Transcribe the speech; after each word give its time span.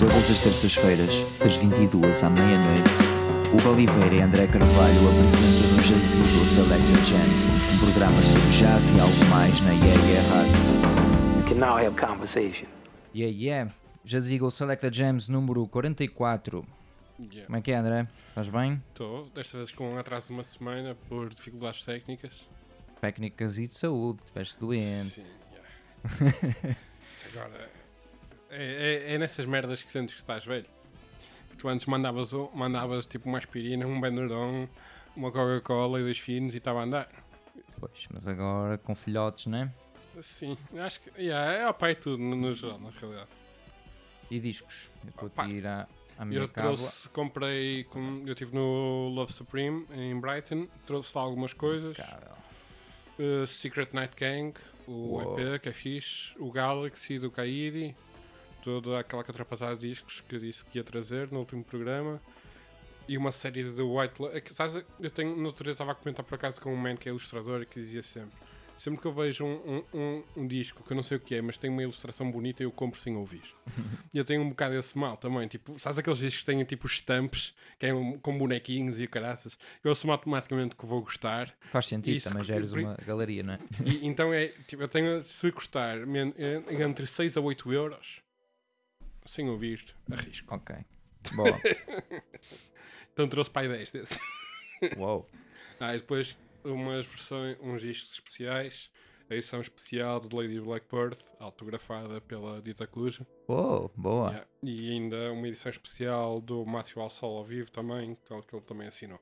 Todas 0.00 0.28
as 0.28 0.40
terças-feiras, 0.40 1.24
das 1.38 1.56
22 1.58 2.24
à 2.24 2.28
meia-noite, 2.28 2.90
Hugo 3.54 3.70
Oliveira 3.70 4.12
e 4.12 4.20
André 4.20 4.48
Carvalho 4.48 5.08
apresentam 5.08 5.76
no 5.76 5.80
Jazigo 5.80 6.44
Selected 6.46 7.04
Jams, 7.08 7.46
um 7.72 7.78
programa 7.78 8.20
sobre 8.22 8.50
jazz 8.50 8.90
e 8.90 8.98
algo 8.98 9.24
mais 9.30 9.60
na 9.60 9.70
Yeah 9.70 10.02
Yeah 10.02 10.28
Rádio. 10.34 11.48
can 11.48 11.54
now 11.60 11.76
have 11.78 11.94
conversation. 11.94 12.66
Yeah, 13.14 13.32
yeah. 13.32 13.72
Jazigo 14.04 14.50
Selected 14.50 14.92
Jams 14.92 15.28
número 15.28 15.64
44. 15.68 16.66
Yeah. 17.20 17.46
Como 17.46 17.56
é 17.56 17.62
que 17.62 17.70
é, 17.70 17.76
André? 17.76 18.08
Estás 18.30 18.48
bem? 18.48 18.82
Estou, 18.88 19.26
desta 19.32 19.58
vez 19.58 19.70
com 19.70 19.94
um 19.94 19.96
atraso 19.96 20.26
de 20.26 20.32
uma 20.32 20.42
semana 20.42 20.96
por 21.08 21.28
dificuldades 21.32 21.84
técnicas. 21.84 22.32
Técnicas 23.00 23.58
e 23.58 23.68
de 23.68 23.74
saúde, 23.74 24.22
estiveste 24.24 24.58
doente. 24.58 25.20
Sim, 25.22 25.26
yeah. 26.20 26.76
Agora, 27.32 27.70
é, 28.50 29.06
é, 29.10 29.14
é 29.14 29.18
nessas 29.18 29.46
merdas 29.46 29.82
que 29.82 29.90
sentes 29.90 30.14
que 30.14 30.20
estás 30.20 30.44
velho. 30.44 30.66
Que 31.50 31.56
tu 31.56 31.68
antes 31.68 31.86
mandavas, 31.86 32.32
o- 32.32 32.50
mandavas 32.54 33.06
tipo 33.06 33.28
uma 33.28 33.38
aspirina, 33.38 33.86
um 33.86 34.00
Benuron, 34.00 34.68
uma 35.16 35.30
Coca-Cola 35.30 36.00
e 36.00 36.02
dois 36.02 36.18
finos 36.18 36.54
e 36.54 36.58
estava 36.58 36.80
a 36.80 36.84
andar. 36.84 37.08
Pois, 37.78 38.06
mas 38.12 38.26
agora 38.28 38.78
com 38.78 38.94
filhotes, 38.94 39.46
né? 39.46 39.72
Sim, 40.20 40.56
acho 40.78 41.00
que 41.00 41.10
yeah, 41.20 41.52
é 41.52 41.64
ao 41.64 41.72
pai 41.74 41.94
tudo 41.94 42.18
no, 42.22 42.34
no 42.36 42.54
geral, 42.54 42.78
na 42.78 42.90
realidade. 42.90 43.28
E 44.30 44.38
discos. 44.38 44.90
Eu 45.04 45.10
estou 45.10 45.30
a 45.36 45.48
ir 45.48 45.66
à, 45.66 45.88
à 46.18 46.24
minha 46.24 46.40
Eu 46.42 46.48
cábula. 46.48 46.76
trouxe, 46.76 47.08
comprei, 47.10 47.84
com, 47.84 48.22
eu 48.26 48.32
estive 48.32 48.54
no 48.54 49.08
Love 49.14 49.32
Supreme 49.32 49.86
em 49.92 50.18
Brighton, 50.20 50.68
trouxe 50.86 51.16
lá 51.16 51.22
algumas 51.22 51.52
coisas. 51.52 51.96
Uh, 53.18 53.46
Secret 53.46 53.88
Night 53.92 54.14
Gang, 54.16 54.52
o 54.86 54.92
Uou. 55.18 55.38
EP 55.40 55.60
que 55.62 55.68
é 55.68 55.72
fixe, 55.72 56.34
o 56.38 56.50
Galaxy 56.50 57.18
do 57.18 57.30
Kaidi, 57.30 57.94
toda 58.62 58.98
aquela 58.98 59.24
catrapazada 59.24 59.76
de 59.76 59.88
discos 59.88 60.22
que 60.28 60.34
eu 60.36 60.40
disse 60.40 60.64
que 60.64 60.78
ia 60.78 60.84
trazer 60.84 61.30
no 61.30 61.38
último 61.40 61.64
programa, 61.64 62.20
e 63.08 63.16
uma 63.16 63.32
série 63.32 63.64
de 63.72 63.82
White 63.82 64.20
Lo- 64.22 64.28
é 64.30 64.40
que, 64.40 64.54
sabes, 64.54 64.84
eu 65.00 65.10
tenho, 65.10 65.36
no 65.36 65.46
outro 65.46 65.64
dia 65.64 65.72
estava 65.72 65.92
a 65.92 65.94
comentar 65.94 66.24
por 66.24 66.34
acaso 66.34 66.60
com 66.60 66.72
um 66.72 66.76
man 66.76 66.96
que 66.96 67.08
é 67.08 67.12
ilustrador 67.12 67.62
e 67.62 67.66
que 67.66 67.80
dizia 67.80 68.02
sempre: 68.02 68.38
sempre 68.80 68.98
que 68.98 69.06
eu 69.06 69.12
vejo 69.12 69.44
um, 69.44 69.56
um, 69.76 69.84
um, 69.98 70.24
um 70.38 70.46
disco 70.46 70.82
que 70.82 70.90
eu 70.90 70.94
não 70.94 71.02
sei 71.02 71.18
o 71.18 71.20
que 71.20 71.34
é, 71.34 71.42
mas 71.42 71.58
tem 71.58 71.68
uma 71.68 71.82
ilustração 71.82 72.30
bonita, 72.30 72.62
eu 72.62 72.72
compro 72.72 72.98
sem 72.98 73.14
ouvir. 73.14 73.42
e 74.14 74.16
eu 74.16 74.24
tenho 74.24 74.40
um 74.40 74.48
bocado 74.48 74.74
esse 74.74 74.96
mal 74.96 75.18
também, 75.18 75.46
tipo, 75.48 75.78
sabes 75.78 75.98
aqueles 75.98 76.18
discos 76.18 76.40
que 76.40 76.46
têm 76.46 76.64
tipo 76.64 76.86
estampas, 76.86 77.54
que 77.78 77.84
é 77.86 77.90
com 78.22 78.38
bonequinhos 78.38 78.98
e 78.98 79.06
caraças, 79.06 79.58
eu 79.84 79.92
assumo 79.92 80.12
automaticamente 80.14 80.74
que 80.74 80.86
vou 80.86 81.02
gostar. 81.02 81.54
Faz 81.70 81.86
sentido, 81.86 82.16
Isso 82.16 82.28
também 82.28 82.42
que- 82.42 82.48
já 82.48 82.56
eres 82.56 82.72
uma 82.72 82.96
galeria, 83.06 83.42
não 83.42 83.52
é? 83.52 83.58
E, 83.84 84.04
então 84.08 84.32
é, 84.32 84.48
tipo, 84.66 84.82
eu 84.82 84.88
tenho, 84.88 85.20
se 85.20 85.52
custar 85.52 85.98
eh, 85.98 86.82
entre 86.82 87.06
6 87.06 87.36
a 87.36 87.40
8 87.42 87.70
euros, 87.70 88.22
sem 89.26 89.46
ouvir, 89.50 89.84
arrisco. 90.10 90.54
ok. 90.54 90.76
Boa. 91.34 91.60
Então 93.12 93.28
trouxe 93.28 93.50
para 93.50 93.62
aí 93.62 93.68
10 93.68 93.92
desses. 93.92 94.18
Uou. 94.96 95.28
Ah, 95.78 95.94
e 95.94 95.98
depois 95.98 96.34
umas 96.64 97.06
versões, 97.06 97.56
uns 97.60 97.80
discos 97.82 98.12
especiais, 98.12 98.90
a 99.28 99.34
edição 99.34 99.60
especial 99.60 100.20
de 100.20 100.34
Lady 100.34 100.60
Blackbird, 100.60 101.16
autografada 101.38 102.20
pela 102.20 102.60
Dita 102.60 102.86
Cuja. 102.86 103.26
Uou, 103.48 103.90
boa. 103.96 104.30
Yeah. 104.30 104.46
E 104.62 104.90
ainda 104.90 105.32
uma 105.32 105.46
edição 105.48 105.70
especial 105.70 106.40
do 106.40 106.64
Matthew 106.66 107.00
Alsol 107.02 107.38
ao 107.38 107.44
vivo 107.44 107.70
também, 107.70 108.16
que 108.26 108.42
que 108.42 108.54
ele 108.56 108.64
também 108.64 108.88
assinou. 108.88 109.20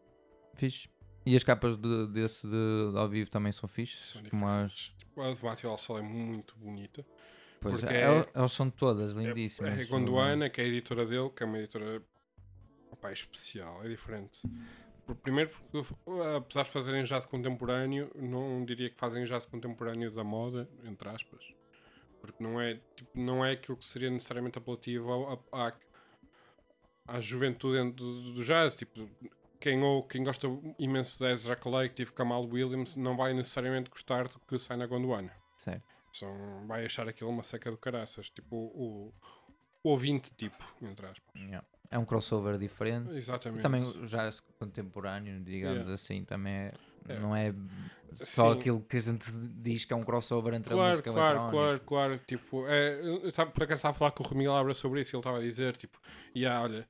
Fixe. 0.54 0.88
E 1.26 1.36
as 1.36 1.44
capas 1.44 1.76
de- 1.76 2.06
desse 2.08 2.46
de, 2.48 2.96
ao 2.96 3.08
vivo 3.08 3.28
também 3.28 3.52
são 3.52 3.68
fixes? 3.68 4.10
São 4.12 4.22
Como 4.24 4.48
as... 4.48 4.72
Tipo, 4.98 5.20
a 5.20 5.30
do 5.34 5.44
Matthew 5.44 5.70
Alsol 5.70 5.98
é 5.98 6.02
muito 6.02 6.56
bonita. 6.56 7.04
Pois, 7.60 7.80
Porque 7.80 7.92
é, 7.94 8.00
é- 8.02 8.28
elas 8.32 8.52
são 8.52 8.70
todas 8.70 9.14
lindíssimas. 9.14 9.78
É 9.78 9.82
a 9.82 9.86
Gondwana, 9.86 10.48
que 10.48 10.60
é 10.60 10.64
a 10.64 10.66
editora 10.66 11.04
dele, 11.04 11.28
que 11.30 11.42
é 11.42 11.46
uma 11.46 11.58
editora 11.58 12.02
opá, 12.90 13.10
é 13.10 13.12
especial, 13.12 13.84
é 13.84 13.88
diferente. 13.88 14.40
Por- 15.08 15.16
Primeiro 15.16 15.50
porque, 15.50 15.94
apesar 16.36 16.64
de 16.64 16.68
fazerem 16.70 17.02
jazz 17.04 17.24
contemporâneo, 17.24 18.10
não 18.14 18.62
diria 18.62 18.90
que 18.90 18.96
fazem 18.98 19.24
jazz 19.24 19.46
contemporâneo 19.46 20.10
da 20.12 20.22
moda, 20.22 20.68
entre 20.84 21.08
aspas. 21.08 21.42
Porque 22.20 22.42
não 22.42 22.60
é, 22.60 22.78
tipo, 22.94 23.10
não 23.18 23.42
é 23.42 23.52
aquilo 23.52 23.78
que 23.78 23.84
seria 23.86 24.10
necessariamente 24.10 24.58
apelativo 24.58 25.40
à, 25.50 25.68
à, 25.68 25.72
à 27.06 27.20
juventude 27.22 27.92
do, 27.92 28.34
do 28.34 28.44
jazz. 28.44 28.76
Tipo, 28.76 29.08
quem, 29.58 29.82
ou, 29.82 30.02
quem 30.02 30.22
gosta 30.24 30.46
imenso 30.78 31.18
de 31.24 31.30
Ezra 31.32 31.56
Collective, 31.56 32.12
Kamal 32.12 32.44
Williams, 32.44 32.94
não 32.96 33.16
vai 33.16 33.32
necessariamente 33.32 33.88
gostar 33.88 34.28
do 34.28 34.38
que 34.40 34.58
sai 34.58 34.76
na 34.76 34.86
Gondwana. 34.86 35.32
Certo. 35.56 35.82
São, 36.12 36.66
vai 36.66 36.84
achar 36.84 37.08
aquilo 37.08 37.30
uma 37.30 37.42
seca 37.42 37.70
do 37.70 37.78
caraças. 37.78 38.28
Tipo, 38.28 38.56
o, 38.56 39.14
o 39.82 39.90
ouvinte 39.90 40.32
tipo, 40.34 40.62
entre 40.82 41.06
aspas. 41.06 41.34
Yeah. 41.40 41.66
É 41.90 41.98
um 41.98 42.04
crossover 42.04 42.58
diferente. 42.58 43.10
Exatamente. 43.12 43.62
Também 43.62 43.82
o 43.82 44.06
jazz 44.06 44.40
contemporâneo, 44.58 45.40
digamos 45.42 45.78
Yeah. 45.78 45.94
assim, 45.94 46.24
também 46.24 46.52
é, 46.52 46.72
É. 47.08 47.18
não 47.18 47.34
é 47.34 47.54
só 48.14 48.52
Sim. 48.54 48.58
aquilo 48.60 48.80
que 48.80 48.96
a 48.96 49.00
gente 49.00 49.30
diz 49.30 49.84
que 49.84 49.92
é 49.92 49.96
um 49.96 50.02
crossover 50.02 50.54
entre 50.54 50.72
a 50.72 50.76
Claro, 50.76 50.90
música 50.90 51.12
claro, 51.12 51.38
eletrónica. 51.38 51.52
claro, 51.52 51.80
claro. 51.86 52.20
Tipo, 52.26 52.66
é, 52.66 53.00
eu 53.24 53.30
tava, 53.32 53.50
por 53.50 53.62
acaso 53.62 53.78
estava 53.78 53.94
a 53.94 53.98
falar 53.98 54.10
com 54.12 54.24
o 54.24 54.52
Labra 54.52 54.74
sobre 54.74 55.00
isso 55.02 55.14
ele 55.14 55.20
estava 55.20 55.38
a 55.38 55.40
dizer, 55.40 55.76
tipo, 55.76 55.98
e 56.34 56.44
ah, 56.46 56.62
olha, 56.62 56.88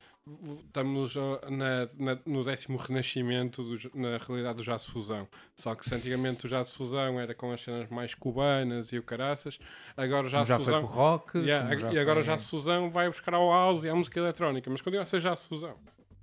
estamos 0.66 1.14
na, 1.50 1.88
na- 1.98 2.18
no 2.24 2.44
décimo 2.44 2.76
renascimento 2.78 3.62
do 3.62 3.76
na 3.98 4.16
realidade 4.18 4.56
do 4.58 4.62
jazz 4.62 4.86
fusão. 4.86 5.26
Só 5.56 5.74
que 5.74 5.84
se 5.88 5.94
antigamente 5.94 6.46
o 6.46 6.48
jazz 6.48 6.70
fusão 6.70 7.18
era 7.18 7.34
com 7.34 7.50
as 7.52 7.62
cenas 7.62 7.88
mais 7.90 8.14
cubanas 8.14 8.92
e 8.92 8.98
o 8.98 9.02
caraças, 9.02 9.58
agora 9.96 10.26
o 10.26 10.30
jazz 10.30 10.46
já 10.46 10.56
fusão. 10.58 10.82
rock. 10.84 11.38
Yeah, 11.38 11.76
já 11.76 11.92
e 11.92 11.98
agora 11.98 12.22
foi- 12.22 12.32
o 12.32 12.36
jazz 12.36 12.48
fusão 12.48 12.90
vai 12.90 13.08
buscar 13.08 13.34
ao 13.34 13.50
house 13.50 13.82
e 13.82 13.88
à 13.88 13.94
música 13.94 14.18
eletrónica, 14.20 14.70
mas 14.70 14.80
continua 14.80 15.02
a 15.02 15.06
ser 15.06 15.20
jazz 15.20 15.42
fusão. 15.44 15.76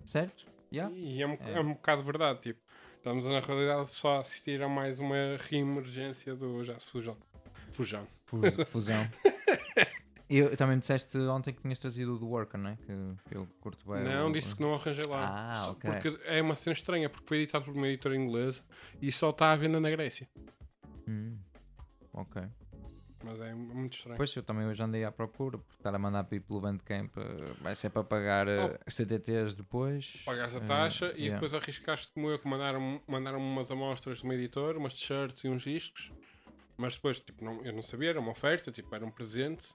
Certo? 0.03 0.45
Yeah. 0.71 0.93
E 0.95 1.21
é 1.21 1.27
um, 1.27 1.33
É. 1.33 1.53
é 1.53 1.59
um 1.61 1.73
bocado 1.73 2.01
verdade, 2.03 2.39
tipo, 2.41 2.59
estamos 3.05 3.27
na 3.27 3.39
realidade 3.39 3.87
só 3.89 4.15
a 4.17 4.19
assistir 4.21 4.63
a 4.63 4.67
mais 4.67 4.99
uma 4.99 5.15
reemergência 5.47 6.35
do 6.35 6.63
jazz 6.63 6.83
fujão. 6.85 7.15
Fujão. 7.71 8.07
Fu- 8.25 8.41
Fusão. 8.65 9.07
E 10.27 10.39
eu, 10.39 10.57
também 10.57 10.77
me 10.77 10.79
disseste 10.79 11.15
ontem 11.19 11.53
que 11.53 11.61
tinhas 11.61 11.77
trazido 11.77 12.15
o 12.15 12.17
do 12.17 12.27
Worker, 12.27 12.59
não 12.59 12.71
é? 12.71 12.75
Que, 12.77 13.29
que 13.29 13.37
eu 13.37 13.47
curto 13.61 13.87
bem. 13.87 14.03
Não, 14.05 14.29
o- 14.29 14.33
disse 14.33 14.55
que 14.55 14.61
não 14.63 14.73
arranjei 14.73 15.03
lá. 15.07 15.53
Ah, 15.53 15.69
ok. 15.69 15.87
Porque 15.91 16.19
é 16.25 16.41
uma 16.41 16.55
cena 16.55 16.73
estranha, 16.73 17.07
porque 17.07 17.27
foi 17.27 17.37
editado 17.37 17.63
por 17.65 17.75
uma 17.75 17.87
editora 17.87 18.15
inglesa 18.15 18.63
e 18.99 19.11
só 19.11 19.29
está 19.29 19.51
à 19.51 19.55
venda 19.55 19.79
na 19.79 19.87
Grécia. 19.91 20.27
Hum, 21.07 21.37
Ok. 22.11 22.41
Mas 23.25 23.41
é 23.41 23.55
muito 23.55 23.97
estranho. 23.97 24.17
Pois 24.17 24.35
eu 24.35 24.43
também 24.43 24.67
hoje 24.67 24.83
andei 24.83 25.03
à 25.03 25.11
procura, 25.11 25.57
porque 25.57 25.73
estar 25.79 25.95
a 25.95 25.97
mandar 25.97 26.23
para 26.25 26.37
ir 26.37 26.41
pelo 26.41 26.61
Bandcamp 26.61 27.11
eh, 27.17 27.53
vai 27.59 27.73
ser 27.73 27.89
para 27.89 28.03
pagar 28.03 28.47
eh, 28.47 28.79
as 28.85 28.93
CTTs 28.93 29.57
depois. 29.57 30.21
Pagas 30.23 30.55
a 30.55 30.59
eh, 30.59 30.61
taxa 30.61 31.11
e 31.15 31.23
yeah. 31.23 31.33
depois 31.33 31.55
arriscaste 31.55 32.13
como 32.13 32.29
eu 32.29 32.37
que 32.37 32.47
mandaram, 32.47 33.01
mandaram 33.07 33.39
umas 33.39 33.71
amostras 33.71 34.19
de 34.19 34.25
uma 34.25 34.35
editora, 34.35 34.77
umas 34.77 34.93
t-shirts 34.93 35.43
e 35.43 35.49
uns 35.49 35.63
discos. 35.63 36.11
Mas 36.77 36.93
depois, 36.93 37.19
tipo, 37.19 37.43
não, 37.43 37.65
eu 37.65 37.73
não 37.73 37.81
sabia, 37.81 38.11
era 38.11 38.19
uma 38.19 38.31
oferta, 38.31 38.71
tipo, 38.71 38.93
era 38.93 39.03
um 39.03 39.09
presente. 39.09 39.73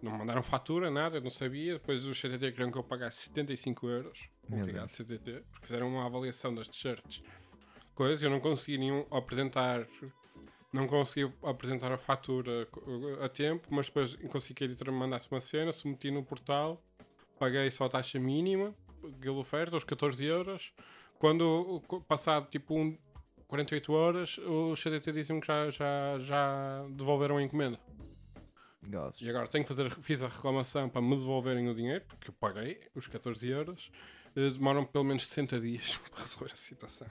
Não 0.00 0.12
me 0.12 0.18
mandaram 0.18 0.42
fatura, 0.42 0.88
nada, 0.88 1.16
eu 1.16 1.20
não 1.20 1.30
sabia. 1.30 1.72
Depois 1.72 2.04
os 2.04 2.20
CTT 2.20 2.52
queriam 2.52 2.70
que 2.70 2.78
eu 2.78 2.84
pagasse 2.84 3.22
75 3.24 3.88
euros. 3.88 4.28
Meu 4.48 4.60
Obrigado, 4.60 4.90
CTT. 4.90 5.42
Porque 5.50 5.66
fizeram 5.66 5.88
uma 5.88 6.06
avaliação 6.06 6.54
das 6.54 6.68
t-shirts. 6.68 7.22
Coisa, 7.92 8.24
eu 8.24 8.30
não 8.30 8.38
consegui 8.38 8.78
nenhum 8.78 9.04
apresentar. 9.10 9.84
Não 10.74 10.88
consegui 10.88 11.32
apresentar 11.44 11.92
a 11.92 11.96
fatura 11.96 12.66
a 13.22 13.28
tempo, 13.28 13.68
mas 13.70 13.86
depois 13.86 14.16
consegui 14.28 14.54
que 14.54 14.64
a 14.64 14.66
editora 14.66 14.90
me 14.90 14.98
mandasse 14.98 15.30
uma 15.30 15.40
cena, 15.40 15.70
submeti 15.70 16.10
no 16.10 16.24
portal, 16.24 16.82
paguei 17.38 17.70
só 17.70 17.84
a 17.84 17.88
taxa 17.88 18.18
mínima, 18.18 18.74
aquela 19.16 19.36
oferta, 19.36 19.76
os 19.76 19.84
14 19.84 20.24
euros. 20.24 20.72
Quando, 21.16 21.80
passado 22.08 22.48
tipo 22.50 22.76
um, 22.76 22.98
48 23.46 23.92
horas, 23.92 24.38
os 24.38 24.80
CDT 24.80 25.12
dizem 25.12 25.38
que 25.38 25.46
já, 25.46 25.70
já, 25.70 26.18
já 26.18 26.84
devolveram 26.90 27.36
a 27.36 27.42
encomenda. 27.44 27.78
E 29.22 29.30
agora 29.30 29.46
tenho 29.46 29.62
que 29.62 29.68
fazer, 29.68 29.88
fiz 30.02 30.24
a 30.24 30.28
reclamação 30.28 30.88
para 30.88 31.00
me 31.00 31.16
devolverem 31.16 31.68
o 31.68 31.74
dinheiro, 31.74 32.04
porque 32.08 32.30
eu 32.30 32.34
paguei 32.34 32.80
os 32.96 33.06
14 33.06 33.48
euros. 33.48 33.92
Eh, 34.34 34.50
Demoram 34.50 34.84
pelo 34.84 35.04
menos 35.04 35.24
60 35.28 35.60
dias 35.60 36.00
para 36.10 36.22
resolver 36.22 36.52
a 36.52 36.56
situação. 36.56 37.06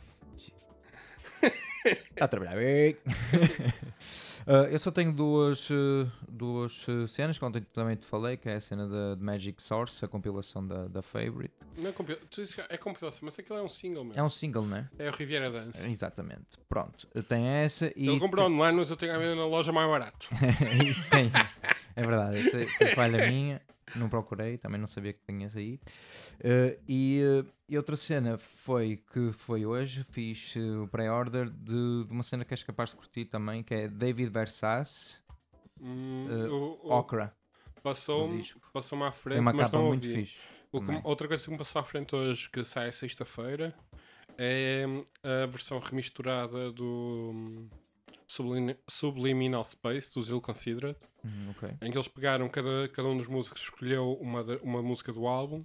Está 1.85 2.25
a 2.25 2.27
trabalhar 2.27 2.55
bem. 2.55 2.97
Ah, 4.45 4.67
eu 4.69 4.77
só 4.77 4.91
tenho 4.91 5.13
duas, 5.13 5.69
eh, 5.71 6.05
duas 6.27 6.85
eh, 6.89 7.07
cenas 7.07 7.37
que 7.37 7.45
ontem 7.45 7.61
também 7.71 7.95
te 7.95 8.05
falei, 8.05 8.35
que 8.35 8.49
é 8.49 8.55
a 8.55 8.59
cena 8.59 8.85
da 8.89 9.15
de 9.15 9.23
Magic 9.23 9.63
Source, 9.63 10.03
a 10.03 10.07
compilação 10.09 10.67
da, 10.67 10.85
da 10.89 11.01
Favorite. 11.01 11.53
Não 11.77 11.89
é, 11.89 11.93
compil- 11.93 12.17
tu 12.29 12.41
dizes 12.41 12.53
que 12.53 12.59
é 12.59 12.77
compilação, 12.77 13.21
mas 13.23 13.39
aquilo 13.39 13.57
é 13.57 13.61
um 13.61 13.69
single, 13.69 14.03
mesmo. 14.03 14.19
É 14.19 14.21
um 14.23 14.27
single, 14.27 14.65
né? 14.65 14.89
É 14.99 15.09
o 15.09 15.13
Riviera 15.13 15.49
Dance. 15.49 15.89
Exatamente. 15.89 16.57
Pronto, 16.67 17.07
tem 17.29 17.47
essa 17.47 17.85
e. 17.95 18.05
Ele 18.09 18.19
comprou 18.19 18.47
online, 18.47 18.77
mas 18.79 18.89
eu 18.89 18.97
tenho 18.97 19.15
a 19.15 19.17
vender 19.17 19.35
na 19.35 19.45
loja 19.45 19.71
mais 19.71 19.89
barato. 19.89 20.27
tem. 21.09 21.31
É 21.95 22.01
verdade, 22.01 22.39
isso 22.41 22.57
é- 22.57 22.87
falha 22.87 23.25
minha. 23.29 23.61
Não 23.95 24.09
procurei, 24.09 24.57
também 24.57 24.79
não 24.79 24.87
sabia 24.87 25.13
que 25.13 25.19
tinha 25.27 25.49
saído. 25.49 25.81
Eh, 26.39 26.79
e, 26.87 27.21
eh, 27.21 27.51
e 27.69 27.77
outra 27.77 27.95
cena 27.95 28.37
foi 28.37 28.97
que 29.11 29.31
foi 29.33 29.65
hoje, 29.65 30.03
fiz 30.05 30.55
eh, 30.55 30.59
o 30.77 30.87
pré-order 30.87 31.49
de, 31.49 32.05
de 32.05 32.11
uma 32.11 32.23
cena 32.23 32.43
que 32.43 32.53
és 32.53 32.63
capaz 32.63 32.89
de 32.91 32.95
curtir 32.95 33.25
também, 33.25 33.61
que 33.63 33.73
é 33.73 33.87
David 33.87 34.29
Versace 34.31 35.19
Hum, 35.81 36.27
o, 36.49 36.87
o- 36.87 36.91
Okra. 36.93 37.35
Passou-me 37.81 38.43
passou 38.71 39.03
à 39.03 39.11
frente, 39.11 39.35
Tem 39.35 39.41
uma 39.41 39.51
mas 39.53 39.65
capa 39.65 39.77
não 39.77 39.87
muito 39.87 40.05
ouvi. 40.07 40.25
fixe. 40.25 40.37
Que- 40.71 41.01
outra 41.07 41.27
coisa 41.27 41.43
que 41.43 41.51
me 41.51 41.57
passou 41.57 41.79
à 41.81 41.83
frente 41.83 42.15
hoje, 42.15 42.49
que 42.49 42.63
sai 42.63 42.91
sexta-feira, 42.91 43.75
é 44.37 44.85
hum, 44.87 45.05
a 45.23 45.45
versão 45.45 45.77
remisturada 45.79 46.71
do 46.71 47.67
Sublim- 48.33 48.75
Subliminal 48.89 49.63
Space, 49.63 50.13
dos 50.15 50.29
Ill 50.29 50.41
Considered, 50.41 50.97
Hum, 51.23 51.51
ok. 51.51 51.69
em 51.81 51.91
que 51.91 51.97
eles 51.97 52.07
pegaram, 52.07 52.49
cada, 52.49 52.87
cada 52.89 53.07
um 53.07 53.17
dos 53.17 53.27
músicos 53.27 53.61
escolheu 53.61 54.13
uma, 54.19 54.41
uma 54.61 54.81
música 54.81 55.13
do 55.13 55.27
álbum 55.27 55.63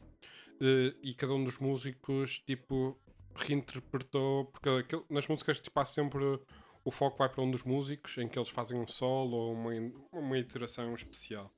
eh, 0.60 0.94
e 1.02 1.14
cada 1.14 1.32
um 1.34 1.42
dos 1.42 1.58
músicos, 1.58 2.38
tipo, 2.40 2.98
reinterpretou, 3.34 4.46
porque 4.46 4.68
aquele- 4.68 5.04
nas 5.08 5.26
músicas, 5.26 5.60
tipo, 5.60 5.78
há 5.80 5.84
sempre 5.84 6.22
o 6.84 6.90
foco 6.90 7.18
vai 7.18 7.28
para 7.28 7.42
um 7.42 7.50
dos 7.50 7.62
músicos, 7.64 8.16
em 8.18 8.28
que 8.28 8.38
eles 8.38 8.48
fazem 8.48 8.78
um 8.78 8.86
solo 8.86 9.36
ou 9.36 9.52
uma, 9.52 9.70
uma 10.12 10.38
iteração 10.38 10.94
especial. 10.94 11.52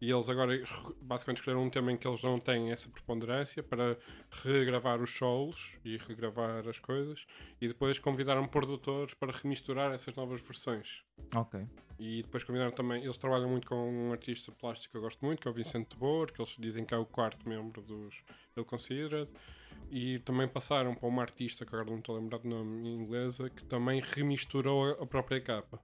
E 0.00 0.10
eles 0.10 0.28
agora 0.28 0.52
basicamente 1.00 1.38
escolheram 1.38 1.64
um 1.64 1.70
tema 1.70 1.92
em 1.92 1.96
que 1.96 2.06
eles 2.06 2.22
não 2.22 2.38
têm 2.38 2.70
essa 2.70 2.88
preponderância 2.88 3.62
para 3.62 3.98
regravar 4.42 5.00
os 5.00 5.10
solos 5.10 5.78
e 5.84 5.96
regravar 5.96 6.68
as 6.68 6.78
coisas 6.78 7.26
e 7.60 7.68
depois 7.68 7.98
convidaram 7.98 8.46
produtores 8.46 9.14
para 9.14 9.32
remisturar 9.32 9.92
essas 9.92 10.14
novas 10.14 10.40
versões. 10.40 11.02
Ok. 11.34 11.66
E 11.98 12.22
depois 12.22 12.44
convidaram 12.44 12.72
também, 12.72 13.02
eles 13.02 13.16
trabalham 13.16 13.48
muito 13.48 13.66
com 13.66 13.90
um 13.90 14.12
artista 14.12 14.52
plástico 14.52 14.92
que 14.92 14.98
eu 14.98 15.02
gosto 15.02 15.24
muito, 15.24 15.40
que 15.40 15.48
é 15.48 15.50
o 15.50 15.54
Vicente 15.54 15.90
de 15.90 15.96
Boer, 15.96 16.30
que 16.30 16.40
eles 16.40 16.54
dizem 16.58 16.84
que 16.84 16.92
é 16.92 16.98
o 16.98 17.06
quarto 17.06 17.48
membro 17.48 17.80
dos 17.80 18.22
Ele 18.54 18.66
Considered. 18.66 19.30
E 19.90 20.18
também 20.20 20.46
passaram 20.48 20.94
para 20.94 21.08
uma 21.08 21.22
artista, 21.22 21.64
que 21.64 21.74
agora 21.74 21.90
não 21.90 21.98
estou 21.98 22.16
a 22.16 22.18
lembrar 22.18 22.38
do 22.38 22.48
nome, 22.48 22.88
inglesa, 22.88 23.48
que 23.48 23.64
também 23.64 24.00
remisturou 24.00 24.90
a 24.90 25.06
própria 25.06 25.40
capa. 25.40 25.80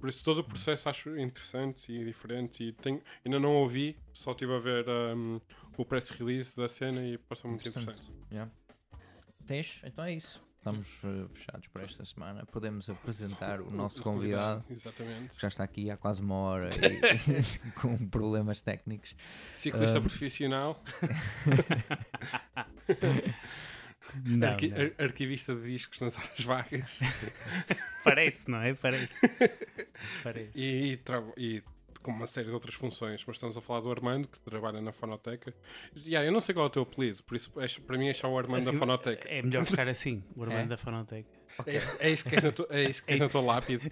Por 0.00 0.08
isso 0.08 0.24
todo 0.24 0.38
o 0.38 0.44
processo 0.44 0.88
acho 0.88 1.16
interessante 1.18 1.92
e 1.92 2.04
diferente 2.04 2.64
e 2.64 2.72
tenho, 2.72 3.02
ainda 3.24 3.38
não 3.38 3.54
ouvi, 3.56 3.96
só 4.12 4.32
estive 4.32 4.54
a 4.54 4.58
ver 4.58 4.86
um, 4.88 5.38
o 5.76 5.84
press 5.84 6.08
release 6.10 6.56
da 6.56 6.68
cena 6.68 7.04
e 7.06 7.18
passou 7.18 7.50
muito 7.50 7.68
Interessante. 7.68 7.90
interessante. 8.08 8.32
Yeah. 8.32 8.50
Fecho? 9.44 9.86
Então 9.86 10.04
é 10.04 10.14
isso. 10.14 10.42
Estamos 10.56 11.00
eh, 11.04 11.26
fechados 11.32 11.66
para 11.68 11.82
esta 11.84 12.04
semana. 12.04 12.44
Podemos 12.44 12.88
apresentar 12.90 13.60
o 13.62 13.70
nosso 13.70 14.00
convidado. 14.04 14.62
Exatamente. 14.70 15.34
que 15.36 15.40
Já 15.40 15.48
está 15.48 15.64
aqui 15.64 15.90
há 15.90 15.96
quase 15.96 16.20
uma 16.20 16.34
hora 16.34 16.70
e, 16.76 17.70
com 17.80 17.96
problemas 18.08 18.60
técnicos. 18.60 19.14
Ciclista 19.54 19.98
Ah. 19.98 20.00
profissional, 20.02 20.82
Não, 24.24 24.48
arqui- 24.48 24.68
não. 24.68 24.76
ar- 24.82 24.92
arquivista 24.98 25.54
de 25.54 25.62
discos 25.68 26.00
nas 26.00 26.16
horas 26.16 26.40
vagas. 26.40 27.00
Parece, 28.04 28.50
não 28.50 28.60
é? 28.62 28.74
Parece. 28.74 29.14
Parece. 30.22 30.50
E, 30.58 30.96
tra- 30.98 31.22
e 31.36 31.62
com 32.02 32.12
uma 32.12 32.26
série 32.26 32.46
de 32.48 32.54
outras 32.54 32.74
funções, 32.74 33.22
mas 33.26 33.36
estamos 33.36 33.56
a 33.56 33.60
falar 33.60 33.80
do 33.80 33.90
Armando, 33.90 34.26
que 34.26 34.40
trabalha 34.40 34.80
na 34.80 34.90
fonoteca. 34.90 35.52
Yeah, 35.94 36.26
eu 36.26 36.32
não 36.32 36.40
sei 36.40 36.54
qual 36.54 36.64
é 36.64 36.68
o 36.68 36.70
teu 36.70 36.82
apelido, 36.82 37.22
por 37.24 37.36
isso 37.36 37.52
é- 37.60 37.68
para 37.86 37.98
mim 37.98 38.08
é 38.08 38.14
só 38.14 38.26
o 38.32 38.38
Armando 38.38 38.62
Assim, 38.62 38.72
da 38.72 38.78
fonoteca. 38.78 39.28
É 39.28 39.42
melhor 39.42 39.66
ficar 39.66 39.86
assim, 39.88 40.24
o 40.34 40.42
Armando 40.42 40.60
É? 40.62 40.66
da 40.66 40.76
Fonoteca. 40.78 41.28
É, 41.66 41.76
isso, 41.76 41.96
é 41.98 42.10
isso 42.10 42.24
que 42.28 42.34
és 42.36 42.44
na 42.44 42.52
tua, 42.52 42.66
é 42.70 42.84
isso 42.84 43.04
que 43.04 43.12
és 43.12 43.20
na 43.20 43.28
tua 43.28 43.40
lápide. 43.42 43.90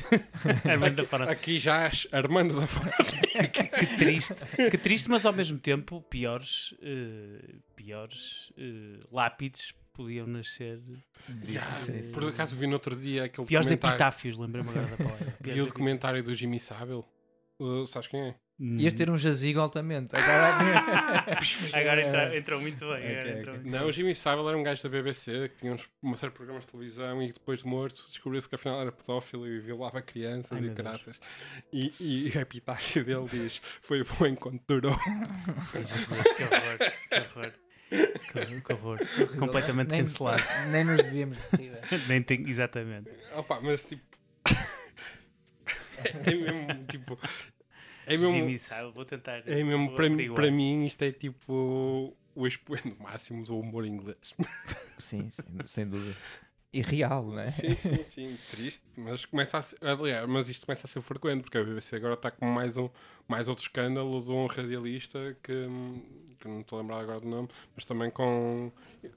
Armando 0.64 0.94
da 0.96 1.04
Fonoteca. 1.04 1.32
Aqui 1.32 1.58
já 1.58 1.82
és 1.84 2.06
Armando 2.12 2.58
da 2.58 2.66
fonoteca. 2.66 3.64
Que 3.64 3.96
triste, 3.98 4.34
que 4.70 4.78
triste, 4.78 5.10
mas 5.10 5.26
ao 5.26 5.32
mesmo 5.34 5.58
tempo 5.58 6.00
piores, 6.02 6.72
eh, 6.80 7.56
piores 7.76 8.52
eh, 8.56 9.00
lápides 9.12 9.74
podiam 9.98 10.26
nascer. 10.28 10.80
Yeah, 11.44 11.68
Sim, 11.72 12.02
sim. 12.02 12.12
Por 12.14 12.24
acaso 12.28 12.56
vi 12.56 12.66
no 12.68 12.74
outro 12.74 12.94
dia 12.94 13.24
aquele 13.24 13.46
Piores 13.46 13.66
documentário. 13.66 13.94
epitáfios, 13.96 14.38
lembrei-me 14.38 14.70
agora 14.70 14.86
da 14.86 14.96
palavra. 14.96 15.34
Vi 15.42 15.60
o 15.60 15.66
documentário 15.66 16.22
do 16.22 16.34
Jimmy 16.34 16.60
Savile. 16.60 17.04
Uh, 17.60 17.84
sabes 17.86 18.06
quem 18.06 18.20
é? 18.20 18.28
epi- 18.28 18.38
Ias 18.82 18.92
ter 18.92 19.10
um 19.10 19.16
jazigo 19.16 19.58
altamente. 19.60 20.14
Agora, 20.16 20.58
Agora 21.74 22.02
entra- 22.06 22.36
entrou 22.38 22.60
muito 22.60 22.78
bem. 22.78 22.88
Ok, 22.88 23.10
agora 23.18 23.30
entrou 23.40 23.54
ok. 23.56 23.62
muito 23.64 23.68
Não, 23.80 23.86
o 23.88 23.92
Jimmy 23.92 24.14
Savile 24.14 24.48
era 24.48 24.56
um 24.56 24.62
gajo 24.62 24.82
da 24.82 24.88
BBC 24.88 25.48
que 25.50 25.56
tinha 25.56 25.72
uns, 25.72 25.88
uma 26.00 26.16
série 26.16 26.30
de 26.30 26.36
programas 26.36 26.64
de 26.64 26.70
televisão 26.70 27.20
e 27.22 27.32
depois 27.32 27.58
de 27.60 27.66
morto 27.66 27.96
descobriu-se 28.08 28.48
que 28.48 28.54
afinal 28.54 28.80
era 28.80 28.92
pedófilo 28.92 29.46
e 29.46 29.58
violava 29.60 30.00
crianças 30.00 30.52
Ai, 30.52 30.68
e 30.68 30.70
graças. 30.70 31.20
E, 31.72 31.92
e 32.00 32.32
a 32.38 32.40
epitáfio 32.42 33.04
dele 33.04 33.26
diz: 33.30 33.60
Foi 33.82 34.04
bom 34.04 34.26
enquanto 34.26 34.62
durou. 34.68 34.96
Jesus, 35.74 36.06
que 36.36 36.42
horror, 36.44 36.78
que 37.10 37.16
horror. 37.38 37.52
Que, 37.90 38.60
que 38.60 38.72
horror. 38.72 38.98
Completamente 39.38 39.88
nem, 39.90 40.02
cancelado. 40.04 40.42
Nem 40.70 40.84
nos 40.84 41.02
devíamos 41.02 41.38
de 41.38 41.56
rir. 41.56 41.72
Nem 42.08 42.22
tem, 42.22 42.48
exatamente. 42.48 43.10
Opa, 43.34 43.60
mas 43.60 43.84
tipo. 43.84 44.02
é 46.24 46.34
mesmo 46.34 46.84
tipo. 46.86 47.18
É 48.06 48.16
mesmo, 48.16 48.32
Jimmy 48.32 48.58
sabe, 48.58 48.90
vou 48.92 49.04
tentar. 49.04 49.42
é 49.46 49.62
mesmo 49.64 49.94
para, 49.94 50.08
mim- 50.08 50.32
para 50.34 50.50
mim 50.50 50.86
isto 50.86 51.02
é 51.02 51.12
tipo 51.12 52.16
o 52.34 52.46
expoente 52.46 52.94
máximo 53.00 53.42
do 53.44 53.58
humor 53.58 53.84
inglês. 53.84 54.34
Sim, 54.98 55.28
sim, 55.30 55.42
sem 55.64 55.86
dúvida. 55.86 56.16
E 56.70 56.82
real, 56.82 57.24
não 57.24 57.40
é? 57.40 57.50
Sim, 57.50 57.74
sim, 57.76 58.04
sim, 58.08 58.38
triste, 58.50 58.82
mas 58.94 59.24
começa 59.24 59.56
a 59.56 59.62
ser, 59.62 59.78
aliás, 59.80 60.28
mas 60.28 60.48
isto 60.50 60.66
começa 60.66 60.86
a 60.86 60.88
ser 60.88 61.00
frequente, 61.00 61.40
porque 61.40 61.56
a 61.56 61.64
BBC 61.64 61.96
agora 61.96 62.12
está 62.12 62.30
com 62.30 62.44
mais, 62.44 62.76
um, 62.76 62.90
mais 63.26 63.48
outro 63.48 63.64
escândalo 63.64 64.20
de 64.20 64.30
um 64.30 64.46
radialista 64.46 65.34
que, 65.42 65.66
que 66.38 66.46
não 66.46 66.60
estou 66.60 66.78
a 66.78 66.82
lembrar 66.82 67.00
agora 67.00 67.20
do 67.20 67.28
nome, 67.28 67.48
mas 67.74 67.86
também 67.86 68.10
com, 68.10 68.70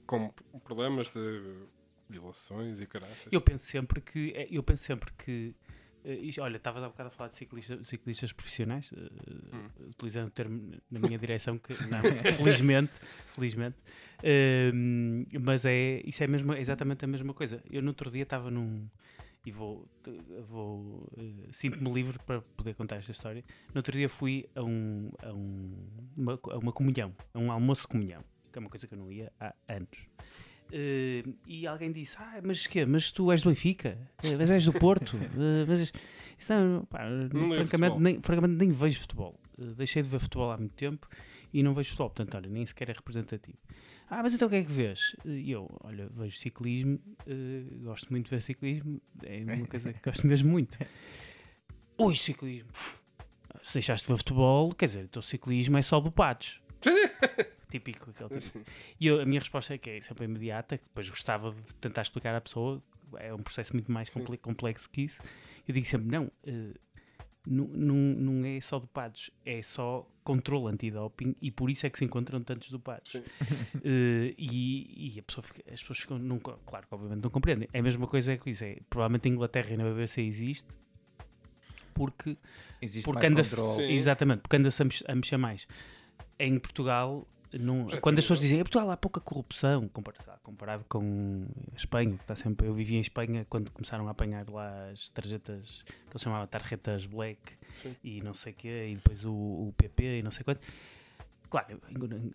com 0.06 0.32
problemas 0.64 1.10
de 1.10 1.66
violações 2.08 2.80
e 2.80 2.86
caraças. 2.86 3.28
Eu 3.30 3.40
penso 3.40 3.66
sempre 3.66 4.00
que. 4.00 4.48
Eu 4.50 4.62
penso 4.62 4.84
sempre 4.84 5.12
que. 5.12 5.54
Eh, 6.04 6.14
isto- 6.14 6.40
olha, 6.42 6.56
estavas 6.56 6.82
há 6.82 6.88
bocado 6.88 7.08
a 7.08 7.10
falar 7.10 7.30
de 7.30 7.36
ciclista- 7.36 7.82
ciclistas 7.84 8.32
profissionais, 8.32 8.90
eh, 8.96 9.56
Hum. 9.56 9.68
utilizando 9.90 10.28
o 10.28 10.30
termo 10.30 10.72
na 10.90 10.98
minha 10.98 11.18
direção, 11.18 11.58
que 11.58 11.72
não, 11.88 12.02
felizmente, 12.36 12.92
felizmente. 13.34 13.76
Ehm, 14.22 15.24
mas 15.40 15.64
é, 15.64 16.00
isso 16.04 16.22
é, 16.22 16.26
mesmo, 16.26 16.52
é 16.52 16.60
exatamente 16.60 17.04
a 17.04 17.08
mesma 17.08 17.34
coisa. 17.34 17.62
Eu 17.70 17.82
no 17.82 17.88
outro 17.88 18.10
dia 18.10 18.22
estava 18.22 18.50
num. 18.50 18.88
E 19.44 19.50
vou. 19.50 19.88
vou 20.48 21.08
eh, 21.18 21.48
Sinto-me 21.52 21.92
livre 21.92 22.16
para 22.24 22.40
poder 22.40 22.74
contar 22.74 22.96
esta 22.96 23.10
história. 23.10 23.42
No 23.74 23.78
outro 23.80 23.92
dia 23.96 24.08
fui 24.08 24.48
a, 24.54 24.62
um, 24.62 25.10
a, 25.20 25.32
um, 25.32 25.76
uma, 26.16 26.38
a 26.50 26.58
uma 26.58 26.72
comunhão, 26.72 27.12
a 27.34 27.38
um 27.38 27.50
almoço 27.50 27.82
de 27.82 27.88
comunhão, 27.88 28.22
que 28.52 28.58
é 28.58 28.60
uma 28.60 28.70
coisa 28.70 28.86
que 28.86 28.94
eu 28.94 28.98
não 28.98 29.10
ia 29.10 29.32
há 29.40 29.52
anos. 29.68 30.06
Eh, 30.74 31.22
e 31.46 31.66
alguém 31.66 31.92
disse: 31.92 32.16
Ah, 32.18 32.40
mas 32.42 32.66
quê? 32.66 32.86
Mas 32.86 33.10
tu 33.12 33.30
és 33.30 33.42
do 33.42 33.50
Benfica? 33.50 33.98
Eh, 34.22 34.36
Mas 34.38 34.50
és 34.50 34.64
do 34.64 34.72
Porto? 34.72 35.16
Eh, 35.36 35.64
mas 35.68 35.80
és- 35.80 35.92
Isso 36.38 36.52
não, 36.52 36.84
pá, 36.86 37.00
francamente, 37.30 37.98
nem, 38.00 38.20
francamente, 38.22 38.54
nem 38.58 38.70
vejo 38.70 39.00
futebol. 39.00 39.38
Eh, 39.60 39.74
deixei 39.76 40.02
de 40.02 40.08
ver 40.08 40.18
futebol 40.18 40.50
há 40.50 40.56
muito 40.56 40.74
tempo 40.74 41.06
e 41.52 41.62
não 41.62 41.74
vejo 41.74 41.90
futebol. 41.90 42.08
Portanto, 42.10 42.34
olha, 42.36 42.48
nem 42.48 42.64
sequer 42.64 42.88
é 42.88 42.92
representativo. 42.94 43.58
Ah, 44.08 44.22
mas 44.22 44.34
então 44.34 44.48
o 44.48 44.50
que 44.50 44.56
é 44.56 44.62
que 44.64 44.72
vês? 44.72 45.14
E 45.24 45.50
eu, 45.50 45.68
olha, 45.84 46.08
vejo 46.10 46.36
ciclismo, 46.38 46.98
gosto 47.82 48.10
muito 48.10 48.24
de 48.26 48.30
ver 48.30 48.42
ciclismo, 48.42 49.00
é 49.22 49.38
uma 49.44 49.66
coisa 49.68 49.92
que 49.92 50.00
gosto 50.02 50.26
mesmo 50.26 50.50
muito. 50.50 50.76
Ui, 51.98 52.14
ciclismo. 52.16 52.68
Se 53.62 53.74
deixaste 53.74 54.06
de 54.06 54.12
ver 54.12 54.18
futebol, 54.18 54.72
quer 54.74 54.86
dizer, 54.86 55.04
então 55.04 55.22
ciclismo 55.22 55.76
é 55.78 55.82
só 55.82 56.00
do 56.00 56.10
Patos. 56.10 56.60
Típico, 57.72 58.10
aquele 58.10 58.28
tipo. 58.28 58.58
Assim, 58.58 58.64
E 59.00 59.06
eu- 59.06 59.20
a 59.20 59.24
minha 59.24 59.40
resposta 59.40 59.74
é 59.74 59.78
que 59.78 59.88
é 59.90 60.00
sempre 60.02 60.24
imediata, 60.26 60.76
que 60.78 60.84
depois 60.84 61.08
gostava 61.08 61.52
de 61.52 61.74
tentar 61.80 62.02
explicar 62.02 62.34
à 62.34 62.40
pessoa, 62.40 62.82
é 63.16 63.32
um 63.32 63.42
processo 63.42 63.72
muito 63.72 63.90
mais 63.90 64.08
comple- 64.10 64.36
complexo 64.38 64.88
que 64.90 65.02
isso. 65.02 65.18
Eu 65.66 65.72
digo 65.74 65.86
sempre, 65.86 66.08
não, 66.08 66.30
eh, 66.46 66.74
não, 67.46 67.64
não, 67.68 67.94
não 67.96 68.44
é 68.46 68.60
só 68.60 68.78
dopados, 68.78 69.30
é 69.44 69.62
só 69.62 70.06
controle 70.22 70.72
antidoping 70.72 71.34
e 71.42 71.50
por 71.50 71.68
isso 71.70 71.84
é 71.86 71.90
que 71.90 71.98
se 71.98 72.04
encontram 72.04 72.42
tantos 72.42 72.70
dopados. 72.70 73.10
Sim. 73.12 73.22
Eh, 73.84 74.34
e, 74.38 75.14
e 75.16 75.18
a 75.18 75.22
pessoa 75.22 75.42
fica- 75.42 75.62
as 75.72 75.80
pessoas 75.80 75.98
ficam, 76.00 76.18
não, 76.18 76.38
claro 76.38 76.86
que 76.86 76.94
obviamente 76.94 77.22
não 77.22 77.30
compreendem. 77.30 77.68
É 77.72 77.78
a 77.80 77.82
mesma 77.82 78.06
coisa 78.06 78.36
que 78.36 78.50
isso 78.50 78.62
é, 78.64 78.78
provavelmente 78.88 79.26
a 79.28 79.30
Inglaterra 79.32 79.70
e 79.72 79.76
na 79.76 79.84
BBC 79.84 80.20
existe, 80.22 80.68
porque 81.94 82.36
Existe 82.80 83.04
porque 83.04 83.28
mais 83.28 83.32
anda-se. 83.32 83.56
Sim. 83.56 83.82
exatamente, 83.92 84.40
porque 84.42 84.56
anda-se 84.56 84.82
a 85.06 85.14
mexer 85.14 85.36
mais. 85.36 85.66
Em 86.38 86.58
Portugal, 86.58 87.26
não, 87.58 87.86
quando 88.00 88.18
as 88.18 88.24
pessoas 88.24 88.38
a- 88.38 88.42
dizem 88.42 88.58
em 88.58 88.62
Portugal 88.62 88.90
há 88.90 88.96
pouca 88.96 89.20
corrupção, 89.20 89.88
comparado, 89.88 90.40
comparado 90.42 90.84
com 90.88 91.46
a 91.72 91.76
Espanha, 91.76 92.16
que 92.16 92.22
está 92.22 92.34
sempre. 92.36 92.66
Eu 92.66 92.74
vivi 92.74 92.96
em 92.96 93.00
Espanha 93.00 93.46
quando 93.48 93.70
começaram 93.70 94.08
a 94.08 94.10
apanhar 94.12 94.48
lá 94.48 94.90
as 94.90 95.08
tarjetas 95.10 95.82
que 95.84 96.10
eles 96.12 96.22
chamavam 96.22 96.46
tarjetas 96.46 97.04
black 97.06 97.40
Sim. 97.76 97.94
e 98.02 98.20
não 98.22 98.34
sei 98.34 98.52
o 98.52 98.56
quê, 98.56 98.88
e 98.92 98.94
depois 98.96 99.24
o, 99.24 99.30
o 99.32 99.74
PP 99.76 100.18
e 100.18 100.22
não 100.22 100.30
sei 100.30 100.44
quanto. 100.44 100.60
Claro, 101.50 101.78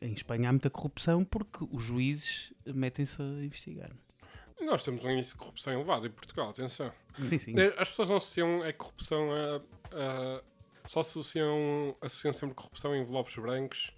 em, 0.02 0.14
Espanha 0.14 0.50
há 0.50 0.52
muita 0.52 0.70
corrupção 0.70 1.26
porque 1.26 1.66
os 1.72 1.84
juízes 1.84 2.54
metem-se 2.66 3.20
a 3.20 3.26
investigar. 3.44 3.90
Nós 4.62 4.84
temos 4.84 5.04
um 5.04 5.10
índice 5.12 5.34
de 5.34 5.36
corrupção 5.40 5.74
elevado 5.74 6.06
em 6.08 6.12
Portugal, 6.12 6.50
atenção. 6.50 6.92
Sim, 7.28 7.38
sim. 7.40 7.54
Eh, 7.60 7.74
As 7.78 7.90
pessoas 7.90 8.10
não 8.10 8.18
associam 8.18 8.62
a 8.64 8.72
corrupção 8.74 9.32
a. 9.32 9.56
a- 9.96 10.44
só 10.86 11.02
associam, 11.02 11.96
associam 12.02 12.32
sempre 12.32 12.56
corrupção 12.56 12.96
em 12.96 13.02
envelopes 13.02 13.36
brancos 13.36 13.92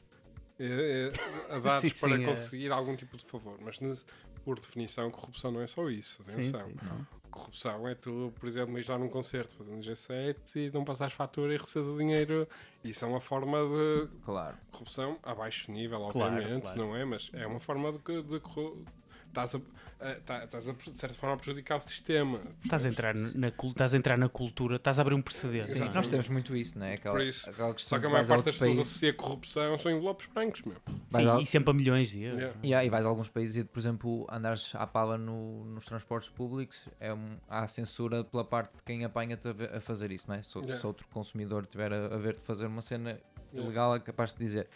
eh, 0.59 1.09
eh, 1.49 1.55
a 1.55 1.59
dados 1.59 1.89
Sim, 1.91 1.97
para 1.99 2.17
sim, 2.17 2.23
é. 2.23 2.27
conseguir 2.27 2.71
algum 2.71 2.95
tipo 2.95 3.17
de 3.17 3.25
favor. 3.25 3.57
Mas 3.61 3.79
nes- 3.79 4.05
por 4.43 4.59
definição, 4.59 5.09
corrupção 5.11 5.51
não 5.51 5.61
é 5.61 5.67
só 5.67 5.89
isso. 5.89 6.21
Atenção. 6.23 6.67
sim. 6.69 7.05
Corrupção 7.29 7.87
é 7.87 7.93
tu, 7.93 8.33
por 8.39 8.47
exemplo, 8.47 8.73
ires 8.75 8.87
dar 8.87 8.97
num 8.97 9.07
concerto 9.09 9.55
fazendo 9.55 9.81
G7 9.83 10.35
e 10.55 10.71
não 10.71 10.83
passares 10.83 11.13
fatura 11.13 11.53
e 11.53 11.57
recebes 11.57 11.87
o 11.87 11.95
dinheiro. 11.97 12.47
Isso 12.83 13.05
é 13.05 13.07
uma 13.07 13.21
forma 13.21 13.57
de 13.59 14.07
Claro. 14.25 14.57
corrupção 14.71 15.19
a 15.21 15.35
baixo 15.35 15.71
nível, 15.71 15.99
Claro, 16.11 16.33
obviamente, 16.35 16.63
claro. 16.63 16.77
não 16.79 16.95
é? 16.95 17.05
Mas 17.05 17.29
é 17.33 17.45
uma 17.45 17.59
forma 17.59 17.91
de, 17.91 18.23
de 18.23 18.39
corru- 18.39 18.83
estás 19.29 19.55
a, 19.55 19.57
a- 20.01 20.15
tá- 20.25 20.43
estás 20.43 20.69
a, 20.69 20.73
de 20.73 20.97
certa 20.97 21.15
forma 21.17 21.35
a 21.35 21.37
prejudicar 21.37 21.77
o 21.77 21.79
sistema. 21.81 22.39
Estás 22.63 22.83
a, 22.85 22.89
entrar 22.89 23.15
na, 23.15 23.47
estás 23.47 23.93
a 23.93 23.97
entrar 23.97 24.17
na 24.17 24.27
cultura, 24.29 24.75
estás 24.75 24.99
a 24.99 25.01
abrir 25.01 25.15
um 25.15 25.21
precedente. 25.21 25.67
Sim, 25.67 25.83
é? 25.83 25.93
nós 25.93 26.07
temos 26.07 26.27
muito 26.29 26.55
isso, 26.55 26.77
não 26.77 26.85
é? 26.85 26.93
Aquela, 26.95 27.15
Por 27.15 27.25
isso. 27.25 27.49
aquela 27.49 27.73
questão 27.73 27.97
Só 27.97 28.01
que 28.01 28.07
a 28.07 28.09
maior 28.09 28.27
parte 28.27 28.45
das 28.45 28.53
pessoas 28.57 28.75
país, 28.75 28.87
associa 28.87 29.13
corrupção 29.13 29.77
são 29.77 29.91
envelopes 29.91 30.27
brancos, 30.33 30.61
meu. 30.63 30.75
Sim, 30.85 31.27
a- 31.29 31.41
e 31.41 31.45
sempre 31.45 31.71
a 31.71 31.73
milhões 31.73 32.09
de 32.09 32.21
euros. 32.23 32.39
Yeah. 32.41 32.59
E 32.63 32.73
há- 32.73 32.85
e 32.85 32.89
vais 32.89 33.05
a 33.05 33.09
alguns 33.09 33.29
países 33.29 33.55
e, 33.57 33.63
por 33.63 33.79
exemplo, 33.79 34.27
andares 34.31 34.73
à 34.75 34.85
pala 34.87 35.17
no- 35.17 35.65
nos 35.65 35.85
transportes 35.85 36.29
públicos, 36.29 36.87
é 36.99 37.13
um- 37.13 37.37
há 37.47 37.65
censura 37.67 38.23
pela 38.23 38.43
parte 38.43 38.77
de 38.77 38.83
quem 38.83 39.03
apanha-te 39.05 39.47
a, 39.47 39.77
a 39.77 39.81
fazer 39.81 40.11
isso, 40.11 40.27
não 40.27 40.35
é? 40.35 40.43
Se, 40.43 40.49
outro- 40.57 40.69
Yeah. 40.69 40.81
se 40.81 40.87
outro 40.87 41.07
consumidor 41.09 41.65
tiver 41.65 41.93
a, 41.93 42.05
a 42.15 42.17
ver-te 42.17 42.41
fazer 42.41 42.65
uma 42.67 42.81
cena 42.81 43.19
Yeah. 43.51 43.65
ilegal, 43.67 43.95
é 43.95 43.99
capaz 43.99 44.33
de 44.33 44.39
dizer. 44.39 44.67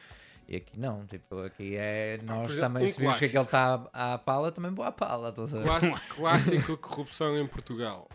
E 0.48 0.56
aqui 0.58 0.78
não, 0.80 1.06
tipo, 1.06 1.40
aqui 1.40 1.76
é. 1.78 2.20
Nós 2.24 2.52
exemplo, 2.52 2.62
também, 2.62 2.84
um 2.84 2.88
se 2.88 3.00
vimos 3.00 3.18
que 3.18 3.26
aquele 3.26 3.44
está 3.44 3.88
à, 3.94 4.14
à 4.14 4.18
pala, 4.18 4.52
também 4.52 4.72
vou 4.72 4.84
à 4.86 4.92
pala, 4.92 5.30
estás 5.30 5.54
a 5.54 5.58
ver? 5.58 5.64
Clá- 5.66 6.02
Clássico 6.16 6.78
corrupção 6.78 7.38
em 7.40 7.48
Portugal. 7.48 8.08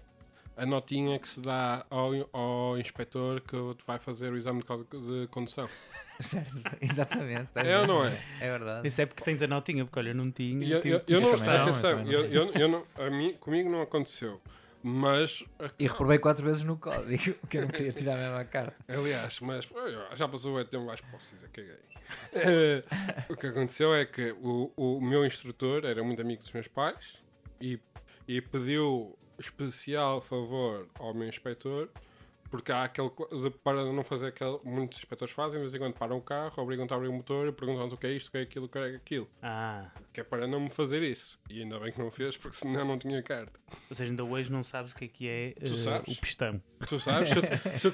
A 0.57 0.67
notinha 0.67 1.19
que 1.19 1.29
se 1.29 1.41
dá 1.41 1.87
ao, 1.89 2.11
ao 2.33 2.79
inspetor 2.79 3.41
que 3.41 3.57
vai 3.87 3.99
fazer 3.99 4.33
o 4.33 4.37
exame 4.37 4.63
de, 4.63 5.27
condução. 5.29 5.69
Certo, 6.21 6.51
exatamente. 6.81 7.51
É 7.55 7.79
ou 7.79 7.87
não 7.87 8.05
é? 8.05 8.21
É 8.41 8.51
verdade. 8.51 8.89
Isso 8.89 9.01
é 9.01 9.07
porque 9.07 9.23
tens 9.23 9.41
a 9.41 9.47
notinha, 9.47 9.85
porque 9.85 10.01
olha, 10.01 10.09
eu 10.11 10.15
não 10.17 10.33
tinha. 10.33 10.65
E 10.67 10.73
Eu, 10.73 10.81
tive 10.83 10.95
eu, 10.97 11.03
eu 11.07 11.21
não, 11.21 11.29
eu 11.29 11.63
atenção, 11.63 11.91
também 11.91 12.05
não 12.07 12.13
eu, 12.13 12.25
eu, 12.27 12.53
eu 12.55 12.69
não, 12.69 12.85
a 12.97 13.09
mim, 13.09 13.35
comigo 13.35 13.71
não 13.71 13.83
aconteceu. 13.83 14.41
Mas, 14.89 15.45
E 15.79 15.87
reprovei 15.87 16.19
quatro 16.19 16.45
vezes 16.45 16.65
no 16.65 16.77
código, 16.79 17.35
que 17.49 17.59
eu 17.59 17.63
não 17.63 17.69
queria 17.69 17.93
tirar 17.93 18.15
a 18.15 18.17
mesma 18.17 18.45
carta. 18.45 18.75
aliás, 18.89 19.39
mas 19.41 19.69
já 20.15 20.27
passou 20.27 20.57
o 20.57 20.65
tempo, 20.65 20.87
mais 20.87 21.01
posso 21.03 21.35
dizer, 21.35 21.49
caguei. 21.51 21.77
Eh, 22.33 22.83
o 23.29 23.37
que 23.37 23.47
aconteceu 23.49 23.95
é 23.95 24.07
que 24.07 24.33
o, 24.41 24.73
o 24.77 25.01
meu 25.01 25.27
instrutor 25.27 25.85
era 25.85 26.03
muito 26.03 26.23
amigo 26.23 26.43
dos 26.43 26.53
meus 26.53 26.69
pais 26.69 27.19
e, 27.61 27.79
e 28.27 28.41
pediu 28.41 29.17
especial 29.39 30.23
favor 30.23 30.89
ao 30.99 31.13
meu 31.13 31.29
inspetor 31.29 31.91
porque 32.51 32.73
há 32.73 32.85
aquele 32.85 33.11
para 33.63 33.85
não 33.93 34.03
fazer 34.03 34.29
aquele 34.29 34.59
muitos 34.65 34.99
inspectores 34.99 35.33
fazem, 35.35 35.55
de 35.55 35.61
vez 35.61 35.75
em 35.75 35.79
quando 35.79 35.95
param 35.95 36.17
o 36.17 36.23
carro, 36.23 36.53
obrigam-te 36.63 36.93
a 36.93 36.97
abrir 36.97 37.09
o 37.09 37.13
motor 37.13 37.49
e 37.49 37.53
perguntam-te 37.53 37.95
o 37.95 37.97
que 37.97 38.07
é 38.07 38.13
isto, 38.13 38.29
o 38.29 38.31
que 38.33 38.39
é 38.39 38.43
aquilo, 38.43 38.67
o 38.67 38.69
que 38.69 38.79
é 38.79 38.97
aquilo. 38.97 39.29
Ah, 39.43 39.91
Que 40.13 40.21
é 40.21 40.25
para 40.25 40.47
não 40.47 40.61
me 40.61 40.71
fazer 40.71 41.03
isso. 41.03 41.39
E 41.51 41.63
ainda 41.63 41.79
bem 41.79 41.93
que 41.93 41.99
não 41.99 42.11
fez, 42.11 42.37
porque 42.37 42.57
senão 42.57 42.85
não 42.85 42.99
tinha 42.99 43.23
carta. 43.23 43.59
ou 43.91 43.95
seja, 43.97 44.11
ainda 44.11 44.25
hoje 44.25 44.51
não 44.51 44.63
sabes 44.65 44.93
o 44.93 44.97
que 44.97 45.05
é 45.05 45.09
que 45.09 45.29
é 45.29 45.55
eh, 45.61 45.67
sabes? 45.67 46.17
o 46.17 46.21
pistão. 46.21 46.61
Tu 46.87 46.99
sabes? 46.99 47.29
Se 47.29 47.37
eu, 47.39 47.43
te- 47.43 47.79
se 47.79 47.87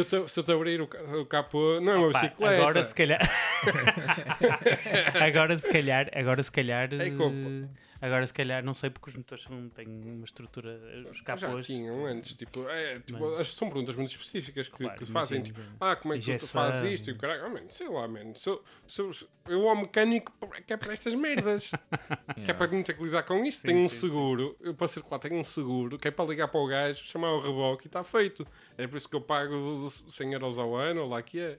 eu, 0.00 0.04
te, 0.04 0.30
se 0.30 0.40
eu, 0.40 0.44
te, 0.44 0.52
abrir 0.52 0.80
o, 0.80 0.88
o 1.20 1.26
capô, 1.26 1.80
não 1.80 1.92
é 1.92 1.96
uma 1.96 2.08
bicicleta. 2.08 2.62
agora 2.62 2.84
se 2.84 2.94
calhar. 2.94 3.20
agora 5.20 5.58
se 5.58 5.68
calhar. 5.70 6.08
Agora 6.14 6.42
se 6.42 6.52
calhar. 6.52 6.88
É 6.94 7.08
eh, 7.08 7.10
culpa. 7.10 7.68
Agora 8.00 8.24
se 8.26 8.32
calhar, 8.32 8.64
não 8.64 8.74
sei 8.74 8.90
porque 8.90 9.10
os 9.10 9.16
motores 9.16 9.46
não 9.48 9.68
têm 9.68 9.86
uma 9.88 10.24
estrutura. 10.24 10.78
Os 11.10 11.18
Já 11.18 11.24
capôs. 11.24 11.66
tinham 11.66 12.06
antes. 12.06 12.36
Tipo, 12.36 12.68
é, 12.68 13.00
tipo, 13.00 13.18
Mas- 13.18 13.40
as- 13.40 13.54
são 13.54 13.68
perguntas 13.68 13.96
muito 13.96 14.10
específicas 14.10 14.68
que, 14.68 14.76
Claro, 14.76 14.98
que 14.98 15.06
fazem. 15.06 15.42
Tipo, 15.42 15.60
ah, 15.80 15.96
como 15.96 16.14
é 16.14 16.18
que 16.18 16.36
tu 16.36 16.46
fazes 16.46 16.82
isto? 17.00 17.10
E 17.10 17.12
o 17.12 17.16
caralho, 17.16 17.46
oh, 17.46 17.50
man, 17.50 17.68
sei 17.68 17.88
lá, 17.88 18.06
man. 18.06 18.34
Sou, 18.34 18.62
sou, 18.86 19.10
eu, 19.48 19.68
ao 19.68 19.74
mecânico, 19.76 20.32
que 20.66 20.72
é 20.72 20.76
para 20.76 20.92
estas 20.92 21.14
merdas. 21.14 21.70
Que 22.44 22.50
é 22.52 22.54
para 22.54 22.70
não 22.70 22.82
ter 22.82 22.94
que 22.94 23.02
lidar 23.02 23.24
com 23.24 23.44
isto. 23.44 23.60
Sim, 23.62 23.66
tenho 23.66 23.80
um 23.80 23.88
sim, 23.88 23.94
sim. 23.96 24.00
seguro. 24.06 24.56
Eu 24.60 24.74
para 24.74 24.86
circular 24.86 25.18
tenho 25.18 25.34
um 25.36 25.42
seguro 25.44 25.98
que 25.98 26.06
é 26.08 26.10
para 26.10 26.24
ligar 26.24 26.46
para 26.48 26.60
o 26.60 26.66
gajo, 26.66 27.04
chamar 27.04 27.32
o 27.32 27.40
reboque 27.40 27.86
e 27.86 27.88
está 27.88 28.04
feito. 28.04 28.46
É 28.76 28.86
por 28.86 28.96
isso 28.96 29.08
que 29.08 29.16
eu 29.16 29.20
pago 29.20 29.88
100 29.90 30.32
euros 30.34 30.56
ao 30.58 30.74
ano, 30.76 31.02
ou 31.02 31.08
lá 31.08 31.20
que 31.22 31.40
é. 31.40 31.58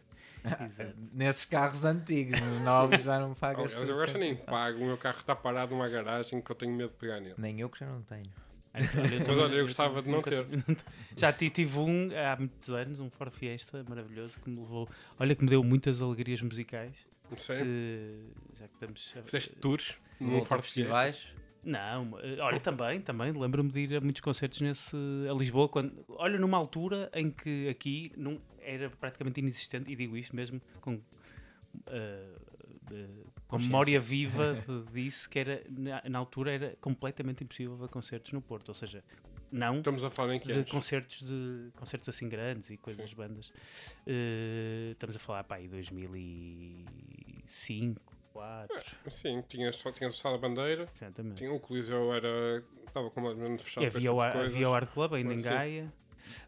Nesses 1.14 1.46
carros 1.46 1.86
antigos, 1.86 2.40
nos 2.40 2.62
novos 2.64 3.04
já 3.04 3.20
não 3.20 3.34
pagas. 3.34 3.66
Aliás, 3.72 3.90
eu 3.90 3.96
agora 3.96 4.14
nem 4.18 4.30
60. 4.36 4.52
pago. 4.52 4.78
O 4.80 4.86
meu 4.86 4.98
carro 4.98 5.20
está 5.20 5.36
parado 5.36 5.72
numa 5.76 5.88
garagem 5.90 6.42
que 6.42 6.52
eu 6.52 6.56
tenho 6.56 6.74
medo 6.74 6.90
de 6.92 6.98
pegar 6.98 7.20
nele. 7.20 7.36
Nem 7.38 7.60
eu 7.60 7.70
que 7.70 7.80
já 7.80 7.88
não 7.88 8.02
tenho. 8.04 8.24
Olha, 8.72 8.84
eu 8.84 8.86
Mas 9.02 9.24
também- 9.26 9.40
olha, 9.44 9.56
eu 9.56 9.64
gostava 9.66 10.02
de 10.02 10.10
não 10.10 10.22
ter. 10.22 10.46
Já 11.18 11.34
ti- 11.34 11.50
tive 11.50 11.80
um 11.80 12.10
há 12.16 12.36
muitos 12.38 12.70
anos, 12.70 13.00
um 13.00 13.10
Ford 13.10 13.34
Fiesta 13.34 13.84
maravilhoso 13.90 14.36
que 14.44 14.50
me 14.50 14.60
levou. 14.60 14.88
Olha, 15.20 15.36
que 15.36 15.44
me 15.44 15.50
deu 15.50 15.64
muitas 15.64 16.02
alegrias 16.04 16.40
musicais. 16.42 16.94
Não 17.32 17.38
sei. 17.38 17.58
eh, 17.62 18.20
já 18.60 18.68
que 18.68 18.74
estamos. 18.76 19.14
a- 19.18 19.22
Fizeste 19.24 19.56
tours 19.56 19.96
num 20.20 20.38
a 20.42 20.46
Ford 20.46 20.62
Fiesta. 20.62 20.94
Não, 21.66 22.18
eh, 22.22 22.38
olha, 22.40 22.60
também, 22.60 23.02
também 23.02 23.32
lembro-me 23.34 23.70
de 23.72 23.80
ir 23.82 23.96
a 23.98 24.02
muitos 24.02 24.22
concertos 24.22 24.62
nesse, 24.62 24.96
a 25.30 25.34
Lisboa, 25.34 25.68
quando, 25.68 26.06
olha, 26.10 26.40
numa 26.40 26.58
altura 26.58 27.10
em 27.14 27.30
que 27.32 27.68
aqui 27.68 28.12
não, 28.18 28.40
era 28.62 28.90
praticamente 28.90 29.40
inexistente, 29.42 29.92
e 29.92 29.96
digo 29.96 30.16
isto 30.16 30.34
mesmo 30.36 30.62
com, 30.80 31.02
eh, 31.88 32.36
eh, 32.92 33.08
com 33.48 33.58
Consciência. 33.58 33.68
memória 33.68 34.00
viva 34.00 34.64
de- 34.66 34.92
disso, 34.94 35.30
que 35.30 35.38
era, 35.40 35.62
na, 35.70 36.02
na 36.10 36.18
altura 36.20 36.52
era 36.54 36.78
completamente 36.80 37.44
impossível 37.44 37.76
ver 37.76 37.90
concertos 37.90 38.32
no 38.32 38.42
Porto, 38.42 38.70
ou 38.70 38.76
seja, 38.76 39.04
não 39.52 39.80
Estamos 39.80 40.04
a 40.04 40.10
falar 40.12 40.36
em 40.36 40.40
que 40.40 40.46
de 40.48 40.54
anos? 40.54 40.70
concertos 40.70 41.22
de 41.24 41.72
concertos 41.76 42.08
assim 42.10 42.30
grandes 42.30 42.70
e 42.70 42.78
coisas 42.78 43.10
de 43.10 43.16
bandas. 43.16 43.52
Eh, 44.08 44.90
estamos 44.94 45.16
a 45.16 45.20
falar, 45.20 45.44
pá, 45.44 45.56
aí 45.56 45.68
2005, 45.68 48.00
2004, 48.40 49.12
Sim, 49.12 49.42
tinhas, 49.48 49.76
só 49.76 49.92
tinhas 49.92 50.16
o 50.16 50.18
Sala 50.18 50.38
Bandeira. 50.38 50.88
exatamente. 50.96 51.36
Tinha, 51.38 51.52
o 51.54 51.60
Coliseu 51.60 52.14
era, 52.14 52.64
estava 52.88 53.10
completamente 53.12 53.64
fechado 53.64 53.86
E 53.86 53.90
para 53.90 53.98
havia, 53.98 54.14
o, 54.14 54.26
tipo 54.26 54.38
havia 54.38 54.70
o 54.70 54.74
Art 54.74 54.92
Club 54.92 55.14
ainda 55.14 55.34
em 55.34 55.38
Sim. 55.38 55.50
Gaia. 55.50 55.94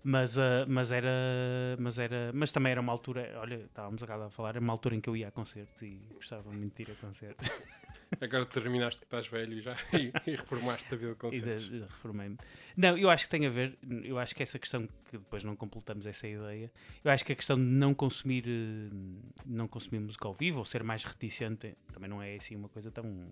Mas, 0.03 0.37
ah, 0.37 0.65
mas 0.67 0.91
era 0.91 1.09
mas 1.79 1.97
era 1.97 2.31
mas 2.33 2.51
também 2.51 2.71
era 2.71 2.81
uma 2.81 2.91
altura 2.91 3.33
olha 3.37 3.55
estávamos 3.55 4.03
agora 4.03 4.27
a 4.27 4.29
falar 4.29 4.49
era 4.49 4.59
uma 4.59 4.71
altura 4.73 4.95
em 4.95 5.01
que 5.01 5.09
eu 5.09 5.17
ia 5.17 5.29
a 5.29 5.31
concertos 5.31 5.81
e 5.81 5.99
gostava 6.15 6.51
muito 6.51 6.75
de 6.75 6.83
ir 6.83 6.91
a 6.91 6.95
concertos 6.95 7.49
Agora 8.19 8.45
terminaste 8.45 8.99
que 9.01 9.05
estás 9.05 9.27
velho 9.27 9.53
e 9.53 9.61
já 9.61 9.75
e, 9.93 10.11
e 10.27 10.35
reformaste 10.35 10.93
a 10.93 10.97
vida 10.97 11.11
de 11.11 11.17
concertos. 11.17 11.69
de- 11.69 11.79
reformei-me 11.79 12.37
não 12.77 12.97
eu 12.97 13.09
acho 13.09 13.25
que 13.25 13.29
tem 13.31 13.45
a 13.47 13.49
ver 13.49 13.77
eu 14.03 14.19
acho 14.19 14.35
que 14.35 14.43
essa 14.43 14.59
questão 14.59 14.87
que 15.09 15.17
depois 15.17 15.43
não 15.43 15.55
completamos 15.55 16.05
essa 16.05 16.27
ideia 16.27 16.71
eu 17.03 17.11
acho 17.11 17.23
que 17.25 17.31
a 17.33 17.35
questão 17.35 17.55
de 17.57 17.63
não 17.63 17.93
consumir 17.93 18.43
eh, 18.47 18.89
não 19.45 19.67
consumir 19.67 19.99
música 19.99 20.27
ao 20.27 20.33
vivo 20.33 20.59
ou 20.59 20.65
ser 20.65 20.83
mais 20.83 21.03
reticente 21.03 21.73
também 21.93 22.09
não 22.09 22.21
é 22.21 22.35
assim 22.35 22.55
uma 22.55 22.69
coisa 22.69 22.91
tão 22.91 23.31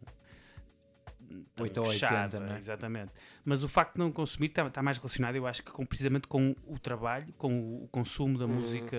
tão 1.55 1.65
8 1.65 1.77
ou 1.79 1.85
80, 1.87 1.99
fechada, 2.07 2.39
não 2.39 2.55
é? 2.55 2.57
Exatamente. 2.57 3.11
Mas 3.45 3.63
o 3.63 3.67
facto 3.67 3.93
de 3.93 3.99
não 3.99 4.11
consumir 4.11 4.47
está 4.47 4.81
mais 4.81 4.97
relacionado, 4.97 5.35
eu 5.35 5.45
acho 5.45 5.61
que 5.63 5.71
com, 5.71 5.85
precisamente 5.85 6.27
com 6.27 6.55
o 6.65 6.79
trabalho, 6.79 7.31
com 7.37 7.53
o, 7.53 7.83
o 7.83 7.87
consumo 7.89 8.37
da 8.37 8.45
Uhum. 8.47 8.53
música 8.55 8.97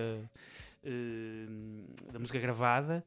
eh, 0.83 1.45
da 2.11 2.19
música 2.19 2.39
gravada. 2.39 3.03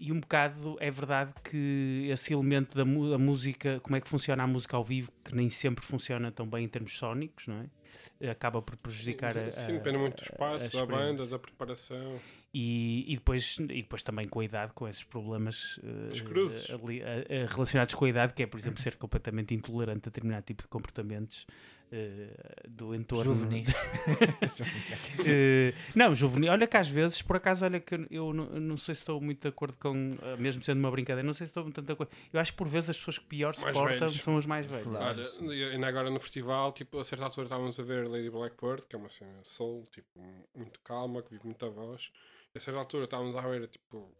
E 0.00 0.12
um 0.12 0.20
bocado 0.20 0.76
é 0.80 0.90
verdade 0.90 1.32
que 1.42 2.08
esse 2.10 2.32
elemento 2.32 2.74
da 2.76 2.84
música, 2.84 3.80
como 3.80 3.96
é 3.96 4.00
que 4.00 4.08
funciona 4.08 4.42
a 4.44 4.46
música 4.46 4.76
ao 4.76 4.84
vivo, 4.84 5.10
que 5.24 5.34
nem 5.34 5.50
sempre 5.50 5.84
funciona 5.84 6.30
tão 6.30 6.46
bem 6.48 6.64
em 6.64 6.68
termos 6.68 6.96
sónicos, 6.96 7.46
não 7.48 7.56
é? 8.20 8.30
Acaba 8.30 8.62
por 8.62 8.76
prejudicar 8.76 9.36
a, 9.36 9.50
Sim, 9.50 9.62
a- 9.62 9.72
depende 9.78 9.98
muito 9.98 10.16
do 10.16 10.22
espaço, 10.22 10.76
da 10.76 10.86
banda, 10.86 11.26
da 11.26 11.38
preparação. 11.38 12.20
E, 12.54 13.04
e, 13.12 13.16
depois, 13.16 13.56
e 13.58 13.66
depois 13.82 14.02
também 14.02 14.26
com 14.26 14.40
a 14.40 14.44
idade, 14.44 14.72
com 14.72 14.88
esses 14.88 15.04
problemas 15.04 15.78
As 16.10 16.20
cruzes. 16.20 16.70
ali- 16.70 17.00
eh, 17.02 17.46
relacionados 17.48 17.94
com 17.94 18.04
a 18.04 18.08
idade, 18.08 18.32
que 18.34 18.42
é, 18.42 18.46
por 18.46 18.58
exemplo, 18.58 18.82
ser 18.82 18.96
completamente 18.96 19.52
intolerante 19.54 20.08
a 20.08 20.10
determinado 20.10 20.44
tipo 20.46 20.62
de 20.62 20.68
comportamentos 20.68 21.46
eh, 21.90 22.64
do 22.68 22.94
entorno. 22.94 23.34
Juvenis. 23.34 23.68
Eh, 25.26 25.74
não, 25.94 26.14
juvenil. 26.14 26.52
Olha 26.52 26.66
que 26.66 26.76
às 26.76 26.88
vezes, 26.88 27.20
por 27.22 27.36
acaso, 27.36 27.64
olha 27.64 27.80
que 27.80 27.94
eu, 27.94 28.06
eu 28.10 28.32
não, 28.32 28.46
não 28.60 28.76
sei 28.76 28.94
se 28.94 29.00
estou 29.02 29.20
muito 29.20 29.42
de 29.42 29.48
acordo 29.48 29.76
com, 29.78 30.16
eh, 30.22 30.36
mesmo 30.36 30.62
sendo 30.62 30.78
uma 30.78 30.90
brincadeira, 30.90 31.26
não 31.26 31.34
sei 31.34 31.46
se 31.46 31.50
estou 31.50 31.64
muito 31.64 31.80
de 31.82 31.92
acordo. 31.92 32.10
Eu 32.32 32.40
acho 32.40 32.52
que 32.52 32.58
por 32.58 32.68
vezes 32.68 32.90
as 32.90 32.96
pessoas 32.98 33.18
que 33.18 33.26
pior 33.26 33.54
se 33.54 33.62
Mais 33.62 33.76
portam 33.76 34.08
velhos. 34.08 34.22
são 34.22 34.36
os 34.36 34.46
mais 34.46 34.66
velhos. 34.66 34.84
Claro. 34.86 35.20
Olha, 35.42 35.70
ainda 35.70 35.86
agora 35.86 36.10
no 36.10 36.20
festival, 36.20 36.72
tipo, 36.72 36.98
a 36.98 37.04
certa 37.04 37.24
altura 37.24 37.46
estávamos 37.46 37.78
a 37.78 37.82
ver 37.82 38.08
Lady 38.08 38.30
Blackbird, 38.30 38.86
que 38.86 38.94
é 38.96 38.98
uma 38.98 39.08
cena 39.08 39.40
soul, 39.42 39.86
tipo, 39.92 40.08
muito 40.54 40.80
calma, 40.80 41.22
que 41.22 41.30
vive 41.30 41.44
muita 41.44 41.68
voz. 41.68 42.10
E 42.54 42.58
a 42.58 42.60
certa 42.60 42.78
altura 42.80 43.04
estávamos 43.04 43.36
a 43.36 43.40
ver, 43.42 43.66
tipo, 43.68 44.10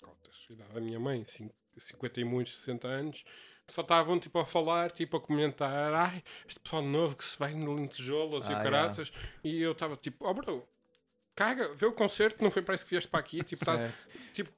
cotas, 0.00 0.34
idade 0.50 0.72
da 0.72 0.80
minha 0.80 1.00
mãe, 1.00 1.24
cin- 1.26 1.50
50 1.76 2.20
e 2.20 2.24
muitos, 2.24 2.56
60 2.58 2.86
anos, 2.88 3.24
só 3.68 3.80
estavam, 3.82 4.18
tipo, 4.18 4.38
a 4.38 4.46
falar, 4.46 4.90
tipo, 4.90 5.16
a 5.16 5.20
comentar, 5.20 5.94
ai, 5.94 6.22
este 6.46 6.60
pessoal 6.60 6.82
novo 6.82 7.16
que 7.16 7.24
se 7.24 7.38
vai 7.38 7.54
no 7.54 7.78
assim, 8.36 8.52
Ah, 8.52 8.60
o 8.60 8.62
caraças. 8.62 9.12
E 9.42 9.60
eu 9.60 9.72
estava, 9.72 9.96
tipo, 9.96 10.26
oh, 10.28 10.34
bro, 10.34 10.68
caga, 11.34 11.74
vê 11.74 11.86
o 11.86 11.92
concerto, 11.92 12.42
não 12.42 12.50
foi 12.50 12.62
para 12.62 12.74
isso 12.74 12.84
que 12.84 12.90
vieste 12.90 13.08
para 13.10 13.20
aqui. 13.20 13.42
Tipo, 13.42 13.64
tá- 13.64 13.90
tipo, 14.32 14.50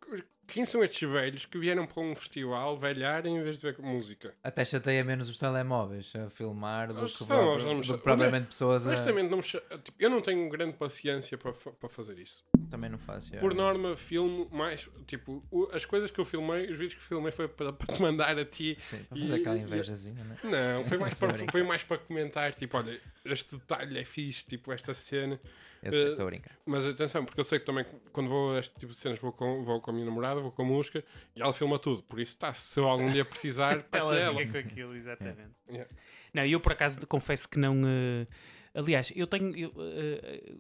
quem 0.46 0.64
são 0.64 0.82
estes 0.84 1.08
velhos 1.10 1.44
que 1.44 1.58
vieram 1.58 1.86
para 1.86 2.00
um 2.02 2.14
festival 2.14 2.78
velharem 2.78 3.36
em 3.36 3.42
vez 3.42 3.56
de 3.58 3.62
ver 3.62 3.76
música? 3.80 4.32
Até 4.44 4.64
chateia 4.64 5.02
menos 5.02 5.28
os 5.28 5.36
telemóveis 5.36 6.12
a 6.14 6.30
filmar 6.30 6.92
do 6.92 7.02
Os 7.04 7.16
que, 7.16 7.24
telemóveis 7.26 7.64
não 7.64 7.80
do 7.80 7.82
que 7.98 8.02
propriamente 8.04 8.46
pessoas 8.46 8.86
a... 8.86 8.90
Honestamente, 8.90 9.28
não 9.28 9.38
me 9.38 9.42
tipo, 9.42 9.94
eu 9.98 10.08
não 10.08 10.20
tenho 10.20 10.48
grande 10.48 10.74
paciência 10.76 11.36
para, 11.36 11.52
para 11.52 11.88
fazer 11.88 12.18
isso. 12.18 12.44
Também 12.70 12.88
não 12.90 12.98
faço. 12.98 13.32
já. 13.32 13.40
Por 13.40 13.54
norma, 13.54 13.96
filmo 13.96 14.48
mais. 14.52 14.88
Tipo, 15.06 15.42
as 15.72 15.84
coisas 15.84 16.10
que 16.10 16.20
eu 16.20 16.24
filmei, 16.24 16.64
os 16.70 16.78
vídeos 16.78 16.94
que 16.94 17.02
filmei 17.02 17.32
foi 17.32 17.48
para, 17.48 17.72
para 17.72 17.94
te 17.94 18.00
mandar 18.02 18.38
a 18.38 18.44
ti. 18.44 18.76
Sim, 18.78 19.02
para 19.04 19.18
fazer 19.18 19.36
E- 19.36 19.40
aquela 19.40 19.58
invejazinha, 19.58 20.22
né? 20.24 20.36
Não, 20.44 20.84
foi 20.84 20.98
mais, 20.98 21.14
para, 21.18 21.50
foi 21.50 21.62
mais 21.64 21.82
para 21.82 21.98
comentar. 21.98 22.52
Tipo, 22.54 22.76
olha, 22.78 23.00
este 23.24 23.56
detalhe 23.56 23.98
é 23.98 24.04
fixe, 24.04 24.44
tipo, 24.46 24.72
esta 24.72 24.94
cena. 24.94 25.40
Eu 25.82 25.92
sei, 25.92 26.08
estou 26.10 26.22
a 26.26 26.30
brincar. 26.30 26.58
Mas 26.64 26.86
atenção, 26.86 27.24
porque 27.24 27.40
eu 27.40 27.44
sei 27.44 27.58
que 27.58 27.64
também 27.66 27.84
quando 28.12 28.28
vou 28.28 28.54
a 28.56 28.58
este 28.58 28.74
tipo 28.76 28.92
de 28.92 28.98
cenas 28.98 29.18
vou 29.18 29.32
com, 29.32 29.62
vou 29.64 29.80
com 29.80 29.90
a 29.90 29.94
minha 29.94 30.06
namorada, 30.06 30.40
vou 30.40 30.50
com 30.50 30.62
a 30.62 30.64
música 30.64 31.04
e 31.34 31.42
ela 31.42 31.52
filma 31.52 31.78
tudo. 31.78 32.02
Por 32.02 32.18
isso 32.20 32.30
está, 32.32 32.52
se 32.54 32.78
eu 32.80 32.86
algum 32.88 33.10
dia 33.10 33.24
precisar, 33.24 33.82
peço 33.84 34.06
Ela 34.08 34.16
a 34.16 34.20
ela. 34.20 34.38
fica 34.40 34.62
com 34.62 34.68
aquilo, 34.68 34.94
exatamente. 34.96 35.50
Yeah. 35.68 35.90
Não, 36.34 36.44
eu 36.44 36.60
por 36.60 36.72
acaso 36.72 37.06
confesso 37.06 37.48
que 37.48 37.58
não. 37.58 37.80
eh, 37.86 38.26
aliás, 38.74 39.12
eu 39.14 39.26
tenho. 39.26 39.54
eu, 39.56 39.72
eh, 39.78 40.54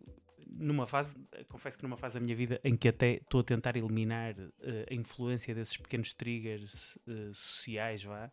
numa 0.48 0.86
fase, 0.86 1.14
confesso 1.48 1.76
que 1.76 1.82
numa 1.82 1.96
fase 1.96 2.14
da 2.14 2.20
minha 2.20 2.34
vida 2.34 2.60
em 2.64 2.76
que 2.76 2.88
até 2.88 3.14
estou 3.16 3.40
a 3.40 3.44
tentar 3.44 3.76
eliminar 3.76 4.34
eh, 4.62 4.86
a 4.90 4.94
influência 4.94 5.54
desses 5.54 5.76
pequenos 5.76 6.14
triggers 6.14 6.96
eh, 7.06 7.30
sociais, 7.34 8.02
vá. 8.04 8.30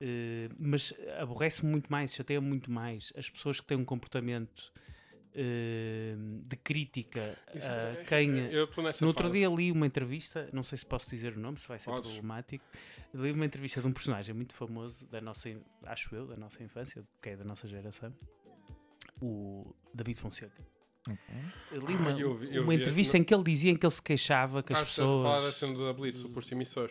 eh, 0.00 0.48
mas 0.58 0.92
aborrece-me 1.18 1.70
muito 1.70 1.90
mais, 1.90 2.12
chateia 2.12 2.40
muito 2.40 2.70
mais 2.70 3.12
as 3.16 3.30
pessoas 3.30 3.60
que 3.60 3.66
têm 3.66 3.76
um 3.78 3.84
comportamento 3.84 4.72
eh, 5.38 6.14
de 6.16 6.56
crítica 6.56 7.36
a 7.48 8.04
quem. 8.04 8.30
Eu 8.50 8.68
No 9.00 9.06
outro 9.08 9.24
fase. 9.28 9.34
dia 9.38 9.48
li 9.48 9.70
uma 9.70 9.86
entrevista, 9.86 10.48
não 10.52 10.62
sei 10.62 10.78
se 10.78 10.86
posso 10.86 11.08
dizer 11.10 11.36
o 11.36 11.38
nome, 11.40 11.58
se 11.58 11.68
vai 11.68 11.78
ser 11.78 11.90
Podes. 11.90 12.10
problemático. 12.10 12.64
Li 13.14 13.30
uma 13.32 13.44
entrevista 13.44 13.80
de 13.80 13.86
um 13.86 13.92
personagem 13.92 14.34
muito 14.34 14.54
famoso 14.54 15.06
da 15.06 15.20
nossa, 15.20 15.48
acho 15.84 16.14
eu, 16.14 16.26
da 16.26 16.36
nossa 16.36 16.62
infância, 16.64 17.04
que 17.22 17.28
é 17.30 17.36
da 17.36 17.44
nossa 17.44 17.68
geração, 17.68 18.12
o 19.20 19.74
David 19.94 20.18
Fonseca. 20.20 20.64
Eu 21.70 21.80
li 21.86 21.94
uma, 21.94 22.10
Ah, 22.14 22.18
eu 22.18 22.34
vi- 22.34 22.54
eu 22.56 22.62
uma 22.64 22.72
vi- 22.74 22.80
entrevista 22.80 23.16
não- 23.16 23.22
em 23.22 23.24
que 23.24 23.32
ele 23.34 23.44
dizia 23.44 23.70
em 23.70 23.76
que 23.76 23.86
ele 23.86 23.92
se 23.94 24.02
queixava 24.02 24.62
que 24.62 24.72
as 24.72 24.80
Estás 24.88 24.98
a 24.98 25.02
falar 25.02 25.36
da 25.40 25.46
pessoas. 25.46 25.54
cena 25.56 25.78
da 25.86 25.92
Blitz, 25.92 26.24
o 26.24 26.30
posto 26.30 26.52
emissor. 26.52 26.90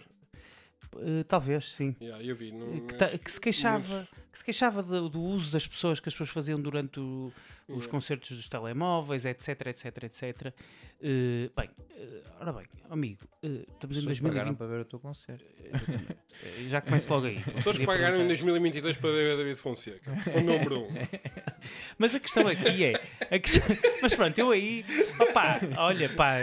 Eh, 1.00 1.24
talvez, 1.28 1.66
sim. 1.74 1.96
Yeah, 2.02 2.24
eu 2.24 2.36
vi. 2.36 2.52
Não, 2.52 2.88
Que, 2.88 2.96
ta- 2.96 3.18
que 3.18 3.32
se 3.32 3.40
queixava, 3.40 3.88
muitos- 3.96 4.10
que 4.32 4.38
se 4.40 4.44
queixava 4.46 4.84
do, 4.84 5.10
do 5.10 5.22
uso 5.22 5.52
das 5.52 5.66
pessoas 5.68 6.00
que 6.00 6.10
as 6.10 6.14
pessoas 6.14 6.30
faziam 6.30 6.60
durante 6.62 7.00
o- 7.00 7.32
os 7.68 7.76
Yeah. 7.76 7.90
concertos 7.92 8.30
dos 8.38 8.48
telemóveis, 8.48 9.26
etc, 9.26 9.68
etc, 9.68 10.04
etc. 10.04 10.54
Eh, 11.02 11.50
bem, 11.58 11.70
eh, 11.98 12.22
ora 12.40 12.54
bem, 12.54 12.66
amigo, 12.90 13.28
eh, 13.44 13.66
estamos 13.74 13.98
em 13.98 14.02
pessoas 14.02 14.20
pagaram 14.20 14.54
2020. 14.54 14.58
para 14.58 14.68
ver 14.68 14.80
o 14.82 14.86
teu 14.86 15.00
concerto. 15.00 15.44
Eh, 15.64 16.68
Já 16.70 16.80
começo 16.82 17.12
logo 17.12 17.26
aí. 17.26 17.42
Pessoas 17.56 17.78
que 17.78 17.86
pagaram 17.86 18.16
em 18.18 18.28
perguntar. 18.28 18.28
2022 18.28 18.98
para 18.98 19.10
ver 19.12 19.38
David 19.38 19.56
Fonseca. 19.60 20.12
O 20.38 20.42
número 20.42 20.82
1. 20.82 20.84
Um. 20.84 20.88
Mas 21.98 22.14
a 22.14 22.20
questão 22.20 22.48
aqui 22.48 22.86
é. 22.86 22.94
a 23.36 23.40
questão- 23.40 23.76
Mas 24.02 24.14
pronto, 24.14 24.38
eu 24.38 24.52
aí. 24.52 24.86
Opá, 25.20 25.60
olha, 25.78 26.08
pá. 26.10 26.36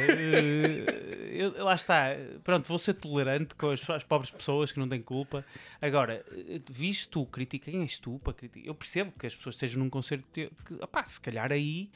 Eu- 1.33 1.65
lá 1.65 1.75
está. 1.75 2.09
Pronto, 2.45 2.67
vou 2.67 2.79
ser 2.79 2.95
tolerante 2.95 3.55
com 3.55 3.71
as, 3.71 3.89
as 3.91 4.05
pobres 4.05 4.31
pessoas 4.31 4.71
que 4.73 4.79
não 4.79 4.89
têm 4.89 5.03
culpa. 5.03 5.45
Agora, 5.81 6.25
viste 6.71 7.09
tu, 7.09 7.27
crítica, 7.27 7.71
quem 7.71 7.83
és 7.83 7.99
tu 7.99 8.19
para 8.23 8.33
criticar? 8.35 8.67
Eu 8.67 8.75
percebo 8.75 9.13
que 9.19 9.27
as 9.27 9.35
pessoas 9.35 9.55
estejam 9.57 9.79
num 9.83 9.91
concerto 9.91 10.27
que, 10.33 10.51
opá, 10.81 11.05
se 11.05 11.21
calhar 11.21 11.51
aí. 11.53 11.91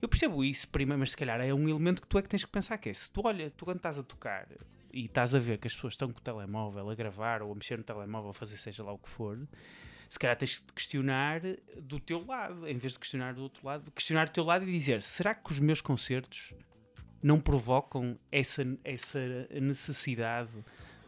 Eu 0.00 0.08
percebo 0.08 0.44
isso, 0.44 0.68
primeiro, 0.68 1.00
mas 1.00 1.12
se 1.12 1.16
calhar 1.16 1.40
é 1.40 1.52
um 1.54 1.68
elemento 1.68 2.02
que 2.02 2.08
tu 2.08 2.18
é 2.18 2.22
que 2.22 2.28
tens 2.28 2.44
que 2.44 2.50
pensar 2.50 2.76
que 2.78 2.88
é. 2.90 2.92
Se 2.92 3.10
tu 3.10 3.22
olha, 3.24 3.50
tu 3.56 3.64
quando 3.64 3.78
estás 3.78 3.98
a 3.98 4.02
tocar 4.02 4.46
e 4.92 5.04
estás 5.06 5.34
a 5.34 5.38
ver 5.38 5.58
que 5.58 5.66
as 5.66 5.74
pessoas 5.74 5.94
estão 5.94 6.10
com 6.12 6.18
o 6.18 6.22
telemóvel 6.22 6.88
a 6.90 6.94
gravar 6.94 7.42
ou 7.42 7.50
a 7.50 7.54
mexer 7.54 7.78
no 7.78 7.84
telemóvel, 7.84 8.30
a 8.30 8.34
fazer 8.34 8.58
seja 8.58 8.82
lá 8.84 8.92
o 8.92 8.98
que 8.98 9.08
for, 9.08 9.38
se 10.08 10.18
calhar 10.18 10.36
tens 10.36 10.62
de 10.64 10.72
questionar 10.72 11.40
do 11.80 11.98
teu 11.98 12.24
lado, 12.24 12.68
em 12.68 12.76
vez 12.76 12.92
de 12.92 12.98
questionar 12.98 13.34
do 13.34 13.42
outro 13.42 13.66
lado, 13.66 13.90
questionar 13.90 14.26
do 14.26 14.32
teu 14.32 14.44
lado 14.44 14.68
e 14.68 14.72
dizer: 14.72 15.02
será 15.02 15.34
que 15.34 15.50
os 15.50 15.58
meus 15.58 15.80
concertos 15.80 16.52
não 17.26 17.40
provocam 17.40 18.18
essa, 18.30 18.62
essa 18.84 19.18
necessidade 19.50 20.50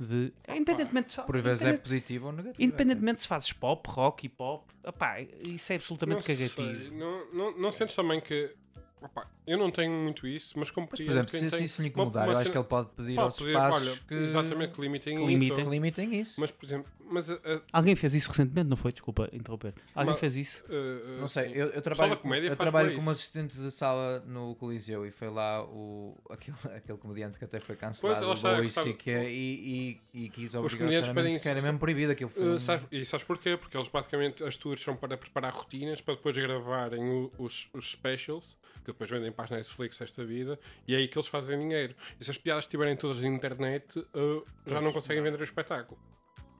de. 0.00 0.32
Independentemente, 0.48 1.12
só- 1.12 1.22
Por 1.22 1.40
vezes 1.40 1.64
é 1.64 1.72
positivo 1.76 2.26
ou 2.26 2.32
negativo. 2.32 2.62
independentemente 2.62 3.20
se 3.20 3.28
fazes 3.28 3.52
pop, 3.52 3.88
rock, 3.90 4.26
hip 4.26 4.34
hop, 4.38 4.68
opá, 4.84 5.20
isso 5.20 5.72
é 5.72 5.76
absolutamente 5.76 6.18
Não 6.28 6.36
cagativo. 6.36 6.78
sei, 6.78 6.90
Não, 6.90 7.32
não, 7.32 7.58
não 7.58 7.70
sentes 7.70 7.94
também 7.94 8.20
que. 8.20 8.52
Opa, 9.00 9.28
eu 9.46 9.56
não 9.56 9.70
tenho 9.70 9.92
muito 9.92 10.26
isso, 10.26 10.58
mas 10.58 10.70
Mas, 10.74 10.88
por 10.88 11.00
exemplo, 11.00 11.30
se, 11.30 11.64
isso 11.64 11.80
lhe 11.80 11.88
incomodar, 11.88 12.24
uma 12.24 12.32
eu 12.32 12.36
acho 12.36 12.42
cena- 12.42 12.52
que 12.52 12.58
ele 12.58 12.66
pode 12.66 12.88
pedir 12.90 13.18
aos 13.18 13.36
pedir, 13.38 13.50
espaços 13.50 13.88
olha, 13.88 14.00
que, 14.08 14.14
exatamente, 14.14 14.72
que 14.74 14.80
limitem 14.80 15.16
que 15.16 15.22
isso. 15.22 15.30
limitem. 15.32 15.64
que 15.64 15.70
limitem 15.70 16.14
isso. 16.20 16.40
Mas, 16.40 16.50
por 16.50 16.64
exemplo, 16.66 16.92
mas 17.10 17.30
a, 17.30 17.34
a- 17.34 17.60
Alguém 17.72 17.94
fez 17.96 18.14
isso 18.14 18.28
recentemente, 18.28 18.68
não 18.68 18.76
foi? 18.76 18.92
Desculpa 18.92 19.28
interromper. 19.32 19.74
Alguém 19.94 20.10
Mas- 20.12 20.20
fez 20.20 20.36
isso? 20.36 20.64
a- 20.68 21.16
a- 21.16 21.20
Não 21.20 21.28
sei, 21.28 21.48
sim. 21.48 21.54
eu, 21.54 21.68
eu 21.68 21.80
trabalho, 21.82 22.16
comédia 22.18 22.48
eu 22.48 22.56
trabalho 22.56 22.88
como 22.90 23.00
isso. 23.02 23.10
assistente 23.10 23.56
de 23.58 23.70
sala 23.70 24.20
no 24.26 24.54
Coliseu 24.56 25.06
e 25.06 25.10
foi 25.10 25.28
lá 25.30 25.64
o, 25.64 26.16
aquele, 26.30 26.56
aquele 26.76 26.98
comediante 26.98 27.38
que 27.38 27.44
até 27.44 27.60
foi 27.60 27.76
Pois, 27.76 27.80
cancelado, 28.00 28.26
lá 28.42 28.52
o 28.52 28.56
Louis 28.56 28.72
C.K. 28.74 29.24
E, 29.30 30.00
e, 30.12 30.24
e 30.24 30.28
quis 30.30 30.54
obrigatoriamente 30.54 31.38
que 31.40 31.48
era 31.48 31.58
isso, 31.58 31.66
mesmo 31.66 31.78
proibido 31.78 32.12
aquilo. 32.12 32.30
Foi, 32.30 32.48
Uh, 32.54 32.58
sabe- 32.58 32.86
e 32.90 33.04
sabes 33.06 33.24
porquê? 33.24 33.56
Porque 33.56 33.76
eles 33.76 33.88
basicamente 33.88 34.42
as 34.44 34.56
tours 34.56 34.82
são 34.82 34.96
para 34.96 35.16
preparar 35.16 35.52
rotinas 35.54 36.00
para 36.00 36.14
depois 36.14 36.36
gravarem 36.36 37.00
o- 37.08 37.32
os, 37.38 37.68
os 37.72 37.92
specials 37.92 38.56
que 38.88 38.92
depois 38.92 39.10
vendem 39.10 39.30
para 39.32 39.44
as 39.44 39.50
Netflix 39.50 40.00
esta 40.00 40.24
vida 40.24 40.58
e 40.86 40.94
é 40.94 40.98
aí 40.98 41.08
que 41.08 41.18
eles 41.18 41.28
fazem 41.28 41.58
dinheiro. 41.58 41.94
E 42.20 42.24
se 42.24 42.30
as 42.30 42.38
piadas 42.38 42.64
estiverem 42.64 42.96
todas 42.96 43.20
na 43.20 43.28
internet, 43.28 43.98
uh, 43.98 44.44
já 44.66 44.80
não 44.80 44.92
conseguem 44.92 45.22
vender 45.22 45.40
o 45.40 45.44
espetáculo. 45.44 46.00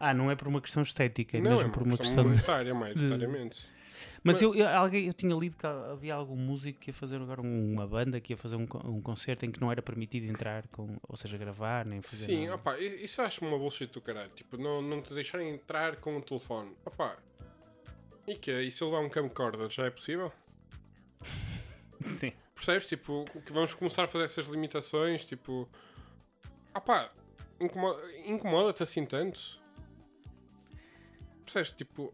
Ah, 0.01 0.15
não 0.15 0.31
é 0.31 0.37
por 0.37 0.47
uma 0.49 0.61
questão 0.61 0.83
estética, 0.83 1.39
é 1.39 1.41
não, 1.41 1.53
mesmo 1.57 1.69
é 1.69 1.73
por 1.73 1.83
uma 1.83 1.97
questão 1.97 2.07
questão. 2.07 2.25
de- 2.25 2.31
monetária, 2.31 2.75
maioritariamente. 2.75 3.67
Mas 4.23 4.35
Mas- 4.37 4.43
eu, 4.43 4.55
eu- 4.55 4.69
alguém, 4.69 5.07
eu 5.07 5.13
tinha 5.13 5.35
lido 5.35 5.57
que 5.57 5.67
havia 5.67 6.15
algum 6.15 6.37
músico 6.37 6.79
que 6.79 6.91
ia 6.91 6.95
fazer 6.95 7.17
agora 7.17 7.41
um, 7.41 7.73
uma 7.73 7.85
banda 7.87 8.21
que 8.21 8.33
ia 8.33 8.37
fazer 8.37 8.55
um, 8.55 8.69
um 8.85 9.01
concerto 9.01 9.45
em 9.45 9.51
que 9.51 9.61
não 9.61 9.73
era 9.73 9.83
permitido 9.83 10.27
entrar, 10.31 10.69
com, 10.69 10.97
ou 11.09 11.17
seja, 11.17 11.37
gravar, 11.37 11.85
nem 11.85 12.01
fazer 12.03 12.27
Sim, 12.27 12.45
nada. 12.47 12.55
opá, 12.57 12.79
i- 12.79 13.03
isso 13.05 13.21
acho 13.23 13.45
uma 13.45 13.59
bullshit 13.59 13.91
do 13.93 14.01
caralho. 14.01 14.31
Tipo, 14.37 14.57
não, 14.57 14.81
não 14.81 15.03
te 15.03 15.13
deixarem 15.15 15.51
entrar 15.51 15.97
com 15.97 16.17
o 16.17 16.23
telefone. 16.23 16.77
Opá, 16.87 17.17
e 18.27 18.37
que 18.37 18.53
E 18.53 18.71
se 18.71 18.83
eu 18.83 18.89
levar 18.91 19.01
um 19.05 19.09
camcorder 19.09 19.69
já 19.69 19.87
é 19.87 19.91
possível? 19.91 20.31
Sim. 22.19 22.33
Percebes? 22.55 22.87
Tipo, 22.87 23.25
que 23.47 23.53
vamos 23.53 23.75
começar 23.75 24.05
a 24.05 24.09
fazer 24.09 24.25
essas 24.25 24.47
limitações, 24.47 25.27
tipo... 25.27 25.69
Opá, 26.75 27.11
incomo- 27.61 27.99
incomoda-te 28.25 28.83
assim 28.83 29.05
tanto? 29.05 29.61
Percebes? 31.45 31.73
Tipo... 31.73 32.13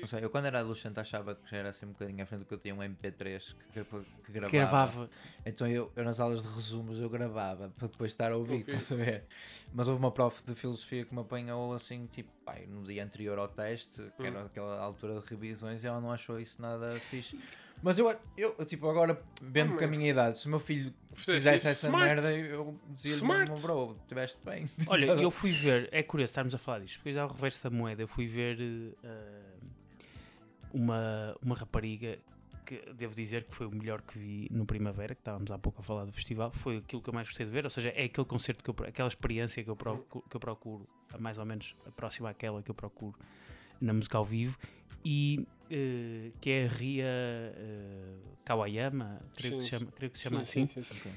Não 0.00 0.06
sei, 0.06 0.24
eu 0.24 0.30
quando 0.30 0.46
era 0.46 0.60
adolescente 0.60 0.98
achava 0.98 1.34
que 1.34 1.50
já 1.50 1.56
era 1.58 1.68
assim 1.70 1.86
um 1.86 1.90
bocadinho 1.92 2.22
à 2.22 2.26
frente 2.26 2.40
do 2.40 2.46
que 2.46 2.54
eu 2.54 2.58
tinha 2.58 2.74
um 2.74 2.78
MP3 2.78 3.54
que, 3.72 3.84
que, 3.84 3.84
que 4.24 4.32
gravava. 4.32 4.50
Gravava. 4.50 5.10
Então 5.44 5.66
eu, 5.66 5.92
eu 5.94 6.04
nas 6.04 6.18
aulas 6.20 6.42
de 6.42 6.48
resumos 6.48 7.00
eu 7.00 7.08
gravava 7.10 7.70
para 7.76 7.88
depois 7.88 8.10
estar 8.12 8.32
a 8.32 8.36
ouvir, 8.36 8.60
estás 8.60 8.90
a 8.92 8.96
ver? 8.96 9.24
Mas 9.72 9.88
houve 9.88 10.00
uma 10.00 10.10
prof 10.10 10.42
de 10.44 10.54
filosofia 10.54 11.04
que 11.04 11.14
me 11.14 11.20
apanhou 11.20 11.72
assim, 11.72 12.06
tipo, 12.06 12.30
pai, 12.44 12.66
no 12.66 12.82
dia 12.84 13.04
anterior 13.04 13.38
ao 13.38 13.48
teste, 13.48 14.02
que 14.16 14.26
era 14.26 14.42
Hum. 14.42 14.46
aquela 14.46 14.80
altura 14.80 15.20
de 15.20 15.26
revisões, 15.26 15.82
e 15.82 15.86
ela 15.86 16.00
não 16.00 16.10
achou 16.12 16.38
isso 16.40 16.60
nada 16.60 16.98
fixe. 17.10 17.38
Mas 17.82 17.98
eu, 17.98 18.08
eu, 18.36 18.54
eu, 18.58 18.64
tipo, 18.64 18.88
agora, 18.88 19.20
vendo 19.40 19.72
Oh, 19.72 19.76
com 19.78 19.82
a 19.84 19.86
man. 19.88 19.96
minha 19.96 20.08
idade, 20.08 20.38
se 20.38 20.46
o 20.46 20.50
meu 20.50 20.60
filho 20.60 20.94
Fizesse 21.14 21.32
fizesse 21.34 21.56
isso, 21.56 21.68
essa 21.68 21.86
smart. 21.88 22.14
merda, 22.14 22.32
eu 22.36 22.80
dizia-lhe 22.90 23.16
Smart. 23.16 23.50
mesmo, 23.50 23.66
bro, 23.66 23.96
estiveste 24.02 24.38
bem. 24.44 24.70
Olha, 24.86 25.06
eu 25.20 25.30
fui 25.32 25.50
ver, 25.50 25.88
é 25.90 26.00
curioso 26.02 26.30
estarmos 26.30 26.54
a 26.54 26.58
falar 26.58 26.78
disto, 26.78 26.98
depois 26.98 27.16
ao 27.16 27.28
reverso 27.28 27.64
da 27.64 27.70
moeda, 27.70 28.00
eu 28.02 28.06
fui 28.08 28.28
ver 28.28 28.56
eh, 29.02 29.51
uma, 30.72 31.36
uma 31.42 31.54
rapariga 31.54 32.18
que 32.64 32.76
devo 32.94 33.14
dizer 33.14 33.44
que 33.44 33.54
foi 33.54 33.66
o 33.66 33.70
melhor 33.70 34.02
que 34.02 34.18
vi 34.18 34.48
no 34.50 34.64
Primavera, 34.64 35.14
que 35.14 35.20
estávamos 35.20 35.50
há 35.50 35.58
pouco 35.58 35.80
a 35.80 35.84
falar 35.84 36.04
do 36.04 36.12
festival, 36.12 36.52
foi 36.52 36.76
aquilo 36.78 37.02
que 37.02 37.08
eu 37.10 37.14
mais 37.14 37.26
gostei 37.26 37.44
de 37.44 37.52
ver, 37.52 37.64
ou 37.64 37.70
seja, 37.70 37.88
é 37.90 38.04
aquele 38.04 38.26
concerto, 38.26 38.62
que 38.62 38.70
eu, 38.70 38.86
aquela 38.86 39.08
experiência 39.08 39.62
que 39.64 39.68
eu, 39.70 39.76
procuro, 39.76 40.24
que 40.28 40.36
eu 40.36 40.40
procuro, 40.40 40.88
mais 41.18 41.38
ou 41.38 41.44
menos 41.44 41.74
próxima 41.96 42.30
àquela 42.30 42.62
que 42.62 42.70
eu 42.70 42.74
procuro 42.74 43.18
na 43.80 43.92
música 43.92 44.16
ao 44.16 44.24
vivo, 44.24 44.56
e 45.04 45.44
eh, 45.68 46.30
que 46.40 46.50
é 46.50 46.64
a 46.66 46.68
Ria 46.68 47.04
eh, 47.06 48.16
Kawayama, 48.44 49.20
creio, 49.36 49.56
que 49.56 49.62
se 49.64 49.68
Sim, 49.70 49.78
chama, 49.78 49.92
creio 49.92 50.10
que 50.12 50.18
se 50.18 50.22
chama 50.24 50.44
sim, 50.44 50.66
assim. 50.66 50.66
sim, 50.68 50.82
sim, 50.84 50.98
sim. 51.02 51.12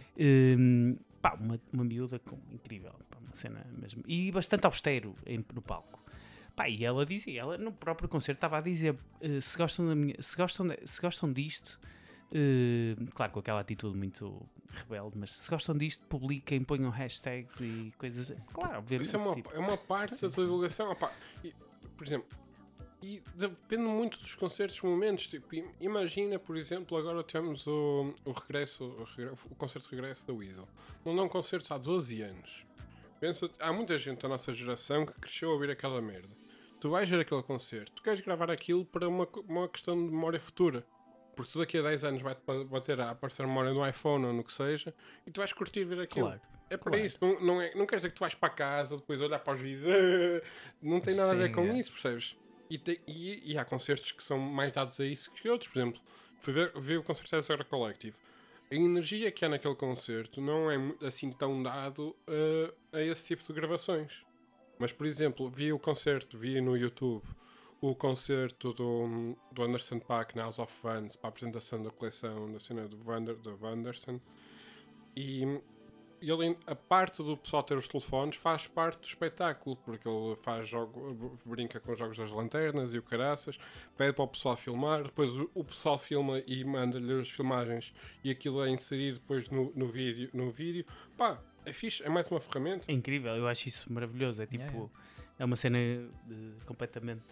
Hum, 0.58 0.98
pá, 1.22 1.36
uma, 1.40 1.60
uma 1.72 1.84
miúda 1.84 2.18
com- 2.20 2.40
incrível, 2.52 2.92
pá, 3.12 3.20
uma 3.20 3.36
cena 3.36 3.66
mesmo. 3.72 4.02
E 4.08 4.32
bastante 4.32 4.66
austero 4.66 5.16
em- 5.28 5.46
no 5.54 5.62
palco. 5.62 6.04
Pá, 6.56 6.70
e 6.70 6.86
ela 6.86 7.06
dizia, 7.06 7.42
ela 7.42 7.58
no 7.58 7.72
próprio 7.72 8.08
concerto 8.08 8.38
estava 8.38 8.58
a 8.58 8.62
dizer 8.62 8.98
eh, 9.20 9.42
se, 9.42 9.58
gostam 9.58 9.88
da 9.88 9.96
minha, 9.96 10.16
se, 10.22 10.38
gostam 10.38 10.68
de- 10.68 10.80
se 10.88 11.02
gostam 11.02 11.34
disto, 11.34 11.78
eh, 12.32 12.96
claro, 13.14 13.32
com 13.34 13.40
aquela 13.40 13.60
atitude 13.60 13.98
muito 13.98 14.42
rebelde, 14.70 15.18
mas 15.18 15.32
se 15.32 15.50
gostam 15.50 15.78
disto, 15.78 16.06
publiquem, 16.08 16.64
ponham 16.64 16.90
hashtags 16.90 17.60
e 17.60 17.94
coisas. 17.98 18.34
Claro, 18.54 18.78
obviamente. 18.80 19.08
Isso 19.08 19.16
é 19.16 19.20
uma, 19.20 19.34
tipo, 19.34 19.52
é 19.52 19.60
uma 19.60 19.78
parte 19.78 20.14
da 20.22 20.30
tua 20.30 20.44
divulgação. 20.46 20.92
opá. 20.92 21.12
E, 21.44 21.54
por 21.98 22.06
exemplo, 22.08 22.28
E 23.02 23.22
depende 23.36 23.84
muito 23.84 24.18
dos 24.20 24.34
concertos, 24.36 24.82
momentos. 24.82 25.28
Tipo, 25.28 25.54
im- 25.56 25.70
imagina, 25.80 26.40
por 26.40 26.56
exemplo, 26.58 26.98
agora 26.98 27.22
temos 27.24 27.68
o, 27.68 28.14
o 28.26 28.32
regresso, 28.32 28.84
o, 28.86 29.52
o 29.52 29.56
concerto 29.56 29.90
de 29.90 29.96
regresso 29.96 30.26
da 30.26 30.34
Weasel. 30.34 30.68
Não 31.06 31.16
dão 31.16 31.28
concertos 31.30 31.70
há 31.72 31.78
12 31.78 32.22
anos. 32.22 32.66
Pensa, 33.20 33.50
há 33.60 33.72
muita 33.72 33.98
gente 33.98 34.22
da 34.22 34.28
nossa 34.30 34.52
geração 34.54 35.06
que 35.06 35.14
cresceu 35.20 35.50
a 35.50 35.54
ouvir 35.54 35.70
aquela 35.70 36.02
merda. 36.02 36.28
Tu 36.80 36.90
vais 36.90 37.10
ver 37.10 37.20
aquele 37.22 37.42
concerto, 37.44 37.92
tu 37.94 38.04
queres 38.04 38.20
gravar 38.22 38.52
aquilo 38.52 38.86
para 38.86 39.08
uma, 39.08 39.28
uma 39.48 39.68
questão 39.70 39.96
de 39.96 40.12
memória 40.12 40.40
futura. 40.40 40.86
Porque 41.36 41.52
tu 41.52 41.60
daqui 41.60 41.78
a 41.78 41.82
10 41.82 42.04
anos 42.06 42.22
vai-te 42.22 42.42
ba- 42.46 42.64
bater 42.64 43.00
a 43.02 43.10
aparecer 43.12 43.46
memória 43.46 43.74
no 43.74 43.86
iPhone 43.88 44.26
ou 44.26 44.34
no 44.34 44.44
que 44.44 44.54
seja 44.54 44.94
e 45.28 45.32
tu 45.32 45.40
vais 45.42 45.52
curtir 45.52 45.84
ver 45.84 46.00
aquilo. 46.02 46.28
Claro. 46.28 46.42
É 46.70 46.78
para 46.78 46.92
Claro. 46.92 47.06
isso, 47.06 47.18
não, 47.22 47.42
não, 47.42 47.62
é, 47.62 47.76
não 47.76 47.86
quer 47.86 47.98
dizer 47.98 48.10
que 48.10 48.16
tu 48.16 48.20
vais 48.22 48.34
para 48.34 48.50
casa, 48.50 48.96
depois 48.98 49.20
olhar 49.22 49.40
para 49.40 49.54
os 49.54 49.62
vídeos, 49.62 50.42
não 50.82 51.00
tem 51.02 51.14
nada 51.16 51.32
a 51.34 51.36
ver 51.36 51.48
Sim, 51.50 51.54
com 51.54 51.62
é. 51.62 51.78
isso, 51.80 51.92
percebes? 51.92 52.36
E, 52.70 52.78
tem- 52.78 53.00
e- 53.06 53.52
e 53.54 53.58
há 53.58 53.66
concertos 53.66 54.12
que 54.12 54.24
são 54.24 54.40
mais 54.40 54.72
dados 54.72 55.00
a 55.00 55.06
isso 55.06 55.32
que 55.34 55.48
outros, 55.50 55.70
por 55.70 55.78
exemplo, 55.80 56.02
fui 56.40 56.54
ver, 56.54 56.72
vi 56.80 56.98
o 56.98 57.04
concerto 57.04 57.32
da 57.32 57.42
Zero 57.42 57.66
Collective. 57.66 58.16
A 58.72 58.76
energia 58.76 59.32
que 59.32 59.46
há 59.46 59.50
naquele 59.50 59.76
concerto 59.76 60.42
não 60.42 60.72
é 60.72 60.78
assim 61.06 61.32
tão 61.32 61.62
dado 61.62 62.16
uh, 62.28 62.74
a 62.94 63.02
esse 63.02 63.28
tipo 63.28 63.44
de 63.44 63.54
gravações. 63.54 64.12
Mas, 64.78 64.92
por 64.92 65.06
exemplo, 65.06 65.50
vi 65.50 65.72
o 65.72 65.80
concerto, 65.80 66.38
vi 66.38 66.60
no 66.62 66.76
YouTube 66.76 67.24
o 67.82 67.94
concerto 67.94 68.74
do, 68.74 69.38
do 69.52 69.64
Anderson 69.64 70.00
Paak 70.00 70.36
na 70.36 70.44
House 70.44 70.60
of 70.60 70.74
Fans 70.82 71.16
para 71.16 71.28
a 71.28 71.30
apresentação 71.30 71.82
da 71.84 71.92
coleção 71.92 72.52
da 72.52 72.60
cena 72.60 72.88
do, 72.88 72.98
Vander, 72.98 73.36
do 73.36 73.58
Wanderson. 73.62 74.20
E 75.16 75.44
ele, 76.22 76.58
a 76.66 76.76
parte 76.76 77.22
do 77.22 77.38
pessoal 77.38 77.64
ter 77.64 77.78
os 77.78 77.88
telefones 77.88 78.38
faz 78.38 78.68
parte 78.68 79.00
do 79.00 79.06
espetáculo, 79.06 79.76
porque 79.78 80.08
ele 80.08 80.36
faz 80.42 80.68
jogo, 80.68 81.38
brinca 81.46 81.80
com 81.80 81.92
os 81.92 82.00
jogos 82.00 82.18
das 82.18 82.32
lanternas 82.32 82.94
e 82.94 82.98
o 82.98 83.04
caraças, 83.04 83.60
pede 83.98 84.14
para 84.14 84.24
o 84.24 84.28
pessoal 84.28 84.58
filmar, 84.58 85.04
depois 85.04 85.32
o 85.54 85.64
pessoal 85.64 85.98
filma 85.98 86.42
e 86.48 86.64
manda-lhe 86.64 87.22
as 87.22 87.30
filmagens 87.30 87.94
e 88.24 88.32
aquilo 88.32 88.64
é 88.64 88.70
inserido 88.70 89.20
depois 89.20 89.50
no, 89.50 89.72
no, 89.76 89.88
vídeo, 89.88 90.30
no 90.34 90.50
vídeo. 90.50 90.86
Pá, 91.18 91.40
é 91.66 91.74
fixe, 91.74 92.04
é 92.04 92.10
mais 92.10 92.28
uma 92.30 92.40
ferramenta. 92.40 92.92
É 92.92 92.94
incrível, 92.94 93.36
eu 93.36 93.48
acho 93.48 93.68
isso 93.68 93.92
maravilhoso. 93.92 94.42
É 94.42 94.46
tipo, 94.46 94.64
Yeah, 94.64 94.90
é 95.40 95.46
uma 95.46 95.56
cena 95.56 95.78
completamente 96.66 97.26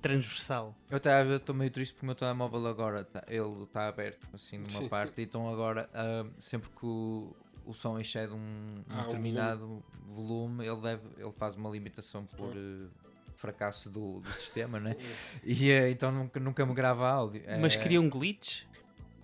transversal. 0.00 0.74
Eu 0.90 0.96
vezes 1.24 1.40
estou 1.40 1.54
meio 1.54 1.70
triste 1.70 1.92
porque 1.94 2.04
o 2.04 2.08
meu 2.08 2.14
telemóvel 2.14 2.66
agora 2.66 3.04
tá- 3.04 3.24
ele 3.28 3.62
está 3.64 3.88
aberto 3.88 4.26
assim 4.32 4.58
numa 4.58 4.80
Sim. 4.82 4.88
parte, 4.88 5.20
então 5.22 5.48
agora 5.52 5.88
ah, 5.92 6.26
sempre 6.38 6.68
que 6.70 6.86
o, 6.86 7.34
o 7.64 7.72
som 7.74 7.98
excede 7.98 8.32
um, 8.32 8.36
um 8.38 8.84
Ah, 8.90 9.00
um 9.00 9.02
determinado 9.04 9.84
volume, 10.14 10.66
ele, 10.66 10.80
deve, 10.80 11.02
ele 11.16 11.32
faz 11.32 11.56
uma 11.56 11.68
limitação 11.70 12.24
por 12.24 12.52
eh, 12.56 12.88
fracasso 13.34 13.90
do, 13.90 14.20
do 14.20 14.30
sistema, 14.32 14.78
né? 14.78 14.96
E 15.42 15.70
eh, 15.70 15.90
então 15.90 16.12
nunca, 16.12 16.38
nunca 16.38 16.64
me 16.64 16.74
grava 16.74 17.08
áudio. 17.08 17.42
Mas 17.60 17.74
É, 17.76 17.80
cria 17.82 18.00
um 18.00 18.08
glitch. 18.08 18.62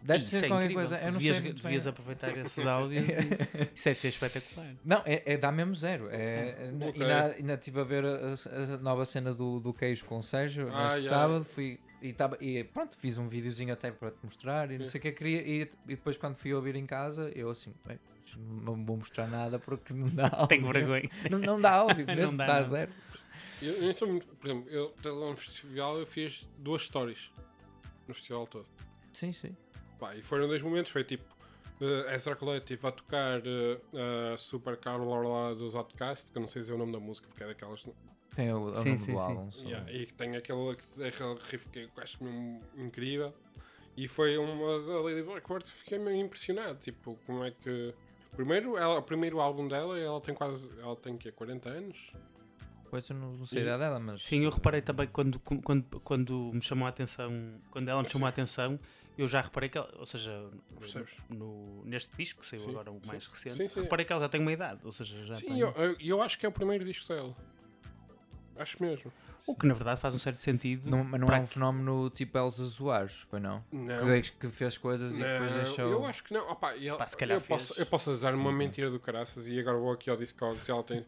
Deve 0.02 0.24
ser 0.26 0.44
é 0.44 0.48
qualquer 0.48 0.64
incrível. 0.70 0.88
coisa. 0.88 0.96
Eu 0.98 1.12
não 1.12 1.18
devias, 1.18 1.36
sei 1.36 1.44
muito 1.44 1.54
bem. 1.62 1.62
devias 1.62 1.86
aproveitar 1.86 2.36
esses 2.36 2.66
áudios 2.66 3.08
e 3.08 3.12
isso 3.74 3.84
deve 3.84 3.98
ser 3.98 4.08
espetacular. 4.08 4.74
Não, 4.84 5.02
é, 5.06 5.22
é 5.24 5.36
dá 5.36 5.52
mesmo 5.52 5.74
zero. 5.74 6.08
É, 6.10 6.16
é- 6.16 6.70
Ok. 6.88 7.02
E 7.02 7.08
na- 7.08 7.24
ainda 7.26 7.54
estive 7.54 7.80
a 7.80 7.84
ver 7.84 8.04
a, 8.04 8.34
a 8.74 8.76
nova 8.78 9.04
cena 9.04 9.32
do, 9.32 9.60
do 9.60 9.72
queijo 9.72 10.04
com 10.04 10.18
o 10.18 10.22
Sérgio 10.22 10.68
Ah, 10.72 10.84
neste 10.84 11.00
yeah. 11.04 11.08
sábado. 11.08 11.44
Fui, 11.44 11.78
e, 12.00 12.12
tava, 12.12 12.36
e 12.40 12.64
pronto, 12.64 12.96
fiz 12.98 13.16
um 13.16 13.28
videozinho 13.28 13.72
até 13.72 13.92
para 13.92 14.10
te 14.10 14.18
mostrar 14.24 14.70
e 14.72 14.78
não 14.78 14.84
sei 14.84 14.98
o 14.98 15.02
que 15.02 15.12
queria. 15.12 15.40
E, 15.42 15.62
e 15.86 15.94
depois, 15.94 16.16
quando 16.18 16.36
fui 16.36 16.52
ouvir 16.52 16.74
em 16.74 16.84
casa, 16.84 17.30
eu 17.34 17.48
assim, 17.50 17.72
"Bem, 17.86 17.98
não 18.36 18.84
vou 18.84 18.96
mostrar 18.96 19.28
nada 19.28 19.58
porque 19.58 19.92
não 19.92 20.08
dá 20.08 20.26
áudio. 20.34 20.48
Tenho 20.48 20.66
vergonha. 20.72 21.08
Não, 21.30 21.38
não 21.38 21.60
dá 21.60 21.72
áudio, 21.74 22.04
Não 22.08 22.14
mesmo 22.14 22.36
dá, 22.36 22.46
dá, 22.46 22.60
não. 22.60 22.66
zero. 22.66 22.92
Eu, 23.60 23.74
eu 23.74 23.82
não 23.86 23.94
sou 23.94 24.08
muito, 24.08 24.26
por 24.26 24.50
exemplo, 24.50 24.68
eu 24.70 24.92
lá 25.04 25.30
no 25.30 25.36
festival 25.36 25.96
eu 25.98 26.06
fiz 26.06 26.44
duas 26.58 26.82
stories 26.82 27.30
no 28.08 28.14
festival 28.14 28.44
todo. 28.48 28.66
Sim, 29.12 29.30
sim. 29.30 29.54
Pá, 30.02 30.16
e 30.16 30.22
foram 30.22 30.48
dois 30.48 30.60
momentos, 30.60 30.90
foi 30.90 31.04
tipo 31.04 31.22
uh, 31.80 32.10
Ezra 32.10 32.34
Collective 32.34 32.84
a 32.84 32.90
tocar 32.90 33.38
uh, 33.38 34.32
a 34.34 34.36
Super 34.36 34.76
Carol 34.76 35.28
lá 35.32 35.54
dos 35.54 35.76
Outcast, 35.76 36.32
que 36.32 36.36
eu 36.38 36.40
não 36.40 36.48
sei 36.48 36.60
dizer 36.62 36.72
o 36.72 36.78
nome 36.78 36.90
da 36.90 36.98
música 36.98 37.28
porque 37.28 37.44
é 37.44 37.46
daquelas. 37.46 37.86
Tem 38.34 38.52
o, 38.52 38.72
o 38.72 38.76
Sim, 38.78 38.96
nome 38.96 38.98
sim, 38.98 39.12
do 39.12 39.18
sim. 39.18 39.20
álbum. 39.20 39.50
Yeah, 39.58 39.92
e 39.92 40.06
que 40.06 40.14
tem 40.14 40.34
aquele, 40.34 40.70
aquele 41.06 41.38
riff 41.48 41.68
que 41.68 41.78
eu 41.82 41.90
acho 42.02 42.24
mesmo 42.24 42.60
incrível. 42.76 43.32
E 43.96 44.08
foi 44.08 44.36
uma 44.38 44.80
da 44.80 45.00
Lady 45.02 45.22
Blackbird, 45.22 45.70
fiquei 45.70 46.00
meio 46.00 46.16
impressionado. 46.16 46.80
Tipo, 46.80 47.16
como 47.24 47.44
é 47.44 47.52
que. 47.52 47.94
Primeiro, 48.34 48.76
ela, 48.76 48.98
o 48.98 49.02
primeiro 49.04 49.38
álbum 49.40 49.68
dela, 49.68 49.96
ela 49.96 50.20
tem 50.20 50.34
quase. 50.34 50.68
Ela 50.80 50.96
tem 50.96 51.16
que 51.16 51.30
40 51.30 51.68
anos? 51.68 52.10
Pois 52.90 53.08
eu 53.08 53.14
não, 53.14 53.32
não 53.34 53.46
sei 53.46 53.60
a 53.60 53.62
E- 53.62 53.66
idade 53.68 53.82
dela, 53.84 54.00
mas. 54.00 54.24
Sim, 54.24 54.42
eu 54.42 54.50
reparei 54.50 54.82
também 54.82 55.06
quando, 55.06 55.38
quando, 55.38 56.00
quando 56.00 56.50
me 56.52 56.60
chamou 56.60 56.86
a 56.86 56.88
atenção, 56.90 57.30
quando 57.70 57.88
ela 57.88 58.02
me 58.02 58.08
chamou 58.08 58.26
a 58.26 58.30
atenção, 58.30 58.80
eu 59.18 59.28
já 59.28 59.40
reparei 59.40 59.68
que 59.68 59.76
ela, 59.78 59.92
ou 59.98 60.06
seja, 60.06 60.48
no, 61.28 61.84
neste 61.84 62.14
disco, 62.16 62.40
que 62.40 62.46
saiu 62.46 62.60
Sim, 62.62 62.70
agora 62.70 62.90
o 62.90 63.00
sim. 63.00 63.06
mais 63.06 63.26
recente, 63.26 63.54
Sim, 63.56 63.68
sim. 63.68 63.80
reparei 63.82 64.04
que 64.06 64.12
ela 64.12 64.22
já 64.22 64.28
tem 64.28 64.40
uma 64.40 64.52
idade, 64.52 64.80
ou 64.84 64.92
seja, 64.92 65.24
já 65.24 65.34
Sim, 65.34 65.46
tem... 65.46 65.58
eu, 65.58 65.68
eu, 65.72 65.96
eu 66.00 66.22
acho 66.22 66.38
que 66.38 66.46
é 66.46 66.48
o 66.48 66.52
primeiro 66.52 66.84
disco 66.84 67.06
dela. 67.08 67.34
Acho 68.56 68.82
mesmo. 68.82 69.10
O 69.46 69.56
que 69.56 69.66
na 69.66 69.74
verdade 69.74 69.98
faz 70.00 70.14
um 70.14 70.18
certo 70.18 70.40
sentido. 70.40 70.88
Não, 70.88 71.02
mas 71.02 71.20
não 71.20 71.28
é 71.28 71.32
um 71.32 71.42
aqui- 71.42 71.54
fenómeno 71.54 72.10
tipo 72.10 72.36
Elsa 72.38 72.64
Soares, 72.66 73.14
foi 73.28 73.40
não? 73.40 73.64
Não. 73.72 74.20
Que, 74.20 74.30
que 74.32 74.48
fez 74.48 74.76
coisas 74.78 75.14
e 75.16 75.24
depois 75.24 75.50
Não, 75.54 75.62
deixou. 75.62 75.90
Eu 75.90 76.04
acho 76.04 76.22
que 76.22 76.32
não. 76.34 76.48
Opa, 76.50 76.76
e 76.76 76.88
Pá, 76.96 77.06
calhar 77.06 77.38
eu, 77.38 77.40
posso, 77.40 77.68
fez. 77.68 77.80
eu 77.80 77.86
posso 77.86 78.10
usar 78.12 78.34
uma 78.34 78.50
Uhum. 78.50 78.56
mentira 78.56 78.90
do 78.90 79.00
caraças 79.00 79.48
e 79.48 79.58
agora 79.58 79.78
vou 79.78 79.90
aqui 79.90 80.08
ao 80.10 80.16
Discord 80.16 80.62
se 80.62 80.70
ela 80.70 80.84
tem. 80.84 81.04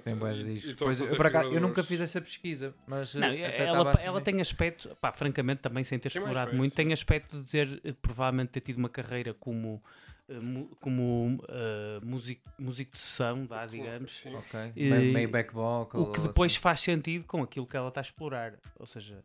Tem 0.00 0.14
e- 0.14 0.16
e 0.16 0.72
a 0.72 0.76
Pois, 0.76 1.00
eu, 1.00 1.06
fazer 1.06 1.16
por 1.16 1.26
acaso, 1.26 1.48
eu 1.52 1.60
nunca 1.60 1.82
fiz 1.82 2.00
essa 2.00 2.20
pesquisa, 2.20 2.74
mas 2.86 3.14
Não, 3.14 3.28
eh, 3.28 3.46
até 3.46 3.64
ela, 3.66 3.90
assim 3.90 4.06
ela 4.06 4.20
tem 4.20 4.40
aspecto, 4.40 4.96
pá, 5.00 5.12
francamente, 5.12 5.60
também 5.62 5.84
sem 5.84 5.98
ter 5.98 6.10
Tem 6.10 6.20
explorado 6.20 6.54
muito, 6.54 6.74
tem 6.74 6.92
aspecto 6.92 7.36
de 7.38 7.42
dizer 7.44 7.80
eh, 7.84 7.92
provavelmente 7.92 8.48
ter 8.50 8.60
tido 8.60 8.78
uma 8.78 8.88
carreira 8.88 9.34
como, 9.34 9.82
eh, 10.28 10.34
como 10.80 11.42
eh, 11.48 12.00
músico, 12.02 12.42
músico 12.58 12.92
de 12.92 12.98
sessão, 12.98 13.46
vá, 13.46 13.66
digamos, 13.66 14.16
Sim. 14.20 14.34
Ok, 14.34 14.72
E- 14.76 14.88
meio, 14.90 15.28
back 15.28 15.52
vocal. 15.52 16.02
o 16.02 16.12
que 16.12 16.20
depois 16.20 16.52
assim. 16.52 16.60
faz 16.60 16.80
sentido 16.80 17.24
com 17.24 17.42
aquilo 17.42 17.66
que 17.66 17.76
ela 17.76 17.88
está 17.88 18.00
a 18.00 18.02
explorar. 18.02 18.54
Ou 18.78 18.86
seja, 18.86 19.22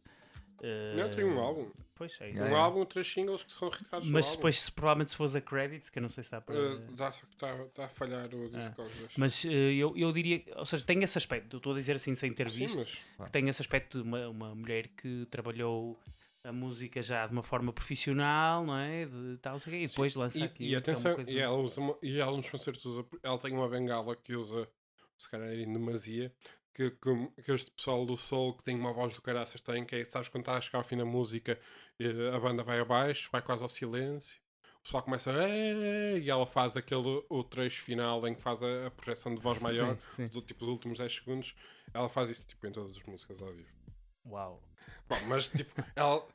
Não, 0.96 1.10
tem 1.10 1.24
um 1.24 1.40
álbum. 1.40 1.70
Pois 1.96 2.16
é. 2.22 2.30
Um 2.30 2.36
yeah. 2.36 2.58
álbum, 2.58 2.86
três 2.86 3.12
singles 3.12 3.44
que 3.44 3.52
são 3.52 3.70
retirados 3.70 4.08
do 4.08 4.14
Mas 4.14 4.26
álbum. 4.26 4.38
depois, 4.38 4.60
se, 4.62 4.72
provavelmente, 4.72 5.12
se 5.12 5.18
fosse 5.18 5.38
a 5.38 5.42
credits, 5.42 5.90
que 5.90 6.00
eu 6.00 6.04
não 6.04 6.10
sei 6.10 6.24
se 6.24 6.32
dá 6.32 6.40
para. 6.40 6.56
Uh, 6.56 6.80
dá 6.96 7.12
que 7.12 7.26
está 7.26 7.86
a 7.86 7.90
falhar 7.90 8.34
o 8.34 8.50
Discord. 8.50 8.92
acho. 9.06 9.20
Mas 9.20 9.44
eh, 9.44 9.50
eu, 9.74 9.96
eu 9.98 10.12
diria, 10.14 10.44
ou 10.56 10.66
seja, 10.66 10.86
tem 10.86 11.04
esse 11.04 11.18
aspecto, 11.18 11.56
eu 11.56 11.58
estou 11.58 11.74
a 11.74 11.76
dizer 11.76 11.98
assim 11.98 12.16
sem 12.16 12.32
ter 12.32 12.50
Sim, 12.50 12.60
visto, 12.68 12.78
mas 13.18 13.26
que 13.28 13.32
tem 13.32 13.50
esse 13.50 13.62
aspecto 13.62 14.02
de 14.02 14.08
uma, 14.08 14.30
uma 14.30 14.56
mulher 14.56 14.88
que 14.88 15.26
trabalhou 15.30 16.00
a 16.44 16.52
música 16.54 17.02
já 17.02 17.28
de 17.28 17.34
uma 17.34 17.44
forma 17.44 17.74
profissional, 17.74 18.66
não 18.66 18.78
é? 18.78 19.06
De 19.06 19.38
tal, 19.42 19.60
sei 19.60 19.84
e 19.84 19.88
depois 19.88 20.16
lança 20.16 20.40
E, 20.40 20.44
aqui. 20.44 20.70
e 20.70 20.76
atenção, 20.76 21.16
e 21.28 21.38
ela, 21.38 21.58
usa 21.58 21.82
uma- 21.82 21.98
e 22.02 22.18
ela 22.20 22.36
nos 22.36 22.50
concertos 22.50 22.86
usa, 22.86 23.06
ela 23.22 23.38
tem 23.38 23.54
uma 23.54 23.68
bengala 23.68 24.16
que 24.16 24.36
usa, 24.36 24.68
se 25.18 25.30
calhar 25.30 25.52
em 25.54 25.72
demasia, 25.72 26.34
que, 26.74 26.92
que, 26.92 27.44
que 27.44 27.52
este 27.52 27.72
pessoal 27.72 28.06
do 28.06 28.16
Soul 28.16 28.54
que 28.56 28.64
tem 28.64 28.76
uma 28.78 28.94
voz 28.94 29.14
do 29.14 29.22
caraças 29.22 29.62
tem, 29.62 29.86
que 29.86 29.96
é, 29.96 30.06
sabes, 30.06 30.28
quando 30.28 30.44
está 30.44 30.58
a 30.58 30.62
chegar 30.62 30.80
ao 30.80 30.84
fim 30.84 30.98
da 30.98 31.06
música, 31.06 31.60
eh, 32.00 32.36
a 32.36 32.40
banda 32.40 32.64
vai 32.64 32.80
abaixo, 32.80 33.30
vai 33.32 33.42
quase 33.42 33.64
ao 33.64 33.70
silêncio, 33.70 34.40
o 34.80 34.84
pessoal 34.84 35.04
começa 35.04 35.32
a 35.32 35.50
e 35.50 36.30
ela 36.30 36.46
faz 36.46 36.78
aquele 36.78 37.24
o 37.30 37.44
trecho 37.44 37.82
final 37.84 38.26
em 38.28 38.34
que 38.34 38.42
faz 38.42 38.64
a, 38.64 38.88
a 38.88 38.92
projeção 38.92 39.36
de 39.36 39.42
voz 39.42 39.60
maior, 39.60 39.96
Sim, 39.96 40.02
sim. 40.16 40.28
dos, 40.28 40.44
tipo, 40.44 40.64
os 40.64 40.72
últimos 40.72 40.98
10 41.00 41.14
segundos, 41.14 41.56
ela 41.94 42.08
faz 42.08 42.30
isso 42.30 42.46
tipo 42.48 42.66
em 42.66 42.72
todas 42.72 42.92
as 42.92 43.04
músicas 43.04 43.42
ao 43.42 43.52
vivo. 43.52 43.70
Uau. 44.26 44.64
Bom, 45.08 45.20
mas 45.28 45.48
tipo, 45.48 45.74
ela. 45.96 46.26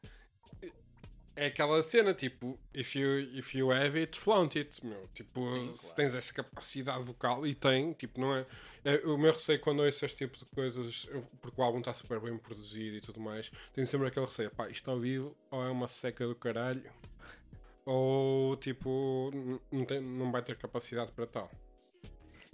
É 1.37 1.47
aquela 1.47 1.83
cena, 1.83 2.15
tipo, 2.15 2.57
if 2.73 2.95
you, 2.95 3.19
if 3.19 3.55
you 3.57 3.73
have 3.73 3.99
it, 3.99 4.17
flaunt 4.19 4.55
it, 4.57 4.87
meu. 4.87 5.09
Tipo, 5.13 5.41
Sim, 5.53 5.73
se 5.75 5.81
claro. 5.81 5.97
tens 5.97 6.15
essa 6.15 6.33
capacidade 6.33 7.03
vocal, 7.05 7.45
e 7.45 7.55
tem, 7.57 7.93
tipo, 7.93 8.21
não 8.21 8.37
é. 8.37 8.47
é 8.85 8.99
o 9.05 9.19
meu 9.19 9.33
receio 9.33 9.61
quando 9.61 9.83
ouço 9.83 10.05
este 10.05 10.19
tipo 10.19 10.39
de 10.39 10.45
coisas, 10.47 11.07
eu- 11.11 11.23
porque 11.43 11.61
o 11.61 11.65
álbum 11.65 11.81
está 11.81 11.93
super 11.93 12.21
bem 12.21 12.39
produzido 12.39 12.97
e 12.97 13.01
tudo 13.01 13.19
mais, 13.21 13.51
tenho 13.73 13.85
sempre 13.87 14.07
aquele 14.07 14.27
receio, 14.27 14.51
pá, 14.53 14.69
isto 14.69 14.89
ao 14.89 15.01
vivo 15.01 15.37
ou 15.51 15.65
é 15.65 15.71
uma 15.71 15.89
seca 15.89 16.25
do 16.25 16.37
caralho, 16.37 16.85
ou 17.85 18.57
tipo, 18.57 19.31
não, 19.73 19.85
tem, 19.85 20.01
não 20.01 20.31
vai 20.31 20.43
ter 20.43 20.57
capacidade 20.57 21.11
para 21.13 21.27
tal. 21.27 21.51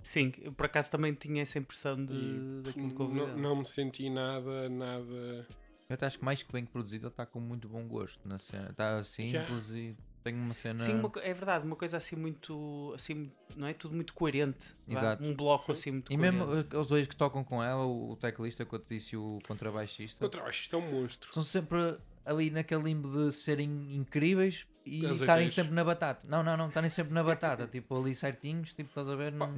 Sim, 0.02 0.32
eu 0.40 0.52
por 0.52 0.64
acaso 0.64 0.88
também 0.90 1.12
tinha 1.12 1.42
essa 1.42 1.58
impressão 1.58 2.02
de, 2.02 2.14
E 2.14 2.62
daquilo 2.62 2.94
que 2.94 3.02
ouvi 3.02 3.14
não, 3.16 3.36
não 3.36 3.56
me 3.56 3.66
senti 3.66 4.08
nada, 4.08 4.68
nada. 4.70 5.46
Eu 5.90 5.94
até 5.94 6.06
acho 6.06 6.18
que 6.20 6.24
mais 6.24 6.40
que 6.40 6.52
bem 6.52 6.64
produzido, 6.64 7.06
ele 7.06 7.12
está 7.12 7.26
com 7.26 7.40
muito 7.40 7.68
bom 7.68 7.86
gosto 7.88 8.26
na 8.28 8.38
cena. 8.38 8.70
Está 8.70 9.02
simples 9.02 9.70
e 9.72 9.96
tem 10.22 10.32
uma 10.36 10.54
cena. 10.54 10.78
Sim, 10.84 10.94
uma 10.94 11.10
é 11.16 11.34
verdade, 11.34 11.66
uma 11.66 11.74
coisa 11.74 11.96
assim 11.96 12.14
muito, 12.14 12.92
assim, 12.94 13.32
não 13.56 13.66
é? 13.66 13.74
Tudo 13.74 13.96
muito 13.96 14.14
coerente. 14.14 14.66
vá, 14.86 14.92
Exato. 14.94 15.24
Um 15.24 15.34
bloco 15.34 15.64
Sim. 15.66 15.72
assim 15.72 15.90
muito 15.90 16.12
E 16.12 16.16
coerente. 16.16 16.36
mesmo 16.46 16.78
os- 16.78 16.86
dois 16.86 17.08
que 17.08 17.16
tocam 17.16 17.42
com 17.42 17.60
ela, 17.60 17.84
o, 17.84 18.12
o 18.12 18.16
teclista 18.16 18.64
que 18.64 18.72
eu 18.72 18.78
te 18.78 18.94
disse 18.94 19.16
o 19.16 19.40
contrabaixista, 19.48 20.24
O 20.24 20.28
trabalho, 20.28 20.52
isto 20.52 20.76
é 20.76 20.78
um 20.78 20.92
monstro. 20.92 21.32
são 21.34 21.42
sempre 21.42 21.98
ali 22.24 22.50
naquele 22.50 22.84
limbo 22.84 23.10
de 23.10 23.32
serem 23.32 23.92
incríveis 23.96 24.68
e 24.86 25.04
estarem 25.06 25.48
sempre 25.48 25.72
na 25.72 25.82
batata. 25.82 26.24
Não, 26.28 26.44
não, 26.44 26.56
não, 26.56 26.68
estarem 26.68 26.88
sempre 26.88 27.12
na 27.12 27.24
batata, 27.24 27.66
tipo 27.66 27.98
ali 28.00 28.14
certinhos, 28.14 28.72
tipo, 28.72 28.90
estás 28.90 29.08
a 29.08 29.16
ver? 29.16 29.32
Não, 29.32 29.52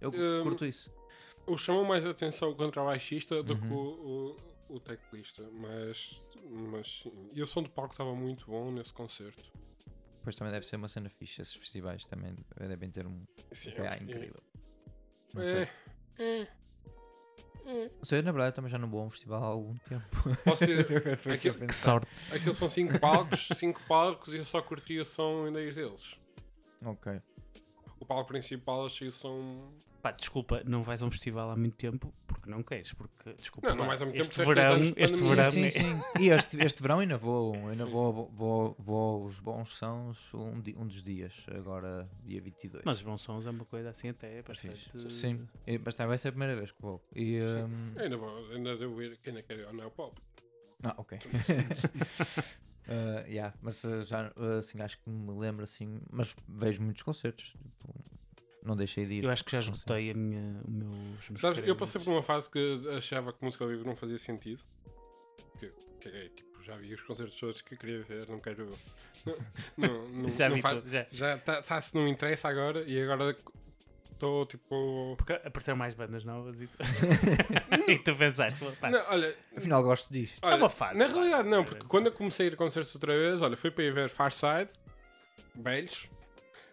eu 0.00 0.10
Hum, 0.10 0.42
curto 0.42 0.64
isso. 0.66 0.90
O 1.46 1.56
chamou 1.56 1.84
mais 1.84 2.04
a 2.04 2.10
atenção 2.10 2.50
o 2.50 2.56
contrabaixista 2.56 3.44
do 3.44 3.54
que 3.54 3.72
Uhum. 3.72 3.76
o, 3.76 4.34
o- 4.34 4.57
o 4.68 4.78
teclista, 4.80 5.42
mas, 5.52 6.20
mas 6.44 7.00
sim. 7.02 7.30
E 7.32 7.42
o 7.42 7.46
som 7.46 7.62
do 7.62 7.70
palco 7.70 7.92
estava 7.94 8.14
muito 8.14 8.46
bom 8.46 8.70
nesse 8.70 8.92
concerto. 8.92 9.50
Depois 10.18 10.36
também 10.36 10.52
deve 10.52 10.66
ser 10.66 10.76
uma 10.76 10.88
cena 10.88 11.08
fixe. 11.08 11.40
Esses 11.40 11.54
festivais 11.54 12.04
também 12.04 12.34
devem 12.58 12.90
ter 12.90 13.06
um 13.06 13.24
Sim, 13.52 13.70
PA 13.72 13.94
é- 13.94 14.02
incrível. 14.02 14.42
Não 15.34 15.42
sei. 15.42 15.68
É, 16.18 16.22
é, 16.22 16.48
é. 17.66 17.90
Não 17.96 18.04
sei, 18.04 18.20
na 18.22 18.32
verdade, 18.32 18.54
também 18.56 18.70
já 18.70 18.78
não 18.78 18.88
vou 18.88 19.00
a 19.00 19.04
um 19.04 19.10
festival 19.10 19.42
há 19.42 19.46
algum 19.46 19.76
tempo. 19.78 20.04
Posso 20.44 20.66
dizer, 20.66 20.86
Agora 20.96 21.12
estou 21.12 21.32
aqui 21.32 21.48
a 21.48 21.54
Que 21.66 21.74
sorte. 21.74 22.06
aqueles 22.34 22.56
são 22.56 22.68
cinco 22.68 22.98
palcos, 22.98 23.48
cinco 23.54 23.80
palcos 23.86 24.34
e 24.34 24.38
eu 24.38 24.44
só 24.44 24.60
curti 24.62 24.98
o 24.98 25.04
som 25.04 25.46
em 25.48 25.52
10 25.52 25.74
deles. 25.74 26.16
Ok. 26.84 27.20
O 28.00 28.04
palco 28.06 28.28
principal 28.28 28.86
achei 28.86 29.08
o 29.08 29.12
som. 29.12 29.72
Pá, 30.02 30.12
desculpa, 30.12 30.62
não 30.64 30.84
vais 30.84 31.02
a 31.02 31.06
um 31.06 31.10
festival 31.10 31.50
há 31.50 31.56
muito 31.56 31.76
tempo 31.76 32.14
porque 32.26 32.48
não 32.48 32.62
queres. 32.62 32.92
Porque, 32.92 33.32
desculpa, 33.34 33.70
Não, 33.70 33.76
não 33.76 33.86
vais 33.86 34.00
há 34.00 34.04
muito 34.04 34.16
tempo, 34.16 34.28
este 34.28 34.44
verão, 34.44 34.80
este 34.96 35.24
verão 35.24 35.50
sim, 35.50 35.64
é- 35.64 35.70
sim, 35.70 35.80
sim. 35.80 36.00
E 36.20 36.30
este, 36.30 36.62
este 36.62 36.80
verão 36.80 37.00
ainda 37.00 37.18
vou, 37.18 37.68
ainda 37.68 37.84
Sim. 37.84 37.90
vou, 37.90 38.30
vou, 38.30 38.76
vou 38.78 39.24
aos 39.24 39.40
bons 39.40 39.76
sons 39.76 40.32
um, 40.32 40.62
um 40.76 40.86
dos 40.86 41.02
dias, 41.02 41.34
agora 41.52 42.08
dia 42.24 42.40
22. 42.40 42.84
Mas 42.84 42.98
os 42.98 43.02
bons 43.02 43.20
sons 43.22 43.46
é 43.46 43.50
uma 43.50 43.64
coisa 43.64 43.90
assim 43.90 44.10
até 44.10 44.40
bastante... 44.42 44.88
Fixe. 44.90 45.10
Sim, 45.10 45.48
mas 45.84 45.94
também 45.94 46.08
vai 46.08 46.18
ser 46.18 46.28
a 46.28 46.32
primeira 46.32 46.54
vez 46.54 46.70
que 46.70 46.80
vou. 46.80 47.02
E, 47.14 47.40
hum, 47.40 47.94
Ainda, 47.96 48.16
vou, 48.16 48.52
ainda 48.52 48.76
devo 48.76 49.02
ir, 49.02 49.18
que 49.18 49.30
ainda 49.30 49.42
quero 49.42 49.62
ir 49.62 49.66
ao 49.66 49.72
Neopop. 49.72 50.16
Ah, 50.84 50.94
ok. 50.96 51.18
Uh, 51.18 52.88
yeah, 53.28 53.52
mas 53.60 53.82
uh, 53.82 54.04
já 54.04 54.30
uh, 54.36 54.58
assim 54.60 54.80
acho 54.80 54.96
que 55.00 55.10
me 55.10 55.32
lembro 55.38 55.64
assim, 55.64 56.00
mas 56.10 56.34
vejo 56.46 56.80
muitos 56.82 57.02
concertos. 57.02 57.52
tipo, 57.60 57.92
não 58.68 58.76
deixei 58.76 59.04
de 59.06 59.14
ir. 59.14 59.24
Eu 59.24 59.30
acho 59.30 59.44
que 59.44 59.50
já 59.52 59.58
esgotei 59.58 60.10
a 60.10 60.14
minha, 60.14 60.60
o 60.64 60.70
meu, 60.70 61.36
Sabes, 61.36 61.66
eu 61.66 61.74
passei 61.74 62.00
por 62.00 62.10
uma 62.12 62.22
fase 62.22 62.50
que 62.50 62.78
achava 62.96 63.32
que 63.32 63.42
música 63.44 63.64
ao 63.64 63.70
vivo 63.70 63.84
não 63.84 63.96
fazia 63.96 64.18
sentido. 64.18 64.62
Que, 65.58 65.72
que 66.00 66.08
é, 66.08 66.28
tipo, 66.28 66.62
já 66.62 66.76
vi 66.76 66.94
os 66.94 67.00
concertos 67.02 67.38
todos 67.38 67.62
que 67.62 67.76
queria 67.76 68.02
ver, 68.02 68.28
não 68.28 68.38
quero. 68.38 68.70
Não, 69.26 69.34
não, 69.88 70.08
não, 70.08 70.30
Já 70.36 70.48
não 70.48 70.56
vi 70.56 70.62
faz- 70.62 70.76
tudo, 70.76 70.88
já. 70.90 71.06
Já 71.10 71.36
está 71.36 71.62
tá, 71.62 71.80
se 71.82 71.94
não 71.94 72.06
interessa 72.06 72.48
agora 72.48 72.82
e 72.84 73.00
agora 73.02 73.36
estou 74.12 74.44
tipo. 74.46 75.14
Porque 75.16 75.32
apareceram 75.32 75.76
mais 75.78 75.94
bandas 75.94 76.24
novas 76.24 76.60
e 76.60 76.66
tu, 76.66 76.78
e 77.90 77.98
tu 77.98 78.14
pensaste, 78.16 78.64
Não, 78.82 79.02
olha, 79.10 79.34
Afinal 79.56 79.82
gosto 79.82 80.12
disto. 80.12 80.46
é 80.46 80.54
uma 80.54 80.68
fase, 80.68 80.98
Na 80.98 81.06
claro. 81.06 81.20
realidade, 81.20 81.48
não, 81.48 81.64
porque 81.64 81.86
quando 81.86 82.06
eu 82.06 82.12
comecei 82.12 82.46
a 82.46 82.50
ir 82.50 82.54
a 82.54 82.56
concertos 82.56 82.94
outra 82.94 83.16
vez, 83.16 83.40
olha, 83.42 83.56
fui 83.56 83.70
para 83.70 83.84
ir 83.84 83.92
ver 83.94 84.08
Farside, 84.10 84.70
velhos, 85.54 86.08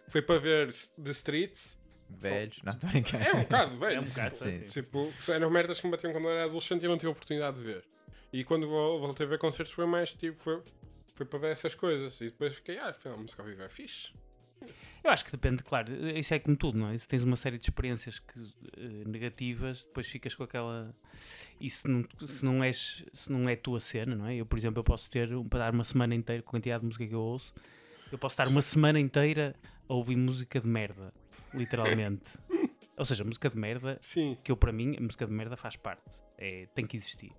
fui 0.08 0.22
para 0.22 0.38
ver 0.38 0.72
The 1.02 1.10
Streets, 1.10 1.78
Velhos, 2.08 2.62
não 2.62 2.72
estou 2.72 2.88
a 2.88 2.92
brincar. 2.92 3.20
é 3.20 3.34
um 3.34 3.42
bocado 3.42 3.72
é 3.72 3.76
um 3.76 3.78
velho. 3.78 4.02
bocado, 4.02 4.34
Sim. 4.36 4.60
Tipo, 4.60 5.12
eram 5.28 5.50
merdas 5.50 5.80
que 5.80 5.86
me 5.86 5.90
batiam 5.92 6.12
quando 6.12 6.24
eu 6.24 6.30
era 6.30 6.44
adolescente 6.44 6.84
e 6.84 6.88
não 6.88 6.96
tive 6.96 7.08
a 7.08 7.12
oportunidade 7.12 7.56
de 7.58 7.64
ver. 7.64 7.84
E 8.32 8.44
quando 8.44 8.68
vol- 8.68 9.00
voltei 9.00 9.26
a 9.26 9.28
ver 9.28 9.38
concertos 9.38 9.72
foi 9.74 9.86
mais 9.86 10.12
tipo, 10.14 10.40
foi, 10.42 10.62
foi 11.14 11.26
para 11.26 11.38
ver 11.38 11.52
essas 11.52 11.74
coisas. 11.74 12.20
E 12.20 12.24
depois 12.26 12.54
fiquei, 12.56 12.78
ah, 12.78 12.88
afinal, 12.90 13.18
a 13.18 13.20
música 13.20 13.42
ao 13.42 13.48
vivo 13.48 13.62
é 13.62 13.68
fixe. 13.68 14.12
Eu 15.04 15.10
acho 15.10 15.24
que 15.24 15.30
depende, 15.30 15.62
claro, 15.62 15.92
isso 16.18 16.34
é 16.34 16.38
como 16.40 16.56
tudo, 16.56 16.78
não 16.78 16.88
é? 16.88 16.98
Se 16.98 17.06
tens 17.06 17.22
uma 17.22 17.36
série 17.36 17.58
de 17.58 17.64
experiências 17.64 18.18
que, 18.18 18.40
eh, 18.76 19.04
negativas, 19.06 19.84
depois 19.84 20.06
ficas 20.08 20.34
com 20.34 20.42
aquela. 20.42 20.92
E 21.60 21.70
se 21.70 21.86
não, 21.86 22.04
se, 22.26 22.44
não 22.44 22.64
és, 22.64 23.04
se 23.14 23.30
não 23.30 23.48
é 23.48 23.52
a 23.52 23.56
tua 23.56 23.78
cena, 23.78 24.16
não 24.16 24.26
é? 24.26 24.34
Eu, 24.34 24.46
por 24.46 24.58
exemplo, 24.58 24.80
eu 24.80 24.84
posso 24.84 25.08
ter, 25.10 25.32
um- 25.34 25.48
para 25.48 25.60
dar 25.60 25.72
uma 25.74 25.84
semana 25.84 26.14
inteira, 26.14 26.42
com 26.42 26.48
a 26.48 26.52
quantidade 26.52 26.80
de 26.80 26.86
música 26.86 27.06
que 27.06 27.14
eu 27.14 27.20
ouço, 27.20 27.54
eu 28.10 28.18
posso 28.18 28.32
estar 28.32 28.48
uma 28.48 28.62
semana 28.62 28.98
inteira 28.98 29.54
a 29.88 29.94
ouvir 29.94 30.16
música 30.16 30.58
de 30.58 30.66
merda, 30.66 31.12
literalmente. 31.56 32.30
Ou 32.96 33.04
seja, 33.04 33.24
música 33.24 33.48
de 33.50 33.56
merda, 33.58 33.98
Sim, 34.00 34.36
que 34.42 34.50
eu, 34.50 34.56
para 34.56 34.72
mim, 34.72 34.96
a 34.98 35.00
música 35.00 35.26
de 35.26 35.32
merda 35.32 35.56
faz 35.56 35.76
parte. 35.76 36.02
É, 36.38 36.66
tem 36.74 36.86
que 36.86 36.96
existir. 36.96 37.32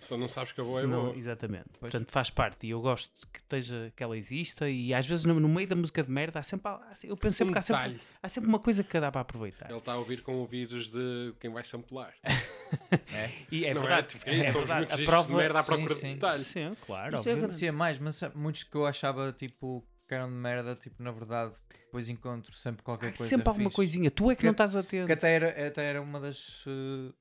só 0.00 0.16
não 0.16 0.28
sabes 0.28 0.52
que 0.52 0.60
a 0.60 0.64
boa 0.64 0.80
é 0.82 0.86
boa. 0.86 1.16
Exatamente. 1.16 1.66
Pois. 1.80 1.90
Portanto, 1.92 2.10
faz 2.10 2.28
parte. 2.30 2.66
E 2.66 2.70
eu 2.70 2.80
gosto 2.80 3.10
que, 3.32 3.38
esteja, 3.38 3.92
que 3.96 4.02
ela 4.02 4.16
exista. 4.16 4.68
E 4.68 4.92
às 4.94 5.06
vezes, 5.06 5.24
no, 5.24 5.38
no 5.38 5.48
meio 5.48 5.66
da 5.68 5.74
música 5.76 6.02
de 6.02 6.10
merda, 6.10 6.38
há 6.40 6.42
sempre. 6.42 6.68
há- 6.70 6.92
eu 7.04 7.16
penso 7.16 7.36
sempre 7.38 7.50
Um 7.50 7.52
que 7.54 7.58
há 7.58 7.62
sempre, 7.62 8.00
há 8.22 8.28
sempre 8.28 8.48
uma 8.48 8.58
coisa 8.58 8.82
que 8.84 8.98
dá 9.00 9.10
para 9.12 9.20
aproveitar. 9.20 9.68
Ele 9.68 9.78
está 9.78 9.92
a 9.92 9.96
ouvir 9.96 10.22
com 10.22 10.34
ouvidos 10.36 10.90
de 10.90 11.34
quem 11.40 11.50
vai 11.52 11.64
samplar. 11.64 12.12
E 13.50 13.64
é 13.64 13.72
não 13.74 13.82
verdade. 13.82 14.06
é? 14.06 14.18
Tipo, 14.18 14.28
É, 14.30 14.34
isso, 14.34 14.52
são 14.52 14.60
verdade. 14.66 15.02
A 15.02 15.04
prova. 15.06 15.28
de 15.28 15.34
merda 15.34 15.58
à 15.60 15.62
Sim, 15.62 15.68
procura 15.74 15.94
sim. 15.94 16.06
de 16.08 16.14
detalhe. 16.14 16.44
Sim, 16.44 16.76
claro. 16.84 17.08
Isso 17.14 17.18
obviamente. 17.20 17.44
acontecia 17.44 17.72
mais, 17.72 17.98
mas 18.00 18.20
muitos 18.34 18.64
que 18.64 18.74
eu 18.76 18.86
achava 18.86 19.32
tipo 19.32 19.84
que 20.06 20.14
eram 20.14 20.28
de 20.28 20.34
merda, 20.34 20.74
tipo, 20.76 21.02
na 21.02 21.10
verdade, 21.10 21.52
depois 21.86 22.08
encontro 22.08 22.54
sempre 22.54 22.82
qualquer 22.82 23.08
Há 23.08 23.16
coisa. 23.16 23.28
sempre 23.28 23.48
alguma 23.48 23.70
fixe. 23.70 23.76
coisa 23.98 24.10
Tu 24.10 24.30
é 24.30 24.34
que, 24.34 24.40
Que- 24.40 24.46
não 24.46 24.52
estás 24.52 24.76
atento. 24.76 25.06
Que 25.06 25.12
até 25.12 25.32
era, 25.34 25.66
até 25.68 25.84
era 25.84 26.00
uma 26.02 26.20
das, 26.20 26.64
eh, 26.66 27.12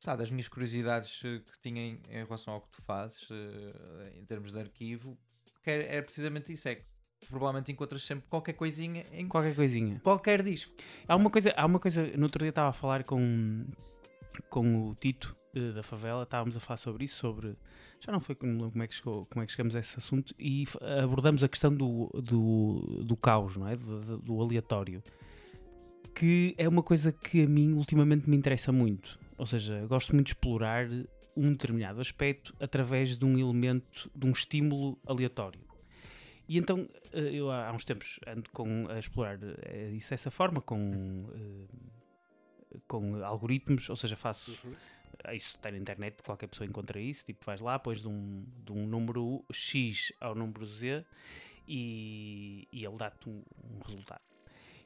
sabe, 0.00 0.18
das 0.18 0.30
minhas 0.30 0.48
curiosidades 0.48 1.22
eh, 1.24 1.40
que 1.40 1.60
tinha 1.62 1.80
em, 1.82 2.02
em 2.10 2.24
relação 2.24 2.54
ao 2.54 2.60
que 2.60 2.68
tu 2.70 2.82
fazes, 2.82 3.26
eh, 3.30 4.12
em 4.18 4.24
termos 4.26 4.52
de 4.52 4.58
arquivo, 4.60 5.16
que 5.62 5.70
era, 5.70 5.82
era 5.84 6.02
precisamente 6.02 6.52
isso, 6.52 6.68
é 6.68 6.74
que 6.76 6.84
provavelmente 7.30 7.72
encontras 7.72 8.02
sempre 8.04 8.26
qualquer 8.28 8.52
coisinha 8.52 9.06
em 9.12 9.26
Qualquer 9.26 9.54
coisinha. 9.54 9.98
qualquer 10.04 10.42
disco. 10.42 10.72
Há 11.08 11.16
uma 11.16 11.30
coisa, 11.30 11.52
há 11.56 11.64
uma 11.64 11.78
coisa. 11.80 12.06
No 12.16 12.24
outro 12.24 12.40
dia 12.40 12.50
estava 12.50 12.68
a 12.68 12.72
falar 12.74 13.04
com, 13.04 13.64
com 14.50 14.90
o 14.90 14.94
Tito 14.96 15.34
eh, 15.54 15.72
da 15.72 15.82
favela, 15.82 16.24
estávamos 16.24 16.56
a 16.56 16.60
falar 16.60 16.76
sobre 16.76 17.04
isso, 17.04 17.16
sobre. 17.16 17.56
Já 18.00 18.12
não 18.12 18.20
foi 18.20 18.34
como, 18.34 18.70
é, 18.82 18.86
que 18.86 18.94
chegou, 18.94 19.26
como 19.26 19.42
é 19.42 19.46
que 19.46 19.52
chegamos 19.52 19.74
a 19.74 19.80
esse 19.80 19.98
assunto 19.98 20.34
e 20.38 20.64
abordamos 21.02 21.42
a 21.42 21.48
questão 21.48 21.74
do, 21.74 22.08
do, 22.14 23.02
do 23.04 23.16
caos, 23.16 23.56
não 23.56 23.66
é? 23.66 23.74
Do, 23.76 24.18
do- 24.18 24.40
aleatório. 24.40 25.02
Que 26.14 26.54
é 26.56 26.68
uma 26.68 26.82
coisa 26.82 27.10
que 27.12 27.42
a 27.42 27.46
mim 27.48 27.72
ultimamente 27.72 28.28
me 28.30 28.36
interessa 28.36 28.70
muito. 28.72 29.18
Ou 29.36 29.46
seja, 29.46 29.84
gosto 29.86 30.14
muito 30.14 30.26
de 30.28 30.32
explorar 30.34 30.86
um 31.36 31.50
determinado 31.52 32.00
aspecto 32.00 32.54
através 32.60 33.18
de 33.18 33.24
um 33.24 33.38
elemento, 33.38 34.10
de 34.14 34.26
um 34.26 34.30
estímulo 34.30 34.98
aleatório. 35.06 35.60
E 36.48 36.56
então 36.56 36.88
eh, 37.12 37.30
eu 37.34 37.50
há 37.50 37.68
há 37.68 37.72
uns 37.72 37.84
tempos 37.84 38.20
ando 38.26 38.48
com, 38.50 38.86
a 38.88 38.98
explorar 38.98 39.38
eh, 39.42 39.90
isso 39.94 40.10
dessa 40.10 40.30
forma, 40.30 40.60
com, 40.62 41.28
eh, 41.34 42.78
com 42.86 43.22
algoritmos, 43.24 43.90
ou 43.90 43.96
seja, 43.96 44.16
faço 44.16 44.56
Uhum. 44.64 44.74
Isso 45.32 45.56
está 45.56 45.70
na 45.70 45.78
internet, 45.78 46.22
qualquer 46.22 46.46
pessoa 46.46 46.66
encontra 46.68 47.00
isso, 47.00 47.24
tipo 47.24 47.44
vais 47.44 47.60
lá, 47.60 47.78
pões 47.78 48.00
de 48.00 48.08
um, 48.08 48.44
de 48.64 48.72
um 48.72 48.86
número 48.86 49.44
X 49.52 50.12
ao 50.20 50.34
número 50.34 50.64
Z 50.66 51.04
e, 51.66 52.68
e 52.72 52.84
ele 52.84 52.96
dá-te 52.96 53.28
um, 53.28 53.42
um 53.64 53.78
resultado. 53.84 54.20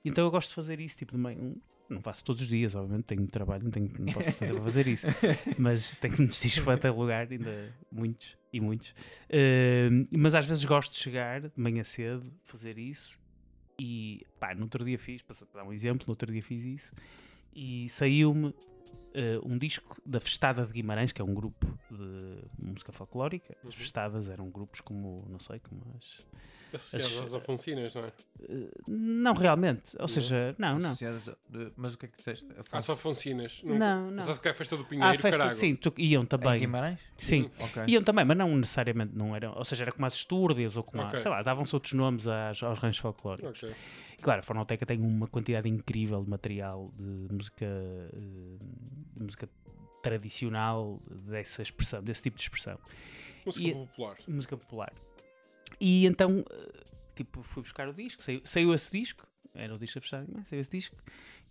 Então 0.04 0.24
eu 0.24 0.30
gosto 0.30 0.48
de 0.50 0.54
fazer 0.54 0.80
isso, 0.80 0.96
tipo, 0.96 1.14
um- 1.16 1.60
não 1.88 2.00
faço 2.00 2.24
todos 2.24 2.40
os 2.42 2.48
dias, 2.48 2.74
obviamente, 2.74 3.04
tenho 3.04 3.26
trabalho, 3.26 3.64
não, 3.64 3.70
tenho, 3.70 3.92
não 3.98 4.12
posso 4.14 4.30
fazer, 4.32 4.60
fazer 4.62 4.86
isso, 4.86 5.06
mas 5.58 5.94
tenho 5.96 6.16
muitos 6.16 6.40
discos 6.40 6.64
para 6.64 6.74
até 6.74 6.90
lugar, 6.90 7.30
ainda 7.30 7.74
muitos 7.92 8.38
e 8.52 8.60
muitos. 8.60 8.94
Ehm, 9.28 10.06
mas 10.10 10.34
às 10.34 10.46
vezes 10.46 10.64
gosto 10.64 10.92
de 10.92 10.98
chegar 10.98 11.42
de 11.42 11.52
manhã 11.54 11.82
cedo, 11.82 12.32
fazer 12.44 12.78
isso 12.78 13.18
e 13.78 14.26
pá, 14.38 14.54
no 14.54 14.62
outro 14.62 14.84
dia 14.84 14.98
fiz, 14.98 15.20
para 15.20 15.36
dar 15.52 15.64
um 15.64 15.72
exemplo, 15.72 16.06
no 16.06 16.12
outro 16.12 16.32
dia 16.32 16.42
fiz 16.42 16.64
isso 16.64 16.92
e 17.54 17.88
saiu-me 17.90 18.54
eh, 19.14 19.38
um 19.44 19.56
disco 19.58 20.00
da 20.04 20.20
Festada 20.20 20.64
de 20.64 20.72
Guimarães, 20.72 21.12
que 21.12 21.20
é 21.20 21.24
um 21.24 21.34
grupo 21.34 21.66
de 21.90 22.38
música 22.58 22.92
folclórica. 22.92 23.56
As 23.58 23.64
Uhum. 23.66 23.72
Festadas 23.72 24.28
eram 24.28 24.48
grupos 24.50 24.80
como, 24.80 25.26
não 25.28 25.38
sei, 25.38 25.58
como 25.60 25.82
as. 25.98 26.24
Associados 26.72 27.18
As- 27.18 27.24
às 27.24 27.34
afoncinas, 27.34 27.94
não 27.96 28.04
é? 28.04 28.12
eh, 28.48 28.70
não 28.86 29.34
realmente, 29.34 29.82
ou 29.98 30.06
seja, 30.06 30.54
não, 30.56 30.78
não. 30.78 30.90
Associadas 30.90 31.28
a- 31.28 31.36
de- 31.48 31.72
mas 31.76 31.94
o 31.94 31.98
que 31.98 32.06
é 32.06 32.08
que 32.08 32.16
disseste? 32.18 32.46
Às 32.52 32.60
Afonso? 32.60 32.92
afoncinas. 32.92 33.60
Não, 33.64 34.08
não. 34.12 34.22
Sabes 34.22 34.38
o 34.38 34.40
que 34.40 34.46
é 34.46 34.50
a 34.52 34.54
festa 34.54 34.76
do 34.76 34.84
Ah, 34.84 34.86
Pinheiro, 34.86 35.20
festa, 35.20 35.30
caralho? 35.38 35.56
sim, 35.58 35.74
tu- 35.74 35.92
iam 35.98 36.22
Em 36.22 36.26
também. 36.26 36.60
Guimarães? 36.60 37.00
Sim, 37.16 37.50
Ok. 37.58 37.82
Iam 37.88 38.04
também, 38.04 38.24
mas 38.24 38.36
não 38.36 38.56
necessariamente, 38.56 39.12
não 39.16 39.34
eram, 39.34 39.52
ou 39.56 39.64
seja, 39.64 39.82
era 39.82 39.90
como 39.90 40.06
as 40.06 40.14
estúrdias 40.14 40.76
ou 40.76 40.84
como, 40.84 41.02
a- 41.02 41.08
Ok. 41.08 41.18
sei 41.18 41.28
lá, 41.32 41.42
davam-se 41.42 41.74
outros 41.74 41.92
nomes 41.92 42.28
às- 42.28 42.62
aos 42.62 42.78
ranchos 42.78 43.00
folclóricos. 43.00 43.60
Ok. 43.64 43.74
E, 44.20 44.22
Claro, 44.22 44.40
a 44.40 44.42
Fonoteca 44.42 44.84
tem 44.84 45.00
uma 45.00 45.26
quantidade 45.26 45.68
incrível 45.68 46.22
de 46.22 46.28
material 46.28 46.92
de 46.94 47.32
música, 47.34 47.64
eh, 47.64 48.58
de 49.16 49.22
música 49.24 49.48
tradicional 50.02 51.00
dessa 51.26 51.62
expressão, 51.62 52.02
desse 52.02 52.22
tipo 52.22 52.36
de 52.36 52.42
expressão, 52.42 52.78
Música 53.44 53.68
E- 53.68 53.72
popular. 53.72 54.16
música 54.28 54.56
popular. 54.56 54.92
E 55.80 56.06
então, 56.06 56.44
eh, 56.50 56.84
tipo, 57.14 57.42
fui 57.42 57.62
buscar 57.62 57.88
o 57.88 57.94
disco, 57.94 58.22
saiu, 58.22 58.42
saiu 58.44 58.74
esse 58.74 58.90
disco, 58.90 59.26
era 59.54 59.74
o 59.74 59.78
disco 59.78 59.98
da 59.98 60.02
fechada, 60.02 60.26
mas 60.30 60.46
saiu 60.48 60.60
esse 60.60 60.70
disco, 60.70 60.96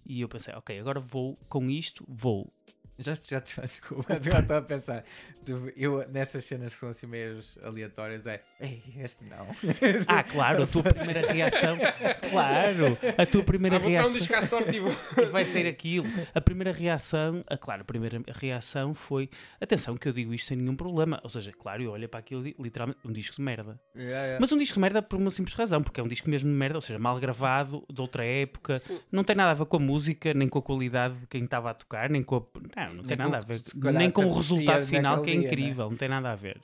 e 0.06 0.22
eu 0.22 0.30
pensei, 0.30 0.54
ok, 0.54 0.80
agora 0.80 1.00
vou, 1.00 1.36
com 1.50 1.70
isto, 1.70 2.06
vou. 2.08 2.52
Já, 3.00 3.14
já 3.16 3.42
te 3.42 3.60
desculpa, 3.62 4.14
agora 4.14 4.40
estou 4.42 4.58
a 4.58 4.62
pensar. 4.62 5.04
Eu, 5.76 6.08
nessas 6.10 6.46
cenas 6.46 6.74
que 6.74 6.80
são 6.80 6.90
assim 6.90 7.08
meio 7.08 7.40
aleatórias, 7.64 8.28
é 8.28 8.44
Ei, 8.62 8.84
este 8.98 9.24
não. 9.24 9.48
Ah, 10.06 10.22
claro, 10.22 10.64
a 10.64 10.68
tua 10.68 10.84
primeira 10.84 11.32
reação. 11.32 11.78
Claro, 12.30 12.98
a 13.18 13.26
tua 13.26 13.42
primeira 13.44 13.78
Ah, 13.78 13.80
vou 13.80 13.90
tirar 13.90 14.02
um 14.02 14.12
reação. 14.12 14.20
disco 14.20 14.36
à 14.36 14.42
sorte 14.42 14.76
e 14.76 14.80
vou. 14.80 14.92
vai 15.32 15.46
ser 15.46 15.66
aquilo. 15.66 16.06
A 16.36 16.42
primeira 16.42 16.74
reação, 16.74 17.42
a, 17.48 17.58
claro, 17.58 17.82
a 17.82 17.86
primeira 17.86 18.22
reação 18.28 18.94
foi 18.94 19.30
atenção 19.62 19.96
que 19.96 20.08
eu 20.10 20.12
digo 20.12 20.34
isto 20.34 20.48
sem 20.48 20.58
nenhum 20.58 20.76
problema. 20.76 21.22
Ou 21.24 21.30
seja, 21.30 21.54
claro, 21.54 21.82
eu 21.84 21.92
olho 21.92 22.10
para 22.10 22.20
aquilo 22.20 22.46
e 22.46 22.56
literalmente 22.60 23.00
um 23.06 23.14
disco 23.14 23.38
de 23.38 23.42
merda. 23.42 23.80
Yeah, 23.96 24.24
yeah. 24.24 24.38
Mas 24.42 24.52
um 24.52 24.58
disco 24.58 24.74
de 24.74 24.82
merda 24.82 25.02
por 25.02 25.18
uma 25.18 25.32
simples 25.32 25.56
razão, 25.56 25.82
porque 25.82 26.02
é 26.02 26.04
um 26.04 26.08
disco 26.08 26.30
mesmo 26.30 26.50
de 26.50 26.56
merda, 26.56 26.78
ou 26.78 26.82
seja, 26.82 27.00
mal 27.00 27.18
gravado, 27.18 27.86
de 27.90 28.02
outra 28.02 28.26
época, 28.26 28.78
Sim. 28.78 29.00
não 29.10 29.24
tem 29.24 29.38
nada 29.38 29.52
a 29.52 29.54
ver 29.54 29.66
com 29.68 29.78
a 29.78 29.80
música, 29.80 30.34
nem 30.34 30.50
com 30.50 30.60
a 30.60 30.62
qualidade 30.62 31.16
de 31.16 31.28
quem 31.28 31.46
estava 31.46 31.72
a 31.72 31.74
tocar, 31.74 32.10
nem 32.10 32.22
com 32.24 32.36
a... 32.36 32.42
Não, 32.88 32.96
não 32.96 33.04
tem 33.04 33.16
Nem 33.16 33.30
nada 33.30 33.38
a 33.38 33.42
ver. 33.42 33.62
Nem 33.94 34.12
com 34.12 34.26
o 34.26 34.34
resultado 34.36 34.86
final 34.86 35.22
que 35.22 35.30
é 35.30 35.34
dia, 35.34 35.42
né? 35.42 35.48
incrível, 35.48 35.90
não 35.90 35.98
tem 35.98 36.10
nada 36.10 36.32
a 36.32 36.36
ver. 36.36 36.60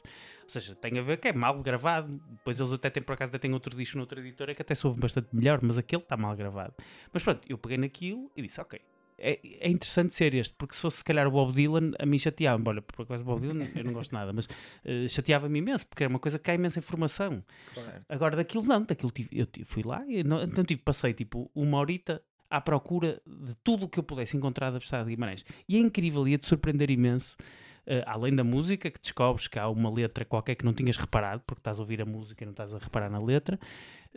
Ou 0.45 0.49
seja, 0.49 0.75
tem 0.75 0.97
a 0.99 1.01
ver 1.01 1.17
que 1.17 1.27
é 1.27 1.33
mal 1.33 1.61
gravado. 1.61 2.21
Depois 2.29 2.59
eles 2.59 2.71
até 2.71 2.89
têm, 2.89 3.01
por 3.03 3.13
acaso, 3.13 3.29
até 3.29 3.39
têm 3.39 3.51
outro 3.53 3.75
disco 3.75 3.97
noutra 3.97 4.19
editora 4.19 4.53
que 4.53 4.61
até 4.61 4.75
soube 4.75 4.99
bastante 4.99 5.27
melhor, 5.33 5.59
mas 5.63 5.77
aquele 5.77 6.03
está 6.03 6.15
mal 6.15 6.35
gravado. 6.35 6.73
Mas 7.11 7.23
pronto, 7.23 7.41
eu 7.49 7.57
peguei 7.57 7.77
naquilo 7.77 8.31
e 8.37 8.41
disse, 8.43 8.61
ok, 8.61 8.79
é, 9.17 9.39
é 9.43 9.69
interessante 9.69 10.13
ser 10.13 10.33
este, 10.35 10.53
porque 10.57 10.75
se 10.75 10.81
fosse 10.81 10.97
se 10.97 11.03
calhar 11.03 11.25
o 11.27 11.31
Bob 11.31 11.51
Dylan, 11.53 11.91
a 11.97 12.05
mim 12.05 12.19
chateava-me. 12.19 12.67
Olha, 12.69 12.81
por 12.81 13.01
acaso 13.03 13.23
o 13.23 13.25
Bob 13.25 13.41
Dylan 13.41 13.67
eu 13.75 13.83
não 13.83 13.93
gosto 13.93 14.11
nada, 14.13 14.31
mas 14.33 14.47
eh, 14.83 15.07
chateava-me 15.07 15.57
imenso, 15.59 15.87
porque 15.87 16.03
era 16.03 16.09
uma 16.09 16.19
coisa 16.19 16.37
que 16.37 16.51
há 16.51 16.53
imensa 16.53 16.77
informação. 16.79 17.43
Certo. 17.73 18.05
Agora 18.07 18.35
daquilo 18.35 18.63
não, 18.65 18.83
daquilo 18.83 19.11
tive, 19.11 19.29
eu 19.31 19.45
tive- 19.47 19.65
fui 19.65 19.81
lá 19.83 20.05
e 20.07 20.23
não, 20.23 20.43
então 20.43 20.63
tive, 20.63 20.81
passei 20.83 21.13
tipo 21.13 21.49
uma 21.55 21.77
horita 21.79 22.21
à 22.49 22.61
procura 22.61 23.19
de 23.25 23.55
tudo 23.63 23.85
o 23.85 23.89
que 23.89 23.97
eu 23.99 24.03
pudesse 24.03 24.37
encontrar 24.37 24.69
da 24.69 24.77
Versada 24.77 25.05
de 25.05 25.09
Guimarães. 25.15 25.43
E 25.67 25.75
é 25.77 25.79
incrível, 25.79 26.27
ia-te 26.27 26.45
surpreender 26.45 26.91
imenso. 26.91 27.35
Eh, 27.87 28.03
além 28.05 28.35
da 28.35 28.43
música, 28.43 28.89
que 28.91 28.99
descobres 28.99 29.47
que 29.47 29.57
há 29.59 29.67
uma 29.69 29.89
letra 29.91 30.23
qualquer 30.25 30.55
que 30.55 30.65
não 30.65 30.73
tinhas 30.73 30.97
reparado, 30.97 31.41
porque 31.45 31.59
estás 31.59 31.77
a 31.77 31.81
ouvir 31.81 32.01
a 32.01 32.05
música 32.05 32.43
e 32.43 32.45
não 32.45 32.51
estás 32.51 32.73
a 32.73 32.77
reparar 32.77 33.09
na 33.09 33.19
letra. 33.19 33.59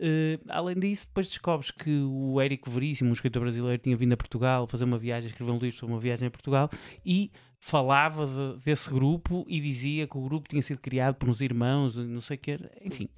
eh, 0.01 0.39
além 0.47 0.79
disso, 0.79 1.05
depois 1.07 1.27
descobres 1.27 1.71
que 1.71 1.89
o 2.03 2.39
Érico 2.39 2.69
Veríssimo, 2.69 3.09
um 3.09 3.13
escritor 3.13 3.41
brasileiro, 3.41 3.81
tinha 3.81 3.97
vindo 3.97 4.13
a 4.13 4.17
Portugal 4.17 4.65
fazer 4.67 4.85
uma 4.85 4.97
viagem, 4.97 5.29
escrever 5.29 5.51
um 5.51 5.57
livro 5.59 5.77
sobre 5.77 5.93
uma 5.93 5.99
viagem 6.01 6.27
a 6.27 6.31
Portugal 6.31 6.69
e 7.05 7.29
falava 7.59 8.25
de- 8.25 8.63
desse 8.63 8.89
grupo 8.89 9.45
e 9.49 9.59
dizia 9.59 10.07
que 10.07 10.17
o 10.17 10.21
grupo 10.21 10.47
tinha 10.47 10.61
sido 10.61 10.79
criado 10.79 11.15
por 11.15 11.27
uns 11.27 11.41
irmãos, 11.41 11.97
não 11.97 12.21
sei 12.21 12.37
o 12.37 12.39
que, 12.39 12.57
enfim, 12.81 13.09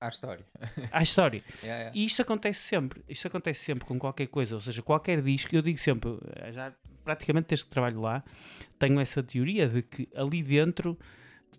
À 0.00 0.08
história. 0.08 0.44
à 0.92 1.02
história. 1.02 1.42
Yeah, 1.60 1.78
yeah. 1.82 1.90
E 1.98 2.04
isto 2.04 2.22
acontece 2.22 2.60
sempre, 2.60 3.02
isto 3.08 3.26
acontece 3.26 3.64
sempre 3.64 3.84
com 3.84 3.98
qualquer 3.98 4.28
coisa, 4.28 4.54
ou 4.54 4.60
seja, 4.60 4.80
qualquer 4.80 5.20
disco, 5.20 5.52
eu 5.56 5.60
digo 5.62 5.78
sempre, 5.80 6.16
eh, 6.36 6.52
já 6.52 6.72
praticamente 7.04 7.48
desde 7.48 7.64
que 7.64 7.70
trabalho 7.72 8.00
lá, 8.00 8.22
tenho 8.78 9.00
essa 9.00 9.22
teoria 9.22 9.68
de 9.68 9.82
que 9.82 10.08
ali 10.14 10.42
dentro 10.42 10.98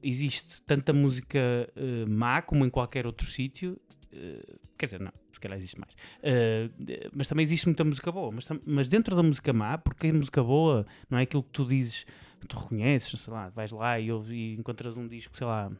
existe 0.01 0.61
tanta 0.63 0.93
música 0.93 1.39
eh, 1.75 2.05
má 2.07 2.41
como 2.41 2.65
em 2.65 2.69
qualquer 2.69 3.05
outro 3.05 3.27
sítio, 3.27 3.79
eh, 4.11 4.55
quer 4.77 4.85
dizer, 4.85 4.99
não, 5.01 5.11
se 5.31 5.39
calhar 5.39 5.57
existe 5.57 5.79
mais, 5.79 5.93
eh, 6.23 6.69
mas 7.13 7.27
também 7.27 7.43
existe 7.43 7.65
muita 7.65 7.83
música 7.83 8.11
boa, 8.11 8.31
mas, 8.31 8.47
mas 8.65 8.87
dentro 8.87 9.15
da 9.15 9.23
música 9.23 9.51
má, 9.51 9.77
porque 9.77 10.07
a 10.07 10.13
música 10.13 10.43
boa 10.43 10.85
não 11.09 11.17
é 11.17 11.23
aquilo 11.23 11.43
que 11.43 11.51
tu 11.51 11.65
dizes, 11.65 12.05
tu 12.47 12.57
reconheces, 12.57 13.19
sei 13.19 13.33
lá, 13.33 13.49
vais 13.49 13.71
lá 13.71 13.99
e, 13.99 14.11
ouves, 14.11 14.31
e 14.31 14.53
encontras 14.53 14.95
um 14.95 15.07
disco, 15.07 15.35
sei 15.35 15.47
lá, 15.47 15.71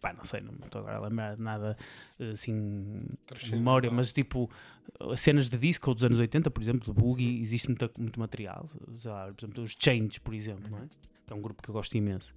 pá, 0.00 0.12
não 0.12 0.24
sei, 0.24 0.40
não 0.40 0.52
me 0.52 0.58
estou 0.64 0.80
agora 0.80 0.96
a 0.96 1.00
lembrar 1.00 1.36
de 1.36 1.42
nada 1.42 1.76
eh, 2.18 2.30
assim 2.30 3.02
de 3.44 3.50
memória, 3.52 3.90
mas 3.90 4.12
tipo 4.12 4.50
as 5.12 5.20
cenas 5.20 5.48
de 5.48 5.56
disco 5.58 5.94
dos 5.94 6.02
anos 6.04 6.18
80, 6.18 6.50
por 6.50 6.62
exemplo, 6.62 6.92
do 6.92 6.94
Boogie, 7.00 7.40
existe 7.40 7.68
muita- 7.68 7.90
muito 7.98 8.18
material, 8.18 8.68
lá, 9.04 9.32
por 9.32 9.44
exemplo, 9.44 9.62
os 9.64 9.76
Change, 9.78 10.20
por 10.20 10.34
exemplo, 10.34 10.68
não 10.70 10.78
é? 10.78 10.82
que 11.26 11.32
é 11.32 11.36
um 11.36 11.40
grupo 11.40 11.62
que 11.62 11.68
eu 11.68 11.72
gosto 11.74 11.96
imenso. 11.96 12.32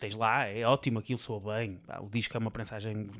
Tens 0.00 0.14
lá, 0.16 0.46
é 0.46 0.64
ótimo, 0.64 0.98
aquilo 0.98 1.18
soa 1.18 1.40
bem. 1.58 1.76
pá, 1.86 2.00
o 2.00 2.08
disco 2.08 2.36
é 2.36 2.40
uma 2.40 2.50
prensagem 2.50 3.10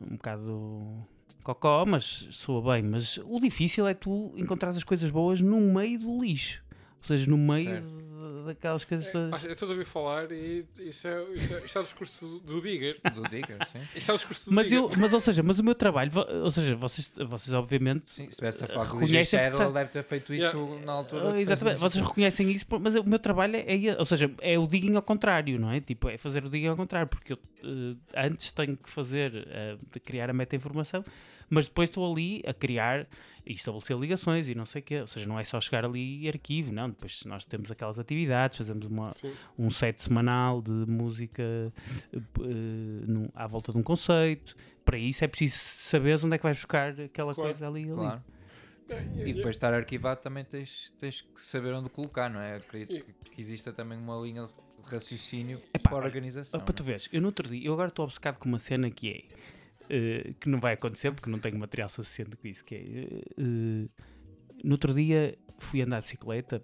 um 0.00 0.16
bocado 0.16 1.06
cocó, 1.42 1.84
mas 1.86 2.26
soa 2.30 2.74
bem. 2.74 2.82
Mas 2.82 3.18
o 3.18 3.38
difícil 3.40 3.86
é 3.86 3.94
tu 3.94 4.32
encontrar 4.36 4.70
as 4.70 4.84
coisas 4.84 5.10
boas 5.10 5.40
no 5.40 5.60
meio 5.60 5.98
do 5.98 6.22
lixo. 6.22 6.62
Ou 6.98 7.04
seja, 7.06 7.28
no 7.30 7.36
meio 7.38 7.64
Certo. 7.64 8.04
Daquelas 8.44 8.84
coisas 8.84 9.06
É, 9.08 9.12
todas. 9.12 9.44
eu 9.44 9.52
estou 9.52 9.68
a 9.68 9.70
ouvir 9.72 9.84
falar 9.84 10.30
e 10.32 10.64
isso 10.78 11.06
é, 11.08 11.24
isso 11.34 11.54
é, 11.54 11.64
isto 11.64 11.78
é 11.78 11.80
o 11.80 11.84
discurso 11.84 12.38
do 12.40 12.60
Digger. 12.60 13.00
Do 13.14 13.22
Digger, 13.28 13.58
sim. 13.72 13.80
Isto 13.96 14.10
é 14.10 14.14
o 14.14 14.16
discurso 14.16 14.50
do 14.50 14.54
Mas, 14.54 14.68
Digger. 14.68 14.82
eu, 14.84 14.90
mas 14.98 15.12
ou 15.12 15.20
seja, 15.20 15.42
mas 15.42 15.58
o 15.58 15.64
meu 15.64 15.74
trabalho, 15.74 16.10
ou 16.42 16.50
seja, 16.50 16.76
vocês, 16.76 17.10
vocês 17.26 17.52
obviamente 17.54 18.10
Sim, 18.12 18.30
se 18.30 18.36
tivesse 18.36 18.64
a 18.64 18.68
falar 18.68 18.88
com 18.88 18.96
o 18.98 19.06
Shadow, 19.06 19.62
ele 19.62 19.72
deve 19.72 19.90
ter 19.90 20.02
feito 20.04 20.32
isso 20.34 20.44
Yeah. 20.56 20.84
na 20.86 20.92
altura. 20.92 21.32
Fez 21.32 21.48
exatamente, 21.50 21.74
isso. 21.76 21.82
vocês 21.90 22.06
reconhecem 22.06 22.50
isso, 22.52 22.66
mas 22.80 22.94
o 22.94 23.04
meu 23.04 23.18
trabalho 23.18 23.56
é, 23.56 23.86
é- 23.86 23.98
ou 23.98 24.04
seja, 24.04 24.30
é 24.40 24.58
o 24.58 24.66
digging 24.66 24.94
ao 24.96 25.02
contrário, 25.02 25.58
não 25.58 25.70
é? 25.70 25.80
Tipo, 25.80 26.08
é 26.08 26.16
fazer 26.18 26.44
o 26.44 26.50
digging 26.50 26.68
ao 26.68 26.76
contrário, 26.76 27.08
porque 27.08 27.32
eu 27.32 27.38
eh, 27.62 28.26
antes 28.26 28.52
tenho 28.52 28.76
que 28.76 28.90
fazer, 28.90 29.46
eh, 29.48 29.76
de 29.92 30.00
criar 30.00 30.28
a 30.30 30.32
meta-informação, 30.32 31.04
mas 31.50 31.66
depois 31.66 31.88
estou 31.88 32.10
ali 32.10 32.42
a 32.46 32.52
criar 32.54 33.06
e 33.46 33.52
estabelecer 33.52 33.96
ligações 33.98 34.48
e 34.48 34.54
não 34.54 34.64
sei 34.64 34.80
o 34.80 34.84
quê, 34.84 35.00
ou 35.02 35.06
seja, 35.06 35.26
não 35.26 35.38
é 35.38 35.44
só 35.44 35.60
chegar 35.60 35.84
ali 35.84 36.22
e 36.24 36.28
arquivo, 36.28 36.72
não, 36.72 36.88
depois 36.88 37.22
nós 37.24 37.44
temos 37.44 37.70
aquelas 37.70 37.98
atividades, 37.98 38.56
fazemos 38.58 38.86
uma, 38.90 39.12
Sim. 39.12 39.32
um 39.58 39.70
set 39.70 40.02
semanal 40.02 40.62
de 40.62 40.70
música 40.70 41.42
num- 43.06 43.28
à 43.34 43.46
volta 43.46 43.72
de 43.72 43.78
um 43.78 43.82
conceito, 43.82 44.56
para 44.84 44.98
isso 44.98 45.24
é 45.24 45.28
preciso 45.28 45.56
saber 45.58 46.18
onde 46.24 46.34
é 46.34 46.38
que 46.38 46.42
vais 46.44 46.56
buscar 46.56 46.98
aquela 47.00 47.34
Claro. 47.34 47.50
coisa 47.50 47.66
ali 47.68 47.80
e 47.82 47.90
ali. 47.90 47.94
Claro. 47.94 48.22
E 49.16 49.32
depois 49.32 49.42
de 49.44 49.48
estar 49.50 49.72
arquivado 49.72 50.20
também 50.20 50.44
tens, 50.44 50.90
tens 50.98 51.22
que 51.22 51.40
saber 51.40 51.72
onde 51.72 51.88
colocar, 51.88 52.28
não 52.28 52.40
é? 52.40 52.56
Acredito 52.56 53.02
que, 53.04 53.30
que 53.30 53.40
exista 53.40 53.72
também 53.72 53.98
uma 53.98 54.16
linha 54.20 54.46
de 54.46 54.90
raciocínio 54.90 55.58
Epá, 55.72 55.88
para 55.90 56.02
a 56.02 56.04
organização. 56.06 56.60
Para 56.60 56.74
tu 56.74 56.84
veres, 56.84 57.08
eu 57.10 57.20
no 57.22 57.28
outro 57.28 57.48
dia, 57.48 57.66
eu 57.66 57.72
agora 57.72 57.88
estou 57.88 58.04
obcecado 58.04 58.36
com 58.38 58.46
uma 58.46 58.58
cena 58.58 58.90
que 58.90 59.08
é 59.10 59.24
eh, 59.90 60.34
que 60.40 60.48
não 60.48 60.60
vai 60.60 60.74
acontecer 60.74 61.10
porque 61.12 61.28
não 61.30 61.38
tenho 61.38 61.58
material 61.58 61.88
suficiente 61.88 62.36
com 62.36 62.46
isso. 62.48 62.64
Que 62.64 62.74
é 62.74 62.80
eh, 63.42 63.88
no 64.62 64.72
outro 64.72 64.94
dia 64.94 65.36
fui 65.58 65.82
andar 65.82 66.00
de 66.00 66.04
bicicleta 66.06 66.62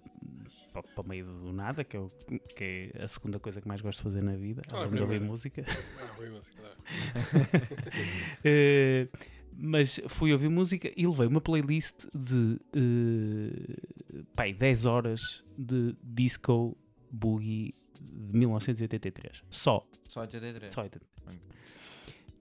para, 0.73 0.83
para 0.83 1.01
o 1.03 1.07
meio 1.07 1.25
do 1.25 1.53
nada, 1.53 1.83
que 1.83 1.95
é, 1.95 1.99
o- 1.99 2.11
que 2.55 2.91
é 2.93 3.03
a 3.03 3.07
segunda 3.07 3.39
coisa 3.39 3.61
que 3.61 3.67
mais 3.67 3.79
gosto 3.81 3.99
de 3.99 4.03
fazer 4.03 4.21
na 4.23 4.35
vida, 4.35 4.61
Ah, 4.69 4.77
além 4.79 4.91
de 4.91 5.01
ouvir 5.01 5.21
música. 5.21 5.63
Ah, 5.67 6.15
uma 6.19 6.41
cidade. 6.43 6.75
Eh, 8.43 9.07
mas 9.53 9.99
fui 10.07 10.31
ouvir 10.33 10.49
música 10.49 10.91
e 10.95 11.05
levei 11.05 11.27
uma 11.27 11.41
playlist 11.41 12.05
de 12.13 12.57
eh, 12.73 14.23
pai, 14.35 14.53
10 14.53 14.85
horas 14.85 15.43
de 15.57 15.95
disco 16.03 16.77
boogie 17.11 17.73
de 18.01 18.37
1983. 18.37 19.43
Só. 19.49 19.85
Só 20.07 20.21
83. 20.21 20.73
Só 20.73 20.81
80. 20.83 21.05
Ok. 21.27 21.39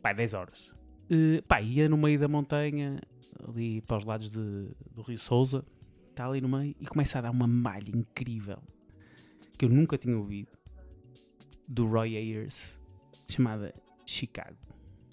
Pá, 0.02 0.12
10 0.12 0.34
horas. 0.34 0.68
Uh, 1.10 1.42
pá, 1.48 1.60
ia 1.60 1.88
no 1.88 1.96
meio 1.96 2.18
da 2.18 2.28
montanha, 2.28 3.00
ali 3.46 3.80
para 3.82 3.98
os 3.98 4.04
lados 4.04 4.30
de- 4.30 4.68
do 4.92 5.02
Rio 5.02 5.18
Souza, 5.18 5.64
está 6.10 6.26
ali 6.26 6.40
no 6.40 6.48
meio, 6.48 6.74
e 6.80 6.86
começa 6.86 7.18
a 7.18 7.22
dar 7.22 7.30
uma 7.30 7.46
malha 7.46 7.90
incrível 7.90 8.62
que 9.58 9.64
eu 9.64 9.68
nunca 9.68 9.98
tinha 9.98 10.16
ouvido 10.16 10.48
do 11.66 11.86
Roy 11.86 12.16
Ayers, 12.16 12.56
chamada 13.28 13.74
Chicago. 14.06 14.56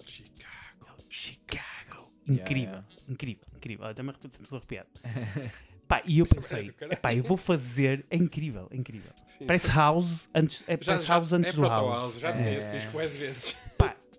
Chicago. 0.06 0.96
Chicago. 1.08 2.10
Yeah, 2.28 2.42
Incrível, 2.42 2.72
yeah. 2.74 2.86
incrível, 3.08 3.44
incrível. 3.56 3.84
Olha, 3.86 3.94
também 3.94 4.14
estou 4.14 4.56
arrepiado. 4.58 4.88
Pá, 5.88 6.02
e 6.04 6.18
eu 6.18 6.26
é 6.26 6.34
pensei, 6.34 6.70
pá, 7.00 7.14
eu 7.14 7.22
vou 7.22 7.38
fazer, 7.38 8.04
é 8.10 8.16
incrível, 8.18 8.68
é 8.70 8.76
incrível. 8.76 9.10
Sim. 9.24 9.46
Parece 9.46 9.70
House 9.70 10.28
antes, 10.34 10.62
é, 10.66 10.72
Já- 10.72 10.84
parece 10.92 11.06
já- 11.06 11.14
House 11.14 11.32
antes 11.32 11.52
é 11.54 11.56
do 11.56 11.62
House. 11.62 11.96
house. 11.96 12.18
Já 12.20 12.28
É. 12.28 12.32
tinha 12.36 12.52
esse 12.58 12.70
disco 12.78 13.00
é 13.00 13.08
de 13.08 13.16
vezes. 13.16 13.56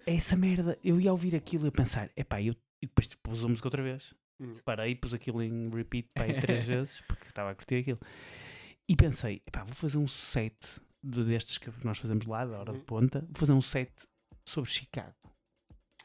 Pá, 0.10 0.16
essa 0.16 0.36
merda, 0.36 0.78
eu 0.84 1.00
ia 1.00 1.12
ouvir 1.12 1.36
aquilo 1.36 1.68
e 1.68 1.72
pensar, 1.72 2.10
epá, 2.16 2.42
eu, 2.42 2.54
e 2.82 2.88
depois 2.88 3.08
tipo, 3.08 3.30
pus 3.30 3.44
a 3.44 3.48
música 3.48 3.68
outra 3.68 3.84
vez. 3.84 4.14
Hum. 4.40 4.56
Parei, 4.64 4.96
pus 4.96 5.14
aquilo 5.14 5.42
em 5.44 5.70
repeat 5.70 6.08
pá, 6.14 6.24
três 6.26 6.64
vezes, 6.66 7.02
porque 7.08 7.28
estava 7.28 7.52
a 7.52 7.56
curtir 7.56 7.76
aquilo. 7.76 8.00
E 8.88 8.96
pensei, 8.96 9.42
epá, 9.46 9.64
vou 9.64 9.76
fazer 9.76 9.98
um 9.98 10.08
set 10.08 10.56
de, 11.04 11.24
destes 11.24 11.58
que 11.58 11.70
nós 11.86 11.98
fazemos 11.98 12.26
lá, 12.26 12.46
da 12.46 12.58
hora 12.60 12.72
de 12.74 12.80
Uhum. 12.80 12.86
ponta, 12.86 13.20
vou 13.22 13.36
fazer 13.36 13.54
um 13.54 13.62
set 13.62 13.92
sobre 14.46 14.70
Chicago. 14.70 15.14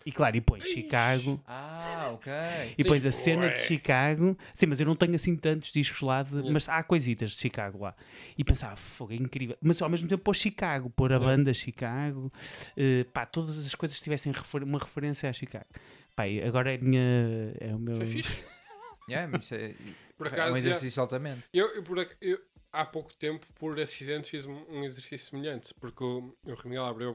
E 0.06 0.12
claro, 0.12 0.36
e 0.36 0.40
põe 0.42 0.60
Chicago, 0.60 1.40
Ah, 1.46 2.10
ok. 2.12 2.30
e 2.76 2.82
depois 2.82 3.00
a 3.06 3.10
Tens 3.10 3.14
cena 3.16 3.48
de. 3.48 3.58
Chicago. 3.58 4.36
Sim, 4.54 4.66
mas 4.66 4.78
eu 4.78 4.86
não 4.86 4.94
tenho 4.94 5.14
assim 5.14 5.34
tantos 5.34 5.72
discos 5.72 6.00
lá, 6.02 6.22
de- 6.22 6.30
Yeah. 6.34 6.52
mas 6.52 6.68
há 6.68 6.82
coisitas 6.82 7.30
de 7.30 7.36
Chicago 7.38 7.78
lá. 7.82 7.94
E 8.36 8.44
pensava, 8.44 8.76
fogo, 8.76 9.12
é 9.12 9.16
incrível. 9.16 9.56
Mas 9.62 9.80
ao 9.80 9.88
mesmo 9.88 10.06
tempo 10.06 10.22
pôr 10.22 10.36
Chicago, 10.36 10.90
pôr 10.90 11.10
a 11.12 11.16
Yeah. 11.16 11.36
banda 11.36 11.54
Chicago, 11.54 12.30
eh, 12.76 13.04
pá, 13.12 13.24
todas 13.24 13.56
as 13.64 13.74
coisas 13.74 13.98
tivessem 14.00 14.30
refer- 14.32 14.62
uma 14.62 14.78
referência 14.78 15.28
a 15.30 15.32
Chicago. 15.32 15.66
Pá, 16.14 16.24
agora 16.46 16.72
é, 16.72 16.76
a 16.76 16.78
minha, 16.78 17.54
é 17.60 17.74
o 17.74 17.78
meu. 17.78 17.96
Foi 17.96 18.06
fixe. 18.06 18.30
Yeah, 19.08 19.30
mas 19.30 19.44
isso 19.44 19.54
é, 19.54 19.74
Por 20.16 20.26
é 20.26 20.30
um 20.30 20.32
acaso, 20.32 20.52
já- 20.52 20.58
exercício 20.58 21.02
altamente. 21.02 21.42
eu, 21.52 21.66
eu, 21.74 21.82
por 21.82 21.98
eu, 22.22 22.40
há 22.72 22.86
pouco 22.86 23.12
tempo, 23.14 23.46
por 23.54 23.78
acidente, 23.78 24.30
fiz 24.30 24.46
um, 24.46 24.64
exercício 24.84 25.28
semelhante. 25.30 25.74
Porque 25.74 26.02
o, 26.02 26.34
o 26.46 26.52
abriu, 26.86 27.14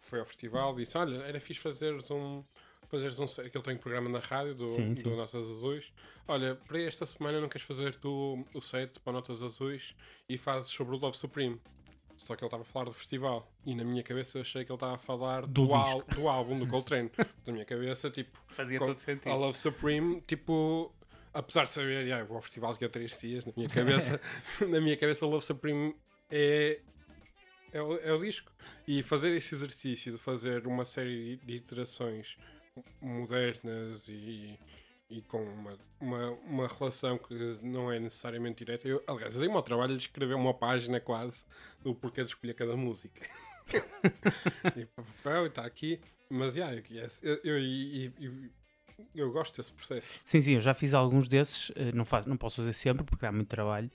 foi 0.00 0.20
ao 0.20 0.26
festival 0.26 0.72
e 0.78 0.84
disse: 0.84 0.96
Olha, 0.98 1.16
era 1.22 1.40
fixe 1.40 1.60
fazeres 1.60 2.10
um. 2.10 2.42
Fazeres 2.88 3.18
um 3.18 3.26
set, 3.26 3.50
que 3.50 3.56
ele 3.58 3.64
tem 3.64 3.74
um 3.74 3.78
programa 3.78 4.08
na 4.08 4.20
rádio 4.20 4.54
do, 4.54 4.70
Sim, 4.72 4.94
sim. 4.94 5.02
do 5.02 5.10
Notas 5.16 5.34
Azuis. 5.34 5.92
Olha, 6.28 6.54
para 6.54 6.80
esta 6.80 7.04
semana 7.04 7.40
não 7.40 7.48
queres 7.48 7.66
fazer 7.66 7.96
tu 7.96 8.44
o 8.54 8.60
set 8.60 9.00
para 9.00 9.12
Notas 9.12 9.42
Azuis 9.42 9.92
e 10.28 10.38
fazes 10.38 10.70
sobre 10.70 10.94
o 10.94 10.98
Love 10.98 11.16
Supreme. 11.16 11.60
Só 12.16 12.36
que 12.36 12.44
ele 12.44 12.46
estava 12.46 12.62
a 12.62 12.64
falar 12.64 12.84
do 12.84 12.92
festival. 12.92 13.50
E 13.66 13.74
na 13.74 13.82
minha 13.82 14.04
cabeça 14.04 14.38
eu 14.38 14.42
achei 14.42 14.64
que 14.64 14.70
ele 14.70 14.76
estava 14.76 14.94
a 14.94 14.98
falar 14.98 15.42
Do 15.46 15.66
do, 15.66 16.02
do 16.14 16.28
álbum 16.28 16.58
do 16.60 16.66
Coltrane. 16.68 17.10
na 17.44 17.52
minha 17.52 17.64
cabeça, 17.64 18.08
tipo, 18.08 18.38
Fazia 18.50 18.78
Com- 18.78 18.86
todo 18.86 18.98
sentido. 18.98 19.28
I 19.28 19.32
Love 19.36 19.58
Supreme, 19.58 20.20
tipo, 20.20 20.94
apesar 21.34 21.64
de 21.64 21.70
saber, 21.70 22.04
yeah, 22.04 22.22
eu 22.22 22.26
vou 22.26 22.36
ao 22.36 22.42
festival 22.42 22.72
daqui 22.72 22.84
a 22.84 22.88
três 22.88 23.16
dias, 23.18 23.44
na 23.44 23.52
minha 23.56 23.68
cabeça, 23.68 24.20
na 24.68 24.80
minha 24.80 24.96
cabeça, 24.96 25.26
Love 25.26 25.44
Supreme 25.44 25.94
é, 26.30 26.80
é, 27.76 27.82
o, 27.82 27.96
é 27.98 28.12
o 28.12 28.18
disco. 28.18 28.50
E 28.86 29.02
fazer 29.02 29.30
esse 29.36 29.54
exercício 29.54 30.12
de 30.12 30.18
fazer 30.18 30.66
uma 30.66 30.84
série 30.84 31.36
de 31.36 31.54
iterações 31.56 32.36
modernas 33.00 34.08
e, 34.08 34.58
e 35.08 35.22
com 35.22 35.42
uma, 35.42 35.78
uma, 36.00 36.30
uma 36.30 36.68
relação 36.68 37.18
que 37.18 37.34
não 37.62 37.90
é 37.90 37.98
necessariamente 37.98 38.64
direta. 38.64 38.88
Eu, 38.88 39.02
aliás, 39.06 39.34
eu 39.34 39.40
dei-me 39.40 39.56
ao 39.56 39.62
trabalho 39.62 39.96
de 39.96 40.02
escrever 40.04 40.34
uma 40.34 40.54
página 40.54 41.00
quase 41.00 41.44
do 41.82 41.94
porquê 41.94 42.22
de 42.22 42.30
escolher 42.30 42.54
cada 42.54 42.76
música. 42.76 43.20
e 44.76 44.86
papel, 44.86 45.46
está 45.46 45.64
aqui. 45.64 46.00
Mas, 46.28 46.56
yeah, 46.56 46.82
eu, 47.22 47.40
eu, 47.44 47.58
e- 47.58 48.06
e- 48.18 48.50
eu 49.14 49.30
gosto 49.32 49.56
desse 49.56 49.72
processo. 49.72 50.14
Sim, 50.24 50.40
sim, 50.40 50.52
eu 50.52 50.60
já 50.60 50.74
fiz 50.74 50.94
alguns 50.94 51.28
desses, 51.28 51.70
eh, 51.76 51.92
não, 51.92 52.04
faço, 52.04 52.28
não 52.28 52.36
posso 52.36 52.56
fazer 52.56 52.72
sempre 52.72 53.04
porque 53.04 53.24
dá 53.24 53.32
muito 53.32 53.48
trabalho. 53.48 53.90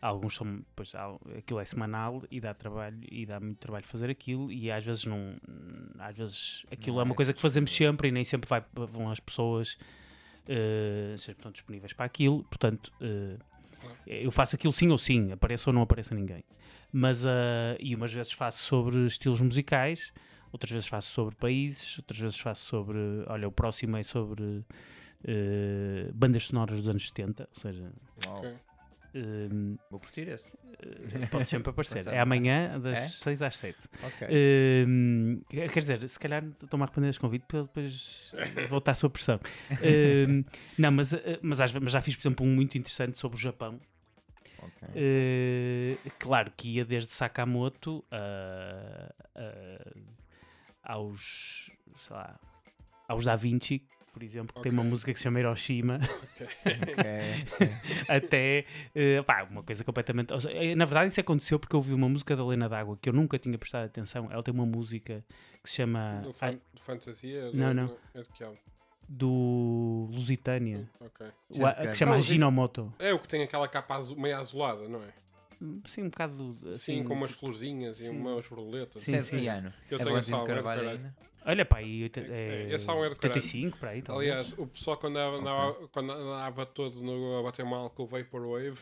Alguns 0.00 0.34
são, 0.34 0.62
pois, 0.74 0.92
aquilo 1.38 1.60
é 1.60 1.64
semanal 1.64 2.22
e 2.30 2.40
dá 2.40 2.52
trabalho 2.52 2.98
e 3.10 3.24
dá 3.24 3.38
muito 3.38 3.58
trabalho 3.58 3.84
fazer 3.86 4.10
aquilo 4.10 4.50
e 4.50 4.70
às 4.70 4.84
vezes 4.84 5.04
não, 5.04 5.36
às 5.98 6.16
vezes 6.16 6.64
aquilo 6.70 6.96
Não 6.96 7.02
é 7.02 7.04
uma 7.04 7.14
é 7.14 7.16
coisa 7.16 7.32
que 7.32 7.40
fazemos 7.40 7.70
sempre 7.74 8.08
e 8.08 8.12
nem 8.12 8.24
sempre 8.24 8.48
vai, 8.48 8.64
vão 8.72 9.10
as 9.10 9.20
pessoas 9.20 9.78
eh, 10.48 11.14
sempre 11.18 11.38
estão 11.38 11.52
disponíveis 11.52 11.92
para 11.92 12.04
aquilo, 12.04 12.42
portanto 12.44 12.92
Claro. 13.80 13.96
eu 14.06 14.30
faço 14.30 14.56
aquilo 14.56 14.72
sim 14.72 14.88
ou 14.90 14.98
sim, 14.98 15.32
apareça 15.32 15.70
ou 15.70 15.74
não 15.74 15.82
apareça 15.82 16.14
ninguém. 16.14 16.42
Mas, 16.92 17.24
ah, 17.26 17.76
e 17.78 17.94
umas 17.94 18.12
vezes 18.12 18.32
faço 18.32 18.62
sobre 18.62 19.06
estilos 19.06 19.40
musicais, 19.40 20.12
outras 20.56 20.70
vezes 20.72 20.86
faço 20.88 21.10
sobre 21.12 21.34
países, 21.36 21.98
outras 21.98 22.18
vezes 22.18 22.38
faço 22.38 22.64
sobre, 22.66 22.98
olha, 23.26 23.46
o 23.48 23.52
próximo 23.52 23.96
é 23.96 24.02
sobre 24.02 24.64
eh, 25.24 26.10
bandas 26.14 26.46
sonoras 26.46 26.78
dos 26.78 26.88
anos 26.88 27.06
70, 27.08 27.48
ou 27.54 27.60
seja, 27.60 27.92
Uau, 28.22 28.40
Ok. 28.40 28.50
eh, 29.14 29.48
Vou 29.90 30.00
curtir 30.00 30.28
esse. 30.28 30.56
eh, 30.82 31.26
pode 31.30 31.48
sempre 31.48 31.70
aparecer. 31.70 31.96
Passado. 31.98 32.14
É 32.14 32.20
amanhã, 32.20 32.78
das 32.80 32.98
É? 32.98 33.08
6 33.08 33.40
às 33.42 33.56
7. 33.56 33.76
Ok. 34.02 34.28
Hum, 34.86 35.40
quer 35.48 35.68
dizer, 35.78 36.08
se 36.08 36.18
calhar 36.18 36.44
estou-me 36.62 36.82
a 36.82 36.86
arrepender 36.86 37.08
deste 37.08 37.20
convite 37.20 37.44
para 37.46 37.58
eu 37.58 37.62
depois 37.64 38.32
voltar 38.68 38.92
à 38.92 38.94
sua 38.94 39.08
pressão. 39.10 39.40
Hum, 40.28 40.44
não, 40.78 40.90
mas, 40.92 41.12
eh, 41.12 41.38
mas, 41.42 41.60
às 41.60 41.72
mas 41.72 41.92
já 41.92 42.00
fiz, 42.02 42.14
por 42.16 42.22
exemplo, 42.22 42.44
um 42.46 42.54
muito 42.54 42.76
interessante 42.76 43.16
sobre 43.18 43.36
o 43.36 43.40
Japão. 43.40 43.80
ok. 44.58 44.88
Eh, 44.94 45.98
claro 46.18 46.52
que 46.56 46.68
ia 46.76 46.84
desde 46.84 47.12
Sakamoto 47.12 48.04
a, 48.10 49.12
a- 49.34 49.92
aos, 50.86 51.70
sei 51.98 52.16
lá, 52.16 52.38
aos 53.08 53.24
Da 53.24 53.36
Vinci, 53.36 53.82
por 54.12 54.22
exemplo, 54.22 54.54
que 54.56 54.62
tem 54.62 54.72
uma 54.72 54.82
música 54.84 55.12
que 55.12 55.18
se 55.18 55.24
chama 55.24 55.40
Hiroshima, 55.40 55.98
Ok. 56.22 56.46
Ok. 56.92 57.76
até 58.08 58.64
eh, 58.94 59.22
pá, 59.22 59.42
uma 59.42 59.62
coisa 59.62 59.84
completamente. 59.84 60.30
na 60.74 60.84
verdade, 60.86 61.08
isso 61.10 61.20
aconteceu 61.20 61.58
porque 61.58 61.74
eu 61.76 61.78
ouvi 61.78 61.92
uma 61.92 62.08
música 62.08 62.34
da 62.34 62.44
Lena 62.46 62.66
D'Água 62.68 62.96
que 63.00 63.08
eu 63.08 63.12
nunca 63.12 63.38
tinha 63.38 63.58
prestado 63.58 63.84
atenção. 63.84 64.28
Ela 64.30 64.42
tem 64.42 64.54
uma 64.54 64.64
música 64.64 65.22
que 65.62 65.68
se 65.68 65.76
chama 65.76 66.20
Do, 66.22 66.32
fan, 66.32 66.58
fantasia? 66.82 67.50
Não, 67.52 67.68
do- 67.68 67.74
não. 67.74 67.96
É 68.14 68.22
de 68.22 68.28
que 68.30 68.42
álbum? 68.44 68.56
do 69.08 70.08
Lusitânia, 70.10 70.88
Ok. 71.00 71.26
O- 71.26 71.82
que 71.82 71.88
se 71.92 71.94
chama 71.94 72.12
Não, 72.12 72.18
Ajinomoto. 72.18 72.92
É 72.98 73.12
o 73.14 73.18
que 73.20 73.28
tem 73.28 73.42
aquela 73.42 73.68
capa 73.68 73.96
azu- 73.96 74.16
meio 74.16 74.36
azulada, 74.36 74.88
não 74.88 75.00
é? 75.02 75.12
Sim, 75.86 76.02
um 76.04 76.08
bocado 76.10 76.58
Assim, 76.68 76.70
assim. 77.00 77.04
com 77.04 77.14
umas 77.14 77.30
florzinhas 77.30 77.98
e 77.98 78.02
sim. 78.04 78.08
umas 78.10 78.46
borboletas. 78.46 79.04
Sim, 79.04 79.16
é 79.16 79.22
sim. 79.24 79.30
que 79.38 79.48
ano? 79.48 79.72
Eu 79.90 79.98
É 80.00 80.04
tenho 80.04 80.16
essa 80.18 80.36
álbum, 80.36 80.52
é 80.52 80.56
do 80.56 80.62
Carvalho? 80.62 81.14
Olha, 81.46 81.64
pá, 81.64 81.80
e 81.82 82.02
oit- 82.02 82.18
É- 82.18 82.22
é, 82.22 82.62
é- 82.70 82.74
esse 82.74 82.90
álbum 82.90 83.04
é 83.04 83.08
do 83.08 83.16
caralho. 83.16 83.40
85, 83.40 83.78
para 83.78 83.90
aí, 83.90 84.02
talvez. 84.02 84.30
Aliás, 84.30 84.52
o 84.58 84.66
pessoal 84.66 84.96
quando 84.96 85.16
andava, 85.16 85.36
andava- 85.38 85.88
quando 85.92 86.10
andava 86.12 86.66
todo 86.66 87.00
no, 87.02 87.38
a 87.38 87.42
bater 87.42 87.64
mal 87.64 87.88
com 87.90 88.02
o 88.02 88.06
Vaporwave, 88.06 88.78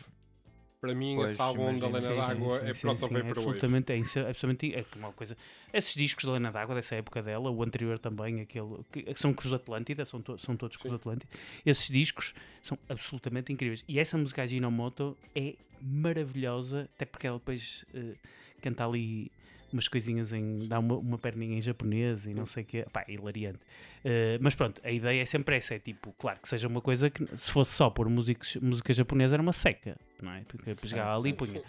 para 0.81 0.93
mim 0.93 1.15
Pois, 1.15 1.31
esse 1.31 1.41
álbum 1.41 1.77
da. 1.77 1.87
Lena 1.87 2.13
d'Água 2.13 2.57
é 2.59 2.73
proto 2.73 2.99
sim, 2.99 3.07
Vaporwave. 3.13 3.29
absolutamente, 3.29 3.91
é, 3.93 3.97
isso 3.97 4.19
absolutamente 4.19 4.75
é 4.75 4.85
uma 4.97 5.11
coisa. 5.13 5.35
Esses 5.73 5.93
discos 5.95 6.25
da 6.25 6.33
Lena 6.33 6.51
D'Água 6.51 6.75
dessa 6.75 6.95
época 6.95 7.21
dela, 7.23 7.49
o 7.49 7.63
anterior 7.63 7.97
também, 7.99 8.41
aquele 8.41 8.77
que, 8.91 9.05
são 9.15 9.33
Cruz 9.33 9.51
Atlântida, 9.53 10.05
são, 10.05 10.21
to- 10.21 10.37
são 10.37 10.55
todos 10.55 10.77
Cruz. 10.77 10.93
Atlântida. 10.93 11.31
Esses 11.65 11.89
discos 11.89 12.33
são 12.61 12.77
absolutamente 12.89 13.51
incríveis. 13.51 13.83
E 13.87 13.99
essa 13.99 14.17
música 14.17 14.43
Ajinomoto 14.43 15.17
é 15.35 15.55
maravilhosa, 15.81 16.89
até 16.95 17.05
porque 17.05 17.27
ela 17.27 17.37
depois 17.37 17.85
eh, 17.93 18.13
canta 18.61 18.85
ali 18.85 19.31
umas 19.75 19.87
coisinhas 19.87 20.31
em. 20.31 20.67
dá 20.67 20.79
uma, 20.79 20.95
uma 20.95 21.17
perninha 21.17 21.57
em 21.57 21.61
japonês 21.61 22.25
e 22.25 22.33
não 22.33 22.45
sei 22.45 22.63
o 22.63 22.65
que, 22.65 22.83
pá, 22.91 23.03
é 23.07 23.13
hilariante. 23.13 23.59
Eh, 24.03 24.37
mas 24.41 24.55
pronto, 24.55 24.81
a 24.83 24.89
ideia 24.91 25.21
é 25.21 25.25
sempre 25.25 25.57
essa: 25.57 25.75
é 25.75 25.79
tipo, 25.79 26.13
claro 26.17 26.39
que 26.41 26.47
seja 26.47 26.67
uma 26.67 26.81
coisa 26.81 27.09
que 27.09 27.25
se 27.37 27.51
fosse 27.51 27.73
só 27.73 27.89
pôr 27.89 28.09
músicos, 28.09 28.55
música 28.61 28.93
japonesa 28.93 29.35
era 29.35 29.41
uma 29.41 29.53
seca, 29.53 29.97
não 30.21 30.31
é? 30.31 30.41
Porque 30.47 30.65
Certo, 30.65 30.87
chegava 30.87 31.15
ali 31.17 31.29
e 31.29 31.33
punha 31.33 31.61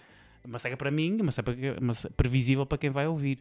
uma 0.45 0.59
seca 0.59 0.77
para 0.77 0.91
mim, 0.91 1.21
uma 1.21 1.33
seca 1.33 1.53
uma 1.81 1.95
seca 1.95 2.15
previsível 2.17 2.65
para 2.65 2.79
quem 2.79 2.91
vai 2.91 3.07
ouvir. 3.07 3.41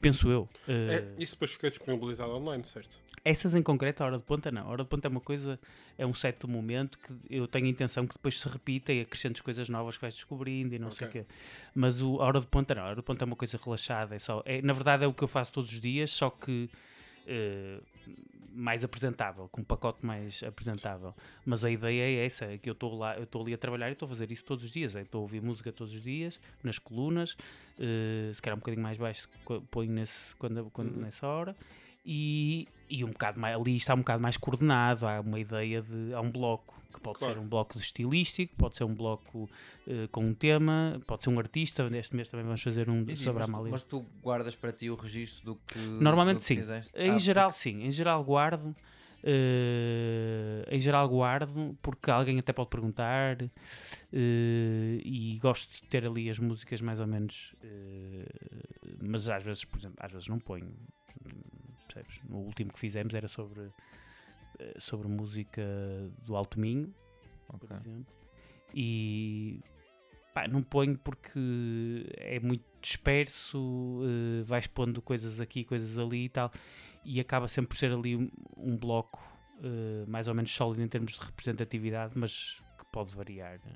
Penso 0.00 0.28
eu. 0.28 0.48
É, 0.66 0.72
Eh, 0.96 1.04
isso 1.18 1.34
depois 1.34 1.52
fica 1.52 1.70
disponibilizado 1.70 2.32
online, 2.32 2.64
certo? 2.64 2.98
Essas 3.24 3.54
em 3.54 3.62
concreto, 3.62 4.02
a 4.02 4.06
hora 4.06 4.18
de 4.18 4.24
ponta 4.24 4.50
não. 4.50 4.62
A 4.62 4.68
hora 4.70 4.82
de 4.82 4.88
ponta 4.88 5.06
é 5.06 5.10
uma 5.10 5.20
coisa, 5.20 5.58
é 5.96 6.04
um 6.06 6.14
certo 6.14 6.48
momento 6.48 6.98
que 6.98 7.12
eu 7.30 7.46
tenho 7.46 7.66
a 7.66 7.68
intenção 7.68 8.06
que 8.06 8.14
depois 8.14 8.40
se 8.40 8.48
repita 8.48 8.92
e 8.92 9.00
acrescentes 9.00 9.40
coisas 9.40 9.68
novas 9.68 9.96
que 9.96 10.02
vais 10.02 10.14
descobrindo 10.14 10.74
e 10.74 10.78
não 10.78 10.90
sei 10.90 11.06
o 11.06 11.10
quê. 11.10 11.24
Mas 11.74 12.00
o, 12.02 12.20
a 12.20 12.24
hora 12.26 12.40
de 12.40 12.46
ponta 12.46 12.74
não. 12.74 12.82
A 12.82 12.86
hora 12.86 12.96
de 12.96 13.02
ponta 13.02 13.24
é 13.24 13.26
uma 13.26 13.36
coisa 13.36 13.58
relaxada. 13.62 14.14
É 14.14 14.18
só, 14.18 14.42
é, 14.44 14.60
na 14.62 14.72
verdade 14.72 15.04
é 15.04 15.06
o 15.06 15.14
que 15.14 15.22
eu 15.22 15.28
faço 15.28 15.52
todos 15.52 15.72
os 15.72 15.80
dias, 15.80 16.10
só 16.10 16.30
que 16.30 16.68
eh, 17.26 17.78
mais 18.54 18.84
apresentável, 18.84 19.48
com 19.48 19.60
um 19.62 19.64
pacote 19.64 20.04
mais 20.04 20.42
apresentável. 20.42 21.14
Mas 21.46 21.64
a 21.64 21.70
ideia 21.70 22.02
é 22.20 22.26
essa, 22.26 22.44
é 22.46 22.58
que 22.58 22.68
eu 22.68 22.72
estou 22.74 22.94
lá, 22.98 23.16
eu 23.16 23.22
estou 23.24 23.40
ali 23.42 23.54
a 23.54 23.58
trabalhar 23.58 23.88
e 23.88 23.92
estou 23.92 24.06
a 24.06 24.08
fazer 24.10 24.30
isso 24.32 24.44
todos 24.44 24.64
os 24.64 24.70
dias. 24.70 24.94
é, 24.96 25.02
Estou 25.02 25.20
a 25.20 25.22
ouvir 25.22 25.40
música 25.40 25.72
todos 25.72 25.94
os 25.94 26.02
dias, 26.02 26.38
nas 26.62 26.78
colunas, 26.78 27.36
eh, 27.78 28.30
se 28.34 28.42
calhar 28.42 28.56
um 28.56 28.60
bocadinho 28.60 28.82
mais 28.82 28.98
baixo, 28.98 29.28
ponho 29.70 29.92
nesse, 29.92 30.34
quando, 30.36 30.68
quando- 30.70 30.94
Uhum. 30.96 31.02
nessa 31.02 31.26
hora. 31.26 31.56
E, 32.04 32.66
e 32.90 33.04
um 33.04 33.10
bocado 33.10 33.38
mais, 33.38 33.54
ali 33.56 33.76
está 33.76 33.94
um 33.94 33.98
bocado 33.98 34.20
mais 34.22 34.36
coordenado, 34.36 35.06
há 35.06 35.20
uma 35.20 35.38
ideia 35.38 35.80
de. 35.82 36.12
há 36.12 36.20
um 36.20 36.30
bloco, 36.30 36.74
que 36.92 37.00
pode 37.00 37.18
Claro. 37.18 37.34
ser 37.34 37.40
um 37.40 37.46
bloco 37.48 37.74
de 37.78 37.84
estilístico, 37.84 38.54
pode 38.56 38.76
ser 38.76 38.84
um 38.84 38.92
bloco 38.94 39.48
eh, 39.86 40.08
com 40.10 40.24
um 40.26 40.34
tema, 40.34 41.00
pode 41.06 41.22
ser 41.22 41.30
um 41.30 41.38
artista. 41.38 41.88
Neste 41.88 42.14
mês 42.16 42.28
também 42.28 42.44
vamos 42.44 42.60
fazer 42.62 42.90
um 42.90 43.06
sobre 43.16 43.30
a 43.30 43.34
mas, 43.34 43.46
tu, 43.46 43.52
Amália. 43.52 43.70
mas 43.70 43.82
tu 43.84 44.00
guardas 44.20 44.56
para 44.56 44.72
ti 44.72 44.90
o 44.90 44.96
registro 44.96 45.44
do 45.44 45.56
que. 45.56 45.78
Normalmente 45.78 46.38
do 46.38 46.40
que 46.40 46.46
sim. 46.46 46.56
fizeste? 46.56 46.90
Em 46.94 47.14
Ah, 47.14 47.18
geral, 47.18 47.52
sim. 47.52 47.82
Em 47.84 47.92
geral, 47.92 48.24
guardo. 48.24 48.74
eh, 49.22 50.66
em 50.70 50.80
geral, 50.80 51.08
guardo 51.08 51.76
porque 51.80 52.10
alguém 52.10 52.38
até 52.40 52.52
pode 52.52 52.68
perguntar. 52.68 53.40
eh, 54.12 55.00
e 55.04 55.38
gosto 55.40 55.70
de 55.72 55.82
ter 55.88 56.04
ali 56.04 56.28
as 56.28 56.38
músicas 56.38 56.80
mais 56.80 56.98
ou 57.00 57.06
menos. 57.06 57.54
eh, 57.62 58.26
mas 59.00 59.28
às 59.28 59.42
vezes, 59.42 59.64
por 59.64 59.78
exemplo, 59.78 59.96
às 60.00 60.10
vezes 60.12 60.28
não 60.28 60.38
ponho. 60.40 60.70
Percebes? 61.92 62.20
No 62.28 62.38
último 62.38 62.72
que 62.72 62.78
fizemos 62.78 63.12
era 63.14 63.28
sobre. 63.28 63.70
eh, 64.58 64.74
sobre 64.78 65.08
música 65.08 65.62
do 66.24 66.36
Alto 66.36 66.58
Minho, 66.60 66.94
por 67.48 67.56
ok. 67.56 67.76
exemplo. 67.76 68.06
E 68.74 69.60
pá, 70.34 70.46
não 70.48 70.62
ponho 70.62 70.96
porque 70.98 72.06
é 72.16 72.38
muito 72.40 72.64
disperso, 72.80 74.00
eh, 74.04 74.42
vais 74.44 74.66
pondo 74.66 75.02
coisas 75.02 75.40
aqui, 75.40 75.64
coisas 75.64 75.98
ali 75.98 76.24
e 76.24 76.28
tal, 76.28 76.50
e 77.04 77.20
acaba 77.20 77.48
sempre 77.48 77.68
por 77.70 77.76
ser 77.76 77.92
ali 77.92 78.16
um, 78.16 78.30
um 78.56 78.76
bloco 78.76 79.20
eh, 79.62 80.04
mais 80.06 80.28
ou 80.28 80.34
menos 80.34 80.50
sólido 80.54 80.82
em 80.82 80.88
termos 80.88 81.12
de 81.12 81.20
representatividade, 81.20 82.12
mas 82.16 82.60
que 82.78 82.84
pode 82.92 83.14
variar. 83.14 83.58
né? 83.64 83.72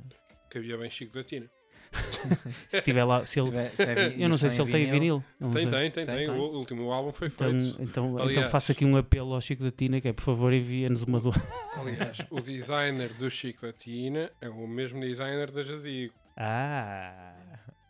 Que 0.51 0.59
havia 0.59 0.77
bem 0.79 0.89
Chico 0.91 1.12
da 1.14 1.25
Tina. 1.25 1.51
Se 2.68 2.82
tiver 2.82 3.05
lá, 3.05 3.24
se 3.26 3.34
Se 3.34 3.40
ele, 3.40 3.49
tiver- 3.51 3.70
se 3.76 3.82
é 3.82 4.14
eu 4.24 4.28
não 4.28 4.36
sei 4.36 4.51
se 4.51 4.61
ele 4.61 4.72
tem 4.72 4.90
vinil. 4.90 5.24
Tem, 5.38 5.51
tem, 5.53 5.68
tem, 5.68 5.90
Tem, 5.90 6.05
tem. 6.05 6.16
tem. 6.16 6.30
O 6.30 6.59
último 6.59 6.90
álbum 6.92 7.12
foi 7.12 7.28
Então, 7.28 7.51
feito. 7.51 7.82
então, 7.82 8.09
então 8.14 8.18
Aliás- 8.18 8.51
faço 8.51 8.72
aqui 8.72 8.84
um 8.84 8.97
apelo 8.97 9.34
ao 9.34 9.40
Chico 9.40 9.62
da 9.62 9.70
Tina, 9.70 10.01
que 10.01 10.09
é 10.09 10.12
por 10.12 10.22
favor 10.22 10.53
envia-nos 10.53 11.03
uma 11.03 11.20
do... 11.20 11.30
Aliás, 11.76 12.18
o 12.30 12.40
designer 12.40 13.12
do 13.14 13.30
Chico 13.30 13.62
da 13.66 13.72
Tina 13.72 14.30
é 14.40 14.49
o 14.49 14.66
mesmo 14.66 15.01
designer 15.01 15.51
da 15.51 15.62
Jazigo, 15.62 16.14
Ah, 16.36 17.34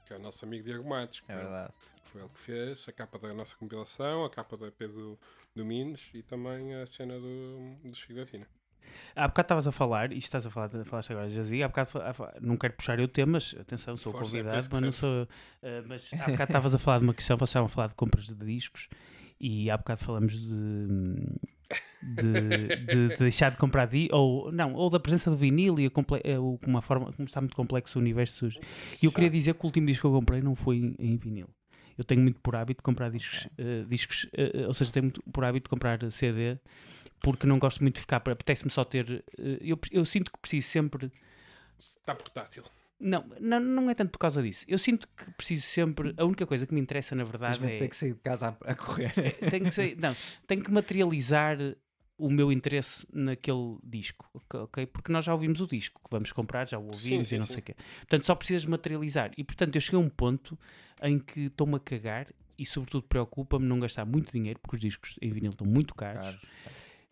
que 0.05 0.13
é 0.13 0.17
o 0.17 0.21
nosso 0.21 0.45
amigo 0.45 0.65
Diego 0.65 0.89
Matos. 0.89 1.21
que 1.21 1.31
É 1.33 1.37
verdade. 1.37 1.73
Foi 2.13 2.21
ele 2.23 2.31
que 2.33 2.41
fez 2.41 2.87
a 2.89 2.93
capa 2.93 3.19
da 3.19 3.35
nossa 3.35 3.55
compilação, 3.57 4.25
a 4.25 4.31
capa 4.31 4.57
da 4.57 4.69
do, 4.87 5.19
do 5.55 5.65
Minos 5.65 6.09
e 6.15 6.23
também 6.23 6.75
a 6.75 6.87
cena 6.87 7.19
do, 7.19 7.75
do 7.85 7.95
Chico 7.95 8.15
da 8.15 8.25
Tina. 8.25 8.47
Há 9.15 9.27
bocado 9.29 9.47
estavas 9.47 9.67
a 9.67 9.73
falar, 9.73 10.13
e 10.13 10.19
estás 10.19 10.47
a 10.47 10.51
falar, 10.51 10.69
falaste 10.85 11.11
agora 11.13 11.29
de 11.29 11.35
Jazzy, 11.35 11.63
há 11.63 11.69
bocado, 11.69 11.91
não 12.41 12.57
quero 12.57 12.75
puxar 12.75 12.99
eu 12.99 13.09
temas, 13.09 13.55
atenção, 13.59 13.97
sou 13.97 14.13
Força, 14.13 14.37
é 14.37 14.41
convidado, 14.43 14.69
mas 14.73 14.81
não 14.83 14.93
sou. 14.93 15.23
Uh, 15.25 15.29
mas 15.89 16.11
há 16.13 16.17
bocado 16.27 16.43
estavas 16.45 16.75
a 16.75 16.79
falar 16.79 16.99
de 16.99 17.05
uma 17.05 17.15
questão, 17.15 17.37
vocês 17.37 17.51
estavam 17.51 17.67
a 17.67 17.69
falar 17.71 17.89
de 17.89 17.95
compras 17.95 18.27
de 18.27 18.35
discos, 18.35 18.89
e 19.41 19.71
há 19.71 19.77
bocado 19.77 20.01
falamos 20.01 20.33
de, 20.39 20.87
de, 22.03 22.69
de- 22.87 23.09
de 23.09 23.17
deixar 23.19 23.51
de 23.51 23.57
comprar 23.57 23.87
di 23.87 24.09
ou 24.13 24.53
não 24.53 24.75
ou 24.75 24.89
da 24.91 25.01
presença 25.01 25.31
do 25.31 25.37
vinil 25.37 25.79
e 25.81 25.87
a 25.87 25.91
comple- 25.91 26.21
eh, 26.25 26.39
uma 26.39 26.81
forma 26.83 27.13
como 27.13 27.27
está 27.27 27.41
muito 27.41 27.57
complexo 27.57 27.99
o 27.99 28.03
universo 28.03 28.37
surge. 28.39 28.61
e 29.03 29.07
eu 29.07 29.13
queria 29.13 29.31
dizer 29.31 29.55
que 29.55 29.63
o 29.63 29.67
último 29.67 29.87
disco 29.87 30.03
que 30.03 30.07
eu 30.07 30.13
comprei 30.19 30.41
não 30.41 30.55
foi 30.55 30.77
em, 30.77 30.95
em 30.99 31.17
vinil 31.17 31.49
eu 31.99 32.05
tenho 32.05 32.21
muito 32.21 32.39
por 32.41 32.55
hábito 32.55 32.81
de 32.81 32.83
comprar 32.83 33.11
discos, 33.11 33.49
eh, 33.57 33.85
discos 33.89 34.27
eh, 34.35 34.67
ou 34.67 34.75
seja, 34.75 34.93
tenho 34.93 35.05
muito 35.07 35.23
por 35.33 35.45
hábito 35.45 35.65
de 35.65 35.71
comprar 35.71 35.99
CD 36.13 36.59
porque 37.21 37.47
não 37.47 37.59
gosto 37.59 37.83
muito 37.83 37.97
de 37.97 38.01
ficar, 38.01 38.17
apetece-me 38.17 38.71
só 38.71 38.85
ter. 38.85 39.25
eh, 39.39 39.59
eu, 39.61 39.79
eu 39.91 40.05
sinto 40.05 40.33
que 40.33 40.39
preciso 40.39 40.69
sempre. 40.69 41.11
Está 41.79 42.15
portátil. 42.15 42.65
Não, 42.99 43.25
não, 43.39 43.61
não 43.61 43.91
é 43.91 43.95
tanto 43.95 44.11
por 44.13 44.19
causa 44.19 44.43
disso. 44.43 44.65
Eu 44.67 44.79
sinto 44.79 45.07
que 45.09 45.31
preciso 45.33 45.63
sempre. 45.67 46.15
A 46.17 46.25
única 46.25 46.47
coisa 46.47 46.67
que 46.67 46.73
me 46.73 46.81
interessa, 46.81 47.15
na 47.15 47.25
verdade, 47.25 47.59
Mas 47.61 47.71
é. 47.73 47.77
tem 47.77 47.89
que 47.89 47.97
sair 47.97 48.15
de 48.15 48.21
casa 48.21 48.57
a, 48.65 48.71
a 48.73 48.75
correr. 48.75 49.13
Tem 49.51 49.63
que 49.63 49.71
ser, 49.71 49.97
não, 49.99 50.17
tem 50.47 50.61
que 50.63 50.71
materializar 50.71 51.59
o 52.19 52.31
meu 52.31 52.51
interesse 52.51 53.07
naquele 53.13 53.77
disco, 53.85 54.27
ok-? 54.55 54.87
Porque 54.87 55.13
nós 55.13 55.27
já 55.27 55.35
ouvimos 55.35 55.61
o 55.61 55.67
disco 55.67 56.01
que 56.03 56.11
vamos 56.11 56.33
comprar, 56.33 56.67
já 56.67 56.79
o 56.79 56.87
ouvimos 56.87 57.29
sim, 57.29 57.35
e 57.35 57.39
não 57.39 57.47
sim. 57.47 57.53
sei 57.53 57.61
o 57.61 57.65
quê. 57.65 57.75
Portanto, 57.99 58.25
só 58.25 58.35
precisas 58.35 58.65
materializar. 58.65 59.31
E, 59.37 59.45
portanto, 59.45 59.75
eu 59.75 59.81
cheguei 59.81 60.01
a 60.01 60.03
um 60.03 60.09
ponto 60.09 60.59
em 61.03 61.19
que 61.19 61.41
estou-me 61.43 61.75
a 61.77 61.79
cagar 61.81 62.29
e, 62.59 62.65
sobretudo, 62.65 63.03
preocupa-me 63.03 63.67
não 63.67 63.79
gastar 63.79 64.07
muito 64.07 64.33
dinheiro, 64.33 64.59
porque 64.59 64.77
os 64.77 64.81
discos 64.81 65.19
em 65.21 65.31
vinil 65.31 65.51
estão 65.51 65.67
muito 65.67 65.95
caros. 65.95 66.23
Caros. 66.25 66.41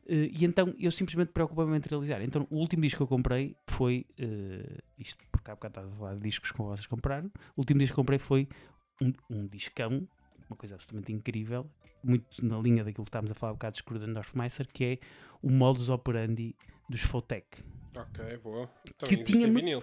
Eh, 0.07 0.31
e 0.33 0.45
então 0.45 0.75
eu 0.79 0.91
simplesmente 0.91 1.33
preocupo-me 1.33 1.69
em 1.69 1.73
materializar. 1.73 2.23
Então 2.23 2.47
o 2.51 2.57
último 2.57 2.83
disco 2.83 2.99
que 2.99 3.03
eu 3.03 3.07
comprei 3.07 3.57
foi. 3.69 4.07
eh, 4.19 4.79
isto 4.99 5.19
porque 5.33 5.51
há 5.51 5.55
bocado 5.55 5.73
estava 5.73 5.89
a 5.95 5.97
falar 5.99 6.15
de 6.15 6.21
discos 6.23 6.51
que 6.53 6.59
vocês 6.59 6.87
compraram. 6.87 7.31
O 7.57 7.61
último 7.61 7.81
disco 7.81 7.95
que 7.95 7.97
comprei 7.97 8.19
foi 8.19 8.49
um, 9.01 9.13
um 9.31 9.47
discão, 9.47 10.07
uma 10.49 10.57
coisa 10.57 10.75
absolutamente 10.75 11.13
incrível, 11.13 11.69
muito 12.03 12.45
na 12.45 12.59
linha 12.59 12.85
daquilo 12.85 13.05
que 13.05 13.09
estávamos 13.09 13.31
a 13.31 13.35
falar 13.35 13.53
um 13.53 13.57
bocado 13.57 13.73
de 13.73 13.79
Scruden 13.79 14.13
Dorfmeister, 14.13 14.69
que 14.73 14.85
é 14.85 14.99
o 15.43 15.51
modus 15.51 15.89
operandi 15.89 16.55
dos 16.89 17.01
Fotec. 17.03 17.47
Ok, 17.97 18.37
boa. 18.39 18.71
Então, 18.89 19.09
Que 19.09 19.17
tinha 19.19 19.51
vinil. 19.51 19.83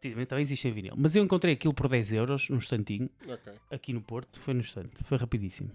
Também 0.00 0.26
também 0.26 0.42
existe 0.42 0.66
em 0.66 0.72
vinil. 0.72 0.94
Mas 0.96 1.14
eu 1.14 1.22
encontrei 1.22 1.54
aquilo 1.54 1.72
por 1.72 1.86
10 1.88 2.12
euros, 2.12 2.48
num 2.50 2.58
estantinho, 2.58 3.08
Ok. 3.24 3.52
aqui 3.70 3.92
no 3.92 4.02
Porto, 4.02 4.40
foi 4.40 4.52
no 4.52 4.60
estante, 4.60 4.90
foi 5.04 5.16
rapidíssimo. 5.16 5.70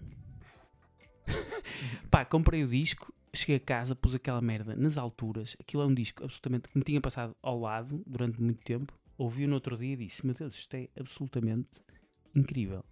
Pá, 2.12 2.26
comprei 2.26 2.64
o 2.64 2.68
disco, 2.68 3.14
cheguei 3.38 3.58
a 3.58 3.60
casa, 3.60 3.96
pus 3.96 4.16
aquela 4.16 4.42
merda 4.42 4.76
nas 4.76 4.98
alturas. 4.98 5.56
Aquilo 5.60 5.84
é 5.84 5.86
um 5.86 5.94
disco 5.94 6.24
absolutamente 6.24 6.70
que 6.70 6.78
me 6.78 6.84
tinha 6.84 7.02
passado 7.02 7.36
ao 7.42 7.60
lado 7.60 8.04
durante 8.06 8.42
muito 8.42 8.64
tempo. 8.64 8.94
Ouvi-o 9.18 9.48
no 9.48 9.56
outro 9.56 9.78
dia 9.78 9.94
e 9.94 9.96
disse: 9.96 10.26
Meu 10.26 10.36
Deus, 10.36 10.56
isto 10.56 10.74
é 10.76 10.90
absolutamente 11.00 11.68
incrível. 12.36 12.84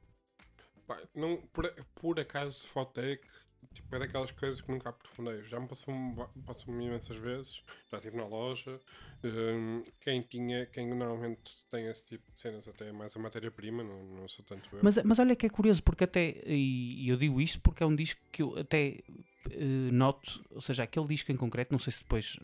Não, 1.15 1.37
por, 1.53 1.71
por 1.95 2.19
acaso, 2.19 2.67
Fotec 2.67 3.27
tipo, 3.73 3.95
é 3.95 3.99
daquelas 3.99 4.31
coisas 4.31 4.61
que 4.61 4.71
nunca 4.71 4.89
aprofundei. 4.89 5.43
Já 5.43 5.59
me 5.59 5.67
passou, 5.67 5.93
passou 6.45 6.73
imensas 6.73 7.17
vezes, 7.17 7.61
já 7.91 7.97
estive 7.97 8.17
na 8.17 8.25
loja. 8.25 8.79
hum, 9.23 9.83
quem 10.01 10.21
tinha, 10.21 10.65
quem 10.67 10.87
normalmente 10.87 11.65
tem 11.69 11.87
esse 11.87 12.05
tipo 12.05 12.31
de 12.31 12.39
cenas, 12.39 12.67
até 12.67 12.89
é 12.89 12.91
mais 12.91 13.15
a 13.15 13.19
matéria-prima, 13.19 13.83
não, 13.83 14.03
não 14.03 14.27
sou 14.27 14.43
tanto 14.45 14.69
eu. 14.75 14.79
Mas, 14.83 14.97
mas 15.03 15.19
olha 15.19 15.35
que 15.35 15.45
é 15.45 15.49
curioso, 15.49 15.81
porque 15.83 16.03
até, 16.03 16.41
e 16.45 17.07
eu 17.09 17.17
digo 17.17 17.41
isto 17.41 17.59
porque 17.61 17.83
é 17.83 17.85
um 17.85 17.95
disco 17.95 18.19
que 18.31 18.41
eu 18.41 18.57
até 18.57 19.03
eh, 19.51 19.91
noto, 19.91 20.43
ou 20.51 20.61
seja, 20.61 20.83
aquele 20.83 21.07
disco 21.07 21.31
em 21.31 21.37
concreto, 21.37 21.71
não 21.71 21.79
sei 21.79 21.93
se 21.93 21.99
depois 21.99 22.37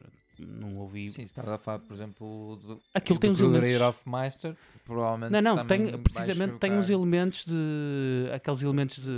não 0.46 0.78
ouvi. 0.78 1.08
Sim, 1.10 1.24
estava 1.24 1.56
a 1.56 1.58
falar, 1.58 1.80
por 1.80 1.94
exemplo, 1.94 2.56
do, 2.58 2.80
Aquilo 2.94 3.18
do 3.20 3.22
tem 3.22 3.32
uns 3.32 3.40
elementos- 3.40 3.82
Hofmeister, 3.82 4.56
provavelmente 4.84 5.32
Não, 5.32 5.42
não, 5.56 5.66
tem, 5.66 5.98
precisamente 6.00 6.58
tem 6.58 6.74
uns 6.74 6.90
elementos 6.90 7.46
de. 7.46 8.30
aqueles 8.34 8.62
elementos 8.64 8.98
de. 9.04 9.10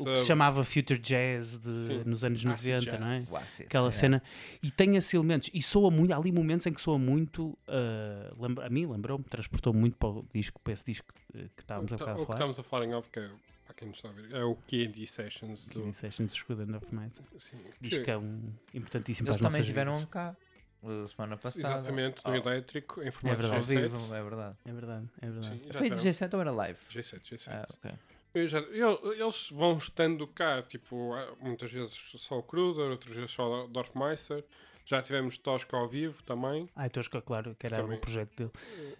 O 0.00 0.04
que 0.04 0.16
se 0.18 0.26
chamava 0.26 0.64
Future 0.64 0.98
Jazz 0.98 1.58
de, 1.60 1.74
Sim. 1.74 2.02
nos 2.06 2.24
anos 2.24 2.44
Acid 2.46 2.84
90, 2.86 2.98
não 2.98 3.08
é? 3.08 3.24
O 3.30 3.36
acid, 3.36 3.66
Aquela 3.66 3.88
é. 3.88 3.92
cena. 3.92 4.22
E 4.62 4.70
tem 4.70 4.96
esses 4.96 5.12
elementos. 5.14 5.50
E 5.52 5.62
soa 5.62 5.90
muito. 5.90 6.12
Há 6.12 6.16
ali 6.16 6.32
momentos 6.32 6.66
em 6.66 6.72
que 6.72 6.80
soa 6.80 6.98
muito. 6.98 7.56
ah, 7.68 8.32
lembra, 8.38 8.66
a 8.66 8.70
mim 8.70 8.86
lembrou-me, 8.86 9.24
transportou 9.24 9.72
muito 9.72 9.96
para 9.96 10.08
o 10.08 10.26
disco, 10.32 10.60
para 10.62 10.72
esse 10.72 10.84
disco 10.84 11.06
eh, 11.34 11.44
que 11.56 11.62
estávamos 11.62 11.92
a 11.92 11.96
o, 11.96 11.98
o 11.98 12.02
a 12.02 12.06
que 12.14 12.22
falar. 12.24 12.34
estamos 12.34 12.58
a 12.58 12.62
falar 12.62 12.84
em 12.86 12.94
off, 12.94 13.08
que 13.10 13.18
é, 13.20 13.28
para 13.66 13.74
quem 13.74 13.86
não 13.88 13.94
está 13.94 14.08
a 14.08 14.12
ver, 14.12 14.32
é 14.32 14.42
o 14.44 14.56
Candy 14.68 15.06
Sessions 15.06 15.66
do. 15.68 15.74
Kidney 15.74 15.92
Sessions 15.94 16.32
Screwed 16.32 16.74
of 16.74 16.86
Nights. 16.94 17.20
Sim, 17.38 17.56
Disco 17.80 18.04
que- 18.04 18.10
é 18.10 18.18
um 18.18 18.40
importantíssimo 18.74 19.28
Eles 19.28 19.38
para 19.38 19.48
também 19.48 19.64
tiveram 19.64 19.92
vidas. 19.94 20.08
um 20.08 20.10
cá 20.10 20.36
uh, 20.82 21.06
semana 21.08 21.36
passada. 21.36 21.74
Exatamente, 21.80 22.24
no 22.24 22.30
Oh, 22.32 22.34
elétrico, 22.34 23.02
em 23.02 23.10
formato 23.10 23.42
verdade. 23.42 23.56
Ao 23.56 23.62
G7. 23.76 23.88
vivo, 23.88 24.14
é 24.14 24.22
verdade. 24.22 24.56
É 24.64 24.72
verdade, 24.72 25.08
é 25.20 25.26
verdade. 25.30 25.46
Sim, 25.46 25.58
Foi 25.72 25.90
de 25.90 25.96
tiveram- 25.96 25.96
G7 25.96 26.34
ou 26.34 26.40
era 26.40 26.50
live? 26.50 26.78
G7, 26.90 27.20
G7. 27.30 27.48
Ah, 27.50 27.64
ok. 27.78 27.92
Eu 28.32 28.46
já- 28.48 28.58
eu- 28.60 29.12
eles 29.12 29.48
vão 29.50 29.76
estando 29.76 30.26
cá, 30.26 30.62
tipo, 30.62 31.12
ah, 31.14 31.32
muitas 31.40 31.70
vezes 31.72 31.96
só 32.16 32.38
o 32.38 32.42
Cruiser, 32.42 32.84
outras 32.90 33.14
vezes 33.14 33.30
só 33.32 33.64
o 33.64 33.68
Dorfmeister. 33.68 34.44
Já 34.86 35.00
tivemos 35.02 35.36
Tosca 35.38 35.76
ao 35.76 35.86
vivo 35.88 36.20
também. 36.24 36.68
Ah, 36.74 36.88
que, 36.88 37.20
claro, 37.22 37.54
que 37.56 37.66
era 37.66 37.76
Também. 37.76 37.96
o 37.96 38.00
projeto 38.00 38.30
dele. 38.36 38.50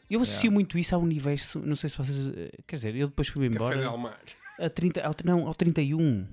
Eu 0.08 0.20
associo 0.20 0.52
muito 0.52 0.78
isso 0.78 0.94
ao 0.94 1.00
universo, 1.00 1.58
não 1.60 1.74
sei 1.74 1.88
se 1.90 1.96
vocês. 1.98 2.16
eh, 2.36 2.50
Quer 2.66 2.76
dizer, 2.76 2.94
eu 2.96 3.08
depois 3.08 3.26
fui 3.28 3.48
Café 3.48 3.48
de 3.48 3.54
embora. 3.80 3.86
Almar. 3.88 4.20
A 4.58 4.68
30, 4.70 5.00
ao, 5.04 5.14
não, 5.24 5.46
ao 5.48 5.54
31. 5.54 6.26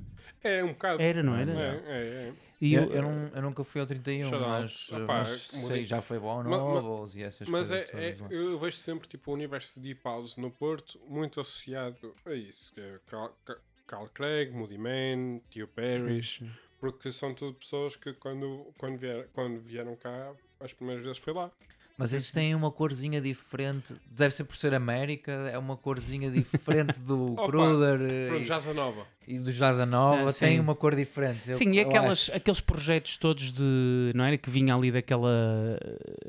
É 0.44 0.64
um 0.64 0.70
bocado. 0.70 1.02
Era, 1.02 1.22
não 1.24 1.36
É, 1.36 1.42
era? 1.42 1.52
é, 1.54 2.30
é. 2.30 2.34
E 2.60 2.74
Eu, 2.74 2.84
eu- 2.86 2.92
eu 2.94 3.02
não, 3.04 3.28
eu 3.36 3.42
nunca 3.42 3.64
fui 3.64 3.80
ao 3.82 3.86
31, 3.88 4.30
Shout 4.30 4.44
out. 4.44 4.62
mas, 4.90 4.90
Epá, 4.90 5.18
mas 5.20 5.30
sei, 5.42 5.86
já 5.86 6.02
foi 6.02 6.18
bom 6.20 6.42
novos 6.44 7.16
e 7.16 7.22
essas 7.24 7.48
Mas 7.48 7.68
coisas. 7.68 7.90
é, 7.94 8.08
é- 8.10 8.12
todas 8.14 8.20
lá. 8.22 8.28
eu 8.32 8.60
vejo 8.60 8.78
sempre 8.78 9.08
tipo, 9.08 9.30
o 9.30 9.34
universo 9.34 9.76
de 9.80 9.82
Deep 9.90 10.02
House 10.04 10.38
no 10.38 10.50
Porto 10.50 11.00
muito 11.08 11.40
associado 11.40 12.16
a 12.26 12.34
isso. 12.34 12.74
Que 12.74 12.82
é 12.82 13.00
Carl, 13.08 13.32
Ca- 13.46 13.58
Carl 13.86 14.08
Craig, 14.10 14.52
Moody 14.52 14.78
Man, 14.78 15.40
Tio 15.52 15.68
Parrish. 15.68 16.40
Sim, 16.40 16.46
sim. 16.48 16.52
Porque 16.80 17.12
são 17.12 17.34
tudo 17.34 17.54
pessoas 17.56 17.96
que 17.96 18.14
quando, 18.14 18.72
quando, 18.78 18.98
vier, 18.98 19.28
quando 19.34 19.60
vieram 19.60 19.96
cá, 19.96 20.34
as 20.60 20.74
primeiras 20.74 21.04
vezes 21.04 21.18
foi 21.20 21.34
lá. 21.34 21.52
Mas 21.98 22.14
esses 22.14 22.30
têm 22.30 22.54
uma 22.54 22.70
corzinha 22.70 23.20
diferente. 23.20 23.96
Deve 24.12 24.32
ser 24.32 24.44
por 24.44 24.56
ser 24.56 24.72
América, 24.76 25.32
é 25.32 25.58
uma 25.58 25.76
corzinha 25.76 26.30
diferente 26.30 27.00
do 27.00 27.34
Opa, 27.34 27.46
Kruder 27.48 28.00
eh, 28.02 28.28
Pronto, 28.28 28.44
Jazza 28.46 28.72
Nova. 28.72 29.08
e 29.28 29.40
do 29.40 29.52
Jaza 29.52 29.84
Nova. 29.84 30.30
Ah, 30.30 30.34
tem 30.34 30.60
uma 30.60 30.76
cor 30.76 30.96
diferente. 30.96 31.50
eu- 31.50 31.56
Sim, 31.58 31.72
e 31.72 31.80
eu 31.80 31.88
aquelas, 31.88 32.12
acho. 32.30 32.36
aqueles 32.36 32.60
projetos 32.62 33.18
todos 33.18 33.52
de. 33.52 34.12
Não 34.14 34.26
era 34.26 34.38
que 34.38 34.50
vinha 34.50 34.76
ali 34.76 34.92
daquela. 34.92 35.80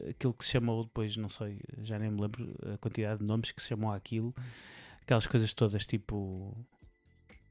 aquilo 0.08 0.32
que 0.32 0.44
se 0.46 0.52
chamou 0.52 0.84
depois, 0.84 1.16
não 1.18 1.28
sei, 1.28 1.58
já 1.82 1.98
nem 1.98 2.10
me 2.10 2.20
lembro 2.22 2.48
a 2.74 2.78
quantidade 2.78 3.20
de 3.20 3.26
nomes 3.26 3.50
que 3.50 3.60
se 3.60 3.68
chamou 3.68 3.92
aquilo. 3.92 4.34
Aquelas 5.02 5.26
coisas 5.26 5.52
todas 5.52 5.84
tipo. 5.86 6.56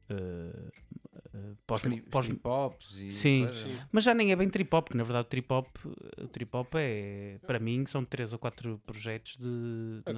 Eh, 0.10 1.54
pós, 1.66 1.82
tri- 1.82 2.02
pós- 2.02 2.26
trip-hops 2.26 3.00
e 3.00 3.12
Sim. 3.12 3.52
Sim. 3.52 3.78
mas 3.92 4.04
já 4.04 4.14
nem 4.14 4.32
é 4.32 4.36
bem 4.36 4.50
trip 4.50 4.74
hop, 4.76 4.86
porque 4.86 4.98
na 4.98 5.04
verdade 5.04 5.26
o 5.28 5.30
trip 5.30 5.52
hop, 5.54 5.68
o 6.22 6.28
trip 6.28 6.56
hop 6.56 6.74
é, 6.76 7.40
para 7.46 7.60
mim, 7.60 7.86
são 7.88 8.04
três 8.06 8.32
ou 8.34 8.40
quatro 8.40 8.82
projetos 8.86 9.38
de, 9.38 10.02
na, 10.06 10.14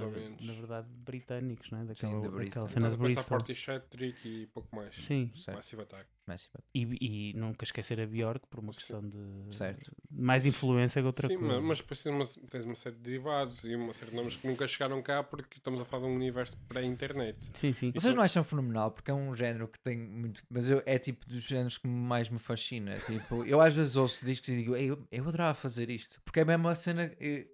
na 0.45 0.53
verdade, 0.53 0.87
britânicos, 1.05 1.69
não 1.71 1.79
é? 1.79 1.81
Sim, 1.81 1.87
Daquela, 1.87 2.21
de 2.39 2.45
daquela 2.45 2.67
cena 2.69 2.89
de 2.89 2.97
Bristol. 2.97 3.23
Portishead, 3.25 3.85
Trick 3.89 4.27
e 4.27 4.47
pouco 4.47 4.75
mais. 4.75 4.93
Sim, 4.95 5.31
Certo. 5.35 5.57
Massive 5.57 5.81
Attack. 5.83 6.07
Messi, 6.29 6.49
e, 6.73 7.31
e 7.31 7.33
nunca 7.33 7.63
esquecer 7.63 7.99
a 7.99 8.05
Bjork 8.05 8.45
por 8.47 8.59
uma 8.59 8.71
Sim. 8.73 8.79
questão 8.79 9.01
de 9.01 9.55
Certo. 9.55 9.91
mais 10.09 10.45
influência 10.45 11.01
que 11.01 11.05
outra 11.05 11.27
Sim, 11.27 11.37
coisa. 11.37 11.55
mas, 11.55 11.63
mas 11.63 11.77
depois 11.79 12.01
tens 12.03 12.13
uma, 12.13 12.47
tens 12.49 12.65
uma 12.65 12.75
série 12.75 12.95
de 12.95 13.01
derivados 13.01 13.63
e 13.63 13.75
uma 13.75 13.93
série 13.93 14.11
de 14.11 14.17
nomes 14.17 14.35
que 14.35 14.47
nunca 14.47 14.67
chegaram 14.67 15.01
cá 15.01 15.23
porque 15.23 15.57
estamos 15.57 15.81
a 15.81 15.85
falar 15.85 16.03
de 16.03 16.09
um 16.09 16.15
universo 16.15 16.55
pré-internet. 16.67 17.37
Sim, 17.53 17.73
sim. 17.73 17.91
Vocês 17.91 18.13
não 18.15 18.23
acham 18.23 18.43
fenomenal? 18.43 18.91
Porque 18.91 19.11
é 19.11 19.13
um 19.13 19.35
género 19.35 19.67
que 19.67 19.79
tem 19.79 19.97
muito. 19.97 20.43
Mas 20.49 20.69
eu, 20.69 20.81
é 20.85 20.97
tipo 20.99 21.25
dos 21.27 21.43
géneros 21.43 21.77
que 21.77 21.87
mais 21.87 22.29
me 22.29 22.39
fascina. 22.39 22.99
Tipo, 22.99 23.43
eu 23.45 23.59
às 23.61 23.73
vezes 23.73 23.95
ouço 23.95 24.25
discos 24.25 24.49
e 24.49 24.55
digo, 24.57 24.75
Ei, 24.75 24.89
eu, 24.89 25.07
eu 25.11 25.27
adorava 25.27 25.53
fazer 25.55 25.89
isto. 25.89 26.21
Porque 26.23 26.39
é 26.39 26.45
mesmo 26.45 26.67
a 26.67 26.75
cena 26.75 27.11
eh, 27.19 27.47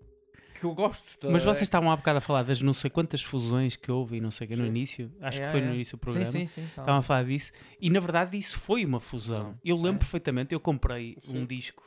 que 0.74 0.82
eu 0.82 0.86
gosto. 0.86 1.20
tá? 1.20 1.30
Mas 1.30 1.43
vocês 1.43 1.61
estavam 1.63 1.91
há 1.91 1.95
bocado 1.95 2.18
a 2.18 2.22
falar 2.22 2.43
das 2.43 2.61
não 2.61 2.74
sei 2.74 2.89
quantas 2.89 3.22
fusões 3.22 3.76
que 3.76 3.91
houve 3.91 4.18
e 4.18 4.22
não 4.22 4.32
sei 4.32 4.45
o 4.45 4.49
que 4.49 4.55
no 4.55 4.63
Sim. 4.63 4.70
início. 4.70 5.11
Acho 5.22 5.41
É, 5.41 5.45
que 5.45 5.51
foi 5.51 5.61
é. 5.61 5.66
no 5.66 5.74
início 5.76 5.97
do 5.97 5.99
programa. 6.01 6.26
Sim, 6.26 6.47
sim, 6.47 6.47
sim. 6.47 6.61
tá. 6.76 6.82
Estavam 6.82 6.97
a 6.97 7.01
falar 7.01 7.24
disso. 7.26 7.51
E 7.80 7.89
na 7.89 7.99
verdade 7.99 8.38
isso 8.38 8.59
foi 8.59 8.86
uma 8.86 8.99
fusão. 8.99 9.38
Fusão. 9.38 9.59
Eu 9.63 9.76
lembro 9.78 9.95
É. 9.95 9.99
perfeitamente, 9.99 10.53
eu 10.53 10.59
comprei 10.59 11.18
Sim. 11.22 11.39
um 11.39 11.45
disco. 11.45 11.84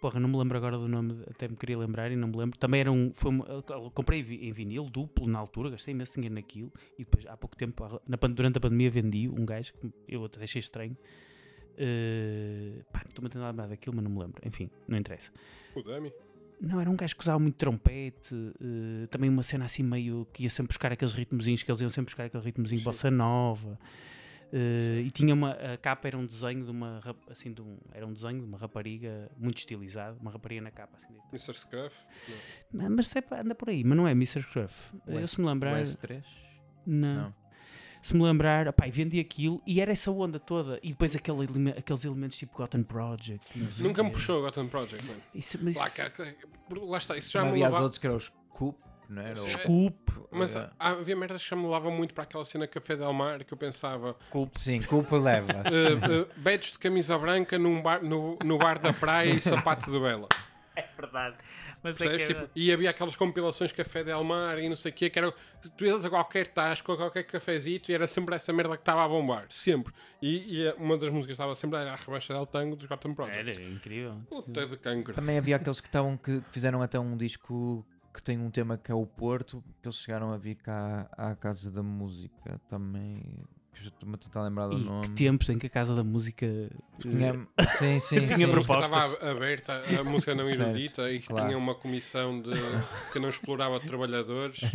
Porra, 0.00 0.18
não 0.18 0.30
me 0.30 0.36
lembro 0.38 0.56
agora 0.56 0.78
do 0.78 0.88
nome, 0.88 1.22
até 1.30 1.46
me 1.46 1.54
queria 1.56 1.76
lembrar 1.76 2.10
e 2.10 2.16
não 2.16 2.26
me 2.28 2.34
lembro. 2.36 2.58
Também 2.58 2.80
era 2.80 2.90
um. 2.90 3.12
Foi 3.14 3.30
uma- 3.30 3.44
comprei 3.92 4.20
em 4.20 4.50
vinil, 4.50 4.84
duplo 4.88 5.26
na 5.26 5.38
altura, 5.38 5.68
gastei 5.68 5.92
imenso 5.92 6.14
dinheiro 6.14 6.34
naquilo. 6.36 6.72
E 6.98 7.04
depois, 7.04 7.26
há 7.26 7.36
pouco 7.36 7.54
tempo, 7.54 8.00
na 8.08 8.16
durante 8.28 8.56
a 8.56 8.60
pandemia, 8.62 8.90
vendi 8.90 9.28
um 9.28 9.44
gajo 9.44 9.74
que 9.74 9.92
eu 10.08 10.24
até 10.24 10.42
achei 10.42 10.58
estranho. 10.60 10.96
Eh, 11.76 12.82
pá, 12.92 13.02
estou-me 13.08 13.26
a 13.28 13.30
tentar 13.30 13.48
lembrar 13.48 13.66
daquilo, 13.68 13.94
mas 13.96 14.04
não 14.04 14.10
me 14.10 14.18
lembro. 14.20 14.40
Enfim, 14.46 14.70
não 14.88 14.98
interessa. 14.98 15.30
O 15.74 15.82
Dummy. 15.82 16.12
Não, 16.60 16.78
era 16.80 16.90
um 16.90 16.96
gajo 16.96 17.16
que 17.16 17.22
usava 17.22 17.38
muito 17.38 17.54
trompete, 17.56 18.34
eh, 18.60 19.06
também 19.06 19.30
uma 19.30 19.42
cena 19.42 19.64
assim 19.64 19.82
meio 19.82 20.26
que 20.32 20.42
ia 20.42 20.50
sempre 20.50 20.68
buscar 20.68 20.92
aqueles 20.92 21.14
ritmozinhos, 21.14 21.62
que 21.62 21.70
eles 21.70 21.80
iam 21.80 21.88
sempre 21.90 22.10
buscar 22.10 22.24
aquele 22.24 22.42
ritmozinho 22.44 22.78
Sim. 22.80 22.84
bossa 22.84 23.10
nova. 23.10 23.78
eh, 24.52 25.02
e 25.06 25.10
tinha 25.10 25.32
uma, 25.32 25.52
a 25.52 25.78
capa 25.78 26.08
era 26.08 26.18
um 26.18 26.26
desenho 26.26 26.64
de 26.64 26.70
uma, 26.70 27.00
assim, 27.30 27.52
de 27.52 27.62
um, 27.62 27.78
era 27.92 28.06
um 28.06 28.12
desenho 28.12 28.40
de 28.40 28.44
uma 28.44 28.58
rapariga 28.58 29.30
muito 29.38 29.58
estilizado, 29.58 30.18
uma 30.20 30.30
rapariga 30.30 30.60
na 30.60 30.70
capa, 30.70 30.98
assim. 30.98 31.14
Mr. 31.32 31.54
Scruff. 31.58 31.96
Não, 32.72 32.90
mas 32.90 33.12
pá, 33.28 33.40
anda 33.40 33.54
por 33.54 33.70
aí, 33.70 33.82
mas 33.82 33.96
não 33.96 34.06
é 34.06 34.10
Mr. 34.12 34.42
Scruff. 34.42 34.74
O 35.06 35.18
Eu 35.18 35.26
se 35.28 35.40
me 35.40 35.46
O 35.46 35.50
lembrar, 35.50 35.80
S3? 35.80 36.22
não. 36.86 37.14
Não. 37.24 37.39
Se 38.02 38.16
me 38.16 38.22
lembrar, 38.22 38.66
opá, 38.68 38.86
vendi 38.90 39.20
aquilo 39.20 39.60
e 39.66 39.80
era 39.80 39.92
essa 39.92 40.10
onda 40.10 40.38
toda. 40.38 40.78
E 40.82 40.88
depois 40.90 41.14
aquele 41.14 41.70
aqueles 41.76 42.04
elementos 42.04 42.36
tipo 42.36 42.56
Gotham 42.56 42.82
Project. 42.82 43.58
Nunca 43.82 44.02
me 44.02 44.10
puxou 44.10 44.38
o 44.38 44.42
Gotham 44.42 44.68
Project, 44.68 45.06
mano. 45.06 45.20
Isso, 45.34 45.58
mas, 45.62 45.76
Lá, 45.76 45.90
cá- 45.90 46.10
cá- 46.10 46.24
lá 46.82 46.98
está, 46.98 47.16
isso 47.16 47.30
já 47.32 47.42
me 47.42 47.48
havia 47.50 47.64
os 47.64 47.66
levava. 47.66 47.82
outros 47.84 47.98
que 47.98 48.06
eram 48.06 48.16
os 48.16 48.32
Coop, 48.50 48.78
não 49.08 49.22
era? 49.22 49.36
Sim. 49.36 49.42
Ou- 49.42 49.58
Scoop, 49.60 50.10
Mas 50.32 50.54
Eh, 50.54 50.70
há- 50.78 50.90
havia 50.90 51.16
merdas 51.16 51.42
que 51.42 51.50
já 51.50 51.56
me 51.56 51.62
levavam 51.64 51.90
muito 51.90 52.14
para 52.14 52.22
aquela 52.22 52.44
cena 52.44 52.66
Café 52.68 52.94
Del 52.94 53.12
Mar 53.12 53.42
que 53.42 53.52
eu 53.52 53.58
pensava. 53.58 54.14
Sim, 54.54 54.80
Coop 54.82 55.12
leva. 55.16 55.52
Uh, 55.66 56.22
uh, 56.22 56.28
badges 56.36 56.72
de 56.72 56.78
camisa 56.78 57.18
branca 57.18 57.58
num 57.58 57.82
bar, 57.82 58.00
no, 58.02 58.38
no 58.44 58.56
bar 58.58 58.78
da 58.78 58.92
praia 58.92 59.30
e 59.34 59.42
sapato 59.42 59.90
de 59.90 59.98
vela. 59.98 60.28
é 60.76 60.84
verdade. 60.96 61.36
Mas 61.82 62.00
é 62.00 62.04
que 62.04 62.10
Percebes? 62.10 62.30
é 62.30 62.40
Tipo, 62.40 62.50
e 62.54 62.72
havia 62.72 62.90
aquelas 62.90 63.16
compilações 63.16 63.72
Café 63.72 64.04
Del 64.04 64.22
Mar 64.22 64.58
e 64.58 64.68
não 64.68 64.76
sei 64.76 64.90
o 64.90 64.94
quê, 64.94 65.08
que 65.08 65.18
era. 65.18 65.32
Tu 65.76 65.84
ias 65.84 66.04
a 66.04 66.10
qualquer 66.10 66.46
tasco, 66.48 66.92
a 66.92 66.96
qualquer 66.96 67.24
cafezito 67.24 67.90
e 67.90 67.94
era 67.94 68.06
sempre 68.06 68.34
essa 68.34 68.52
merda 68.52 68.76
que 68.76 68.82
estava 68.82 69.04
a 69.04 69.08
bombar. 69.08 69.46
Sempre. 69.48 69.92
E, 70.20 70.60
e 70.60 70.72
uma 70.72 70.96
das 70.98 71.10
músicas 71.10 71.26
que 71.26 71.32
estava 71.32 71.54
sempre 71.54 71.78
era 71.78 71.92
a 71.92 71.96
Revancha 71.96 72.34
del 72.34 72.46
Tango 72.46 72.76
dos 72.76 72.86
Gotham 72.86 73.14
Project. 73.14 73.38
Era 73.38 73.62
incrível. 73.62 74.20
Puta 74.28 74.66
de 74.66 74.76
cancro. 74.76 75.14
Também 75.14 75.38
havia 75.38 75.56
aqueles 75.56 75.80
que 75.80 75.88
estavam 75.88 76.16
que 76.16 76.42
fizeram 76.50 76.82
até 76.82 76.98
um 76.98 77.16
disco 77.16 77.86
que 78.12 78.22
tem 78.22 78.38
um 78.38 78.50
tema 78.50 78.76
que 78.76 78.90
é 78.90 78.94
o 78.94 79.06
Porto, 79.06 79.62
que 79.80 79.88
eles 79.88 79.98
chegaram 79.98 80.32
a 80.32 80.36
vir 80.36 80.56
cá 80.56 81.08
à 81.12 81.34
Casa 81.34 81.70
da 81.70 81.82
Música 81.82 82.60
também. 82.68 83.22
Que 83.72 83.84
eu 83.84 83.88
estou-me 83.88 84.14
a 84.14 84.18
tentar 84.18 84.42
lembrar 84.42 84.66
do 84.68 84.76
E 84.78 84.84
nome. 84.84 85.06
que 85.08 85.14
tempos 85.14 85.48
em 85.48 85.58
que 85.58 85.66
a 85.66 85.70
Casa 85.70 85.94
da 85.94 86.02
Música. 86.04 86.44
eh, 86.44 86.68
Tinha... 86.98 87.32
Sim, 87.78 87.98
sim, 88.00 88.26
Tinha 88.26 88.36
sim. 88.36 88.44
a 88.44 88.48
propostas. 88.48 88.84
estava 88.90 89.30
aberta, 89.30 89.82
a 90.00 90.02
música 90.04 90.34
não 90.34 90.44
Certo, 90.44 90.60
erudita 90.62 91.10
e 91.10 91.20
que 91.20 91.28
claro. 91.28 91.46
tinha 91.46 91.56
uma 91.58 91.74
comissão 91.74 92.42
de 92.42 92.50
que 93.12 93.18
não 93.18 93.28
explorava 93.28 93.78
trabalhadores. 93.80 94.60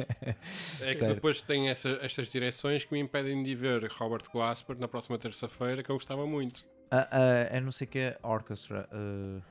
É 0.81 0.87
que 0.87 0.93
Certo. 0.95 1.15
depois 1.15 1.41
tem 1.41 1.69
essa, 1.69 1.89
estas 2.01 2.29
direções 2.31 2.83
que 2.83 2.93
me 2.93 2.99
impedem 2.99 3.41
de 3.43 3.51
ir 3.51 3.55
ver 3.55 3.85
Robert 3.91 4.23
Glasper 4.31 4.77
na 4.79 4.87
próxima 4.87 5.17
terça-feira, 5.17 5.81
que 5.83 5.89
eu 5.89 5.95
gostava 5.95 6.25
muito. 6.25 6.65
Ah, 6.91 7.07
ah, 7.11 7.19
é 7.51 7.59
não 7.59 7.71
sei 7.71 7.87
que 7.87 7.99
é 7.99 8.17
Orchestra. 8.23 8.87
ah, 8.91 9.41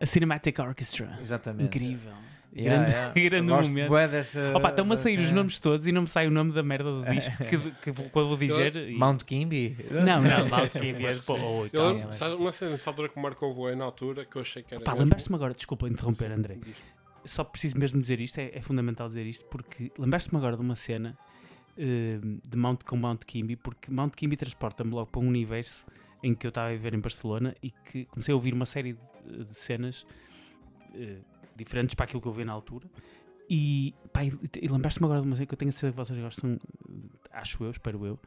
A 0.00 0.06
Cinematic 0.06 0.58
Orchestra. 0.58 1.16
exatamente. 1.20 1.64
Incrível. 1.66 2.12
Yeah, 2.56 2.76
grande 2.86 2.92
yeah. 2.92 3.14
grande 3.30 3.48
Eu 3.50 3.56
gosto 3.56 3.68
momento. 3.70 4.10
dessa, 4.10 4.56
Opa, 4.56 4.68
estão-me 4.70 4.94
a 4.94 4.96
sair 4.96 5.18
os 5.18 5.32
nomes 5.32 5.58
todos 5.58 5.86
e 5.86 5.92
não 5.92 6.02
me 6.02 6.08
sai 6.08 6.28
o 6.28 6.30
nome 6.30 6.52
da 6.52 6.62
merda 6.62 6.84
do 6.90 7.04
disco 7.10 7.36
que, 7.44 7.58
que, 7.58 7.92
que 7.92 8.16
eu 8.16 8.28
vou 8.28 8.36
dizer. 8.36 8.76
e- 8.76 8.94
Mount 8.96 9.24
Kimby? 9.24 9.76
Não, 9.90 10.22
não, 10.22 10.46
Mount 10.48 10.70
Kimby 10.72 11.06
é 11.06 11.14
pô, 11.16 11.34
oh, 11.34 11.66
Eu 11.72 11.98
mas- 12.06 12.16
sabes, 12.16 12.36
uma 12.36 12.52
cena 12.52 12.70
nessa 12.72 12.88
altura 12.90 13.08
que 13.08 13.16
me 13.16 13.22
marcou 13.22 13.50
o 13.50 13.54
bué 13.54 13.74
na 13.74 13.84
altura 13.84 14.24
que 14.24 14.36
eu 14.36 14.42
achei 14.42 14.62
que 14.62 14.72
era. 14.74 14.84
Pá, 14.84 14.92
lembraste-me 14.94 15.34
agora, 15.36 15.52
desculpa 15.52 15.88
interromper, 15.88 16.28
Sim, 16.28 16.34
André. 16.34 16.58
diz. 16.64 16.76
Só 17.24 17.42
preciso 17.42 17.76
mesmo 17.78 18.00
dizer 18.00 18.20
isto, 18.20 18.38
é, 18.38 18.50
é 18.54 18.60
fundamental 18.60 19.08
dizer 19.08 19.26
isto, 19.26 19.44
porque 19.46 19.90
lembraste-me 19.98 20.38
agora 20.38 20.56
de 20.56 20.62
uma 20.62 20.76
cena 20.76 21.16
eh, 21.76 22.18
de 22.46 22.56
Mount 22.56 22.84
com 22.84 22.96
Mount 22.96 23.24
Kimby, 23.24 23.56
porque 23.56 23.90
Mount 23.90 24.12
Kimby 24.14 24.36
transporta-me 24.36 24.90
logo 24.92 25.06
para 25.10 25.20
um 25.22 25.26
universo 25.28 25.84
em 26.22 26.34
que 26.34 26.46
eu 26.46 26.50
estava 26.50 26.68
a 26.68 26.72
viver 26.72 26.94
em 26.94 27.00
Barcelona 27.00 27.54
e 27.62 27.70
que 27.70 28.04
comecei 28.04 28.30
a 28.32 28.36
ouvir 28.36 28.52
uma 28.54 28.66
série 28.66 28.92
de, 29.24 29.44
de 29.44 29.58
cenas 29.58 30.06
eh, 30.94 31.16
diferentes 31.56 31.94
para 31.94 32.04
aquilo 32.04 32.20
que 32.20 32.28
eu 32.28 32.32
vi 32.32 32.44
na 32.44 32.52
altura. 32.52 32.88
E, 33.48 33.94
pá, 34.12 34.24
e, 34.24 34.32
e 34.60 34.68
lembraste-me 34.68 35.04
agora 35.06 35.20
de 35.20 35.26
uma 35.26 35.36
cena 35.36 35.46
que 35.46 35.52
eu 35.54 35.58
tenho 35.58 35.68
a 35.68 35.72
certeza 35.72 35.92
que 35.92 35.96
vocês 35.98 36.18
gostam, 36.20 36.58
eh, 36.88 37.28
acho 37.32 37.62
eu, 37.64 37.70
espero 37.70 38.06
eu, 38.06 38.18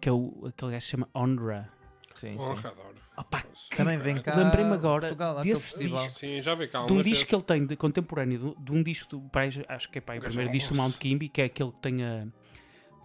que 0.00 0.08
é 0.08 0.12
o, 0.12 0.46
aquele 0.46 0.70
gajo 0.72 0.78
que 0.78 0.84
se 0.84 0.90
chama 0.90 1.08
Onra. 1.14 1.70
Sim, 2.14 2.36
sim. 2.36 2.42
Honra, 2.42 2.70
adoro. 2.70 2.94
Opa, 3.16 3.44
Também 3.76 3.98
vem 3.98 4.20
cá. 4.20 4.34
Lembrei-me 4.34 4.72
agora 4.72 5.00
Portugal, 5.08 5.42
desse 5.42 5.78
disco. 5.78 6.10
Sim, 6.12 6.40
já 6.40 6.54
vi 6.54 6.68
cá. 6.68 6.86
de 6.86 6.92
um 6.92 6.96
disco 6.96 7.04
vezes. 7.04 7.22
que 7.24 7.34
ele 7.34 7.42
tem 7.42 7.66
de 7.66 7.76
contemporâneo, 7.76 8.38
de, 8.56 8.64
de 8.64 8.72
um 8.72 8.82
disco, 8.82 9.08
do, 9.16 9.20
pá, 9.28 9.42
acho 9.68 9.90
que 9.90 9.98
é 9.98 10.00
pá, 10.00 10.14
o 10.14 10.16
Um 10.16 10.20
gajo 10.20 10.28
primeiro 10.30 10.52
disco 10.52 10.72
do. 10.74 10.76
Mount 10.80 10.96
Kimby, 10.96 11.28
que 11.28 11.42
é 11.42 11.44
aquele 11.44 11.70
que 11.72 11.78
tem 11.80 12.02
a- 12.04 12.26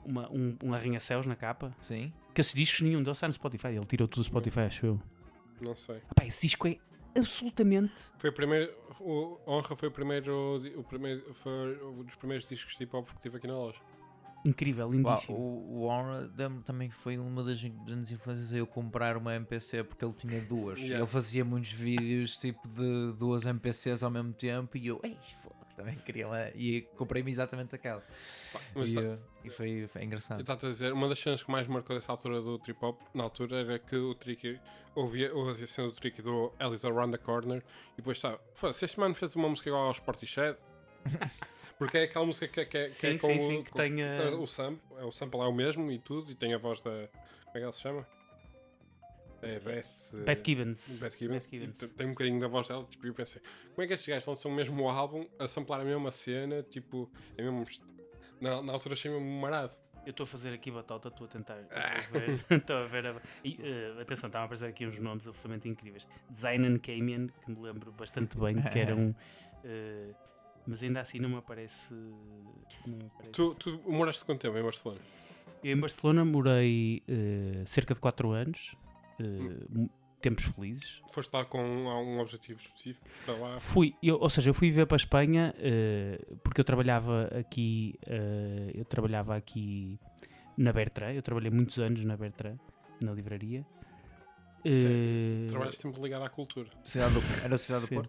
uma, 0.05 0.29
um, 0.31 0.55
um 0.63 0.73
arranha-céus 0.73 1.25
na 1.25 1.35
capa. 1.35 1.75
Sim. 1.81 2.13
Que 2.33 2.39
esses 2.39 2.53
discos 2.53 2.79
nenhum 2.81 3.03
deles 3.03 3.17
está 3.17 3.27
no 3.27 3.33
Spotify, 3.33 3.67
ele 3.69 3.85
tirou 3.85 4.07
tudo 4.07 4.23
do 4.23 4.25
Spotify, 4.27 4.61
acho 4.61 4.85
eu. 4.85 5.01
Não 5.59 5.75
sei. 5.75 5.97
Pá, 6.15 6.25
esse 6.25 6.41
disco 6.47 6.67
é 6.67 6.77
absolutamente. 7.15 7.93
Foi 8.17 8.29
o 8.29 8.33
primeiro. 8.33 8.73
O 8.99 9.39
Honra 9.47 9.75
foi 9.75 9.89
o 9.89 9.91
primeiro. 9.91 10.61
O 10.75 10.83
primeiro 10.83 11.33
foi 11.35 11.83
um 11.83 12.03
dos 12.03 12.15
primeiros 12.15 12.47
discos 12.47 12.75
de 12.75 12.83
hip 12.83 12.95
hop 12.95 13.09
que 13.09 13.19
tive 13.19 13.37
aqui 13.37 13.47
na 13.47 13.55
loja. 13.55 13.79
Incrível, 14.45 14.85
Uau, 14.85 14.93
lindíssimo. 14.93 15.37
o, 15.37 15.81
o 15.81 15.87
Honra 15.87 16.31
também 16.63 16.89
foi 16.89 17.17
uma 17.17 17.43
das 17.43 17.61
grandes 17.61 18.11
influências 18.11 18.53
a 18.53 18.57
eu 18.57 18.67
comprar 18.67 19.17
uma 19.17 19.35
MPC 19.35 19.83
porque 19.83 20.05
ele 20.05 20.13
tinha 20.13 20.39
duas. 20.41 20.77
Yeah. 20.79 20.99
Ele 20.99 21.07
fazia 21.07 21.43
muitos 21.43 21.71
vídeos 21.71 22.37
tipo 22.37 22.67
de 22.67 23.13
duas 23.17 23.45
MPCs 23.45 24.03
ao 24.03 24.11
mesmo 24.11 24.33
tempo 24.33 24.77
e 24.77 24.87
eu, 24.87 24.99
ei, 25.03 25.17
foda, 25.43 25.56
também 25.77 25.95
queria 25.95 26.27
uma. 26.27 26.49
E 26.55 26.81
comprei-me 26.97 27.31
exatamente 27.31 27.73
aquela. 27.73 28.03
Mas 28.75 28.89
E, 28.89 28.95
tá- 28.95 29.01
eh, 29.01 29.17
e 29.45 29.49
foi, 29.49 29.87
foi 29.87 30.01
eu 30.01 30.05
engraçado. 30.05 30.41
estava 30.41 30.65
a 30.67 30.69
dizer, 30.69 30.91
uma 30.91 31.07
das 31.07 31.19
cenas 31.19 31.41
que 31.41 31.49
mais 31.49 31.65
marcou 31.67 31.95
dessa 31.95 32.11
altura 32.11 32.41
do 32.41 32.59
trip 32.59 32.83
hop, 32.83 32.99
na 33.13 33.23
altura, 33.23 33.61
era 33.61 33.79
que 33.79 33.95
o 33.95 34.13
Tricky 34.15 34.59
ouvia, 34.95 35.33
ouvia 35.33 35.63
a 35.63 35.67
cena 35.67 35.87
do 35.87 35.93
Tricky 35.93 36.21
do 36.21 36.51
Alice 36.59 36.85
Around 36.85 37.17
the 37.17 37.23
Corner 37.23 37.63
e 37.93 37.97
depois 37.97 38.17
estava, 38.17 38.41
foda-se, 38.55 38.83
este 38.83 38.99
mano 38.99 39.15
fez 39.15 39.35
uma 39.35 39.47
música 39.47 39.69
igual 39.69 39.85
ao 39.85 39.91
Sportished. 39.93 40.57
Porque 41.77 41.95
é 41.99 42.03
aquela 42.05 42.25
música 42.25 42.47
que, 42.47 42.59
é- 42.59 42.65
que, 42.65 42.77
é- 42.77 42.89
que 42.89 43.07
é 43.07 43.11
Sim, 43.11 43.17
com, 43.19 43.27
sim, 43.27 43.39
o, 43.39 43.49
sim, 43.51 43.63
que 43.63 43.69
com- 43.71 43.77
tem 43.77 44.03
a- 44.03 44.31
o 44.31 44.47
sample, 44.47 44.97
é, 44.97 45.03
o 45.05 45.11
sample 45.11 45.39
é 45.41 45.43
o 45.45 45.53
mesmo 45.53 45.91
e 45.91 45.99
tudo, 45.99 46.31
e 46.31 46.35
tem 46.35 46.53
a 46.53 46.57
voz 46.57 46.81
da. 46.81 46.89
Como 46.89 47.55
é 47.55 47.59
que 47.59 47.59
ela 47.59 47.71
se 47.71 47.81
chama? 47.81 48.05
É 49.41 49.59
Beth. 49.59 49.85
eh, 50.13 50.17
Beth 50.23 50.43
Gibbons. 50.45 50.87
Beth 50.99 51.17
Gibbons. 51.17 51.49
Gibbons. 51.49 51.75
Tem 51.95 52.07
um 52.07 52.11
bocadinho 52.11 52.39
da 52.39 52.47
voz 52.47 52.67
dela, 52.67 52.85
tipo, 52.89 53.05
eu 53.05 53.13
pensei, 53.13 53.41
como 53.75 53.83
é 53.83 53.87
que 53.87 53.93
estes 53.93 54.07
gajos 54.07 54.27
lançam 54.27 54.51
mesmo 54.51 54.83
o 54.83 54.89
álbum 54.89 55.27
a 55.39 55.47
samplar 55.47 55.81
a 55.81 55.83
mesma 55.83 56.09
cena, 56.11 56.63
tipo, 56.63 57.09
é 57.37 57.43
mesmo. 57.43 57.65
Na, 58.41 58.61
na 58.61 58.73
altura 58.73 58.93
achei 58.93 59.11
mesmo 59.11 59.27
marado. 59.39 59.73
Eu 60.05 60.11
estou 60.11 60.23
a 60.23 60.27
fazer 60.27 60.53
aqui 60.53 60.71
batota, 60.71 61.09
estou 61.09 61.25
a 61.25 61.27
tentar. 61.29 61.59
Estou 61.59 61.77
Ah. 61.77 61.91
a 61.91 62.11
ver. 62.19 62.45
Estou 62.61 62.75
a 62.77 62.85
ver 62.87 63.05
a... 63.07 63.21
E, 63.43 63.59
eh, 63.61 64.01
atenção, 64.01 64.27
estavam 64.27 64.43
a 64.43 64.45
aparecer 64.45 64.67
aqui 64.69 64.87
uns 64.87 64.97
nomes 64.99 65.27
absolutamente 65.27 65.67
incríveis. 65.67 66.07
Design 66.29 66.65
and 66.65 66.79
Camion, 66.79 67.27
que 67.43 67.51
me 67.51 67.59
lembro 67.61 67.91
bastante 67.91 68.37
bem, 68.37 68.61
que 68.61 68.79
era 68.79 68.95
um. 68.95 69.13
eh, 69.65 70.13
mas 70.65 70.81
ainda 70.81 71.01
assim 71.01 71.19
não 71.19 71.27
me 71.29 71.35
aparece. 71.37 71.93
Não 72.85 72.97
me 72.97 73.05
aparece. 73.07 73.31
Tu, 73.33 73.53
tu 73.55 73.81
moraste 73.85 74.23
quanto 74.23 74.39
tempo 74.41 74.57
em 74.57 74.63
Barcelona? 74.63 75.01
Eu 75.63 75.75
em 75.75 75.79
Barcelona 75.79 76.23
morei 76.23 77.03
eh, 77.07 77.63
cerca 77.65 77.93
de 77.93 77.99
4 77.99 78.31
anos, 78.31 78.75
Hum. 79.19 79.89
tempos 80.21 80.45
felizes. 80.45 81.01
Foste 81.11 81.31
lá 81.33 81.45
com 81.45 81.61
um 81.63 82.19
objetivo 82.19 82.59
específico 82.59 83.07
para 83.25 83.35
lá? 83.35 83.59
Fui, 83.59 83.95
eu, 84.01 84.17
ou 84.19 84.29
seja, 84.29 84.49
eu 84.49 84.53
fui 84.53 84.69
viver 84.69 84.85
para 84.85 84.95
a 84.95 84.97
Espanha 84.97 85.53
eh, 85.59 86.19
porque 86.43 86.59
eu 86.59 86.65
trabalhava 86.65 87.25
aqui, 87.39 87.95
eh, 88.05 88.71
eu 88.73 88.83
trabalhava 88.85 89.35
aqui 89.35 89.99
na 90.57 90.73
Bertrand, 90.73 91.13
eu 91.13 91.21
trabalhei 91.21 91.51
muitos 91.51 91.77
anos 91.77 92.03
na 92.03 92.17
Bertrand, 92.17 92.57
na 92.99 93.11
livraria. 93.11 93.65
Eh, 94.65 95.47
Trabalhas 95.49 95.75
sempre 95.77 96.01
ligado 96.01 96.23
à 96.23 96.29
cultura. 96.29 96.69
Cidade 96.83 97.13
do- 97.13 97.45
era 97.45 97.55
a 97.55 97.57
cidade 97.57 97.85
do 97.85 97.87
Sim. 97.87 98.01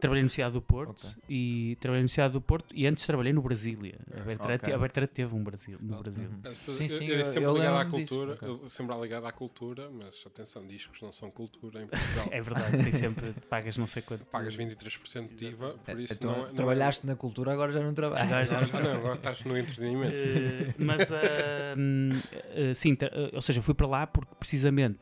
Trabalhei 0.00 0.22
no 0.24 0.28
Cidade 0.28 0.52
do 0.54 0.60
Porto 0.62 1.06
Ok. 1.06 1.10
e 1.28 1.76
trabalhei 1.80 2.02
no 2.02 2.08
Cidade 2.08 2.32
do 2.32 2.40
Porto 2.40 2.74
e 2.74 2.86
antes 2.86 3.06
trabalhei 3.06 3.32
no 3.32 3.40
Brasília. 3.40 3.94
A 4.12 4.24
Bertrand, 4.24 4.54
Ok. 4.56 4.74
a 4.74 4.78
Bertrand 4.78 5.06
teve 5.06 5.34
um 5.34 5.42
Brasil, 5.44 5.78
no 5.80 5.94
Ah, 5.94 5.98
Brasil. 5.98 6.28
Uhum. 6.28 6.54
Sim, 6.54 6.88
sim, 6.88 7.06
eu, 7.06 7.18
eu, 7.18 7.24
sempre 7.24 7.44
eu 7.44 7.54
ligado 7.56 7.76
à 7.76 7.84
cultura, 7.84 8.38
sempre 8.68 8.96
ligado 9.00 9.26
à 9.26 9.32
cultura, 9.32 9.88
mas 9.90 10.22
atenção, 10.26 10.66
discos 10.66 11.00
não 11.00 11.12
são 11.12 11.30
cultura 11.30 11.82
em 11.82 11.86
Portugal. 11.86 12.28
É 12.32 12.40
verdade, 12.42 12.82
tem 12.82 12.92
sempre, 13.00 13.32
pagas 13.48 13.78
não 13.78 13.86
sei 13.86 14.02
quanto. 14.02 14.24
Pagas 14.26 14.56
23% 14.56 15.34
de 15.34 15.46
IVA, 15.46 15.70
por 15.84 16.00
isso 16.00 16.12
Então, 16.14 16.30
não, 16.30 16.42
é- 16.44 16.46
não 16.48 16.54
trabalhaste 16.54 17.06
na 17.06 17.14
cultura, 17.16 17.52
agora 17.52 17.72
já 17.72 17.80
não 17.80 17.94
trabalhas. 17.94 18.28
Já, 18.28 18.42
já. 18.62 18.78
É... 18.78 18.82
Não, 18.82 18.96
agora 18.96 19.14
estás 19.14 19.44
no 19.44 19.56
entretenimento. 19.56 20.18
Eh, 20.18 20.74
mas 20.78 21.08
hum, 21.78 22.10
ah, 22.34 22.74
sim, 22.74 22.96
ou 23.32 23.40
seja, 23.42 23.62
fui 23.62 23.74
para 23.74 23.86
lá 23.86 24.06
porque 24.06 24.34
precisamente 24.38 25.00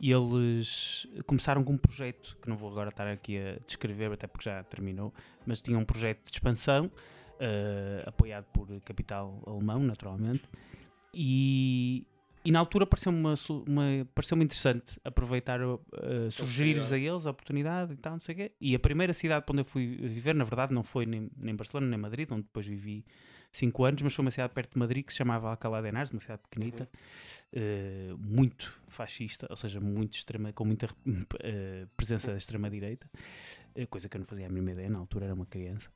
eles 0.00 1.06
começaram 1.26 1.64
com 1.64 1.72
um 1.72 1.78
projeto 1.78 2.36
que 2.40 2.48
não 2.48 2.56
vou 2.56 2.70
agora 2.70 2.90
estar 2.90 3.06
aqui 3.08 3.36
a 3.38 3.58
descrever, 3.66 4.12
até 4.12 4.26
porque 4.26 4.48
já 4.48 4.62
terminou, 4.64 5.12
mas 5.46 5.60
tinha 5.60 5.76
um 5.78 5.84
projeto 5.84 6.24
de 6.24 6.32
expansão 6.32 6.90
ah, 7.40 8.04
apoiado 8.06 8.44
por 8.52 8.68
capital 8.82 9.42
alemão, 9.46 9.80
naturalmente, 9.80 10.44
e, 11.12 12.04
e 12.44 12.52
na 12.52 12.58
altura 12.60 12.86
pareceu-me 12.86 13.18
uma, 13.18 13.34
uma- 13.66 14.06
pareceu-me 14.14 14.44
interessante 14.44 14.98
aproveitar, 15.04 15.60
uh, 15.62 15.80
sugerir-lhes 16.30 16.92
a 16.92 16.98
eles 16.98 17.26
a 17.26 17.30
oportunidade 17.30 17.92
e 17.94 17.96
tal, 17.96 18.12
não 18.12 18.20
sei 18.20 18.34
o 18.34 18.38
quê. 18.38 18.52
E 18.60 18.74
a 18.74 18.78
primeira 18.78 19.12
cidade 19.12 19.44
para 19.44 19.52
onde 19.52 19.62
eu 19.62 19.64
fui 19.64 19.86
viver, 19.96 20.34
na 20.34 20.44
verdade, 20.44 20.72
não 20.72 20.82
foi 20.82 21.06
nem, 21.06 21.30
nem 21.36 21.54
Barcelona 21.56 21.88
nem 21.90 21.98
Madrid, 21.98 22.30
onde 22.30 22.42
depois 22.42 22.66
vivi 22.66 23.04
5 23.52 23.84
anos, 23.84 24.02
mas 24.02 24.14
foi 24.14 24.24
uma 24.24 24.30
cidade 24.30 24.52
perto 24.52 24.72
de 24.72 24.78
Madrid 24.78 25.04
que 25.04 25.12
se 25.12 25.18
chamava 25.18 25.50
Alcalá 25.50 25.80
de 25.80 25.88
Henares, 25.88 26.10
uma 26.10 26.20
cidade 26.20 26.42
pequenita, 26.48 26.88
eh, 27.52 28.14
muito 28.18 28.72
fascista, 28.88 29.46
ou 29.50 29.56
seja, 29.56 29.80
muito 29.80 30.14
extrema, 30.14 30.52
com 30.52 30.64
muita 30.64 30.88
eh, 31.40 31.86
presença 31.96 32.28
da 32.28 32.36
extrema-direita, 32.36 33.10
eh, 33.74 33.86
coisa 33.86 34.08
que 34.08 34.16
eu 34.16 34.20
não 34.20 34.26
fazia 34.26 34.46
a 34.46 34.48
mínima 34.48 34.72
ideia, 34.72 34.90
na 34.90 34.98
altura 34.98 35.26
era 35.26 35.34
uma 35.34 35.46
criança. 35.46 35.90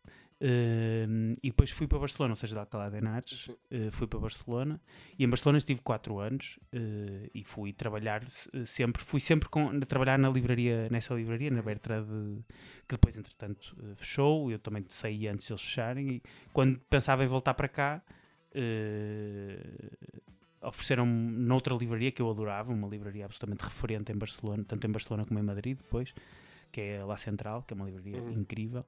Eh, 0.45 1.07
e 1.41 1.51
depois 1.51 1.71
fui 1.71 1.87
para 1.87 2.01
Barcelona, 2.01 2.33
ou 2.33 2.37
seja, 2.37 2.55
de 2.55 2.59
Alcalá 2.59 2.89
de 2.91 2.97
Henares, 2.97 3.45
Sim. 3.45 3.57
eh, 3.71 3.91
fui 3.93 4.09
para 4.09 4.19
Barcelona. 4.19 4.81
E 5.17 5.23
em 5.25 5.29
Barcelona 5.29 5.59
estive 5.59 5.81
4 5.83 6.19
anos 6.19 6.59
eh, 6.73 7.31
e 7.33 7.45
fui 7.45 7.73
trabalhar 7.73 8.25
eh, 8.53 8.67
sempre, 8.67 9.05
fui 9.05 9.21
sempre 9.21 9.49
com, 9.49 9.69
a 9.69 9.87
trabalhar 9.87 10.19
na 10.19 10.29
livraria, 10.29 10.89
nessa 10.91 11.15
livraria, 11.15 11.49
na 11.49 11.63
Bertrand, 11.63 12.05
de- 12.05 12.43
que 12.89 12.97
depois 12.97 13.17
entretanto 13.17 13.77
fechou, 13.97 14.51
eu 14.51 14.59
também 14.59 14.85
saí 14.91 15.29
antes 15.29 15.47
deles 15.47 15.63
fecharem 15.63 16.09
e 16.17 16.23
quando 16.53 16.77
pensava 16.91 17.23
em 17.25 17.29
voltar 17.29 17.55
para 17.55 17.69
cá, 17.69 18.03
eh, 18.53 19.59
ofereceram 20.61 21.07
noutra 21.07 21.75
livraria 21.75 22.11
que 22.13 22.21
eu 22.23 22.29
adorava, 22.31 22.73
uma 22.73 22.89
livraria 22.89 23.25
absolutamente 23.25 23.63
referente 23.65 24.11
em 24.13 24.17
Barcelona, 24.17 24.65
tanto 24.67 24.87
em 24.87 24.91
Barcelona 24.91 25.25
como 25.25 25.39
em 25.39 25.43
Madrid 25.43 25.77
depois, 25.77 26.13
que 26.73 26.81
é 26.81 27.05
La 27.05 27.17
Central, 27.19 27.63
que 27.63 27.73
é 27.73 27.77
uma 27.77 27.85
livraria 27.85 28.21
Uhum. 28.23 28.33
incrível. 28.33 28.85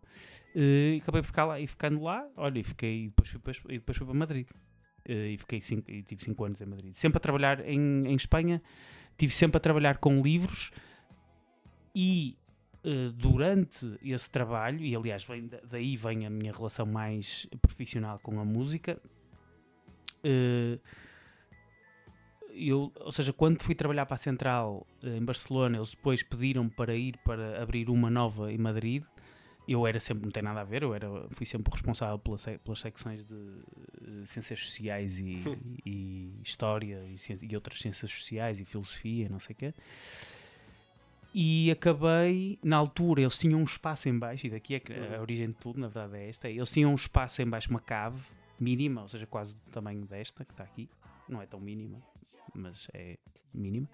Eh, 0.57 0.95
e 0.97 1.01
acabei 1.03 1.21
por 1.23 1.27
ficar 1.29 1.45
lá 1.45 1.61
e 1.61 1.67
ficando 1.67 2.03
lá, 2.03 2.27
olha, 2.37 2.59
e 2.59 2.63
fiquei, 2.65 3.07
depois 3.09 3.29
fui, 3.29 3.39
para- 3.41 3.53
e 3.75 3.79
depois 3.79 3.97
fui 3.99 4.07
para 4.07 4.17
Madrid. 4.17 4.47
Eh, 5.07 5.33
e 5.33 5.37
fiquei 5.39 5.61
cinco, 5.61 5.91
e 5.91 6.03
tive 6.03 6.25
5 6.25 6.45
anos 6.45 6.61
em 6.61 6.67
Madrid. 6.67 6.95
Sempre 6.95 7.19
a 7.19 7.21
trabalhar 7.21 7.61
em, 7.69 8.07
em 8.07 8.15
Espanha, 8.17 8.63
tive 9.19 9.33
sempre 9.35 9.59
a 9.59 9.61
trabalhar 9.61 9.99
com 9.99 10.23
livros 10.23 10.71
e 11.95 12.37
eh, 12.83 13.11
durante 13.15 13.99
esse 14.03 14.31
trabalho, 14.31 14.81
e 14.85 14.95
aliás 14.95 15.25
vem, 15.25 15.47
da- 15.47 15.61
daí 15.61 15.97
vem 15.97 16.27
a 16.27 16.31
minha 16.31 16.53
relação 16.53 16.85
mais 16.87 17.47
profissional 17.63 18.19
com 18.21 18.39
a 18.41 18.45
música, 18.45 19.01
eh, 20.23 20.79
eu, 22.55 22.93
ou 23.01 23.13
seja, 23.13 23.33
quando 23.33 23.61
fui 23.63 23.75
trabalhar 23.75 24.07
para 24.07 24.15
a 24.15 24.19
Central 24.19 24.87
eh, 25.03 25.17
em 25.17 25.25
Barcelona, 25.25 25.77
eles 25.77 25.91
depois 25.91 26.23
pediram 26.23 26.69
para 26.69 26.95
ir 26.95 27.17
para 27.25 27.63
abrir 27.63 27.91
uma 27.91 28.09
nova 28.11 28.53
em 28.53 28.59
Madrid. 28.59 29.03
Eu 29.67 29.87
era 29.87 29.99
sempre, 29.99 30.25
não 30.25 30.31
tem 30.31 30.43
nada 30.43 30.61
a 30.61 30.65
ver, 30.65 30.83
eu 30.83 30.95
era, 30.95 31.09
fui 31.31 31.47
sempre 31.47 31.73
responsável 31.73 32.19
pela 32.19 32.37
sec- 32.37 32.61
pelas 32.61 32.79
secções 32.81 33.25
de 33.25 33.35
eh, 34.03 34.27
ciências 34.27 34.61
sociais 34.61 35.19
e, 35.19 35.43
e 35.87 36.33
história 36.43 37.03
e, 37.09 37.17
ciência- 37.19 37.47
e 37.51 37.55
outras 37.55 37.79
ciências 37.81 38.11
sociais 38.13 38.61
e 38.61 38.65
filosofia, 38.67 39.27
não 39.31 39.39
sei 39.41 39.55
o 39.55 39.57
quê. 39.57 39.75
E 41.37 41.69
acabei, 41.71 42.59
na 42.63 42.77
altura, 42.77 43.23
eles 43.23 43.37
tinham 43.37 43.59
um 43.59 43.65
espaço 43.65 44.09
em 44.09 44.17
baixo, 44.17 44.47
e 44.47 44.51
daqui 44.51 44.77
é 44.77 45.17
a 45.17 45.21
origem 45.21 45.49
de 45.49 45.55
tudo, 45.55 45.81
na 45.81 45.89
verdade, 45.89 46.23
é 46.23 46.29
esta. 46.29 46.49
Eles 46.49 46.71
tinham 46.71 46.93
um 46.93 46.95
espaço 46.95 47.43
em 47.43 47.49
baixo, 47.49 47.71
uma 47.71 47.81
cave 47.81 48.21
mínima, 48.61 49.03
ou 49.03 49.09
seja, 49.09 49.27
quase 49.27 49.53
do 49.53 49.59
tamanho 49.73 50.05
desta, 50.07 50.45
que 50.45 50.53
está 50.53 50.63
aqui. 50.63 50.89
Não 51.29 51.41
é 51.41 51.47
tão 51.47 51.61
mínima, 51.61 52.03
mas 52.55 52.89
é 52.93 53.19
mínima, 53.53 53.89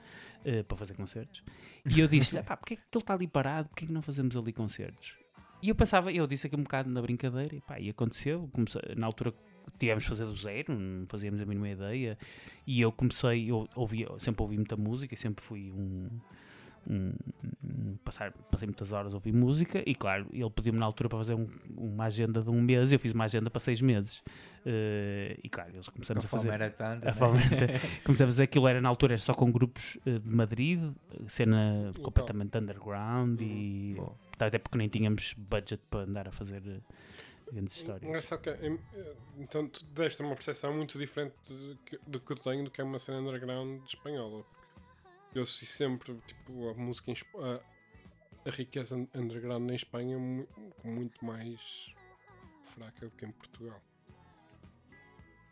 eh, 0.44 0.62
para 0.62 0.76
fazer 0.76 0.94
concertos. 0.94 1.42
E 1.84 2.00
eu 2.00 2.08
disse-lhe, 2.08 2.42
pá, 2.42 2.56
porque 2.56 2.74
é 2.74 2.76
que 2.76 2.82
ele 2.82 3.02
está 3.02 3.14
ali 3.14 3.26
parado? 3.26 3.68
Porque 3.68 3.84
é 3.84 3.86
que 3.86 3.92
não 3.92 4.02
fazemos 4.02 4.36
ali 4.36 4.52
concertos? 4.52 5.14
E 5.62 5.68
eu 5.68 5.74
pensava, 5.74 6.10
eu 6.10 6.26
disse 6.26 6.46
aqui 6.46 6.56
um 6.56 6.62
bocado 6.62 6.88
na 6.88 7.02
brincadeira, 7.02 7.54
e 7.54 7.60
pá, 7.60 7.78
e 7.78 7.90
aconteceu. 7.90 8.48
Comecei, 8.52 8.80
na 8.96 9.06
altura 9.06 9.34
tivemos 9.78 10.04
de 10.04 10.08
fazer 10.08 10.24
do 10.24 10.34
zero, 10.34 10.76
não 10.76 11.06
fazíamos 11.06 11.40
a 11.40 11.44
mínima 11.44 11.68
ideia. 11.68 12.18
E 12.66 12.80
eu 12.80 12.90
comecei, 12.90 13.50
eu 13.50 13.68
ouvia, 13.74 14.08
sempre 14.18 14.42
ouvi 14.42 14.56
muita 14.56 14.76
música, 14.76 15.14
sempre 15.16 15.44
fui 15.44 15.70
um. 15.70 16.08
Um- 16.86 17.12
um- 17.64 17.96
passar, 18.04 18.32
passei 18.50 18.66
muitas 18.66 18.90
horas 18.92 19.12
a 19.12 19.16
ouvir 19.16 19.32
música 19.32 19.82
e 19.86 19.94
claro, 19.94 20.26
ele 20.32 20.48
pediu-me 20.50 20.78
na 20.78 20.86
altura 20.86 21.08
para 21.08 21.18
fazer 21.18 21.34
um- 21.34 21.48
uma 21.76 22.04
agenda 22.04 22.42
de 22.42 22.50
um 22.50 22.60
mês 22.60 22.90
e 22.90 22.94
eu 22.94 22.98
fiz 22.98 23.12
uma 23.12 23.24
agenda 23.24 23.50
para 23.50 23.60
seis 23.60 23.80
meses 23.80 24.22
Eh, 24.66 25.38
e 25.42 25.48
claro, 25.48 25.70
eles 25.72 25.88
começaram 25.88 26.18
a 26.18 26.22
fazer 26.22 26.50
era 26.50 26.68
tanta. 26.70 27.08
a 27.08 27.12
né? 27.12 27.18
fome 27.18 27.38
era- 27.50 27.80
comecei 28.04 28.24
a 28.24 28.28
fazer 28.28 28.42
aquilo 28.42 28.68
era 28.68 28.78
na 28.78 28.90
altura 28.90 29.14
era 29.14 29.22
só 29.22 29.32
com 29.32 29.50
grupos 29.50 29.96
eh, 30.04 30.18
de 30.18 30.28
Madrid 30.28 30.78
cena 31.28 31.90
completamente 32.02 32.58
underground 32.58 33.40
e 33.40 33.94
Bom. 33.96 34.14
até 34.38 34.58
porque 34.58 34.76
nem 34.76 34.86
tínhamos 34.88 35.32
budget 35.38 35.80
para 35.88 36.00
andar 36.00 36.28
a 36.28 36.30
fazer 36.30 36.62
eh, 36.66 36.80
grandes 37.50 37.74
histórias 37.76 38.02
Engraçado 38.02 38.42
que, 38.42 38.50
então 39.38 39.66
tu 39.66 39.82
deste 39.86 40.22
uma 40.22 40.34
percepção 40.34 40.76
muito 40.76 40.98
diferente 40.98 41.34
do 42.06 42.20
que 42.20 42.32
eu 42.32 42.36
tenho 42.36 42.64
do 42.64 42.70
que 42.70 42.82
é 42.82 42.84
uma 42.84 42.98
cena 42.98 43.18
underground 43.18 43.80
espanhola. 43.86 44.44
Eu 45.34 45.46
sei 45.46 45.66
sempre, 45.66 46.14
tipo, 46.26 46.68
a 46.68 46.74
música 46.74 47.12
a, 47.36 48.48
a 48.48 48.50
riqueza 48.50 48.96
un- 48.96 49.08
underground 49.14 49.70
em 49.70 49.74
Espanha 49.74 50.16
é 50.16 50.18
mu- 50.18 50.48
muito 50.84 51.24
mais 51.24 51.94
fraca 52.74 53.06
do 53.06 53.12
que 53.12 53.24
em 53.26 53.30
Portugal. 53.32 53.80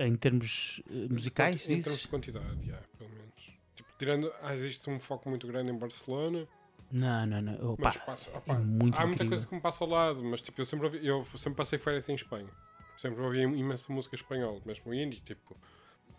em 0.01 0.15
termos 0.17 0.81
eh, 0.91 1.09
musicais 1.13 1.69
Em, 1.69 1.75
em 1.75 1.83
termos 1.83 2.01
de 2.03 2.09
quantidade, 2.09 2.61
yeah, 2.65 2.87
pelo 2.97 3.11
menos. 3.11 3.59
Tipo, 3.75 3.89
tirando, 3.99 4.33
ah, 4.43 4.55
existe 4.55 4.89
um 4.89 5.01
foco 5.01 5.29
muito 5.29 5.47
grande 5.47 5.71
em 5.73 5.77
Barcelona, 5.79 6.47
não, 6.91 7.27
não, 7.27 7.43
não 7.43 7.73
Opa, 7.73 7.83
mas 7.85 7.97
passa, 7.99 8.31
opá, 8.37 8.55
é 8.55 8.59
muito 8.59 8.95
há 8.97 9.01
muita 9.07 9.25
incrível. 9.25 9.29
coisa 9.29 9.47
que 9.47 9.55
me 9.55 9.61
passa 9.61 9.85
ao 9.85 9.91
lado, 9.91 10.25
mas 10.25 10.41
tipo, 10.41 10.61
eu 10.61 10.65
sempre 10.65 10.87
ouvi, 10.87 11.05
eu 11.07 11.25
sempre 11.37 11.57
passei 11.57 11.79
férias 11.79 12.09
em 12.09 12.15
Espanha. 12.15 12.49
Sempre 12.97 13.21
ouvi 13.23 13.41
imensa 13.43 13.93
música 13.93 14.15
espanhola, 14.17 14.61
mesmo 14.65 14.93
indie, 14.95 15.21
tipo, 15.21 15.57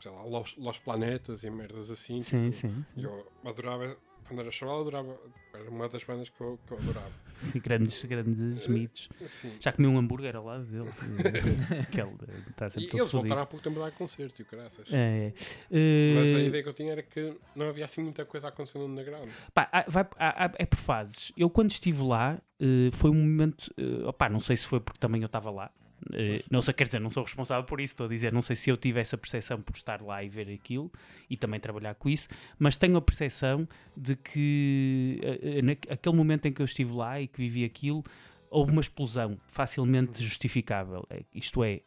sei 0.02 0.12
lá, 0.12 0.24
Los, 0.24 0.56
Los 0.58 0.78
Planetas 0.80 1.44
e 1.44 1.50
merdas 1.50 1.90
assim. 1.92 2.22
sim, 2.24 2.52
tipo, 2.52 2.68
sim, 2.68 2.86
eu 2.98 3.32
adorava, 3.46 3.98
quando 4.28 4.42
era 4.42 4.52
chaval, 4.52 4.82
adorava, 4.82 5.18
era 5.54 5.70
uma 5.70 5.88
das 5.90 6.04
bandas 6.04 6.30
que 6.30 6.42
eu, 6.42 6.60
que 6.66 6.74
eu 6.74 6.78
adorava. 6.80 7.12
sim, 7.52 7.60
grandes, 7.60 8.04
grandes 8.06 8.68
mitos 8.68 9.08
Assim. 9.24 9.56
já 9.60 9.72
comi 9.72 9.88
um 9.88 9.98
hambúrguer 9.98 10.36
ao 10.36 10.46
lado 10.46 10.66
dele 10.66 10.90
eh, 11.72 11.86
que 11.92 12.02
ele 12.02 12.12
eh, 12.28 12.50
está 12.50 12.68
E 12.68 12.72
sempre 12.72 12.98
eles 12.98 13.12
todo 13.12 13.12
voltaram 13.12 13.22
fodido 13.22 13.40
há 13.40 13.46
pouco 13.46 13.64
tempo 13.64 13.80
a 13.82 13.86
dar 13.90 13.92
concertos 13.96 14.40
e 14.40 14.44
o 14.44 14.46
caraças. 14.46 14.88
é, 14.92 15.34
Mas 15.72 16.34
a 16.34 16.40
eh, 16.40 16.46
ideia 16.46 16.64
que 16.64 16.70
eu 16.70 16.74
tinha 16.74 16.92
era 16.92 17.02
que 17.04 17.34
não 17.56 17.70
havia 17.70 17.86
assim 17.86 18.04
muita 18.04 18.26
coisa 18.26 18.48
acontecendo 18.50 18.86
no 18.88 18.92
underground. 18.94 19.30
Pá, 19.54 19.70
há- 19.72 19.86
vai- 19.88 20.08
há- 20.18 20.52
é 20.58 20.66
por 20.66 20.80
fases. 20.80 21.32
Eu, 21.36 21.50
quando 21.50 21.72
estive 21.72 22.02
lá, 22.04 22.40
eh, 22.60 22.90
foi 22.94 23.10
um 23.10 23.16
momento. 23.16 23.74
eh, 23.78 24.06
opá, 24.08 24.30
não 24.30 24.40
sei 24.40 24.56
se 24.58 24.66
foi 24.68 24.80
porque 24.80 25.00
também 25.00 25.22
eu 25.22 25.28
estava 25.28 25.50
lá. 25.50 25.72
Eh, 26.14 26.44
não 26.50 26.62
sei, 26.62 26.74
quer 26.74 26.86
dizer, 26.86 27.00
não 27.00 27.10
sou 27.10 27.24
responsável 27.24 27.64
por 27.64 27.80
isso. 27.82 27.94
Estou 27.94 28.06
a 28.06 28.10
dizer, 28.10 28.32
não 28.32 28.42
sei 28.42 28.56
se 28.56 28.70
eu 28.70 28.78
tive 28.78 29.00
essa 29.00 29.18
percepção 29.18 29.62
por 29.62 29.76
estar 29.76 30.02
lá 30.02 30.24
e 30.24 30.30
ver 30.30 30.50
aquilo 30.50 30.92
e 31.30 31.38
também 31.38 31.60
trabalhar 31.60 31.96
com 31.96 32.10
isso, 32.10 32.28
mas 32.58 32.78
tenho 32.78 32.98
a 32.98 33.02
percepção 33.02 33.68
de 33.96 34.16
que 34.16 35.20
eh, 35.22 35.60
eh, 35.60 35.62
naquele 35.62 36.16
momento 36.16 36.46
em 36.48 36.54
que 36.54 36.62
eu 36.62 36.66
estive 36.66 36.92
lá 36.94 37.20
e 37.20 37.28
que 37.28 37.40
vivi 37.40 37.64
aquilo, 37.64 38.04
houve 38.50 38.72
uma 38.72 38.82
explosão 38.82 39.38
facilmente 39.48 40.24
justificável. 40.24 41.06
É, 41.10 41.24
Isto 41.34 41.64
é, 41.64 41.82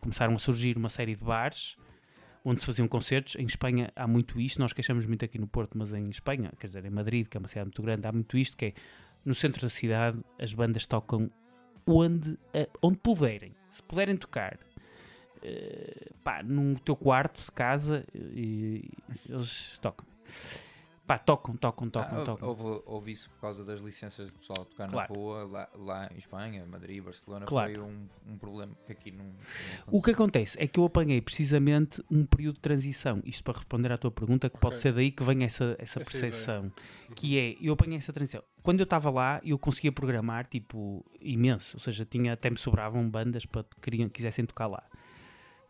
começaram 0.00 0.34
a 0.34 0.38
surgir 0.38 0.76
uma 0.76 0.90
série 0.90 1.14
de 1.14 1.24
bares 1.24 1.76
onde 2.44 2.60
se 2.60 2.66
faziam 2.66 2.88
concertos. 2.88 3.36
Em 3.36 3.46
Espanha 3.46 3.92
há 3.94 4.06
muito 4.06 4.40
isto, 4.40 4.58
nós 4.58 4.72
queixamos 4.72 5.06
muito 5.06 5.24
aqui 5.24 5.38
no 5.38 5.46
Porto, 5.46 5.76
mas 5.76 5.92
em 5.92 6.08
Espanha, 6.10 6.52
quer 6.58 6.66
dizer, 6.66 6.84
em 6.84 6.90
Madrid, 6.90 7.26
que 7.28 7.36
é 7.36 7.38
uma 7.38 7.48
cidade 7.48 7.66
muito 7.66 7.82
grande, 7.82 8.06
há 8.06 8.12
muito 8.12 8.36
isto, 8.36 8.56
que 8.56 8.66
é 8.66 8.74
no 9.24 9.34
centro 9.34 9.62
da 9.62 9.68
cidade 9.68 10.18
as 10.38 10.52
bandas 10.52 10.86
tocam 10.86 11.30
onde, 11.90 12.38
eh, 12.54 12.68
onde 12.82 12.98
puderem. 12.98 13.54
Se 13.68 13.82
puderem 13.82 14.16
tocar 14.16 14.58
eh, 15.42 16.10
pá, 16.22 16.42
no 16.42 16.78
teu 16.80 16.94
quarto 16.96 17.42
de 17.42 17.50
casa, 17.52 18.04
e, 18.14 18.90
eles 19.28 19.78
tocam. 19.80 20.06
Pá, 21.06 21.18
tocam, 21.18 21.56
tocam, 21.56 21.90
tocam, 21.90 22.22
Ah, 22.22 22.24
tocam. 22.24 22.48
houve, 22.48 22.82
houve 22.86 23.10
isso 23.10 23.28
por 23.30 23.40
causa 23.40 23.64
das 23.64 23.80
licenças 23.80 24.28
de 24.30 24.32
pessoal 24.38 24.64
tocar 24.64 24.88
Claro. 24.88 25.12
na 25.12 25.18
rua, 25.18 25.44
lá, 25.44 25.68
lá 25.74 26.08
em 26.14 26.18
Espanha, 26.18 26.64
Madrid, 26.64 27.02
Barcelona, 27.02 27.46
Claro. 27.46 27.72
foi 27.74 27.82
um, 27.82 28.06
um 28.28 28.38
problema 28.38 28.72
que 28.86 28.92
aqui 28.92 29.10
não. 29.10 29.24
não 29.24 29.34
O 29.90 30.00
que 30.00 30.12
acontece 30.12 30.56
é 30.62 30.68
que 30.68 30.78
eu 30.78 30.84
apanhei 30.84 31.20
precisamente 31.20 32.00
um 32.08 32.24
período 32.24 32.56
de 32.56 32.60
transição. 32.60 33.20
Isto 33.24 33.42
para 33.42 33.54
responder 33.58 33.90
à 33.90 33.98
tua 33.98 34.12
pergunta, 34.12 34.48
que 34.48 34.56
pode 34.58 34.74
Ok. 34.76 34.82
ser 34.82 34.92
daí 34.92 35.10
que 35.10 35.24
vem 35.24 35.42
essa, 35.42 35.74
essa 35.80 36.00
Essa 36.00 36.10
percepção. 36.12 36.70
Que 37.16 37.36
é, 37.40 37.56
eu 37.60 37.72
apanhei 37.72 37.96
essa 37.98 38.12
transição. 38.12 38.44
Quando 38.62 38.80
eu 38.80 38.84
estava 38.84 39.10
lá, 39.10 39.40
eu 39.44 39.58
conseguia 39.58 39.90
programar, 39.92 40.46
tipo, 40.46 41.04
imenso. 41.20 41.76
Ou 41.76 41.80
seja, 41.80 42.04
tinha, 42.04 42.32
até 42.34 42.50
me 42.50 42.56
sobravam 42.58 43.08
bandas 43.08 43.44
para 43.46 43.64
que 43.64 43.80
queriam, 43.80 44.08
quisessem 44.08 44.44
tocar 44.44 44.66
lá. 44.66 44.82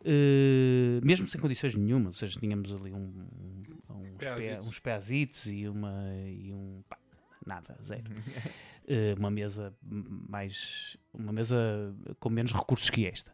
Eh, 0.03 0.99
mesmo 1.03 1.27
sem 1.27 1.39
condições 1.39 1.75
nenhuma, 1.75 2.07
ou 2.07 2.13
seja, 2.13 2.39
tínhamos 2.39 2.73
ali 2.73 2.91
um, 2.91 2.97
um- 2.97 3.63
uns, 3.95 4.17
pé, 4.17 4.25
Peazitos. 4.25 4.67
uns 4.67 4.79
peazitos 4.79 5.45
e, 5.45 5.67
uma, 5.67 5.93
e 6.27 6.51
um. 6.51 6.81
pá, 6.89 6.97
nada, 7.45 7.77
zero. 7.83 8.03
Eh, 8.87 9.13
uma 9.15 9.29
mesa 9.29 9.71
mais. 10.27 10.97
uma 11.13 11.31
mesa 11.31 11.95
com 12.19 12.29
menos 12.31 12.51
recursos 12.51 12.89
que 12.89 13.05
esta. 13.05 13.31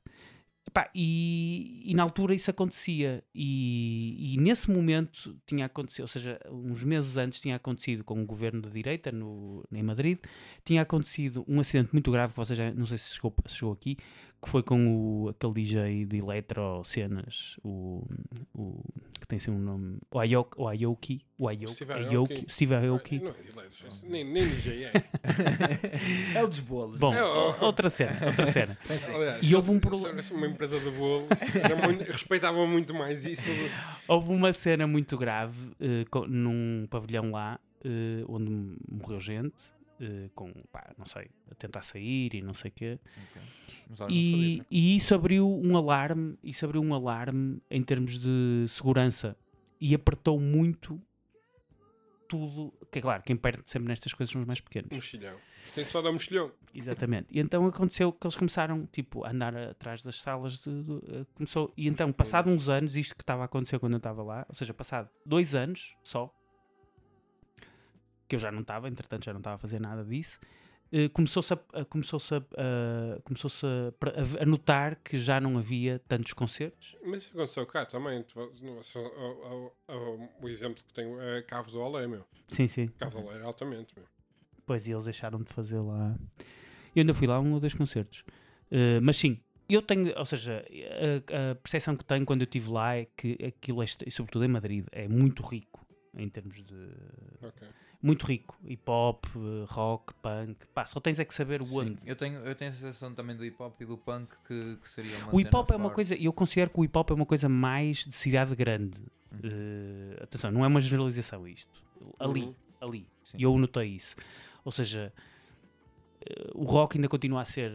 Epá, 0.78 0.92
e, 0.94 1.82
e 1.84 1.96
na 1.96 2.04
altura 2.04 2.36
isso 2.36 2.52
acontecia. 2.52 3.24
E, 3.34 4.36
e 4.36 4.38
nesse 4.38 4.70
momento 4.70 5.36
tinha 5.46 5.66
acontecido, 5.66 6.04
ou 6.04 6.08
seja, 6.08 6.40
uns 6.52 6.84
meses 6.84 7.18
antes 7.18 7.42
tinha 7.42 7.56
acontecido 7.56 8.04
com 8.04 8.22
o 8.22 8.26
governo 8.26 8.62
de 8.62 8.70
direita 8.70 9.12
no, 9.12 9.64
em 9.72 9.82
Madrid, 9.82 10.20
tinha 10.64 10.84
acontecido 10.84 11.44
um 11.48 11.60
acidente 11.60 11.90
muito 11.92 12.12
grave, 12.12 12.34
que 12.34 12.56
já 12.56 12.72
não 12.72 12.86
sei 12.86 13.00
se 13.00 13.16
chegou, 13.16 13.34
se 13.48 13.56
chegou 13.56 13.74
aqui, 13.74 13.98
que 14.42 14.50
foi 14.50 14.62
com 14.64 15.24
o, 15.26 15.30
aquele 15.30 15.54
DJ 15.54 16.06
de 16.06 16.18
eletro 16.18 16.84
cenas, 16.84 17.58
o, 17.64 18.06
o 18.54 18.84
que 19.20 19.26
tem 19.28 19.38
assim 19.38 19.52
um 19.52 19.58
nome, 19.60 19.98
o 20.12 20.20
Ayoki, 20.20 20.56
o 20.58 20.68
Ayoki, 20.68 21.22
o 21.38 21.48
Ayoki, 21.50 21.74
Steve 21.74 21.94
Aoki. 22.16 22.46
Steve 22.50 22.76
Aoki. 22.76 23.20
Não, 23.20 23.28
eletros, 23.32 24.04
nem, 24.04 24.24
nem 24.24 24.48
DJ 24.48 24.86
é. 24.86 24.92
É 26.36 26.44
o 26.44 26.48
dos 26.48 26.60
bolos. 26.60 27.00
Bom, 27.00 27.14
É, 27.14 27.24
ó. 27.24 27.56
outra 27.66 27.90
cena, 27.90 28.18
outra 28.28 28.52
cena. 28.52 28.78
Aliás, 29.16 29.48
E 29.50 29.56
houve 29.56 29.70
um 29.72 29.74
se- 29.74 29.80
problema- 29.80 30.22
uma 30.32 30.48
empresa 30.48 30.80
de 30.80 30.92
bolo, 30.92 31.28
era 31.56 31.76
muito- 31.76 32.04
respeitavam 32.12 32.68
muito 32.68 32.94
mais 32.94 33.26
isso. 33.26 33.42
do- 33.50 33.72
Houve 34.08 34.30
uma 34.32 34.54
cena 34.54 34.86
muito 34.88 35.18
grave 35.18 35.58
co- 36.12 36.28
num 36.28 36.86
pavilhão 36.90 37.32
lá 37.32 37.60
eh, 37.84 38.24
onde 38.28 38.76
morreu 38.90 39.20
gente 39.20 39.52
eh, 40.00 40.30
com, 40.36 40.52
pá, 40.72 40.93
não 40.98 41.06
sei, 41.06 41.30
a 41.52 41.56
tentar 41.56 41.82
sair 41.82 42.34
e 42.36 42.41
não 42.41 42.54
sei 42.54 42.70
o 42.70 42.74
quê. 42.74 43.00
Ok. 43.30 43.41
Mas 43.89 44.02
olha, 44.02 44.14
não 44.14 44.22
sabia, 44.24 44.48
E, 44.48 44.58
né? 44.60 44.66
e 44.70 44.95
isso 44.95 45.16
abriu 45.16 45.48
um 45.50 45.76
alarme, 45.78 46.38
isso 46.43 46.66
abriu 46.66 46.82
um 46.82 46.93
alarme 46.93 47.62
em 47.70 47.82
termos 47.84 48.20
de 48.20 48.66
segurança 48.68 49.38
e 49.80 49.93
apertou 49.95 50.39
muito 50.39 51.02
tudo. 52.28 52.74
Que 52.91 53.00
é 53.00 53.02
claro, 53.02 53.24
quem 53.24 53.36
perde 53.36 53.64
sempre 53.66 53.88
nestas 53.89 54.14
coisas 54.14 54.32
são 54.32 54.41
os 54.41 54.48
mais 54.48 54.60
pequenos. 54.60 54.89
Mochilhão. 54.91 55.38
Tem 55.76 55.84
só 55.84 56.02
dar 56.02 56.12
mochilhão. 56.12 56.52
Exatamente. 56.74 57.28
E 57.32 57.39
então 57.39 57.66
aconteceu 57.66 58.12
que 58.12 58.26
eles 58.26 58.36
começaram 58.36 58.86
tipo, 58.86 59.24
a 59.26 59.32
andar 59.32 59.56
atrás 59.56 60.02
das 60.02 60.22
salas. 60.22 60.60
De, 60.64 60.84
de- 60.84 61.02
eh, 61.14 61.26
começou, 61.36 61.74
e 61.76 61.88
então, 61.88 62.12
passado 62.14 62.50
uns 62.50 62.70
anos, 62.70 62.95
isto 62.95 63.16
que 63.16 63.22
estava 63.24 63.41
a 63.41 63.45
acontecer 63.45 63.78
quando 63.80 63.93
eu 63.93 63.98
estava 63.98 64.24
lá, 64.24 64.45
ou 64.48 64.56
seja, 64.56 64.74
passado 64.74 65.10
dois 65.26 65.56
anos 65.56 65.95
só, 66.04 66.34
que 68.28 68.36
eu 68.36 68.40
já 68.40 68.52
não 68.52 68.62
estava, 68.62 68.88
entretanto 68.88 69.26
já 69.26 69.34
não 69.34 69.40
estava 69.40 69.56
a 69.56 69.60
fazer 69.60 69.80
nada 69.80 70.04
disso, 70.04 70.40
eh, 70.92 71.10
começou-se 71.10 71.54
a, 71.54 71.86
começou-se 71.86 72.34
a, 72.34 72.38
a- 72.38 73.22
começou-se 73.24 73.66
a, 73.66 74.42
a- 74.42 74.46
notar 74.46 74.96
que 75.04 75.18
já 75.18 75.40
não 75.42 75.58
havia 75.58 76.00
tantos 76.08 76.34
concertos. 76.34 76.96
Mas 77.06 77.24
isso 77.24 77.32
aconteceu 77.34 77.66
cá 77.66 77.86
também. 77.86 78.24
O, 78.36 78.42
o- 79.88 80.30
o- 80.42 80.50
exemplo 80.50 80.84
que 80.84 80.94
tenho 80.94 81.20
é 81.22 81.42
Cavos 81.42 81.74
do 81.74 81.80
Olé, 81.82 82.08
meu. 82.08 82.24
Sim, 82.50 82.68
sim. 82.68 82.88
Cavos 82.98 83.16
do 83.16 83.26
Olé 83.28 83.40
é 83.40 83.44
altamente, 83.44 83.94
meu. 83.96 84.06
Pois, 84.66 84.86
e 84.88 84.92
eles 84.92 85.06
deixaram 85.06 85.42
de 85.42 85.52
fazer 85.54 85.80
lá. 85.80 86.16
Eu 86.96 87.02
ainda 87.02 87.14
fui 87.14 87.28
lá 87.28 87.36
a 87.36 87.40
um 87.40 87.54
ou 87.54 87.60
dois 87.60 87.74
concertos. 87.74 88.24
Eh, 88.72 89.00
mas 89.02 89.18
sim, 89.18 89.40
eu 89.70 89.82
tenho, 89.82 90.18
ou 90.18 90.26
seja, 90.26 90.66
a, 91.32 91.52
a 91.52 91.56
percepção 91.56 91.96
que 91.96 92.04
tenho 92.04 92.26
quando 92.26 92.42
eu 92.42 92.46
estive 92.46 92.70
lá 92.70 92.96
é 92.96 93.06
que 93.16 93.38
aquilo, 93.46 93.82
é, 93.82 93.86
e 94.06 94.12
sobretudo 94.12 94.44
em 94.46 94.48
Madrid, 94.50 94.86
é 94.92 95.08
muito 95.08 95.44
rico 95.44 95.86
em 96.18 96.28
termos 96.30 96.64
de. 96.64 96.90
Ok. 97.42 97.68
Muito 98.02 98.26
rico. 98.28 98.56
Hip 98.64 98.84
hop, 98.89 99.26
eh, 99.36 99.66
rock, 99.68 100.14
punk. 100.22 100.56
Pá, 100.74 100.86
só 100.86 101.00
tens 101.00 101.20
é 101.20 101.26
que 101.26 101.34
saber 101.34 101.62
o 101.62 101.66
onde. 101.76 101.98
eu 102.08 102.16
tenho, 102.16 102.39
eu 102.45 102.54
tenho 102.54 102.70
a 102.70 102.74
sensação 102.74 103.14
também 103.14 103.36
do 103.36 103.43
hip 103.43 103.62
hop 103.62 103.82
e 103.82 103.86
do 103.86 103.98
punk 103.98 104.36
que, 104.48 104.78
que 104.78 104.89
seria 104.89 105.18
uma 105.18 105.34
O 105.36 105.39
hip 105.41 105.56
hop 105.56 105.72
é 105.72 105.76
uma 105.76 105.89
coisa, 105.89 106.16
eu 106.16 106.32
considero 106.32 106.70
que 106.70 106.80
o 106.80 106.86
hip 106.86 106.95
hop 106.98 107.10
é 107.10 107.14
uma 107.16 107.26
coisa 107.26 107.50
mais 107.50 107.98
de 108.06 108.14
cidade 108.16 108.56
grande. 108.56 109.00
Uhum. 109.32 109.39
Eh, 109.43 110.24
atenção, 110.24 110.52
não 110.52 110.64
é 110.64 110.68
uma 110.68 110.80
generalização 110.80 111.48
isto. 111.48 111.84
Ali, 112.20 112.43
Uhum. 112.43 112.56
ali. 112.82 113.08
E 113.36 113.41
eu 113.43 113.58
notei 113.58 113.88
isso. 113.95 114.16
Ou 114.64 114.72
seja, 114.72 115.12
eh, 116.22 116.52
o 116.54 116.64
rock 116.66 116.98
ainda 116.98 117.08
continua 117.10 117.41
a 117.41 117.45
ser 117.45 117.72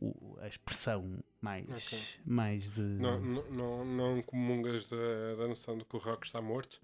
o- 0.00 0.38
a 0.40 0.48
expressão 0.48 1.18
mais, 1.40 1.68
Ok. 1.70 1.98
mais 2.24 2.70
de. 2.70 2.80
Não, 2.80 3.20
não, 3.20 3.44
não, 3.50 3.84
não 3.84 4.22
comungas 4.22 4.88
da, 4.88 5.34
da 5.38 5.46
noção 5.46 5.76
de 5.78 5.84
que 5.84 5.94
o 5.96 5.98
rock 5.98 6.26
está 6.26 6.40
morto. 6.40 6.80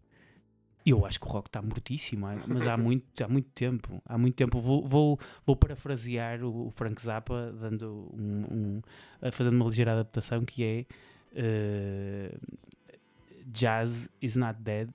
Eu 0.85 1.05
acho 1.05 1.21
que 1.21 1.27
o 1.27 1.29
rock 1.29 1.49
está 1.49 1.61
mortíssimo, 1.61 2.27
mas 2.49 2.67
há 2.67 2.77
muito, 2.77 3.23
há 3.23 3.29
muito 3.29 3.49
tempo. 3.51 4.03
Há 4.07 4.17
muito 4.17 4.35
tempo. 4.35 4.61
Vou, 4.61 4.87
vou, 4.87 5.21
vou 5.47 5.55
parafrasear 5.55 6.43
o, 6.43 6.71
Frank 6.71 7.01
Zappa, 7.03 7.53
dando 7.61 8.11
um, 8.15 8.81
um- 9.23 9.31
fazendo 9.33 9.55
uma 9.57 9.67
ligeira 9.67 9.93
adaptação 9.93 10.45
que 10.45 10.65
é 10.65 10.87
eh, 11.35 12.35
Jazz 13.53 14.09
is 14.23 14.37
not 14.37 14.59
dead, 14.63 14.89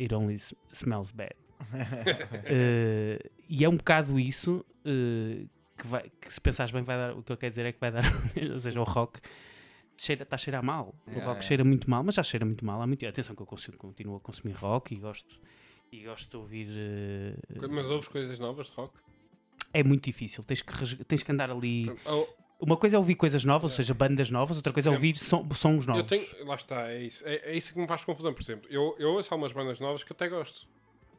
it 0.00 0.12
only 0.14 0.36
smells 0.72 1.12
bad. 1.12 1.34
Eh, 2.46 3.18
e 3.48 3.64
é 3.64 3.68
um 3.68 3.76
bocado 3.76 4.18
isso 4.18 4.64
eh, 4.84 5.44
que, 5.76 5.86
vai, 5.86 6.10
que 6.20 6.32
se 6.32 6.40
pensares 6.40 6.72
bem 6.72 6.82
vai 6.82 6.96
dar, 6.96 7.14
o 7.16 7.22
que 7.22 7.32
ele 7.32 7.38
quer 7.38 7.50
dizer 7.50 7.66
é 7.66 7.72
que 7.72 7.78
vai 7.80 7.92
dar, 7.92 8.02
ou 8.52 8.58
seja, 8.58 8.80
o 8.80 8.84
rock 8.84 9.20
cheira, 10.04 10.22
está 10.22 10.34
a 10.36 10.38
cheirar 10.38 10.62
mal. 10.62 10.94
o 11.06 11.10
Yeah, 11.10 11.26
rock 11.26 11.36
yeah. 11.38 11.42
cheira 11.42 11.64
muito 11.64 11.88
mal, 11.90 12.02
mas 12.02 12.14
já 12.14 12.22
cheira 12.22 12.44
muito 12.46 12.64
mal 12.64 12.80
há 12.80 12.86
muito 12.86 13.06
Atenção 13.06 13.34
que 13.34 13.42
eu 13.42 13.46
consigo, 13.46 13.76
continuo 13.76 14.16
a 14.16 14.20
consumir 14.20 14.52
rock 14.52 14.94
e 14.94 14.98
gosto, 14.98 15.38
e 15.92 16.04
gosto 16.04 16.30
de 16.30 16.36
ouvir. 16.36 16.68
eh, 16.70 17.34
Mas 17.68 17.86
ouves 17.86 18.08
coisas 18.08 18.38
novas 18.38 18.66
de 18.68 18.72
rock? 18.74 18.94
é 19.72 19.82
muito 19.84 20.04
difícil, 20.04 20.42
tens 20.44 20.62
que, 20.62 21.04
tens 21.04 21.22
que 21.22 21.30
andar 21.30 21.50
ali. 21.50 21.86
Oh, 22.06 22.26
Uma 22.58 22.76
coisa 22.76 22.96
é 22.96 22.98
ouvir 22.98 23.14
coisas 23.14 23.44
novas, 23.44 23.70
ou 23.72 23.76
seja, 23.76 23.94
bandas 23.94 24.30
novas, 24.30 24.56
outra 24.56 24.72
coisa 24.72 24.88
é 24.88 24.92
ouvir 24.92 25.16
som, 25.16 25.48
sons 25.54 25.86
novos. 25.86 26.02
eu 26.02 26.06
tenho. 26.06 26.46
Lá 26.46 26.54
está, 26.56 26.90
é 26.90 27.02
isso. 27.04 27.22
É, 27.26 27.36
é 27.52 27.56
isso 27.56 27.72
que 27.72 27.78
me 27.80 27.86
faz 27.86 28.02
confusão, 28.04 28.34
por 28.34 28.42
exemplo. 28.42 28.68
Eu, 28.70 28.96
eu 28.98 29.10
ouço 29.14 29.32
algumas 29.32 29.52
bandas 29.52 29.78
novas 29.78 30.02
que 30.02 30.12
até 30.12 30.28
gosto 30.28 30.66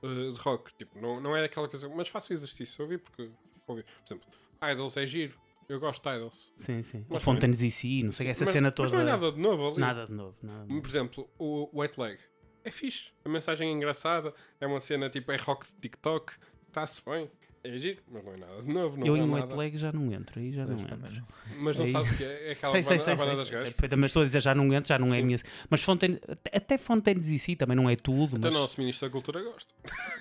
eh, 0.04 0.32
de 0.32 0.38
rock. 0.40 0.74
Tipo, 0.78 1.00
não, 1.00 1.22
não 1.22 1.36
é 1.36 1.46
aquela 1.46 1.68
coisa. 1.70 1.88
Mas 1.90 2.10
faço 2.10 2.34
exercício, 2.34 2.84
ouvi 2.84 2.98
porque. 2.98 3.30
Ouvi. 3.68 3.84
Por 3.84 4.06
exemplo, 4.06 4.28
Idols 4.70 4.98
é 4.98 5.08
giro. 5.08 5.40
Eu 5.70 5.80
gosto 5.80 6.04
de 6.04 6.16
Idols. 6.16 6.54
Sim, 6.60 6.84
sim. 6.84 7.06
Mas 7.10 7.22
o 7.22 7.26
Fontaines 7.26 7.60
DC, 7.60 8.04
não 8.04 8.12
sei, 8.12 8.26
Sim, 8.28 8.32
essa 8.32 8.44
mas- 8.46 8.54
cena 8.54 8.68
mas 8.70 8.76
toda. 8.76 8.90
não 8.92 9.00
é 9.00 9.04
nada 9.06 9.32
de 9.32 9.40
novo 9.40 9.68
ali. 9.70 9.80
Nada 9.80 10.06
de 10.06 10.12
novo. 10.14 10.36
Nada 10.42 10.64
de 10.66 10.70
novo. 10.70 10.82
Por 10.82 10.90
exemplo, 10.90 11.30
o 11.40 11.70
White 11.82 12.00
Leg 12.00 12.20
é 12.64 12.72
fixe. 12.72 13.12
A 13.24 13.30
mensagem 13.30 13.70
é 13.70 13.72
engraçada. 13.72 14.34
É 14.60 14.68
uma 14.68 14.80
cena 14.80 15.10
tipo, 15.10 15.32
é 15.32 15.38
rock 15.38 15.66
de 15.68 15.80
TikTok. 15.82 16.34
Está-se 16.68 17.02
bem. 17.06 17.30
É 17.64 17.78
giro, 17.78 18.02
mas 18.12 18.24
não 18.26 18.34
é 18.34 18.38
nada 18.38 18.60
de 18.62 18.68
novo. 18.68 18.98
Não 18.98 19.06
Eu 19.06 19.16
é 19.16 19.20
em 19.20 19.28
nada. 19.28 19.44
White 19.44 19.56
Leg 19.56 19.78
já 19.78 19.92
não 19.92 20.12
entro, 20.12 20.40
aí 20.40 20.52
já 20.52 20.66
não 20.66 20.78
Pois, 20.78 20.92
entro. 20.92 21.28
Mas 21.60 21.78
não 21.78 21.86
Aí- 21.86 21.92
sabes 21.92 22.12
o 22.12 22.18
que 22.18 22.24
é? 22.24 22.48
É 22.50 22.52
aquela 22.54 22.72
Sei, 22.74 22.82
sei, 22.84 22.98
banda, 22.98 23.04
sei, 23.04 23.14
a 23.14 23.16
banda 23.18 23.30
sei, 23.30 23.38
das 23.38 23.50
gajas. 23.78 23.98
mas 24.00 24.06
estou 24.08 24.22
a 24.24 24.26
dizer, 24.26 24.42
já 24.42 24.56
não 24.56 24.74
entro, 24.74 24.88
já 24.90 24.98
não 24.98 25.08
é 25.08 25.10
a 25.12 25.14
Sim. 25.14 25.22
minha. 25.24 25.38
Mas 25.70 25.84
Fontaine, 25.84 26.20
até- 26.52 26.78
Fontaines 26.80 27.28
e 27.28 27.38
si 27.38 27.56
também 27.56 27.78
não 27.78 27.88
é 27.88 27.96
tudo, 27.96 28.38
Até 28.38 28.48
mas 28.48 28.56
o 28.56 28.60
nosso 28.60 28.80
Ministro 28.82 29.08
da 29.08 29.12
Cultura 29.12 29.44
gosta. 29.44 29.72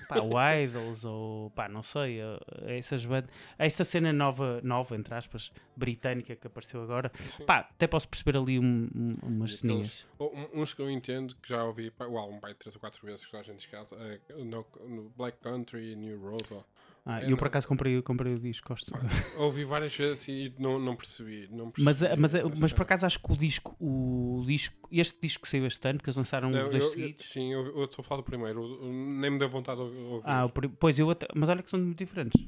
pá, 0.07 0.19
o 0.19 0.33
Idols 0.39 1.03
ou 1.03 1.49
pá, 1.51 1.67
não 1.67 1.81
sei, 1.81 2.19
essas 2.67 3.03
bandas, 3.05 3.31
essa 3.57 3.83
cena 3.83 4.13
nova, 4.13 4.61
nova, 4.63 4.95
entre 4.95 5.13
aspas, 5.15 5.51
britânica 5.75 6.35
que 6.35 6.45
apareceu 6.45 6.83
agora, 6.83 7.11
Sim. 7.37 7.45
pá, 7.45 7.59
até 7.61 7.87
posso 7.87 8.07
perceber 8.07 8.37
ali 8.37 8.59
um- 8.59 8.87
um- 8.95 9.17
umas 9.23 9.55
ceninhas. 9.57 10.05
Ou, 10.19 10.31
uns 10.53 10.75
que 10.75 10.81
eu 10.81 10.91
entendo, 10.91 11.35
que 11.41 11.49
já 11.49 11.63
ouvi 11.63 11.89
pá, 11.89 12.05
o 12.05 12.19
álbum 12.19 12.39
vai 12.39 12.53
três 12.53 12.75
ou 12.75 12.79
quatro 12.79 13.03
vezes 13.03 13.25
que 13.25 13.31
já 13.31 13.39
a 13.39 13.43
gente 13.43 13.61
escala, 13.61 13.87
é, 13.93 14.19
no, 14.43 14.63
no 14.87 15.09
Black 15.17 15.39
Country, 15.39 15.95
New 15.95 16.19
Road. 16.21 16.45
ó. 16.51 16.61
Ah, 17.03 17.19
é, 17.19 17.31
eu 17.31 17.35
por 17.35 17.47
acaso 17.47 17.67
comprei, 17.67 17.99
comprei 18.03 18.35
o 18.35 18.39
disco, 18.39 18.67
gosto. 18.69 18.93
Ouvi 19.37 19.65
várias 19.65 19.95
vezes 19.95 20.27
e 20.27 20.53
não, 20.59 20.77
não 20.77 20.95
percebi. 20.95 21.47
Não 21.51 21.71
Mas, 21.79 21.97
percebi 21.97 22.13
eh, 22.13 22.15
mas, 22.15 22.35
eh, 22.35 22.43
mas 22.59 22.73
por 22.73 22.83
acaso 22.83 23.07
acho 23.07 23.19
que 23.19 23.31
o 23.31 23.35
disco, 23.35 23.75
o 23.79 24.43
disco, 24.45 24.87
este 24.91 25.19
disco 25.19 25.43
que 25.43 25.49
saiu 25.49 25.65
este 25.65 25.87
ano, 25.87 25.97
que 25.97 26.05
eles 26.05 26.15
lançaram 26.15 26.51
Não, 26.51 26.65
os 26.65 26.69
dois 26.69 26.85
seguidos. 26.91 27.25
sim, 27.25 27.51
eu 27.51 27.65
eu 27.75 27.85
estou 27.85 28.03
a 28.03 28.05
falar 28.05 28.21
do 28.21 28.25
primeiro, 28.25 28.79
nem 28.83 29.31
me 29.31 29.39
deu 29.39 29.49
vontade 29.49 29.77
de 29.77 29.83
ouvir. 29.83 30.21
Ah, 30.23 30.45
o 30.45 30.49
pois 30.51 30.99
eu 30.99 31.09
até, 31.09 31.25
mas 31.33 31.49
olha 31.49 31.63
que 31.63 31.71
são 31.71 31.79
muito 31.79 31.97
diferentes. 31.97 32.39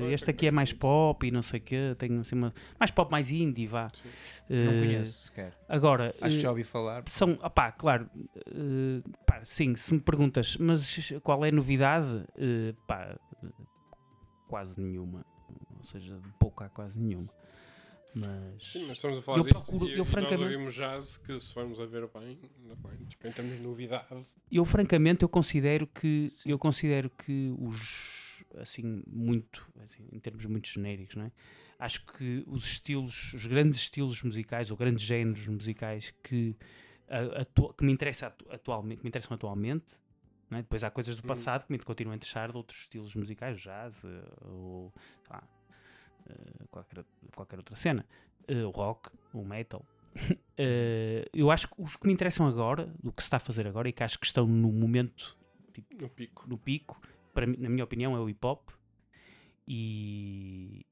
Pois, 0.00 0.12
este 0.14 0.28
é 0.28 0.30
aqui 0.32 0.46
é 0.48 0.50
mais 0.50 0.70
diferente. 0.70 0.80
pop 0.80 1.26
e 1.26 1.30
não 1.30 1.42
sei 1.42 1.60
o 1.60 1.62
quê, 1.62 1.94
tem 1.96 2.18
assim 2.18 2.34
uma, 2.34 2.52
mais 2.80 2.90
pop, 2.90 3.12
mais 3.12 3.30
indie, 3.30 3.68
vá. 3.68 3.90
Sim. 4.02 4.08
Não 4.48 4.72
conheço 4.80 5.12
sequer. 5.28 5.56
Agora, 5.68 6.12
Acho 6.20 6.34
que 6.34 6.42
já 6.42 6.50
ouvi 6.50 6.64
falar. 6.64 7.04
são, 7.06 7.38
opá, 7.42 7.70
claro, 7.70 8.10
eh, 8.48 9.02
pá, 9.24 9.44
sim, 9.44 9.76
se 9.76 9.94
me 9.94 10.00
perguntas, 10.00 10.56
mas 10.56 11.12
qual 11.22 11.44
é 11.44 11.50
a 11.50 11.52
novidade? 11.52 12.24
Eh, 12.36 12.74
pá, 12.88 13.16
quase 14.50 14.78
nenhuma. 14.80 15.24
Ou 15.78 15.84
seja, 15.84 16.18
de 16.18 16.28
pouco 16.38 16.64
há 16.64 16.68
quase 16.68 16.98
nenhuma. 16.98 17.28
Mas, 18.12 18.66
Sim, 18.72 18.86
mas 18.88 18.96
estamos 18.96 19.18
a 19.18 19.22
falar 19.22 19.38
Eu 19.38 19.44
disto 19.44 19.62
procuro- 19.64 19.86
e, 19.88 19.96
eu 19.96 20.02
e 20.02 20.06
francamente- 20.06 20.42
nós 20.42 20.52
ouvimos 20.52 20.74
jazz 20.74 21.16
que 21.18 21.38
se 21.38 21.54
formos 21.54 21.80
a 21.80 21.86
ver 21.86 22.08
bem, 22.08 22.36
bem, 22.82 23.06
tipo, 23.06 23.28
em 23.28 23.32
termos 23.32 23.56
de 23.56 23.62
novidade. 23.62 24.26
eu 24.50 24.64
francamente 24.64 25.22
eu 25.22 25.28
considero 25.28 25.86
que 25.86 26.28
eu 26.44 26.58
considero 26.58 27.08
que 27.08 27.54
os 27.56 28.44
assim 28.56 29.04
muito 29.06 29.64
assim, 29.84 30.08
em 30.10 30.18
termos 30.18 30.44
muito 30.46 30.66
genéricos 30.68 31.14
não 31.14 31.26
é? 31.26 31.32
acho 31.78 32.04
que 32.04 32.42
os 32.48 32.64
estilos 32.66 33.32
os 33.32 33.46
grandes 33.46 33.78
estilos 33.78 34.20
musicais 34.24 34.72
ou 34.72 34.76
grandes 34.76 35.04
géneros 35.04 35.46
musicais 35.46 36.12
que 36.24 36.56
a- 37.08 37.42
atu- 37.42 37.72
que 37.74 37.84
me 37.84 37.92
interessa 37.92 38.26
atu- 38.26 38.50
atualmente 38.50 38.98
que 38.98 39.04
me 39.04 39.08
interessam 39.08 39.36
atualmente 39.36 39.84
é? 40.58 40.62
depois 40.62 40.82
há 40.84 40.90
coisas 40.90 41.14
do 41.16 41.22
Uhum. 41.22 41.28
passado 41.28 41.66
que 41.66 41.72
me 41.72 41.78
continuam 41.78 42.12
a 42.12 42.16
interessar 42.16 42.50
de 42.50 42.56
outros 42.56 42.80
estilos 42.80 43.14
musicais 43.14 43.60
jazz 43.60 43.94
eh, 44.04 44.46
ou 44.46 44.92
lá, 45.28 45.42
eh, 46.28 46.64
qualquer, 46.70 47.04
qualquer 47.34 47.58
outra 47.58 47.76
cena 47.76 48.04
Eh, 48.48 48.64
o 48.64 48.70
rock 48.70 49.10
o 49.32 49.44
metal 49.44 49.84
eu 51.32 51.50
acho 51.52 51.68
que 51.68 51.74
os 51.80 51.94
que 51.96 52.06
me 52.06 52.12
interessam 52.12 52.46
agora, 52.46 52.86
do 53.02 53.12
que 53.12 53.22
se 53.22 53.26
está 53.28 53.36
a 53.36 53.40
fazer 53.40 53.66
agora, 53.66 53.88
e 53.88 53.92
que 53.92 54.02
acho 54.02 54.18
que 54.18 54.26
estão 54.26 54.44
no 54.46 54.72
momento, 54.72 55.38
No 56.00 56.08
pico. 56.10 56.48
no 56.48 56.58
pico, 56.58 57.00
para 57.32 57.46
na 57.46 57.68
minha 57.68 57.84
opinião, 57.84 58.16
é 58.16 58.20
o 58.20 58.28
hip 58.28 58.44
hop 58.44 58.70
e, 59.68 60.84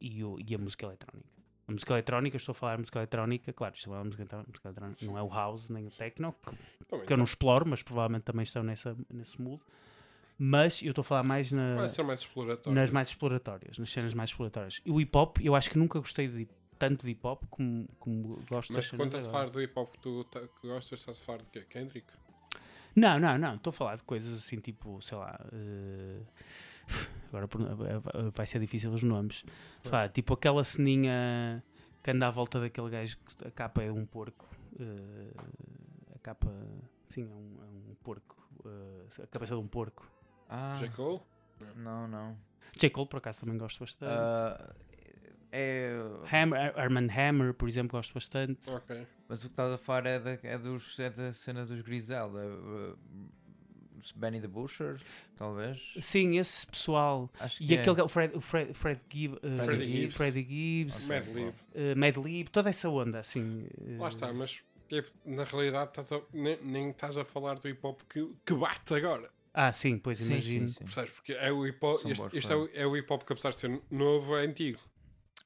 e, 0.00 0.20
e 0.46 0.54
a 0.54 0.58
música 0.58 0.84
eletrónica. 0.86 1.37
A 1.68 1.72
música 1.72 1.92
eletrónica, 1.92 2.36
estou 2.38 2.52
a 2.52 2.54
falar 2.54 2.76
de 2.76 2.80
música 2.80 2.98
eletrónica, 2.98 3.52
claro, 3.52 3.74
isto 3.74 3.94
é 3.94 4.02
música, 4.02 4.22
eletro- 4.22 4.44
música 4.48 4.68
eletrónica, 4.68 5.04
não 5.04 5.18
é 5.18 5.22
o 5.22 5.28
house 5.28 5.68
nem 5.68 5.86
o 5.86 5.90
techno, 5.90 6.32
que, 6.32 6.56
Também 6.88 7.06
que 7.06 7.12
eu 7.12 7.16
não 7.18 7.24
exploro, 7.24 7.66
mas 7.68 7.82
provavelmente 7.82 8.22
também 8.22 8.42
estão 8.42 8.62
nessa, 8.62 8.96
nesse 9.10 9.40
mood. 9.40 9.62
Mas 10.38 10.80
eu 10.82 10.90
estou 10.90 11.02
a 11.02 11.04
falar 11.04 11.22
mais 11.24 11.52
na, 11.52 11.74
mais 11.76 11.92
nas 12.66 12.90
mais 12.90 13.08
exploratórias, 13.08 13.78
nas 13.78 13.90
cenas 13.92 14.14
mais 14.14 14.30
exploratórias. 14.30 14.80
E 14.84 14.90
o 14.90 15.00
hip 15.00 15.14
hop, 15.16 15.38
eu 15.42 15.54
acho 15.54 15.68
que 15.68 15.76
nunca 15.76 15.98
gostei 15.98 16.26
de, 16.28 16.48
tanto 16.78 17.04
de 17.04 17.10
hip 17.10 17.26
hop 17.26 17.42
como, 17.50 17.86
como 17.98 18.42
gosto 18.48 18.72
Mas 18.72 18.88
quando 18.90 19.08
estás 19.08 19.26
a 19.26 19.30
falar 19.30 19.50
do 19.50 19.60
hip 19.60 19.78
hop 19.78 19.92
que 19.92 19.98
tu 19.98 20.24
ta- 20.24 20.40
que 20.40 20.68
gostas, 20.68 21.00
estás 21.00 21.20
a 21.20 21.24
falar 21.24 21.38
de 21.38 21.46
quê? 21.52 21.66
Kendrick? 21.68 22.06
Não, 22.96 23.18
não, 23.18 23.36
não. 23.36 23.56
Estou 23.56 23.70
a 23.70 23.74
falar 23.74 23.96
de 23.96 24.04
coisas 24.04 24.32
assim, 24.38 24.58
tipo, 24.58 25.02
sei 25.02 25.18
lá. 25.18 25.38
eh, 25.52 26.20
agora 27.28 27.46
eh, 27.46 28.30
vai 28.34 28.46
ser 28.46 28.58
difícil 28.60 28.90
os 28.92 29.02
nomes. 29.02 29.44
Sei 29.82 29.92
lá, 29.92 30.08
tipo 30.08 30.34
aquela 30.34 30.64
ceninha 30.64 31.62
que 32.02 32.10
anda 32.10 32.26
à 32.28 32.30
volta 32.30 32.60
daquele 32.60 32.90
gajo 32.90 33.16
que 33.18 33.46
a 33.48 33.50
capa 33.50 33.82
é 33.82 33.90
um 33.92 34.06
porco. 34.06 34.46
eh, 34.78 35.32
a 36.14 36.18
capa, 36.20 36.50
sim, 37.08 37.22
é 37.22 37.26
um, 37.26 37.56
é 37.62 37.90
um 37.90 37.94
porco. 38.02 38.36
eh, 38.64 39.22
a 39.22 39.26
cabeça 39.26 39.54
de 39.54 39.60
um 39.60 39.68
porco. 39.68 40.10
Ah, 40.48 40.74
J. 40.78 40.88
Cole? 40.90 41.20
não, 41.76 42.08
não. 42.08 42.36
J. 42.76 42.90
Cole, 42.90 43.08
por 43.08 43.18
acaso, 43.18 43.40
também 43.40 43.58
gosto 43.58 43.80
bastante. 43.80 44.12
Ah, 44.12 44.74
é, 45.50 45.92
Hammer, 46.30 46.78
Armand 46.78 47.08
Hammer, 47.10 47.54
por 47.54 47.68
exemplo, 47.68 47.92
gosto 47.98 48.12
bastante. 48.14 48.68
Ok. 48.70 49.06
mas 49.28 49.40
o 49.44 49.46
que 49.48 49.52
estás 49.52 49.72
a 49.72 49.78
falar 49.78 50.04
é 50.06 50.18
da, 50.18 50.38
é 50.42 50.58
dos, 50.58 50.98
é 50.98 51.08
da 51.10 51.32
cena 51.32 51.64
dos 51.64 51.80
Griselda. 51.80 52.38
Benny 54.14 54.40
the 54.40 54.48
Butcher, 54.48 55.00
talvez. 55.36 55.80
Sim, 56.00 56.38
esse 56.38 56.66
pessoal. 56.66 57.30
Acho 57.38 57.62
E 57.62 57.66
que 57.66 57.74
é. 57.76 57.80
aquele, 57.80 58.02
o 58.02 58.08
Fred, 58.08 58.36
o 58.36 58.40
Fred, 58.40 58.74
Fred 58.74 59.00
Gibb, 59.10 59.34
uh, 59.36 59.64
Freddie 59.64 59.90
Gibbs. 59.92 60.16
Freddie 60.16 60.44
Gibbs, 60.48 60.96
Ok. 61.04 61.08
Mad 61.08 61.26
Lib. 61.34 61.48
uh, 61.48 61.96
Mad 61.98 62.16
Lib, 62.16 62.48
toda 62.50 62.70
essa 62.70 62.88
onda, 62.88 63.20
assim. 63.20 63.66
uh, 63.80 63.98
Lá 64.02 64.08
está, 64.08 64.32
mas 64.32 64.60
tipo, 64.88 65.10
na 65.24 65.44
realidade 65.44 65.90
estás 65.90 66.12
a- 66.12 66.22
nem, 66.32 66.58
nem 66.62 66.90
estás 66.90 67.16
a 67.18 67.24
falar 67.24 67.58
do 67.58 67.68
hip 67.68 67.80
hop 67.82 68.00
que, 68.08 68.26
que 68.46 68.54
bate 68.54 68.94
agora. 68.94 69.30
Ah, 69.52 69.72
sim, 69.72 69.98
pois 69.98 70.18
Sim, 70.18 70.32
imagino. 70.34 70.68
sim, 70.68 70.86
sim. 70.86 71.04
Porque 71.14 71.32
é 71.32 71.50
o 71.50 71.66
hip 71.66 71.78
hop, 71.84 72.00
São 72.00 72.10
este, 72.12 72.20
bons 72.22 72.34
este 72.34 72.52
é, 72.52 72.56
o, 72.56 72.70
é 72.74 72.86
o 72.86 72.96
hip 72.96 73.12
hop 73.12 73.22
que 73.24 73.32
apesar 73.32 73.50
de 73.50 73.56
ser 73.58 73.82
novo 73.90 74.36
é 74.36 74.44
antigo. 74.46 74.78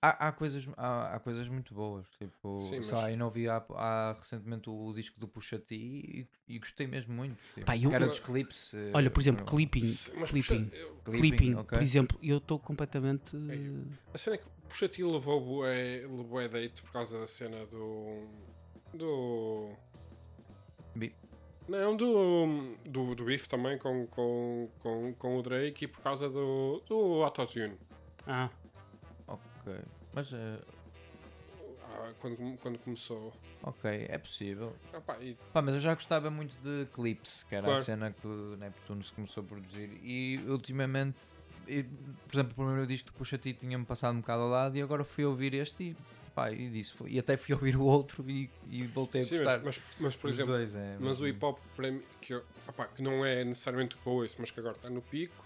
Há, 0.04 0.28
há 0.28 0.32
coisas, 0.32 0.68
há, 0.76 1.14
há 1.14 1.20
coisas 1.20 1.46
muito 1.48 1.72
boas. 1.72 2.04
Tipo, 2.18 2.60
Sim, 2.62 2.68
sei 2.70 2.78
mas- 2.80 2.90
lá, 2.90 3.10
eu 3.12 3.16
não 3.16 3.30
vi 3.30 3.48
há, 3.48 3.64
há 3.70 4.16
recentemente 4.18 4.68
o 4.68 4.92
disco 4.92 5.20
do 5.20 5.28
Pusha 5.28 5.60
T 5.60 5.76
e, 5.76 6.28
e 6.48 6.58
gostei 6.58 6.88
mesmo 6.88 7.14
muito. 7.14 7.36
Tipo, 7.54 7.64
Pá, 7.66 7.76
eu- 7.76 7.88
cara 7.88 8.08
dos 8.08 8.18
clips. 8.18 8.74
eh, 8.74 8.90
Olha, 8.92 9.08
por 9.10 9.20
exemplo, 9.20 9.44
não- 9.44 9.46
clipping. 9.52 9.80
Mas 10.16 10.30
clipping. 10.30 10.64
puxa, 10.64 10.76
eu- 10.76 10.96
Clipping, 11.04 11.54
ok. 11.54 11.78
por 11.78 11.82
exemplo, 11.82 12.18
eu 12.20 12.38
estou 12.38 12.58
completamente. 12.58 13.36
Ei, 13.48 13.80
a 14.12 14.18
cena 14.18 14.34
é 14.34 14.38
que 14.38 14.44
Puxa 14.68 14.88
T 14.88 15.04
levou 15.04 15.40
bué, 15.40 16.04
bué 16.08 16.48
date 16.48 16.82
por 16.82 16.90
causa 16.92 17.20
da 17.20 17.26
cena 17.28 17.64
do. 17.66 18.26
do. 18.94 19.70
Bi- 20.96 21.14
Não, 21.68 21.96
do, 21.96 22.74
do, 22.84 23.14
do 23.14 23.24
Beef 23.24 23.46
também 23.46 23.78
com, 23.78 24.06
com, 24.08 24.68
com, 24.80 25.14
com 25.14 25.38
o 25.38 25.42
Drake 25.42 25.84
e 25.84 25.88
por 25.88 26.00
causa 26.02 26.28
do, 26.28 26.82
do 26.88 27.22
Autotune. 27.22 27.76
Ah, 28.26 28.50
Ok. 29.66 29.80
Mas, 30.14 30.32
Ah, 31.94 32.12
quando, 32.20 32.58
quando 32.58 32.78
começou. 32.78 33.32
ok, 33.62 34.06
é 34.08 34.18
possível. 34.18 34.74
Ah, 34.92 35.00
pá, 35.00 35.18
e- 35.22 35.36
Pá, 35.52 35.60
mas 35.62 35.74
eu 35.74 35.80
já 35.80 35.94
gostava 35.94 36.30
muito 36.30 36.56
de 36.62 36.86
clips, 36.92 37.44
que 37.44 37.54
era 37.54 37.64
Claro. 37.66 37.80
a 37.80 37.82
cena 37.82 38.10
que 38.12 38.26
o 38.26 38.56
Neptuno 38.56 39.04
se 39.04 39.12
começou 39.12 39.42
a 39.42 39.46
produzir. 39.46 39.90
E 40.02 40.40
ultimamente, 40.48 41.24
e, 41.68 41.82
por 41.82 42.34
exemplo, 42.34 42.52
o 42.52 42.54
primeiro 42.56 42.86
disco 42.86 43.10
de 43.10 43.16
Pusha 43.16 43.36
T 43.38 43.52
tinha-me 43.52 43.84
passado 43.84 44.14
um 44.16 44.20
bocado 44.20 44.42
ao 44.42 44.48
lado 44.48 44.76
e 44.76 44.82
agora 44.82 45.04
fui 45.04 45.24
ouvir 45.24 45.52
este 45.54 45.82
e, 45.90 45.96
pá, 46.34 46.50
e 46.50 46.70
disse, 46.70 46.94
foi- 46.94 47.10
e 47.12 47.18
até 47.18 47.36
fui 47.36 47.54
ouvir 47.54 47.76
o 47.76 47.82
outro 47.84 48.28
e, 48.28 48.48
e 48.70 48.84
voltei 48.86 49.20
a 49.20 49.24
sim, 49.24 49.36
gostar. 49.36 49.62
mas, 49.62 49.80
mas, 50.00 50.16
por 50.16 50.30
exemplo, 50.30 50.52
dois, 50.54 50.74
é, 50.74 50.96
Mas 50.98 51.20
o 51.20 51.26
hip 51.28 51.44
hop, 51.44 51.58
para 51.76 51.90
mim, 51.92 52.02
que, 52.22 52.32
eu- 52.34 52.44
opá, 52.66 52.86
que 52.86 53.02
não 53.02 53.24
é 53.24 53.44
necessariamente 53.44 53.96
o 53.96 53.98
que 53.98 54.06
eu 54.06 54.12
ouço, 54.14 54.36
mas 54.38 54.50
que 54.50 54.58
agora 54.60 54.76
está 54.76 54.88
no 54.88 55.02
pico, 55.02 55.44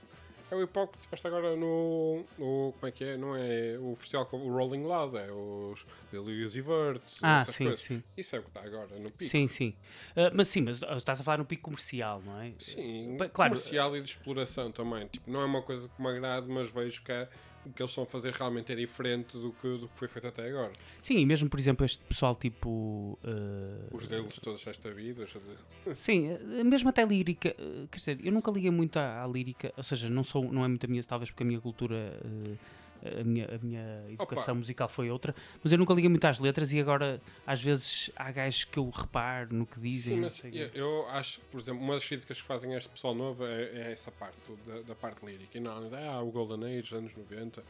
é 0.51 0.55
o 0.55 0.63
hip 0.63 0.79
hop 0.79 0.93
que 0.93 0.99
tiveste 1.01 1.27
agora 1.27 1.57
no, 1.57 2.25
no. 2.39 2.73
Como 2.79 2.87
é 2.87 2.91
que 2.93 3.05
é? 3.05 3.17
Não 3.17 3.35
é 3.37 3.77
o 3.81 3.97
festival 3.97 4.27
com 4.27 4.39
o 4.39 4.53
Rolling 4.57 4.85
Loud, 4.85 5.17
é 5.17 5.31
os 5.31 5.85
Lil 6.13 6.45
Uzi 6.45 6.61
Vert, 6.61 7.03
ah 7.23 7.45
sim, 7.45 7.65
coisas. 7.65 7.81
sim. 7.81 8.03
Isso 8.17 8.37
é 8.37 8.39
o 8.39 8.43
que 8.43 8.49
está 8.49 8.63
agora 8.63 8.99
no 8.99 9.11
pico. 9.11 9.31
Sim, 9.31 9.49
sim. 9.49 9.75
Ah, 10.17 10.31
mas 10.33 10.49
sim, 10.49 10.63
mas 10.63 10.81
estás 10.83 11.21
a 11.21 11.25
falar 11.25 11.39
no 11.39 11.45
pico 11.45 11.63
comercial, 11.65 12.23
não 12.25 12.41
é? 12.41 12.53
Sim, 12.59 13.17
claro. 13.33 13.51
comercial 13.53 13.97
e 13.97 14.01
de 14.03 14.11
exploração 14.11 14.71
também. 14.71 15.07
Tipo, 15.09 15.31
não 15.31 15.41
é 15.41 15.45
uma 15.45 15.63
coisa 15.63 15.89
que 15.89 16.01
me 16.03 16.09
agrade, 16.09 16.47
mas 16.49 16.71
vejo 16.71 17.03
que 17.03 17.13
é- 17.13 17.29
o 17.67 17.73
que 17.73 17.83
eles 17.83 17.91
estão 17.91 18.05
a 18.05 18.07
fazer 18.07 18.33
realmente 18.33 18.73
é 18.73 18.77
diferente 18.77 19.37
do 19.37 19.53
que, 19.53 19.69
do 19.77 19.89
que 19.89 19.99
foi 19.99 20.09
feito 20.09 20.29
até 20.29 20.49
agora. 20.49 20.73
Sim, 21.03 21.19
e 21.19 21.27
mesmo, 21.27 21.49
por 21.49 21.59
exemplo, 21.59 21.85
este 21.85 22.03
pessoal 22.05 22.35
tipo. 22.37 23.19
ah, 23.25 23.89
Os 23.91 24.07
deles 24.07 24.39
todos 24.41 24.65
esta 24.67 24.91
vida. 24.93 25.27
Sim, 25.99 26.31
eh, 26.31 26.65
mesmo 26.65 26.89
até 26.89 27.05
lírica, 27.05 27.49
eh, 27.59 27.87
quer 27.91 27.99
dizer, 27.99 28.19
eu 28.25 28.33
nunca 28.33 28.51
liguei 28.51 28.71
muito 28.71 28.97
à, 28.99 29.25
à 29.25 29.27
lírica, 29.27 29.73
ou 29.77 29.83
seja, 29.83 30.09
não, 30.09 30.23
sou, 30.23 30.51
não 30.53 30.65
é 30.65 30.69
muito 30.69 30.85
a 30.87 30.89
minha, 30.89 31.03
talvez 31.03 31.31
porque 31.31 31.43
a 31.43 31.47
minha 31.47 31.61
cultura, 31.61 31.97
eh, 32.25 32.55
a, 33.03 33.25
minha, 33.25 33.47
a 33.55 33.59
minha 33.59 34.05
educação 34.09 34.55
musical 34.57 34.89
foi 34.89 35.11
outra, 35.11 35.35
mas 35.63 35.73
eu 35.73 35.79
nunca 35.79 35.93
liguei 35.95 36.09
muito 36.09 36.25
às 36.27 36.39
letras 36.39 36.73
e 36.73 36.81
agora 36.81 37.21
às 37.47 37.61
vezes 37.61 38.11
há 38.17 38.31
gajos 38.31 38.65
que 38.65 38.79
eu 38.79 38.89
reparo 38.91 39.55
no 39.55 39.67
que 39.67 39.79
dizem. 39.81 40.17
Sim, 40.17 40.21
mas 40.21 40.55
eu, 40.55 40.69
eu 40.75 41.09
acho, 41.09 41.41
por 41.51 41.61
exemplo, 41.61 41.83
uma 41.83 41.95
das 41.95 42.05
críticas 42.05 42.41
que 42.41 42.47
fazem 42.47 42.75
a 42.75 42.79
este 42.79 42.89
pessoal 42.89 43.15
novo 43.15 43.45
é, 43.45 43.63
é 43.63 43.93
essa 43.93 44.11
parte, 44.11 44.37
da, 44.67 44.81
da 44.81 44.95
parte 44.95 45.25
lírica. 45.25 45.57
E 45.57 45.61
não, 45.61 45.73
ah, 45.73 46.23
o 46.23 46.31
Golden 46.31 46.79
Age, 46.79 46.95
anos 46.95 47.13
90. 47.17 47.63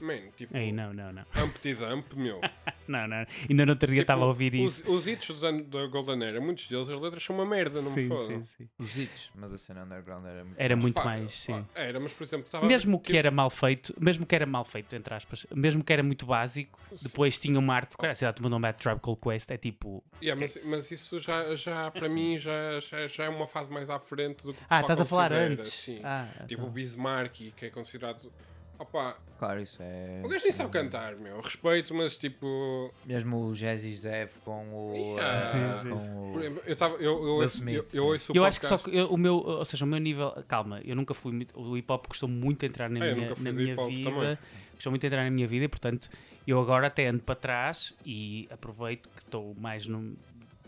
Man, 0.00 0.30
tipo, 0.36 0.56
Ei, 0.56 0.72
não, 0.72 0.92
não, 0.92 1.12
não. 1.12 1.24
Humpty 1.36 1.74
Dump, 1.74 2.14
meu. 2.16 2.40
Não, 2.88 3.08
não. 3.08 3.26
Ainda 3.50 3.66
no 3.66 3.72
outro 3.72 3.88
dia 3.88 3.96
Tipo, 3.96 4.02
estava 4.02 4.22
a 4.22 4.26
ouvir 4.26 4.54
os, 4.64 4.78
isso. 4.78 4.92
os 4.92 5.08
hits 5.08 5.26
dos 5.26 5.42
anos 5.42 5.66
da 5.66 5.86
Golden 5.88 6.22
Era, 6.22 6.40
muitos 6.40 6.68
deles, 6.68 6.88
as 6.88 7.00
letras 7.00 7.20
são 7.24 7.34
uma 7.34 7.44
merda, 7.44 7.82
não 7.82 7.90
me 7.90 8.02
sim, 8.02 8.08
fodam. 8.08 8.28
sim, 8.28 8.46
sim. 8.58 8.68
Os 8.78 8.96
hits, 8.96 9.30
mas 9.34 9.52
a 9.52 9.58
cena 9.58 9.82
underground 9.82 10.24
era 10.24 10.44
muito 10.44 10.54
Era 10.60 10.76
boa. 10.76 10.82
muito 10.82 10.94
Pá, 10.94 11.04
mais, 11.04 11.34
sim. 11.34 11.66
Era, 11.74 11.98
mas 11.98 12.12
por 12.12 12.22
exemplo, 12.22 12.46
estava 12.46 12.64
Mesmo 12.64 13.00
que 13.00 13.06
tipo, 13.06 13.16
era 13.18 13.30
mal 13.32 13.50
feito, 13.50 13.92
mesmo 13.98 14.24
que 14.24 14.32
era 14.36 14.46
mal 14.46 14.64
feito, 14.64 14.94
entre 14.94 15.12
aspas, 15.14 15.44
mesmo 15.52 15.82
que 15.82 15.92
era 15.92 16.02
muito 16.04 16.24
básico, 16.26 16.78
Sim. 16.96 17.08
depois 17.08 17.40
tinha 17.40 17.58
uma 17.58 17.74
arte, 17.74 17.96
cara, 17.96 18.12
a 18.12 18.14
cidade 18.14 18.40
mandou 18.40 18.56
um 18.56 18.62
Bad 18.62 18.78
Tribe 18.78 19.00
Called 19.00 19.20
Quest, 19.20 19.50
é 19.50 19.56
tipo, 19.58 20.04
Yeah, 20.22 20.40
mas, 20.40 20.64
mas 20.64 20.88
isso 20.92 21.18
já, 21.18 21.56
já 21.56 21.90
para 21.90 22.08
mim, 22.08 22.38
já, 22.38 22.78
já, 22.78 23.08
já 23.08 23.24
é 23.24 23.28
uma 23.28 23.48
fase 23.48 23.68
mais 23.68 23.90
à 23.90 23.98
frente 23.98 24.46
do 24.46 24.54
que 24.54 24.62
o 24.62 24.66
ah, 24.70 24.80
estás 24.80 25.00
a 25.00 25.04
falar 25.04 25.32
antes. 25.32 25.72
Sim. 25.72 26.00
Ah, 26.04 26.28
Tipo 26.46 26.62
o 26.62 26.64
então. 26.66 26.70
Bismarck, 26.70 27.32
que 27.56 27.66
é 27.66 27.70
considerado. 27.70 28.30
Opa, 28.78 29.16
Claro, 29.38 29.60
isso 29.60 29.76
é. 29.80 30.22
o 30.24 30.28
gajo 30.28 30.44
nem 30.44 30.52
sabe 30.52 30.70
cantar, 30.70 31.14
meu. 31.16 31.40
Respeito, 31.40 31.94
mas 31.94 32.16
tipo. 32.16 32.90
Mesmo 33.04 33.44
o 33.48 33.54
Jazzy 33.54 33.94
Zev 33.94 34.30
com 34.44 34.90
o. 34.90 34.94
Yeah. 34.94 35.36
eh, 35.36 35.40
Sim, 35.40 35.82
sim. 35.82 35.90
com 35.90 36.32
Por 36.32 36.38
o 36.38 36.40
exemplo, 36.40 36.62
eu, 36.66 36.76
tava, 36.76 36.94
eu, 36.96 37.02
eu, 37.02 37.34
ouço, 37.34 37.68
eu, 37.68 37.86
eu 37.92 38.04
ouço 38.06 38.32
o 38.32 38.36
Eu 38.36 38.44
acho 38.44 38.58
que 38.60 38.66
só 38.66 38.76
podcast- 38.76 38.90
que 38.90 38.96
eu- 38.96 39.12
o 39.12 39.16
meu, 39.18 39.34
ou 39.36 39.64
seja, 39.64 39.84
o 39.84 39.88
meu 39.88 39.98
nível, 39.98 40.32
calma, 40.48 40.80
eu 40.84 40.96
nunca 40.96 41.12
fui 41.12 41.32
muito, 41.32 41.58
o 41.60 41.76
hip 41.76 41.90
hop 41.92 42.06
custou 42.06 42.28
muito 42.28 42.64
a 42.64 42.66
entrar 42.68 42.88
na 42.88 43.04
É, 43.04 43.10
eu 43.10 43.14
minha, 43.16 43.28
nunca 43.28 43.36
fui 43.36 43.44
na 43.44 43.52
minha 43.52 43.76
vida, 43.88 44.10
também. 44.10 44.38
custou 44.74 44.90
muito 44.90 45.04
a 45.04 45.06
entrar 45.06 45.24
na 45.24 45.30
minha 45.30 45.46
vida 45.46 45.64
e 45.66 45.68
portanto 45.68 46.08
eu 46.46 46.58
agora 46.60 46.86
até 46.86 47.06
ando 47.08 47.22
para 47.22 47.34
trás 47.34 47.92
e 48.06 48.48
aproveito 48.50 49.08
que 49.10 49.22
estou 49.22 49.54
mais 49.58 49.86
no- 49.86 50.16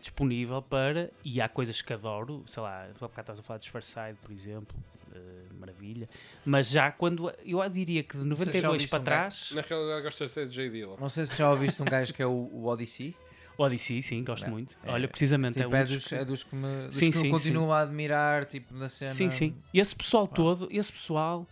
disponível 0.00 0.60
para, 0.62 1.10
e 1.24 1.40
há 1.40 1.48
coisas 1.48 1.80
que 1.82 1.92
adoro, 1.92 2.44
sei 2.46 2.62
lá, 2.62 2.84
há 2.84 2.88
bocado 2.92 3.20
estavas 3.20 3.40
a 3.40 3.42
falar 3.42 3.58
de 3.58 3.70
Farside, 3.70 4.16
por 4.22 4.30
exemplo, 4.30 4.76
eh, 5.14 5.54
maravilha, 5.58 6.08
mas 6.44 6.68
já 6.70 6.90
quando, 6.92 7.32
eu 7.44 7.66
diria 7.68 8.02
que 8.02 8.16
de 8.16 8.22
sei 8.36 8.52
se 8.52 8.60
já 8.60 8.68
92 8.68 8.72
ouviste 8.72 8.90
para 8.90 9.00
um 9.00 9.04
trás, 9.04 9.50
Na 9.52 9.60
realidade, 9.62 10.02
gostas 10.02 10.34
de 10.34 10.46
J. 10.54 10.70
Dilla. 10.70 10.96
Não 10.98 11.08
sei 11.08 11.26
se 11.26 11.36
já 11.36 11.50
ouviste 11.50 11.82
um 11.82 11.86
gajo 11.86 12.12
que 12.14 12.22
é 12.22 12.26
o, 12.26 12.30
o 12.30 12.66
Odyssey. 12.66 13.14
Odyssey, 13.60 14.00
sim, 14.02 14.22
gosto 14.22 14.44
Não, 14.46 14.52
muito, 14.52 14.76
é- 14.84 14.90
olha, 14.92 15.08
precisamente 15.08 15.58
é 15.58 15.62
Tipo, 15.64 15.74
um 15.74 15.78
é, 15.78 15.82
dos 15.84 15.92
dos, 15.94 16.06
que- 16.06 16.14
é 16.14 16.24
dos 16.24 16.44
que, 16.44 16.54
me, 16.54 16.86
dos 16.88 16.96
Sim, 16.96 17.10
que 17.10 17.16
eu 17.18 17.22
sim, 17.22 17.30
continuo 17.30 17.72
a 17.72 17.80
admirar, 17.80 18.44
tipo, 18.44 18.72
na 18.72 18.88
cena. 18.88 19.14
Sim, 19.14 19.30
sim. 19.30 19.54
E 19.74 19.80
esse 19.80 19.96
pessoal 19.96 20.28
todo, 20.28 20.68
esse 20.70 20.92
pessoal, 20.92 21.44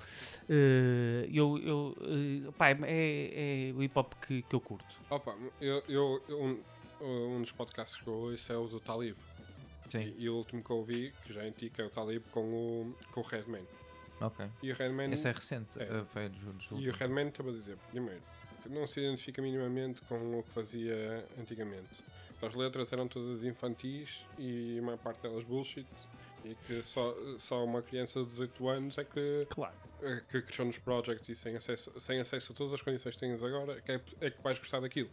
eh, 0.48 1.28
eu, 1.32 1.58
eu, 1.58 1.96
eh, 2.02 2.52
pá, 2.56 2.70
é, 2.70 3.70
é 3.70 3.72
o 3.74 3.82
hip 3.82 3.98
hop 3.98 4.12
que, 4.24 4.42
que 4.42 4.54
eu 4.54 4.60
curto. 4.60 4.86
Opa, 5.10 5.34
eu, 5.60 5.82
eu, 5.88 6.22
eu- 6.28 6.62
um, 7.00 7.36
um 7.36 7.40
dos 7.42 7.50
podcasts 7.52 8.00
que 8.00 8.06
eu 8.06 8.14
ouço 8.14 8.52
é 8.52 8.56
o 8.56 8.68
do 8.68 8.78
Talib. 8.78 9.16
Sim, 9.88 10.14
E, 10.18 10.24
e 10.24 10.28
o 10.28 10.36
último 10.36 10.62
que 10.62 10.70
eu 10.70 10.76
ouvi, 10.76 11.12
que 11.24 11.32
já 11.32 11.42
é 11.42 11.48
antigo, 11.48 11.80
é 11.80 11.84
o 11.84 11.90
Talib 11.90 12.22
com 12.32 12.40
o, 12.44 12.94
com 13.12 13.20
o 13.20 13.24
Redman. 13.24 13.64
ok. 14.20 14.46
E 14.62 14.72
o 14.72 14.74
Redman. 14.74 15.12
Esse 15.12 15.28
é 15.28 15.32
recente. 15.32 15.78
É. 15.78 15.84
eh, 15.84 16.04
Foi 16.12 16.28
dos, 16.28 16.40
dos 16.68 16.80
E 16.80 16.88
o. 16.88 16.92
Redman 16.92 17.28
estava 17.28 17.50
a 17.50 17.52
dizer, 17.52 17.76
primeiro, 17.90 18.22
que 18.62 18.68
não 18.68 18.86
se 18.86 19.00
identifica 19.00 19.40
minimamente 19.42 20.02
com 20.02 20.38
o 20.38 20.42
que 20.42 20.50
fazia 20.50 21.24
antigamente. 21.38 22.02
As 22.42 22.54
letras 22.54 22.92
eram 22.92 23.08
todas 23.08 23.44
infantis 23.44 24.24
e 24.38 24.78
a 24.78 24.82
maior 24.82 24.98
parte 24.98 25.22
delas 25.22 25.44
bullshit. 25.44 25.86
E 26.44 26.54
que 26.66 26.80
só, 26.84 27.12
só 27.40 27.64
uma 27.64 27.82
criança 27.82 28.20
de 28.20 28.26
18 28.26 28.68
anos 28.68 28.98
é 28.98 29.04
que, 29.04 29.46
Claro. 29.50 29.74
é 30.02 30.20
que 30.30 30.42
cresceu 30.42 30.64
nos 30.64 30.78
projects 30.78 31.28
e 31.28 31.34
sem 31.34 31.56
acesso, 31.56 31.92
sem 31.98 32.20
acesso 32.20 32.52
a 32.52 32.54
todas 32.54 32.72
as 32.74 32.80
condições 32.82 33.14
que 33.14 33.20
tens 33.20 33.42
agora, 33.42 33.82
é, 33.88 34.00
é 34.20 34.30
que 34.30 34.40
vais 34.42 34.56
gostar 34.58 34.78
daquilo. 34.80 35.10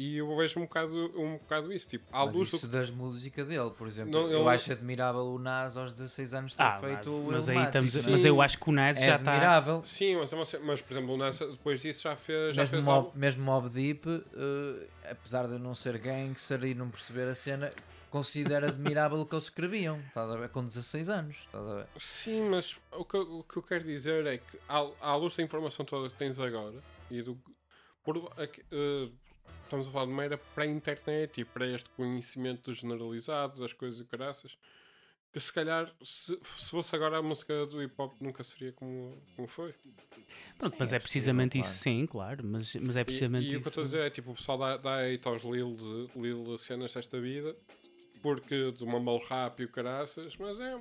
E 0.00 0.16
eu 0.16 0.34
vejo 0.34 0.58
um 0.58 0.62
bocado, 0.62 1.12
um 1.14 1.36
bocado 1.36 1.70
isso, 1.70 1.86
tipo, 1.86 2.06
à 2.10 2.24
Mas 2.24 2.34
luz 2.34 2.48
isso 2.54 2.66
do 2.66 2.72
das 2.72 2.90
música 2.90 3.44
dele, 3.44 3.70
por 3.70 3.86
exemplo. 3.86 4.10
Não, 4.12 4.30
eu 4.30 4.40
ele- 4.40 4.48
acho 4.48 4.72
admirável 4.72 5.26
o 5.26 5.38
Nas 5.38 5.76
aos 5.76 5.92
16 5.92 6.32
anos 6.32 6.54
ter 6.54 6.62
Ah, 6.62 6.78
feito 6.80 6.96
mas, 6.96 7.06
o 7.06 7.22
mas 7.30 7.48
aí 7.50 7.64
estamos, 7.64 7.94
Isso 7.94 8.10
mas 8.10 8.24
eu 8.24 8.40
acho 8.40 8.58
que 8.58 8.70
o 8.70 8.72
Nas 8.72 8.96
é 8.96 9.06
já 9.08 9.16
está. 9.16 9.30
admirável. 9.32 9.84
Sim, 9.84 10.16
mas, 10.16 10.32
é 10.54 10.58
mas 10.60 10.80
por 10.80 10.94
exemplo, 10.94 11.14
o 11.14 11.18
Nessa 11.18 11.46
depois 11.46 11.82
disso 11.82 12.00
já 12.04 12.16
fez. 12.16 12.54
Já 12.56 12.62
mesmo, 12.62 12.72
fez 12.76 12.84
Mob, 12.84 12.96
algo- 12.96 13.12
mesmo 13.14 13.44
Mob 13.44 13.68
Deep, 13.68 14.06
eh, 14.08 14.86
apesar 15.10 15.46
de 15.46 15.52
eu 15.52 15.58
não 15.58 15.74
ser 15.74 15.98
gangster 15.98 16.64
e 16.64 16.74
não 16.74 16.88
perceber 16.88 17.28
a 17.28 17.34
cena, 17.34 17.70
considero 18.08 18.68
admirável 18.68 19.20
o 19.20 19.26
que 19.26 19.34
eles 19.34 19.44
escreviam. 19.44 19.98
Estás 20.08 20.30
a 20.30 20.36
ver? 20.36 20.48
Com 20.48 20.64
16 20.64 21.10
anos. 21.10 21.36
Estás 21.44 21.66
a 21.66 21.74
ver? 21.76 21.86
Sim, 21.98 22.48
mas 22.48 22.74
o 22.92 23.04
que, 23.04 23.16
eu- 23.18 23.40
o 23.40 23.44
que 23.44 23.58
eu 23.58 23.62
quero 23.62 23.84
dizer 23.84 24.24
é 24.26 24.38
que, 24.38 24.58
à, 24.66 24.78
à 25.00 25.14
luz 25.14 25.36
da 25.36 25.42
informação 25.42 25.84
toda 25.84 26.08
que 26.08 26.16
tens 26.16 26.40
agora, 26.40 26.76
e 27.10 27.20
do. 27.20 27.38
Por, 28.02 28.16
eh, 28.38 29.08
estamos 29.64 29.88
a 29.88 29.90
falar 29.90 30.06
de 30.06 30.12
uma 30.12 30.24
era 30.24 30.38
pré-internet 30.38 31.40
e 31.40 31.44
para 31.44 31.66
este 31.66 31.88
conhecimento 31.90 32.72
generalizado 32.74 33.60
das 33.60 33.72
coisas 33.72 34.00
e 34.00 34.04
caraças, 34.04 34.56
que 35.32 35.38
se 35.38 35.52
calhar, 35.52 35.92
se, 36.02 36.36
se 36.56 36.70
fosse 36.70 36.94
agora 36.96 37.18
a 37.18 37.22
música 37.22 37.64
do 37.66 37.80
hip 37.82 37.94
hop, 37.96 38.14
nunca 38.20 38.42
seria 38.42 38.72
como, 38.72 39.16
como 39.36 39.46
foi. 39.46 39.72
Pronto, 40.58 40.72
Sim, 40.72 40.76
mas 40.78 40.92
é 40.92 40.96
é, 40.96 40.98
precisamente 40.98 41.56
possível, 41.58 41.70
isso, 41.72 41.82
sim, 41.82 42.06
claro. 42.06 42.44
Mas, 42.44 42.74
mas 42.74 42.96
é 42.96 43.04
E, 43.04 43.04
precisamente 43.04 43.46
e 43.46 43.56
o 43.56 43.60
que 43.60 43.66
eu 43.66 43.70
estou 43.70 43.82
a 43.82 43.84
isso. 43.84 43.92
dizer 43.94 44.06
é 44.06 44.10
tipo, 44.10 44.32
o 44.32 44.34
pessoal 44.34 44.58
dá, 44.58 44.76
dá 44.76 44.96
hate 45.06 45.26
aos 45.28 45.42
Lil, 45.42 45.76
de, 45.76 46.20
Lil 46.20 46.58
cenas 46.58 46.92
desta 46.92 47.20
vida, 47.20 47.56
porque 48.20 48.72
de 48.72 48.82
uma 48.84 48.98
mal 48.98 49.18
rap 49.18 49.60
e 49.60 49.64
o 49.64 49.68
caraças, 49.68 50.36
mas 50.36 50.58
é. 50.60 50.78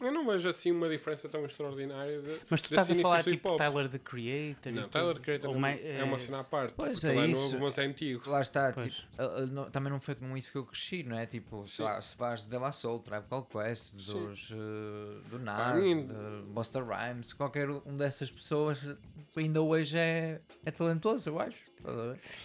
Eu 0.00 0.12
não 0.12 0.26
vejo 0.26 0.48
assim 0.48 0.70
uma 0.70 0.88
diferença 0.88 1.28
tão 1.28 1.44
extraordinária. 1.44 2.20
De, 2.20 2.38
Mas 2.48 2.62
tu 2.62 2.66
estás 2.66 2.90
a 2.90 2.94
falar 2.94 3.24
tipo. 3.24 3.56
Tyler 3.56 3.88
the 3.88 3.98
Creator? 3.98 4.72
e 4.72 4.76
Não? 4.76 4.88
Tyler 4.88 5.14
the 5.16 5.20
Creator 5.20 5.50
Ou 5.50 5.56
é, 5.56 5.58
mai- 5.58 5.80
é 5.84 6.04
uma 6.04 6.18
cena 6.18 6.40
à 6.40 6.44
parte. 6.44 6.74
Pois, 6.76 6.92
porque 7.00 7.06
é 7.06 7.16
é 7.18 7.26
isso. 7.26 7.40
novo, 7.52 7.64
mas 7.64 7.78
é 7.78 7.82
antigo. 7.84 8.30
Lá 8.30 8.40
está, 8.40 8.72
Pois. 8.72 8.92
tipo, 8.94 9.06
ah, 9.18 9.46
não- 9.46 9.70
também 9.70 9.92
não 9.92 9.98
foi 10.00 10.14
com 10.14 10.36
isso 10.36 10.52
que 10.52 10.58
eu 10.58 10.64
cresci, 10.64 11.02
não 11.02 11.18
é? 11.18 11.26
Tipo, 11.26 11.66
Sim. 11.66 11.82
lá, 11.82 12.00
se 12.00 12.16
vais 12.16 12.44
de 12.44 12.56
La 12.58 12.70
Soul, 12.72 13.00
Tribe 13.00 13.24
Called 13.28 13.48
Quest, 13.48 13.94
dos, 13.94 14.50
eh, 14.52 15.28
do 15.30 15.38
Nas, 15.38 15.82
mim- 15.82 16.06
de 16.06 16.14
Busta 16.52 16.80
Rhymes, 16.82 17.32
qualquer 17.32 17.68
um 17.68 17.94
dessas 17.96 18.30
pessoas 18.30 18.96
ainda 19.36 19.60
hoje 19.62 19.96
é, 19.98 20.40
é 20.64 20.70
talentoso, 20.70 21.28
eu 21.28 21.38
acho. 21.40 21.58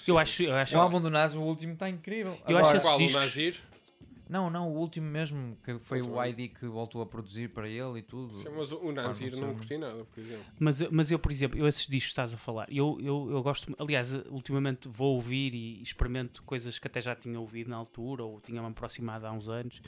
Eu 0.08 0.18
acho, 0.18 0.44
eu 0.44 0.54
acho 0.56 0.78
O 0.78 0.80
álbum 0.82 1.02
do 1.02 1.10
Nas, 1.10 1.34
o 1.36 1.42
último, 1.42 1.74
está 1.74 1.90
incrível. 1.90 2.38
Eu 2.48 2.58
acho 2.58 2.68
Agora, 2.68 2.78
esse 2.78 2.86
Qual? 2.86 2.96
O 2.96 3.00
discos- 3.00 3.22
Nazir? 3.24 3.60
Não, 4.34 4.50
não, 4.50 4.68
o 4.74 4.78
último 4.80 5.06
mesmo, 5.06 5.56
que 5.64 5.78
foi 5.78 6.02
Outro 6.02 6.16
o. 6.18 6.26
ID 6.26 6.50
que 6.56 6.66
voltou 6.66 7.04
a 7.04 7.06
produzir 7.06 7.50
para 7.50 7.70
ele 7.70 8.00
e 8.00 8.02
tudo. 8.02 8.34
Sim, 8.34 8.50
mas 8.58 8.72
o 8.72 8.92
Nazir 8.92 9.32
não 9.36 9.50
não, 9.50 9.54
curti 9.54 9.78
nada, 9.78 10.04
por 10.06 10.20
exemplo. 10.20 10.46
Mas, 10.60 10.82
eu- 10.82 10.90
mas 10.92 11.12
eu, 11.12 11.20
por 11.20 11.32
exemplo, 11.32 11.60
eu 11.60 11.68
esses 11.68 11.86
discos 11.86 12.06
que 12.06 12.12
estás 12.14 12.34
a 12.34 12.38
falar, 12.38 12.66
eu, 12.72 12.98
eu, 13.00 13.30
eu 13.30 13.44
gosto, 13.44 13.72
aliás, 13.78 14.12
ultimamente 14.32 14.88
vou 14.90 15.18
ouvir 15.18 15.54
e 15.54 15.84
experimento 15.84 16.42
coisas 16.42 16.80
que 16.80 16.88
até 16.88 17.00
já 17.00 17.16
tinha 17.16 17.40
ouvido 17.40 17.70
na 17.70 17.76
altura 17.78 18.24
ou 18.24 18.42
tinha-me 18.42 18.68
aproximado 18.70 19.28
há 19.28 19.32
uns 19.32 19.48
anos 19.48 19.80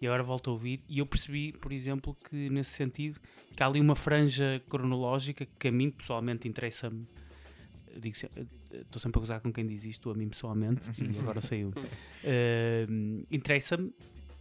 e 0.00 0.06
agora 0.08 0.24
volto 0.24 0.50
a 0.50 0.52
ouvir 0.52 0.82
e 0.88 0.98
eu 0.98 1.06
percebi, 1.06 1.52
por 1.52 1.70
exemplo, 1.72 2.16
que 2.28 2.50
nesse 2.50 2.72
sentido 2.72 3.20
que 3.56 3.62
há 3.62 3.66
ali 3.68 3.80
uma 3.80 3.94
franja 3.94 4.60
cronológica 4.68 5.46
que 5.60 5.68
a 5.68 5.70
mim 5.70 5.92
pessoalmente 5.92 6.48
interessa-me. 6.48 7.06
Estou 8.72 9.00
sempre 9.00 9.18
a 9.18 9.20
gozar 9.20 9.40
com 9.40 9.52
quem 9.52 9.66
diz 9.66 9.84
isto, 9.84 10.10
a 10.10 10.14
mim 10.14 10.28
pessoalmente, 10.28 10.82
e 11.00 11.18
agora 11.20 11.40
saiu. 11.40 11.72
Eh, 12.24 12.86
interessa-me 13.30 13.92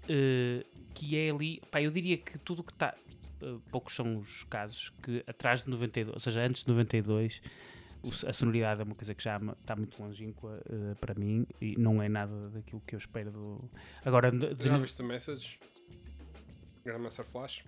eh, 0.09 0.65
que 0.93 1.17
é 1.17 1.29
ali, 1.31 1.61
pá, 1.71 1.81
eu 1.81 1.91
diria 1.91 2.17
que 2.17 2.37
tudo 2.39 2.59
o 2.59 2.63
que 2.63 2.71
está, 2.71 2.95
eh, 3.41 3.57
poucos 3.71 3.95
são 3.95 4.17
os 4.17 4.43
casos 4.45 4.91
que 5.03 5.23
atrás 5.27 5.63
de 5.63 5.69
92, 5.69 6.13
ou 6.13 6.19
seja, 6.19 6.41
antes 6.45 6.63
de 6.63 6.69
92, 6.69 7.41
o 8.03 8.09
s- 8.09 8.25
a 8.27 8.33
sonoridade 8.33 8.81
é 8.81 8.83
uma 8.83 8.95
coisa 8.95 9.13
que 9.13 9.23
já 9.23 9.37
está 9.61 9.75
muito 9.75 10.01
longínqua 10.01 10.61
eh, 10.69 10.95
para 10.99 11.13
mim 11.13 11.45
e 11.61 11.75
não 11.77 12.01
é 12.01 12.09
nada 12.09 12.49
daquilo 12.49 12.81
que 12.85 12.95
eu 12.95 12.99
espero 12.99 13.31
do. 13.31 13.69
Agora, 14.03 14.31
de- 14.31 14.55
Já 14.65 14.77
viste 14.77 15.03
Message? 15.03 15.59
Grandmaster 16.83 17.25
Flash? 17.25 17.63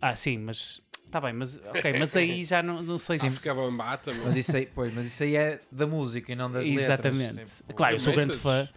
ah, 0.00 0.14
sim, 0.16 0.38
mas 0.38 0.80
está 1.08 1.20
bem, 1.20 1.32
mas 1.32 1.56
ok, 1.56 1.98
mas 1.98 2.16
aí 2.16 2.44
já 2.46 2.62
não, 2.62 2.82
não 2.82 2.98
sei 2.98 3.16
Sim. 3.16 3.30
se. 3.30 3.36
Ficava 3.36 3.70
bata, 3.70 4.12
Mas 4.24 4.36
isso, 4.36 4.56
aí, 4.56 4.66
pois, 4.66 4.92
mas 4.94 5.06
isso 5.06 5.22
aí 5.22 5.36
é 5.36 5.60
da 5.72 5.86
música 5.86 6.32
e 6.32 6.34
não 6.36 6.50
das 6.50 6.64
Exatamente. 6.64 7.32
letras. 7.32 7.56
tipo. 7.56 7.74
Claro, 7.74 7.96
eu 7.96 8.00
sou 8.00 8.14
grande 8.14 8.36
fã. 8.36 8.68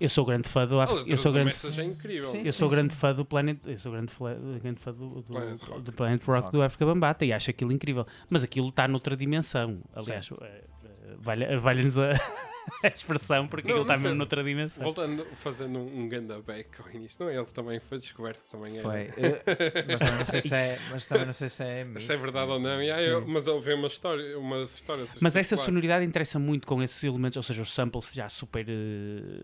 Eu 0.00 0.08
sou 0.08 0.24
grande 0.24 0.48
fã 0.48 0.66
do 0.66 0.74
eu 1.06 1.16
sou 1.16 1.32
grande 1.32 1.54
é 1.80 1.84
incrível. 1.84 2.28
Sim, 2.28 2.42
Eu 2.44 2.52
sou 2.52 2.68
grande 2.68 2.96
fã 2.96 3.14
do 3.14 3.24
Planet, 3.24 3.58
eu 3.64 3.78
sou 3.78 3.92
grande 3.92 4.12
fã, 4.12 4.34
grande 4.60 4.80
fã 4.80 4.92
do, 4.92 5.08
do, 5.08 5.22
Planet 5.22 5.62
Rock. 5.62 5.82
do 5.82 5.92
Planet 5.92 6.24
Rock 6.24 6.50
do 6.52 6.62
África 6.62 6.84
Bambata 6.84 7.24
e 7.24 7.32
acho 7.32 7.48
aquilo 7.50 7.70
incrível. 7.70 8.04
Mas 8.28 8.42
aquilo 8.42 8.70
está 8.70 8.88
noutra 8.88 9.16
dimensão. 9.16 9.80
Aliás, 9.94 10.28
eh, 10.42 10.64
eh, 10.84 11.14
vale- 11.16 11.56
valha-nos 11.58 11.96
a, 11.96 12.10
a 12.82 12.88
expressão, 12.88 13.46
porque 13.46 13.68
Não, 13.68 13.76
aquilo 13.76 13.90
está 13.92 13.98
mesmo 14.02 14.16
noutra 14.16 14.42
dimensão. 14.42 14.82
Voltando, 14.82 15.24
fazendo 15.36 15.78
um, 15.78 16.00
um 16.00 16.08
ganda 16.08 16.40
back 16.40 16.68
ao 16.80 16.90
início, 16.90 17.24
não 17.24 17.30
é 17.30 17.36
ele 17.36 17.44
que 17.44 17.52
também 17.52 17.80
foi 17.80 17.98
descoberto 17.98 18.42
que 18.44 18.50
também 18.50 18.78
Foi. 18.80 19.10
era. 19.16 19.42
Eh, 19.46 19.84
mas 19.88 19.98
também 20.00 20.18
não 20.18 20.24
sei 20.24 20.40
se 20.40 20.54
é. 20.54 20.78
Mas 20.90 21.06
também 21.06 21.26
não 21.26 21.32
sei 21.32 21.48
se 21.48 21.62
é. 21.62 21.86
Se 21.98 22.12
é 22.12 22.16
verdade 22.16 22.50
ou 22.50 22.58
não, 22.58 22.82
e 22.82 22.90
aí 22.90 23.06
eu- 23.06 23.26
mas 23.26 23.46
eu 23.46 23.60
vi 23.60 23.74
uma 23.74 23.86
história, 23.88 24.38
umas 24.38 24.74
histórias. 24.74 25.14
Mas 25.20 25.36
essa 25.36 25.56
sonoridade 25.56 26.04
interessa 26.04 26.38
muito 26.38 26.66
com 26.66 26.82
esses 26.82 27.02
elementos, 27.02 27.36
ou 27.36 27.42
seja, 27.42 27.62
os 27.62 27.72
samples 27.72 28.12
já 28.12 28.28
super. 28.28 28.66
eh, 28.68 29.42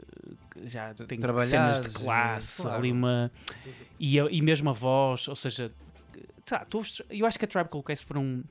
já 0.65 0.95
tem 0.95 1.21
cenas 1.47 1.81
de 1.83 1.91
classe, 1.91 2.63
claro. 2.63 2.79
ali 2.79 2.93
uma. 2.93 3.31
E, 3.99 4.17
e 4.19 4.43
mesmo 4.43 4.71
a 4.71 4.73
voz, 4.73 5.29
ou 5.29 5.37
seja. 5.37 5.71
tá, 6.45 6.65
tu 6.65 6.83
eu 7.11 7.27
acho 7.27 7.39
que 7.39 7.45
a 7.45 7.49
Tribe 7.49 7.69
Called 7.69 7.87
Quest 7.87 8.05
foram. 8.07 8.43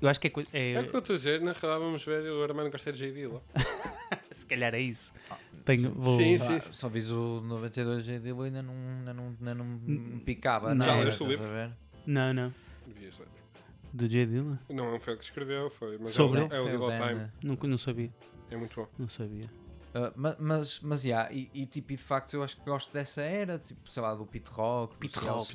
Eu 0.00 0.08
acho 0.08 0.20
que 0.20 0.28
é, 0.28 0.32
é- 0.52 0.72
É 0.74 0.80
o 0.80 0.88
que 0.88 0.94
eu 0.96 1.00
estou 1.00 1.14
a 1.14 1.16
dizer, 1.16 1.40
na 1.40 1.52
realidade 1.52 1.84
vamos 1.84 2.04
ver, 2.04 2.22
o 2.30 2.42
Armando 2.42 2.70
gosta 2.70 2.92
de 2.92 2.98
J. 2.98 3.12
Dilla. 3.12 3.42
se 4.36 4.46
calhar 4.46 4.74
é 4.74 4.80
isso. 4.80 5.12
Tenho, 5.64 5.92
vou, 5.92 6.16
Sim, 6.16 6.36
Só, 6.36 6.58
sim. 6.60 6.72
só 6.72 6.88
vis 6.88 7.10
o 7.10 7.40
92 7.42 8.02
G 8.04 8.18
dele 8.18 8.42
ainda 8.44 8.62
não, 8.62 8.74
ainda 8.74 9.12
não, 9.14 9.24
ainda 9.38 9.54
não 9.54 9.64
me 9.64 10.20
picava. 10.20 10.74
não. 10.74 10.84
Já 10.86 10.96
leste 10.96 11.22
o 11.22 11.26
livro? 11.26 11.46
Não, 12.06 12.32
não. 12.32 12.52
Devias 12.86 13.18
ler. 13.18 13.28
Do 13.92 14.08
J. 14.08 14.24
Dilla? 14.26 14.58
Não 14.70 14.98
foi 15.00 15.12
ele 15.12 15.18
que 15.18 15.24
escreveu, 15.26 15.68
foi, 15.68 15.98
mas 15.98 16.14
Sobre 16.14 16.40
é, 16.40 16.44
o- 16.44 16.52
é 16.54 16.60
o 16.60 16.68
Dilla 16.76 16.96
Time. 16.96 17.14
né? 17.20 17.30
Nunca, 17.42 17.66
não 17.68 17.76
sabia. 17.78 18.10
É 18.50 18.56
muito 18.56 18.74
bom. 18.74 18.88
Não 18.98 19.08
sabia. 19.08 19.44
Uh, 19.92 20.12
ma- 20.14 20.36
mas, 20.38 20.78
mas, 20.80 21.04
yeah, 21.04 21.32
e, 21.32 21.50
e, 21.52 21.66
tipo, 21.66 21.92
e 21.92 21.96
de 21.96 22.02
facto 22.02 22.34
eu 22.34 22.44
acho 22.44 22.56
que 22.56 22.64
gosto 22.64 22.92
dessa 22.92 23.22
era, 23.22 23.58
tipo, 23.58 23.90
sei 23.90 24.00
lá, 24.00 24.14
do 24.14 24.24
Pit 24.24 24.48
Rock, 24.52 24.94
do 24.94 25.00
Pit 25.00 25.18
Ciel 25.18 25.32
Rock, 25.34 25.52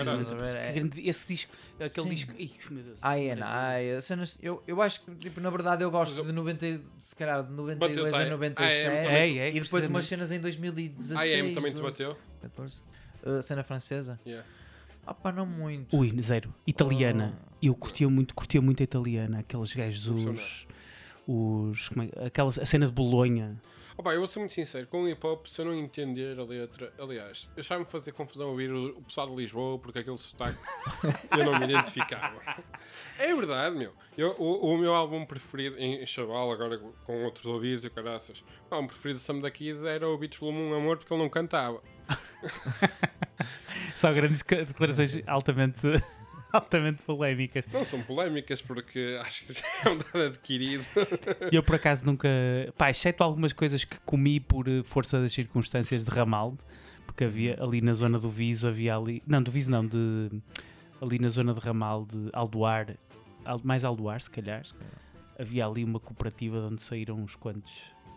a 0.00 0.34
ver? 0.34 0.90
Que 0.90 1.00
É- 1.00 1.08
Esse 1.08 1.28
disco, 1.28 1.52
aquele 1.78 1.90
Sim. 2.08 2.08
disco. 2.14 2.32
Ih, 2.36 2.50
meu 2.68 2.82
Deus. 2.82 2.98
I 2.98 3.30
and 3.30 3.98
I, 3.98 4.02
cenas, 4.02 4.36
eu, 4.42 4.60
eu 4.66 4.82
acho 4.82 5.02
que, 5.02 5.14
tipo, 5.14 5.40
na 5.40 5.50
verdade 5.50 5.84
eu 5.84 5.90
gosto 5.92 6.10
Mas 6.16 6.18
eu- 6.18 6.24
de 6.24 6.32
90, 6.32 6.66
e- 6.66 6.80
se 6.98 7.14
calhar 7.14 7.44
de 7.44 7.48
Bateu 7.50 7.64
92 7.64 8.14
a 8.14 8.18
time. 8.18 8.30
97 8.30 8.86
Ah, 8.88 8.90
é, 8.90 9.02
também- 9.04 9.38
É, 9.38 9.48
é, 9.50 9.54
e 9.54 9.60
depois 9.60 9.86
umas 9.86 10.06
cenas 10.06 10.32
em 10.32 10.40
2016. 10.40 11.32
A 11.32 11.36
AM 11.36 11.54
também 11.54 11.72
te 11.72 11.80
12, 11.80 12.04
bateu? 12.04 12.18
14. 12.42 12.82
Uh, 13.24 13.40
cena 13.42 13.62
francesa? 13.62 14.18
Yeah. 14.26 14.44
Ah 15.06 15.14
pá, 15.14 15.30
não 15.30 15.46
muito. 15.46 15.96
Ui, 15.96 16.12
zero. 16.20 16.52
Italiana. 16.66 17.38
Oh. 17.40 17.56
Eu 17.62 17.74
curtia 17.76 18.08
muito, 18.08 18.34
curtia 18.34 18.60
muito 18.60 18.82
a 18.82 18.84
italiana. 18.84 19.38
Aqueles 19.38 19.72
gajos, 19.72 20.08
os. 20.08 20.65
Os 21.26 21.90
é, 22.16 22.26
aquela, 22.26 22.48
a 22.48 22.66
cena 22.66 22.86
de 22.86 22.92
Bolonha. 22.92 23.60
Opa, 23.98 24.12
eu 24.12 24.18
vou 24.18 24.26
ser 24.26 24.40
muito 24.40 24.52
sincero, 24.52 24.86
com 24.88 25.04
o 25.04 25.08
hip 25.08 25.26
hop, 25.26 25.46
se 25.46 25.58
eu 25.58 25.64
não 25.64 25.74
entender 25.74 26.38
a 26.38 26.44
letra, 26.44 26.92
aliás, 26.98 27.48
eu 27.56 27.62
já 27.62 27.78
me 27.78 27.86
fazia 27.86 28.12
confusão 28.12 28.50
ouvir 28.50 28.70
o, 28.70 28.98
o 28.98 29.02
pessoal 29.02 29.26
de 29.26 29.34
Lisboa 29.34 29.78
porque 29.78 30.00
aquele 30.00 30.18
sotaque 30.18 30.58
eu 31.30 31.44
não 31.44 31.58
me 31.58 31.64
identificava. 31.64 32.38
É 33.18 33.34
verdade, 33.34 33.74
meu. 33.74 33.94
Eu, 34.16 34.36
o, 34.38 34.74
o 34.74 34.78
meu 34.78 34.94
álbum 34.94 35.24
preferido, 35.24 35.78
em, 35.78 36.04
Chaval, 36.04 36.50
agora 36.52 36.78
com 37.04 37.24
outros 37.24 37.46
ouvidos 37.46 37.84
e 37.84 37.90
caraças, 37.90 38.44
o 38.70 38.74
álbum 38.74 38.88
preferido 38.88 39.18
de 39.18 39.24
Sam 39.24 39.40
da 39.40 39.50
Kid 39.50 39.86
era 39.86 40.06
o 40.06 40.18
Beats 40.18 40.38
Volume 40.38 40.60
1 40.72 40.74
Amor 40.74 40.98
porque 40.98 41.12
ele 41.12 41.22
não 41.22 41.30
cantava. 41.30 41.82
Só 43.96 44.12
grandes 44.12 44.42
declarações 44.42 45.16
altamente, 45.26 45.80
altamente 46.52 47.02
polémicas. 47.02 47.64
Não 47.72 47.84
são 47.84 48.02
polémicas 48.02 48.62
porque 48.62 49.18
acho 49.22 49.44
que 49.46 49.52
já 49.52 49.64
é 49.84 49.88
um 49.90 49.98
dado 49.98 50.22
adquirido. 50.26 50.84
Eu 51.52 51.62
por 51.62 51.74
acaso 51.76 52.04
nunca. 52.04 52.28
Pá, 52.76 52.90
exceto 52.90 53.22
algumas 53.22 53.52
coisas 53.52 53.84
que 53.84 53.98
comi 54.00 54.40
por 54.40 54.68
eh, 54.68 54.82
força 54.84 55.20
das 55.20 55.32
circunstâncias 55.32 56.04
de 56.04 56.10
Ramalde, 56.10 56.58
porque 57.04 57.24
havia 57.24 57.62
ali 57.62 57.80
na 57.80 57.92
zona 57.92 58.18
do 58.18 58.30
Viso, 58.30 58.68
havia 58.68 58.96
ali. 58.96 59.22
Não, 59.26 59.42
do 59.42 59.50
Viso 59.50 59.70
não, 59.70 59.86
de. 59.86 60.30
Ali 61.00 61.18
na 61.18 61.28
zona 61.28 61.52
de 61.52 61.60
Ramalde, 61.60 62.30
Aldoar, 62.32 62.96
Al- 63.44 63.60
mais 63.62 63.84
Aldoar 63.84 64.20
se 64.22 64.30
calhar, 64.30 64.62
havia 65.38 65.66
ali 65.66 65.84
uma 65.84 66.00
cooperativa 66.00 66.58
de 66.60 66.66
onde 66.72 66.82
saíram 66.82 67.16
uns 67.16 67.36
quantos, 67.36 67.70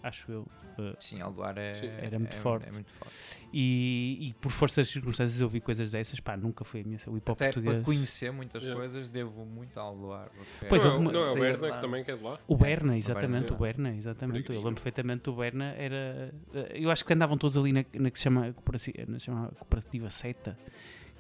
acho 0.03 0.31
eu. 0.31 0.47
eh, 0.77 0.95
Sim, 0.99 1.21
Aldoar 1.21 1.57
é, 1.57 1.73
Sim. 1.73 1.87
Era 1.87 2.17
muito 2.19 2.35
é, 2.35 2.39
forte. 2.39 2.67
É 2.69 2.71
muito 2.71 2.91
forte. 2.91 3.13
e, 3.53 4.29
e 4.29 4.33
por 4.35 4.51
força 4.51 4.81
das 4.81 4.89
circunstâncias 4.89 5.39
eu 5.41 5.49
vi 5.49 5.59
coisas 5.59 5.91
dessas, 5.91 6.19
pá, 6.19 6.35
nunca 6.37 6.63
foi 6.63 6.81
a 6.81 6.83
minha. 6.83 6.99
O 7.07 7.17
hip 7.17 7.29
hop 7.31 7.35
Até 7.37 7.45
para 7.51 7.53
português. 7.61 7.83
conhecer 7.85 8.31
muitas 8.31 8.61
Yeah. 8.63 8.79
coisas, 8.79 9.09
devo 9.09 9.45
muito 9.45 9.79
ao 9.79 9.87
Aldoar. 9.89 10.29
Pois, 10.67 10.83
não, 10.83 10.91
é, 10.91 10.93
o- 10.95 10.99
uma- 10.99 11.11
não 11.11 11.21
é 11.21 11.31
o 11.31 11.35
Berna 11.35 11.71
que 11.71 11.81
também 11.81 12.03
que 12.03 12.11
é 12.11 12.15
de 12.17 12.23
lá? 12.23 12.39
O 12.47 12.55
Berna, 12.57 12.93
o 12.93 12.95
exatamente, 12.95 13.53
o 13.53 13.57
Berna, 13.57 13.95
exatamente. 13.95 14.49
Eu 14.51 14.57
lembro 14.57 14.73
perfeitamente 14.75 15.23
do 15.23 15.33
Berna, 15.35 15.73
era. 15.77 16.33
eh, 16.53 16.71
Eu 16.75 16.91
acho 16.91 17.03
que 17.05 17.13
andavam 17.13 17.37
todos 17.37 17.57
ali 17.57 17.73
na, 17.73 17.83
na 17.93 18.09
que 18.11 18.17
se 18.17 18.23
chama, 18.23 18.53
cooperaci- 18.53 18.93
na 19.07 19.19
chama 19.19 19.49
Cooperativa 19.59 20.09
Seta, 20.09 20.57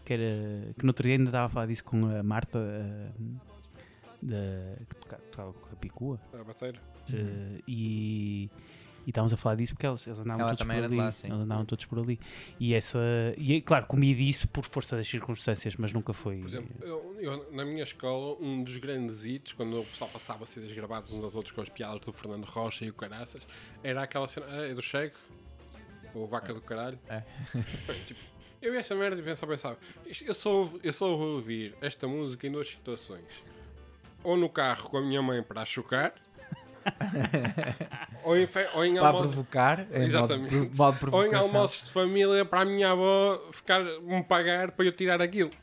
que 0.05 0.13
era. 0.13 0.73
que 0.77 0.83
no 0.85 0.89
outro 0.89 1.03
dia 1.03 1.13
ainda 1.17 1.25
estava 1.29 1.45
a 1.45 1.49
falar 1.49 1.65
disso 1.65 1.83
com 1.83 2.05
a 2.05 2.23
Marta, 2.23 2.57
eh, 2.59 3.09
da, 4.21 4.75
que 4.89 4.95
toca- 4.97 5.17
tocava 5.31 5.53
com 5.53 5.67
a 5.71 5.75
Picua, 5.75 6.19
A 6.33 6.43
bateira. 6.43 6.79
Eh, 7.13 7.61
e. 7.67 8.49
E 9.07 9.11
estávamos 9.11 9.33
a 9.33 9.37
falar 9.37 9.55
disso 9.55 9.73
porque 9.73 9.87
eles, 9.87 10.05
eles 10.05 10.19
andavam 10.19 10.41
Ela 10.41 10.49
todos 10.51 10.59
também 10.59 10.77
por 10.77 10.83
era 10.83 10.87
de 10.87 10.93
ali. 10.93 11.03
lá, 11.03 11.11
sim. 11.11 11.27
eles 11.27 11.39
andavam 11.39 11.65
todos 11.65 11.85
por 11.85 11.99
ali. 11.99 12.19
E 12.59 12.75
essa. 12.75 12.99
E 13.37 13.59
claro, 13.61 13.87
comi 13.87 14.13
disso 14.13 14.47
por 14.47 14.65
força 14.65 14.97
das 14.97 15.07
circunstâncias, 15.07 15.75
mas 15.77 15.91
nunca 15.91 16.13
foi. 16.13 16.37
Por 16.37 16.47
exemplo, 16.47 16.75
eu, 16.81 17.15
eu, 17.19 17.51
na 17.51 17.65
minha 17.65 17.81
escola, 17.83 18.37
um 18.39 18.63
dos 18.63 18.77
grandes 18.77 19.25
hits, 19.25 19.53
quando 19.53 19.81
o 19.81 19.85
pessoal 19.85 20.11
passava 20.11 20.45
CDs 20.45 20.73
gravados 20.73 21.09
uns 21.11 21.23
aos 21.23 21.33
outros 21.33 21.55
com 21.55 21.61
as 21.61 21.69
piadas 21.69 22.01
do 22.01 22.13
Fernando 22.13 22.45
Rocha 22.45 22.85
e 22.85 22.89
o 22.89 22.93
Caraças, 22.93 23.41
era 23.81 24.03
aquela 24.03 24.27
cena, 24.27 24.45
ah, 24.47 24.67
é 24.67 24.75
do 24.75 24.81
Chego, 24.81 25.15
ou 26.13 26.27
Vaca 26.27 26.53
do 26.53 26.61
Caralho. 26.61 26.99
É. 27.07 27.23
Tipo, 28.05 28.19
eu 28.61 28.73
ia 28.73 28.79
essa 28.81 28.93
merda 28.93 29.19
e 29.19 29.23
pensava, 29.23 29.53
pensava 29.53 29.77
eu 30.21 30.33
só, 30.33 30.69
eu 30.83 30.93
só 30.93 31.15
vou 31.15 31.35
ouvir 31.35 31.75
esta 31.81 32.07
música 32.07 32.45
em 32.45 32.51
duas 32.51 32.67
situações. 32.67 33.25
Ou 34.23 34.35
no 34.35 34.49
carro 34.49 34.89
com 34.89 34.97
a 34.97 35.01
minha 35.01 35.21
mãe 35.21 35.41
para 35.41 35.61
a 35.61 35.65
chocar, 35.65 36.13
ou 38.23 38.37
em, 38.37 38.47
fe- 38.47 38.69
ou 38.73 38.85
em 38.85 38.95
Para 38.95 39.07
almoços, 39.07 39.27
provocar, 39.31 39.77
modo, 39.87 39.95
Exatamente. 40.01 40.77
modo 40.77 40.99
de 41.09 41.09
ou 41.15 41.25
em 41.25 41.33
almoços 41.35 41.85
de 41.87 41.91
família 41.93 42.45
para 42.45 42.61
a 42.61 42.65
minha 42.65 42.91
avó 42.91 43.39
ficar 43.51 43.83
me 43.83 44.23
pagar 44.23 44.71
para 44.71 44.85
eu 44.85 44.91
tirar 44.91 45.21
aquilo. 45.21 45.49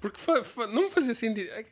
Porque 0.00 0.18
fa- 0.18 0.44
fa- 0.44 0.66
não 0.66 0.82
me 0.84 0.90
fazia 0.90 1.14
sentido. 1.14 1.50
É- 1.50 1.64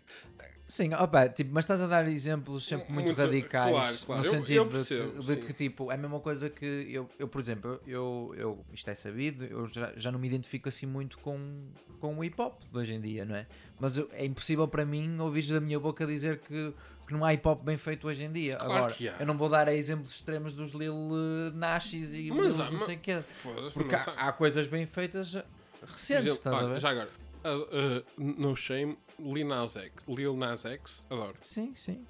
Sim, 0.69 0.93
opa, 0.95 1.29
tipo, 1.29 1.53
mas 1.55 1.63
estás 1.65 1.81
a 1.81 1.87
dar 1.87 2.09
exemplos 2.09 2.67
sempre 2.67 2.93
muito, 2.93 3.07
Muito- 3.07 3.21
radicais 3.21 3.71
claro, 3.71 3.99
claro. 4.05 4.21
no 4.23 4.27
Eu- 4.27 4.31
sentido 4.33 4.57
eu 4.57 4.65
de- 4.65 4.71
percebo, 4.71 5.21
de, 5.23 5.27
sim. 5.35 5.41
que 5.41 5.53
tipo, 5.53 5.93
é 5.93 5.95
a 5.95 5.97
mesma 5.97 6.19
coisa 6.19 6.51
que 6.51 6.67
eu, 6.91 7.09
eu 7.21 7.29
por 7.29 7.41
exemplo, 7.41 7.81
eu, 7.87 8.35
eu 8.37 8.65
isto 8.73 8.91
é 8.91 8.95
sabido, 8.97 9.45
eu 9.45 9.69
já, 9.69 9.93
já 9.95 10.11
não 10.11 10.19
me 10.19 10.27
identifico 10.27 10.69
assim 10.69 10.85
muito 10.85 11.19
com, 11.19 11.69
com 12.01 12.19
o 12.19 12.25
hip 12.25 12.35
hop 12.43 12.61
de 12.69 12.77
hoje 12.77 12.95
em 12.95 13.01
dia, 13.01 13.25
não 13.25 13.37
é? 13.37 13.47
Mas 13.79 13.97
eu- 13.97 14.11
é 14.13 14.25
impossível 14.27 14.67
para 14.67 14.85
mim 14.85 15.17
ouvir 15.21 15.47
da 15.47 15.61
minha 15.61 15.79
boca 15.79 16.05
dizer 16.05 16.39
que, 16.41 16.75
que 17.07 17.13
não 17.13 17.25
há 17.25 17.33
hip 17.33 17.47
hop 17.47 17.63
bem 17.63 17.77
feito 17.77 18.09
hoje 18.09 18.25
em 18.25 18.33
dia. 18.33 18.57
Claro 18.57 18.73
Agora, 18.73 18.93
que 18.93 19.09
há. 19.09 19.15
eu 19.21 19.27
não 19.27 19.37
vou 19.37 19.49
dar 19.49 19.69
exemplos 19.73 20.13
extremos 20.15 20.55
dos 20.55 20.73
Lil 20.73 20.95
eh, 20.95 21.51
Nashis 21.55 22.15
e 22.15 22.31
Mas 22.31 22.57
Lil 22.57 22.65
há, 22.67 22.71
não 22.71 22.81
sei 22.81 22.97
o 22.97 22.99
quê. 22.99 23.21
Foda-se, 23.21 23.71
Porque 23.73 23.95
há, 23.95 24.03
há 24.17 24.33
coisas 24.33 24.67
bem 24.67 24.87
feitas 24.87 25.35
recentes, 25.83 26.27
exemplo, 26.27 26.33
estás 26.35 26.57
a 26.57 26.59
olha, 26.59 26.69
ver? 26.69 26.81
já 26.81 26.91
agora, 26.91 27.09
uh, 27.45 28.01
uh, 28.21 28.41
No 28.41 28.57
Shame, 28.57 28.99
Lil 29.19 29.47
Nas 29.47 29.77
X, 29.77 29.93
Lil 30.09 30.37
Nas 30.37 30.65
X, 30.65 31.05
adoro. 31.09 31.35
Sim, 31.41 31.73
sim. 31.75 32.05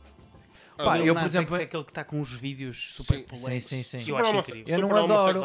Pá, 0.77 0.99
eu, 1.01 1.15
por 1.15 1.25
exemplo, 1.25 1.57
é 1.57 1.63
aquele 1.63 1.85
que 1.85 1.91
está 1.91 2.05
com 2.05 2.21
os 2.21 2.31
vídeos 2.31 2.93
super 2.95 3.25
Sim, 3.33 3.49
sim, 3.49 3.61
sim, 3.61 3.83
sim. 3.83 4.05
que 4.05 4.11
Eu 4.11 4.19
acho 4.19 4.29
Super 4.29 4.57
incrível. 4.59 4.75
Eu 4.75 4.79
não 4.89 4.95
adoro, 4.97 5.39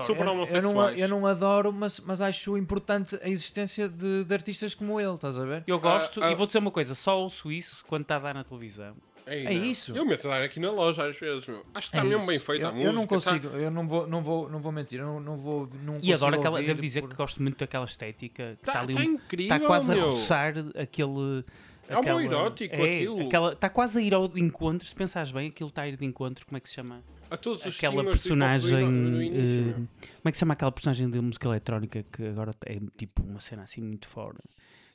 eu, 0.50 0.62
não, 0.62 0.90
eu 0.90 1.08
não 1.08 1.26
adoro, 1.26 1.72
mas, 1.72 2.02
mas 2.02 2.20
acho 2.20 2.58
importante 2.58 3.18
a 3.24 3.30
existência 3.30 3.88
de, 3.88 4.26
de 4.26 4.34
artistas 4.34 4.76
como 4.76 5.00
ele, 5.00 5.16
estás 5.16 5.38
a 5.40 5.46
ver? 5.46 5.64
Eu 5.66 5.80
gosto, 5.80 6.22
Ah, 6.22 6.28
ah. 6.28 6.32
e 6.32 6.36
vou 6.36 6.46
dizer 6.46 6.60
uma 6.60 6.70
coisa, 6.72 6.94
só 6.96 7.18
ouço 7.18 7.50
isso 7.50 7.82
quando 7.88 8.02
está 8.02 8.18
a 8.18 8.20
dar 8.20 8.34
na 8.34 8.44
televisão. 8.44 8.94
Ei, 9.28 9.46
É 9.46 9.54
não. 9.54 9.64
isso. 9.66 9.96
Eu 9.96 10.06
meto 10.06 10.28
a 10.28 10.32
dar 10.32 10.44
aqui 10.44 10.60
na 10.60 10.72
loja 10.72 11.06
às 11.08 11.18
vezes, 11.18 11.48
meu. 11.48 11.66
Acho 11.74 11.90
que 11.90 11.96
está 11.98 12.06
É 12.06 12.10
mesmo 12.10 12.18
isso. 12.20 12.28
bem 12.28 12.40
feita 12.40 12.64
eu, 12.64 12.68
a 12.68 12.72
música. 12.72 12.88
eu 12.90 12.94
não 12.94 13.02
tá- 13.04 13.08
consigo, 13.08 13.48
eu 13.50 13.72
não 13.72 13.88
vou, 13.88 14.08
não 14.08 14.24
vou, 14.24 14.50
não 14.50 14.60
vou 14.62 14.72
mentir, 14.72 15.00
eu 15.00 15.06
não, 15.06 15.20
não 15.20 15.38
vou, 15.38 15.70
não 15.84 15.98
E 16.02 16.14
adoro 16.14 16.36
aquela, 16.40 16.62
devo 16.62 16.82
dizer 16.82 17.02
por- 17.02 17.10
que 17.10 17.16
gosto 17.16 17.42
muito 17.42 17.58
daquela 17.60 17.86
estética, 17.86 18.58
que 18.60 18.66
Tá, 18.66 18.72
está 18.72 18.82
ali 18.82 18.94
tá 18.94 19.00
um- 19.00 19.04
incrível, 19.04 19.56
está 19.56 19.68
quase 19.68 19.92
a 19.92 19.96
meu. 19.96 20.12
roçar 20.12 20.54
aquele. 20.76 21.46
É 21.90 21.98
homoerótico 21.98 22.74
é, 22.76 22.96
aquilo. 22.96 23.22
aquela- 23.28 23.52
Está 23.54 23.70
quase 23.70 24.00
a 24.00 24.02
ir 24.02 24.14
ao 24.14 24.26
encontro, 24.38 24.88
se 24.88 24.96
pensares 24.96 25.30
bem, 25.32 25.50
aquilo 25.50 25.68
está 25.70 25.82
a 25.82 25.88
ir 25.90 25.98
de 25.98 26.06
encontro, 26.06 26.46
como 26.46 26.56
é 26.58 26.60
que 26.62 26.70
se 26.70 26.76
chama? 26.76 27.04
A 27.30 27.36
todos 27.38 27.66
os 27.66 27.76
Aquela 27.78 28.04
personagem. 28.04 28.86
do 29.12 29.22
início, 29.22 29.62
meu. 29.62 29.74
como 29.74 29.88
é 30.26 30.32
que 30.32 30.38
se 30.38 30.40
chama 30.40 30.54
aquela 30.54 30.72
personagem 30.72 31.10
de 31.10 31.20
música 31.22 31.48
eletrónica 31.48 32.04
que 32.12 32.26
agora 32.28 32.54
é 32.66 32.80
tipo 32.98 33.24
uma 33.24 33.40
cena 33.42 33.64
assim 33.64 33.82
muito 33.82 34.08
fora? 34.08 34.38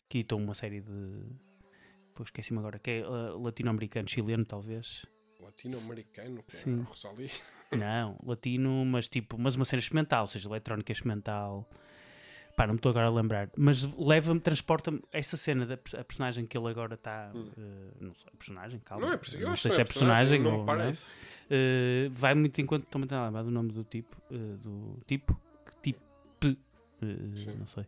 Que 0.08 0.18
editou 0.18 0.38
uma 0.38 0.54
série 0.54 0.80
de. 0.80 0.90
Pô, 2.16 2.22
esqueci-me 2.22 2.58
agora, 2.58 2.78
que 2.78 2.90
é 2.90 2.98
eh, 3.00 3.04
latino-americano, 3.38 4.08
chileno 4.08 4.46
talvez. 4.46 5.04
Latino-americano, 5.38 6.42
que 6.44 6.56
é 6.56 6.60
Sim. 6.60 6.80
a 6.80 6.84
Rosalie. 6.84 7.30
Não, 7.70 8.18
latino, 8.24 8.86
mas 8.86 9.06
tipo, 9.06 9.38
mas 9.38 9.54
uma 9.54 9.66
cena 9.66 9.80
experimental, 9.80 10.22
ou 10.22 10.28
seja, 10.28 10.48
eletrónica 10.48 10.92
experimental. 10.92 11.68
Pá, 12.56 12.66
não 12.66 12.74
me 12.74 12.78
estou 12.78 12.88
agora 12.90 13.08
a 13.08 13.10
lembrar. 13.10 13.50
Mas 13.54 13.82
leva-me, 13.98 14.40
transporta-me 14.40 15.02
esta 15.12 15.36
cena 15.36 15.66
da 15.66 15.74
a 15.74 16.04
personagem 16.04 16.46
que 16.46 16.56
ele 16.56 16.68
agora 16.68 16.94
está. 16.94 17.30
Hum. 17.34 17.50
eh, 17.58 17.92
não 18.00 18.14
sei, 18.14 18.32
personagem, 18.38 18.80
calma. 18.80 19.06
Não 19.06 19.12
é. 19.12 19.20
Eu 19.34 19.48
não 19.48 19.56
sei 19.56 19.72
se 19.72 19.80
é 19.80 19.84
personagem 19.84 20.40
não 20.40 20.52
ou. 20.52 20.56
não 20.58 20.62
é? 20.62 20.66
parece. 20.66 21.06
Eh, 21.50 22.08
vai 22.12 22.34
muito 22.34 22.58
enquanto. 22.60 22.84
Estou-me 22.84 23.06
a 23.10 23.26
lembrar 23.26 23.42
do 23.42 23.50
nome 23.50 23.72
do 23.72 23.84
tipo. 23.84 24.16
do 24.30 24.98
tipo. 25.06 25.38
Que 25.66 25.92
tipo. 25.92 26.16
não 27.02 27.66
sei. 27.66 27.84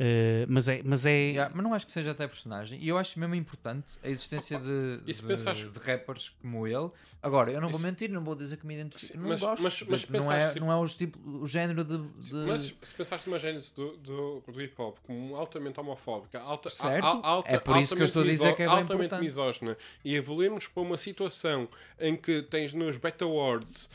Eh, 0.00 0.46
mas 0.48 0.68
é. 0.68 0.80
Mas 0.84 1.04
é 1.04 1.10
Yeah, 1.10 1.52
mas 1.52 1.64
não 1.64 1.74
acho 1.74 1.84
que 1.84 1.90
seja 1.90 2.12
até 2.12 2.24
personagem. 2.28 2.78
E 2.80 2.88
eu 2.88 2.96
acho 2.96 3.18
mesmo 3.18 3.34
importante 3.34 3.86
a 4.00 4.08
existência 4.08 4.56
de, 4.56 4.98
de, 4.98 5.22
pensares- 5.24 5.72
de 5.72 5.78
rappers 5.80 6.28
como 6.40 6.68
ele. 6.68 6.88
Agora, 7.20 7.50
eu 7.50 7.60
não 7.60 7.68
vou 7.68 7.78
Isso- 7.78 7.86
mentir, 7.86 8.08
não 8.08 8.22
vou 8.22 8.36
dizer 8.36 8.58
que 8.58 8.64
me 8.66 8.74
identifico. 8.74 9.12
Sim, 9.14 9.18
Não 9.18 9.28
mas- 9.30 9.40
gosto. 9.40 9.60
mas- 9.60 9.82
mas 9.88 10.00
Tipo, 10.02 10.12
não, 10.12 10.18
é, 10.20 10.22
pensaste, 10.22 10.52
tipo- 10.54 10.66
não 10.66 10.72
é 10.72 10.76
o, 10.76 10.86
tipo, 10.86 11.18
o 11.42 11.46
género 11.48 11.82
de. 11.84 11.98
de- 11.98 12.32
Mas 12.46 12.74
se 12.80 12.94
pensaste 12.94 13.28
numa 13.28 13.40
gênese 13.40 13.74
do, 13.74 13.96
do, 13.96 14.40
do 14.46 14.62
hip 14.62 14.80
hop 14.80 14.98
como 15.04 15.34
altamente 15.34 15.80
homofóbica, 15.80 16.38
alta, 16.40 16.70
Certo. 16.70 17.04
al- 17.04 17.20
alta, 17.26 17.50
É 17.50 17.58
por 17.58 17.76
isso 17.78 17.96
que 17.96 18.00
eu 18.02 18.04
altamente 18.04 18.04
estou 18.04 18.22
a 18.22 18.26
dizer 18.26 18.54
que 18.54 18.62
é 18.62 18.66
bem 18.66 18.74
altamente 18.76 19.06
importante. 19.06 19.24
misógina 19.24 19.76
e 20.04 20.14
evoluímos 20.14 20.68
para 20.68 20.80
uma 20.84 20.96
situação 20.96 21.68
em 21.98 22.16
que 22.16 22.40
tens 22.42 22.72
nos 22.72 22.96
Beta 22.96 23.24
Awards 23.24 23.88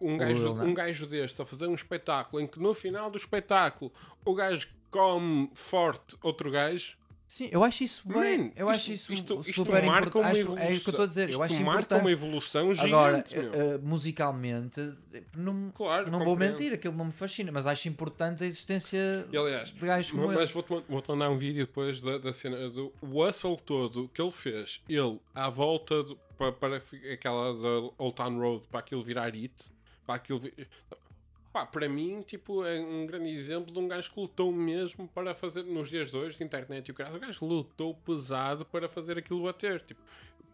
um, 0.00 0.16
gajo, 0.16 0.52
um 0.62 0.74
gajo 0.74 1.06
deste 1.06 1.40
a 1.40 1.46
fazer 1.46 1.66
um 1.66 1.74
espetáculo 1.74 2.42
em 2.42 2.46
que 2.46 2.58
no 2.60 2.74
final 2.74 3.10
do 3.10 3.16
espetáculo 3.18 3.92
o 4.24 4.34
gajo 4.34 4.68
come 4.90 5.50
forte 5.54 6.16
outro 6.22 6.50
gajo. 6.50 6.98
Sim, 7.28 7.48
eu 7.52 7.62
acho 7.62 7.84
isso 7.84 8.02
bem. 8.08 8.38
Man, 8.46 8.52
eu 8.56 8.68
acho 8.68 8.90
isso 8.92 9.12
isto, 9.12 9.40
isto 9.42 9.52
super 9.52 9.84
marca 9.86 10.18
uma 10.18 10.30
importante. 10.32 10.40
evolução. 10.40 10.58
É 10.66 10.72
isso 10.74 10.82
que 10.82 10.88
eu 10.88 10.90
estou 10.90 11.04
a 11.04 11.06
dizer. 11.06 11.22
Eu 11.22 11.28
isto 11.30 11.42
acho 11.44 11.54
marca 11.62 11.80
importante. 11.82 12.00
uma 12.00 12.10
evolução 12.10 12.74
gigante. 12.74 12.88
Agora, 12.92 13.24
meu. 13.32 13.54
eh, 13.54 13.74
eh, 13.74 13.78
musicalmente, 13.78 14.80
não, 15.36 15.70
claro, 15.70 16.10
não 16.10 16.24
vou 16.24 16.34
mentir, 16.36 16.72
aquilo 16.72 16.92
não 16.96 17.04
me 17.04 17.12
fascina, 17.12 17.52
mas 17.52 17.68
acho 17.68 17.88
importante 17.88 18.42
a 18.42 18.46
existência 18.48 19.28
E, 19.30 19.36
aliás, 19.38 19.70
de 19.70 19.78
gajos 19.86 20.10
como. 20.10 20.26
Mas 20.26 20.50
vou-te 20.50 20.68
vou 20.68 20.82
mandar 21.08 21.30
um 21.30 21.38
vídeo 21.38 21.64
depois 21.66 22.00
da, 22.02 22.18
da 22.18 22.32
cena 22.32 22.68
do 22.68 22.92
hustle 23.00 23.56
todo 23.64 24.10
que 24.12 24.20
ele 24.20 24.32
fez, 24.32 24.82
ele 24.88 25.20
à 25.32 25.48
volta 25.48 26.02
do- 26.02 26.16
para, 26.36 26.50
para 26.50 26.82
aquela 27.12 27.52
da 27.54 27.90
Old 27.96 28.16
Town 28.16 28.40
Road, 28.40 28.64
para 28.68 28.80
aquilo 28.80 29.04
virar 29.04 29.32
hit, 29.36 29.70
para 30.04 30.16
aquilo 30.16 30.40
vi- 30.40 30.52
Pá, 31.52 31.66
para 31.66 31.88
mim, 31.88 32.22
tipo, 32.22 32.64
é 32.64 32.78
um 32.78 33.06
grande 33.06 33.28
exemplo 33.30 33.72
de 33.72 33.78
um 33.78 33.88
gajo 33.88 34.12
que 34.12 34.20
lutou 34.20 34.52
mesmo 34.52 35.08
para 35.08 35.34
fazer, 35.34 35.64
nos 35.64 35.88
dias 35.88 36.10
de 36.10 36.16
hoje, 36.16 36.38
de 36.38 36.44
internet 36.44 36.86
e 36.86 36.90
o 36.92 36.94
cara, 36.94 37.14
o 37.14 37.18
gajo 37.18 37.44
lutou 37.44 37.92
pesado 37.94 38.64
para 38.64 38.88
fazer 38.88 39.18
aquilo 39.18 39.42
bater, 39.42 39.80
tipo, 39.80 40.00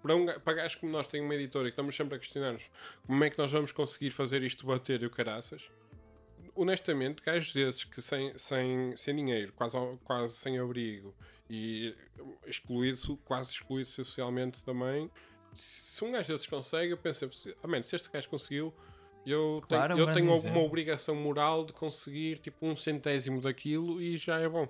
para, 0.02 0.16
um, 0.16 0.27
para 0.40 0.55
gajos 0.55 0.77
como 0.77 0.90
nós, 0.90 1.06
tem 1.06 1.20
uma 1.20 1.35
editora 1.35 1.66
e 1.66 1.70
estamos 1.70 1.94
sempre 1.94 2.16
a 2.16 2.18
questionar-nos 2.18 2.62
como 3.06 3.23
é 3.23 3.28
que 3.28 3.36
nós 3.36 3.52
vamos 3.52 3.73
conseguir 3.73 4.10
fazer 4.10 4.43
isto 4.43 4.66
bater 4.66 5.02
e 5.02 5.06
o 5.06 5.10
caraças, 5.10 5.70
honestamente, 6.55 7.23
gajos 7.23 7.52
desses 7.52 7.85
que 7.85 8.01
sem, 8.01 8.36
sem, 8.39 8.97
sem 8.97 9.14
dinheiro, 9.14 9.52
quase, 9.52 9.77
quase 10.02 10.35
sem 10.35 10.59
abrigo 10.59 11.14
e 11.51 11.94
excluído, 12.47 13.18
quase 13.18 13.51
excluído 13.51 13.89
socialmente 13.89 14.64
também, 14.64 15.10
se 15.52 16.02
um 16.05 16.12
gajo 16.12 16.32
desses 16.32 16.47
consegue, 16.47 16.93
eu 16.93 16.97
penso 16.97 17.24
ah, 17.24 17.82
se 17.82 17.97
este 17.97 18.10
gajo 18.10 18.28
conseguiu, 18.28 18.74
eu 19.27 19.61
Claro, 19.66 19.93
é 19.93 19.94
um 19.94 19.98
tenho, 19.98 20.09
eu 20.11 20.15
tenho 20.15 20.32
exemplo. 20.35 20.59
uma 20.59 20.66
obrigação 20.66 21.15
moral 21.15 21.65
de 21.65 21.73
conseguir 21.73 22.39
tipo 22.39 22.66
um 22.66 22.74
centésimo 22.77 23.40
daquilo 23.40 24.01
e 24.01 24.16
já 24.16 24.39
é 24.39 24.48
bom. 24.48 24.69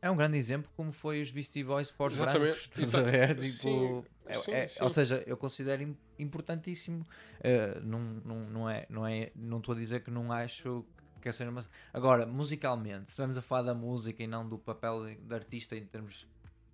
É 0.00 0.08
um 0.10 0.16
grande 0.16 0.36
exemplo 0.38 0.70
como 0.76 0.92
foi 0.92 1.20
os 1.20 1.30
Beastie 1.32 1.64
Boys 1.64 1.90
para 1.90 2.06
os 2.06 2.14
Exatamente, 2.14 2.70
brancos. 2.70 2.92
Ver? 3.10 3.34
Tipo, 3.36 3.50
Sim, 3.50 4.04
é- 4.26 4.34
sim, 4.34 4.52
é- 4.52 4.68
sim. 4.68 4.82
Ou 4.84 4.88
seja, 4.90 5.24
eu 5.26 5.36
considero 5.36 5.82
im- 5.82 5.96
importantíssimo. 6.18 7.04
eh, 7.40 7.80
não, 7.82 7.98
não, 8.24 8.40
não 8.48 8.70
é, 8.70 8.86
não 8.88 9.04
é, 9.06 9.32
não 9.34 9.58
estou 9.58 9.74
a 9.74 9.78
dizer 9.78 10.04
que 10.04 10.10
não 10.10 10.30
acho 10.30 10.84
que 11.20 11.28
essa 11.28 11.42
uma... 11.48 11.64
Agora, 11.92 12.24
musicalmente, 12.26 13.06
se 13.06 13.08
estivermos 13.08 13.36
a 13.36 13.42
falar 13.42 13.62
da 13.62 13.74
música 13.74 14.22
e 14.22 14.26
não 14.28 14.48
do 14.48 14.56
papel 14.56 15.04
de, 15.06 15.14
de 15.16 15.34
artista 15.34 15.76
em 15.76 15.84
termos 15.84 16.28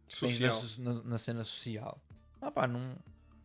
Social. 0.06 0.51
so- 0.52 0.82
na- 0.82 1.02
na 1.02 1.16
cena 1.18 1.44
social, 1.44 1.98
ah 2.43 2.51
pá, 2.51 2.66
não, 2.66 2.94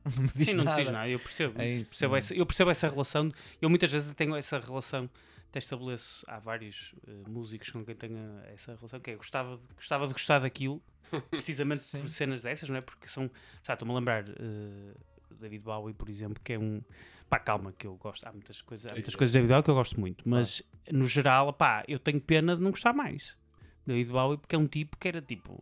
não 0.06 0.12
me 0.24 0.30
diz 0.36 0.48
Sim, 0.50 0.56
não 0.56 0.64
nada. 0.64 0.82
diz 0.82 0.92
nada, 0.92 1.10
eu 1.10 1.20
percebo. 1.20 1.62
É 1.62 1.68
isso, 1.68 1.92
percebo 1.92 2.16
é? 2.16 2.20
essa, 2.20 2.34
eu 2.34 2.46
percebo 2.46 2.72
essa 2.72 2.90
relação. 2.90 3.32
Eu 3.62 3.70
muitas 3.70 3.92
vezes 3.92 4.14
tenho 4.16 4.36
essa 4.36 4.60
relação, 4.60 5.10
até 5.50 5.60
estabeleço. 5.60 6.26
Há 6.28 6.40
vários 6.40 6.94
eh, 7.08 7.12
músicos 7.28 7.70
com 7.70 7.84
quem 7.84 7.96
tenho 7.96 8.40
essa 8.54 8.76
relação, 8.76 9.00
que 9.00 9.12
é 9.12 9.16
gostava 9.16 9.58
de, 9.58 9.74
gostava 9.76 10.08
de 10.08 10.14
gostar 10.14 10.40
daquilo, 10.40 10.82
precisamente 11.30 11.82
Sim. 11.82 12.02
por 12.02 12.10
cenas 12.10 12.42
dessas, 12.42 12.70
não 12.70 12.78
é? 12.78 12.82
Porque 12.82 13.08
são. 13.08 13.30
Sabe, 13.62 13.76
estou-me 13.76 13.94
a 13.94 13.96
lembrar 13.98 14.30
eh, 14.30 14.94
David 15.32 15.64
Bowie, 15.64 15.94
por 15.94 16.10
exemplo, 16.10 16.42
que 16.44 16.54
é 16.54 16.60
um. 16.60 16.82
Pá, 17.30 17.38
calma, 17.38 17.72
que 17.78 17.86
eu 17.86 17.96
gosto. 17.96 18.26
Há 18.26 18.32
muitas 18.32 18.62
coisas, 18.62 18.92
há 18.92 18.94
muitas 18.94 19.16
coisas 19.16 19.32
de 19.32 19.38
David 19.38 19.50
Bowie 19.50 19.64
que 19.64 19.70
eu 19.70 19.76
gosto 19.76 20.00
muito, 20.00 20.28
mas 20.28 20.64
no 20.92 21.08
geral, 21.08 21.54
pá, 21.54 21.84
eu 21.88 22.00
tenho 22.00 22.20
pena 22.20 22.56
de 22.56 22.62
não 22.62 22.72
gostar 22.72 22.94
mais. 22.94 23.38
David 23.86 24.12
Bowie, 24.12 24.38
porque 24.38 24.56
é 24.56 24.60
um 24.60 24.68
tipo 24.68 24.98
que 24.98 25.08
era 25.08 25.22
tipo. 25.22 25.58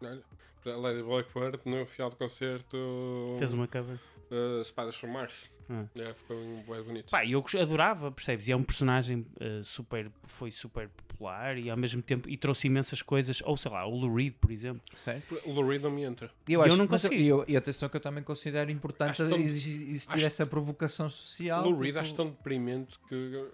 Olha, 0.00 0.22
para 0.62 0.76
Lady 0.76 1.02
Blackbird, 1.02 1.58
no 1.64 1.84
final 1.86 2.10
do 2.10 2.16
concerto, 2.16 3.36
Fez 3.38 3.52
uma 3.52 3.66
cover. 3.66 3.98
uh, 4.30 4.60
Espadas 4.62 4.96
from 4.96 5.08
Mars. 5.08 5.50
Ah. 5.70 5.84
É, 5.98 6.12
ficou 6.12 6.36
um 6.36 6.62
bué 6.62 6.82
bonito. 6.82 7.10
Pá, 7.10 7.24
eu 7.24 7.42
adorava, 7.60 8.10
percebes? 8.10 8.48
E 8.48 8.52
é 8.52 8.56
um 8.56 8.62
personagem 8.64 9.24
eh, 9.40 9.60
super, 9.64 10.10
foi 10.26 10.50
super 10.50 10.88
popular 10.88 11.56
e 11.56 11.70
ao 11.70 11.76
mesmo 11.76 12.02
tempo 12.02 12.28
e 12.28 12.36
trouxe 12.36 12.66
imensas 12.66 13.00
coisas, 13.00 13.40
ou 13.44 13.56
sei 13.56 13.70
lá, 13.70 13.86
o 13.86 13.94
Lou 13.96 14.12
Reed, 14.14 14.34
por 14.40 14.50
exemplo. 14.50 14.82
Certo? 14.94 15.40
O 15.46 15.52
Lou 15.52 15.66
Reed 15.66 15.80
não 15.82 15.90
me 15.90 16.02
entra. 16.02 16.30
E 16.48 16.52
eu, 16.52 16.60
Eu 16.60 16.66
acho, 16.66 16.76
não 16.76 16.84
eu- 16.84 16.88
consigo. 16.88 17.14
e, 17.14 17.26
eu- 17.26 17.44
e 17.48 17.56
atenção 17.56 17.88
que 17.88 17.96
eu 17.96 18.00
também 18.00 18.22
considero 18.22 18.70
importante 18.70 19.16
tão- 19.16 19.36
exi- 19.38 19.88
existir 19.88 20.16
acho- 20.16 20.26
essa 20.26 20.44
provocação 20.46 21.08
social. 21.08 21.62
Lou 21.64 21.78
Reed 21.78 21.86
tipo- 21.92 21.98
acho 22.00 22.14
tão 22.14 22.26
deprimente 22.28 22.98
que. 23.08 23.14
Eu 23.14 23.52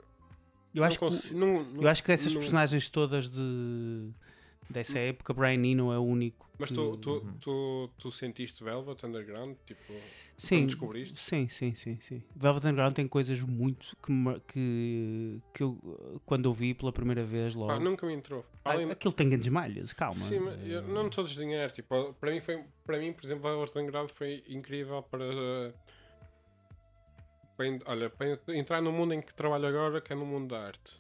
Eu 0.74 0.84
acho, 0.84 0.98
que, 0.98 1.04
consigo, 1.04 1.38
não, 1.38 1.62
não- 1.64 1.82
eu 1.82 1.88
acho 1.88 2.02
que 2.02 2.08
dessas 2.08 2.32
não- 2.32 2.40
personagens 2.40 2.88
todas 2.88 3.30
de 3.30 4.10
dessa 4.70 4.98
época, 4.98 5.32
Brian 5.32 5.64
Eno 5.64 5.92
é 5.92 5.98
o 5.98 6.02
único. 6.02 6.48
Mas 6.58 6.70
tu, 6.70 6.96
tu, 6.96 7.10
Uhum. 7.12 7.34
tu, 7.40 7.90
tu 7.98 8.10
sentiste 8.12 8.64
Velvet 8.64 9.04
Underground? 9.06 9.56
Tipo, 9.64 9.92
sim, 10.36 10.66
descobriste? 10.66 11.16
Sim, 11.20 11.48
sim, 11.48 11.74
sim, 11.76 12.00
sim. 12.00 12.22
Velvet 12.34 12.64
Underground 12.66 12.94
tem 12.96 13.06
coisas 13.06 13.40
muito 13.40 13.96
que, 14.04 14.12
que, 14.48 15.40
que 15.54 15.62
eu, 15.62 16.20
quando 16.26 16.48
eu 16.48 16.52
vi 16.52 16.74
pela 16.74 16.92
primeira 16.92 17.24
vez 17.24 17.54
logo. 17.54 17.72
pá, 17.72 17.78
nunca 17.78 18.04
me 18.06 18.12
entrou. 18.14 18.44
Ah, 18.64 18.72
Além, 18.72 18.90
Aquilo 18.90 19.12
tem 19.14 19.28
grandes 19.28 19.48
malhas, 19.48 19.92
calma. 19.92 20.20
sim, 20.20 20.40
mas 20.40 20.58
eu 20.68 20.82
não 20.82 21.06
estou 21.06 21.22
a 21.22 21.26
desdenhar. 21.28 21.70
Tipo, 21.70 22.12
para 22.14 22.32
mim, 22.32 22.40
foi, 22.40 22.64
para 22.84 22.98
mim, 22.98 23.12
por 23.12 23.24
exemplo, 23.24 23.42
Velvet 23.44 23.70
Underground 23.78 24.10
foi 24.10 24.42
incrível 24.48 25.00
para. 25.04 25.24
olha, 27.86 28.10
para 28.10 28.28
en- 28.30 28.58
entrar 28.58 28.80
no 28.82 28.92
mundo 28.92 29.14
em 29.14 29.20
que 29.20 29.32
trabalho 29.34 29.66
agora, 29.66 30.00
que 30.00 30.12
é 30.12 30.16
no 30.16 30.26
mundo 30.26 30.48
da 30.48 30.66
arte. 30.66 30.98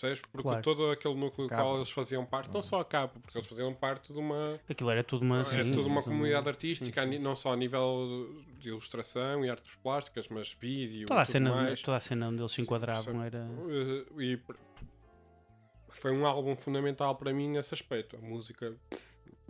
Percebes? 0.00 0.20
Porque 0.30 0.42
Claro. 0.42 0.62
todo 0.62 0.90
aquele 0.90 1.14
núcleo 1.14 1.48
do 1.48 1.54
qual 1.54 1.76
eles 1.76 1.90
faziam 1.90 2.24
parte, 2.24 2.52
não 2.52 2.62
só 2.62 2.80
a 2.80 2.84
capa, 2.84 3.18
porque 3.20 3.36
eles 3.36 3.48
faziam 3.48 3.74
parte 3.74 4.12
de 4.12 4.18
uma. 4.18 4.60
Aquilo 4.68 4.90
era 4.90 5.02
tudo 5.02 5.22
uma. 5.22 5.38
sim, 5.38 5.72
toda 5.74 5.88
uma 5.88 6.02
sim, 6.02 6.08
comunidade 6.10 6.44
sim, 6.44 6.48
artística, 6.50 7.02
sim. 7.02 7.08
ni- 7.08 7.18
não 7.18 7.34
só 7.34 7.52
a 7.52 7.56
nível 7.56 8.42
de 8.60 8.68
ilustração 8.68 9.44
e 9.44 9.50
artes 9.50 9.74
plásticas, 9.82 10.28
mas 10.28 10.52
vídeo 10.52 11.08
Toda 11.08 11.22
a, 11.22 11.24
tudo 11.24 11.32
cena, 11.32 11.50
mais. 11.50 11.82
toda 11.82 11.96
a 11.96 12.00
cena 12.00 12.28
onde 12.28 12.40
eles 12.40 12.50
se 12.52 12.56
Sim, 12.56 12.62
enquadravam 12.62 13.22
era. 13.22 13.48
Eh, 13.68 14.04
e 14.22 14.40
foi 15.90 16.12
um 16.12 16.24
álbum 16.26 16.54
fundamental 16.56 17.14
para 17.16 17.32
mim 17.32 17.48
nesse 17.48 17.74
aspecto. 17.74 18.16
A 18.16 18.20
música. 18.20 18.76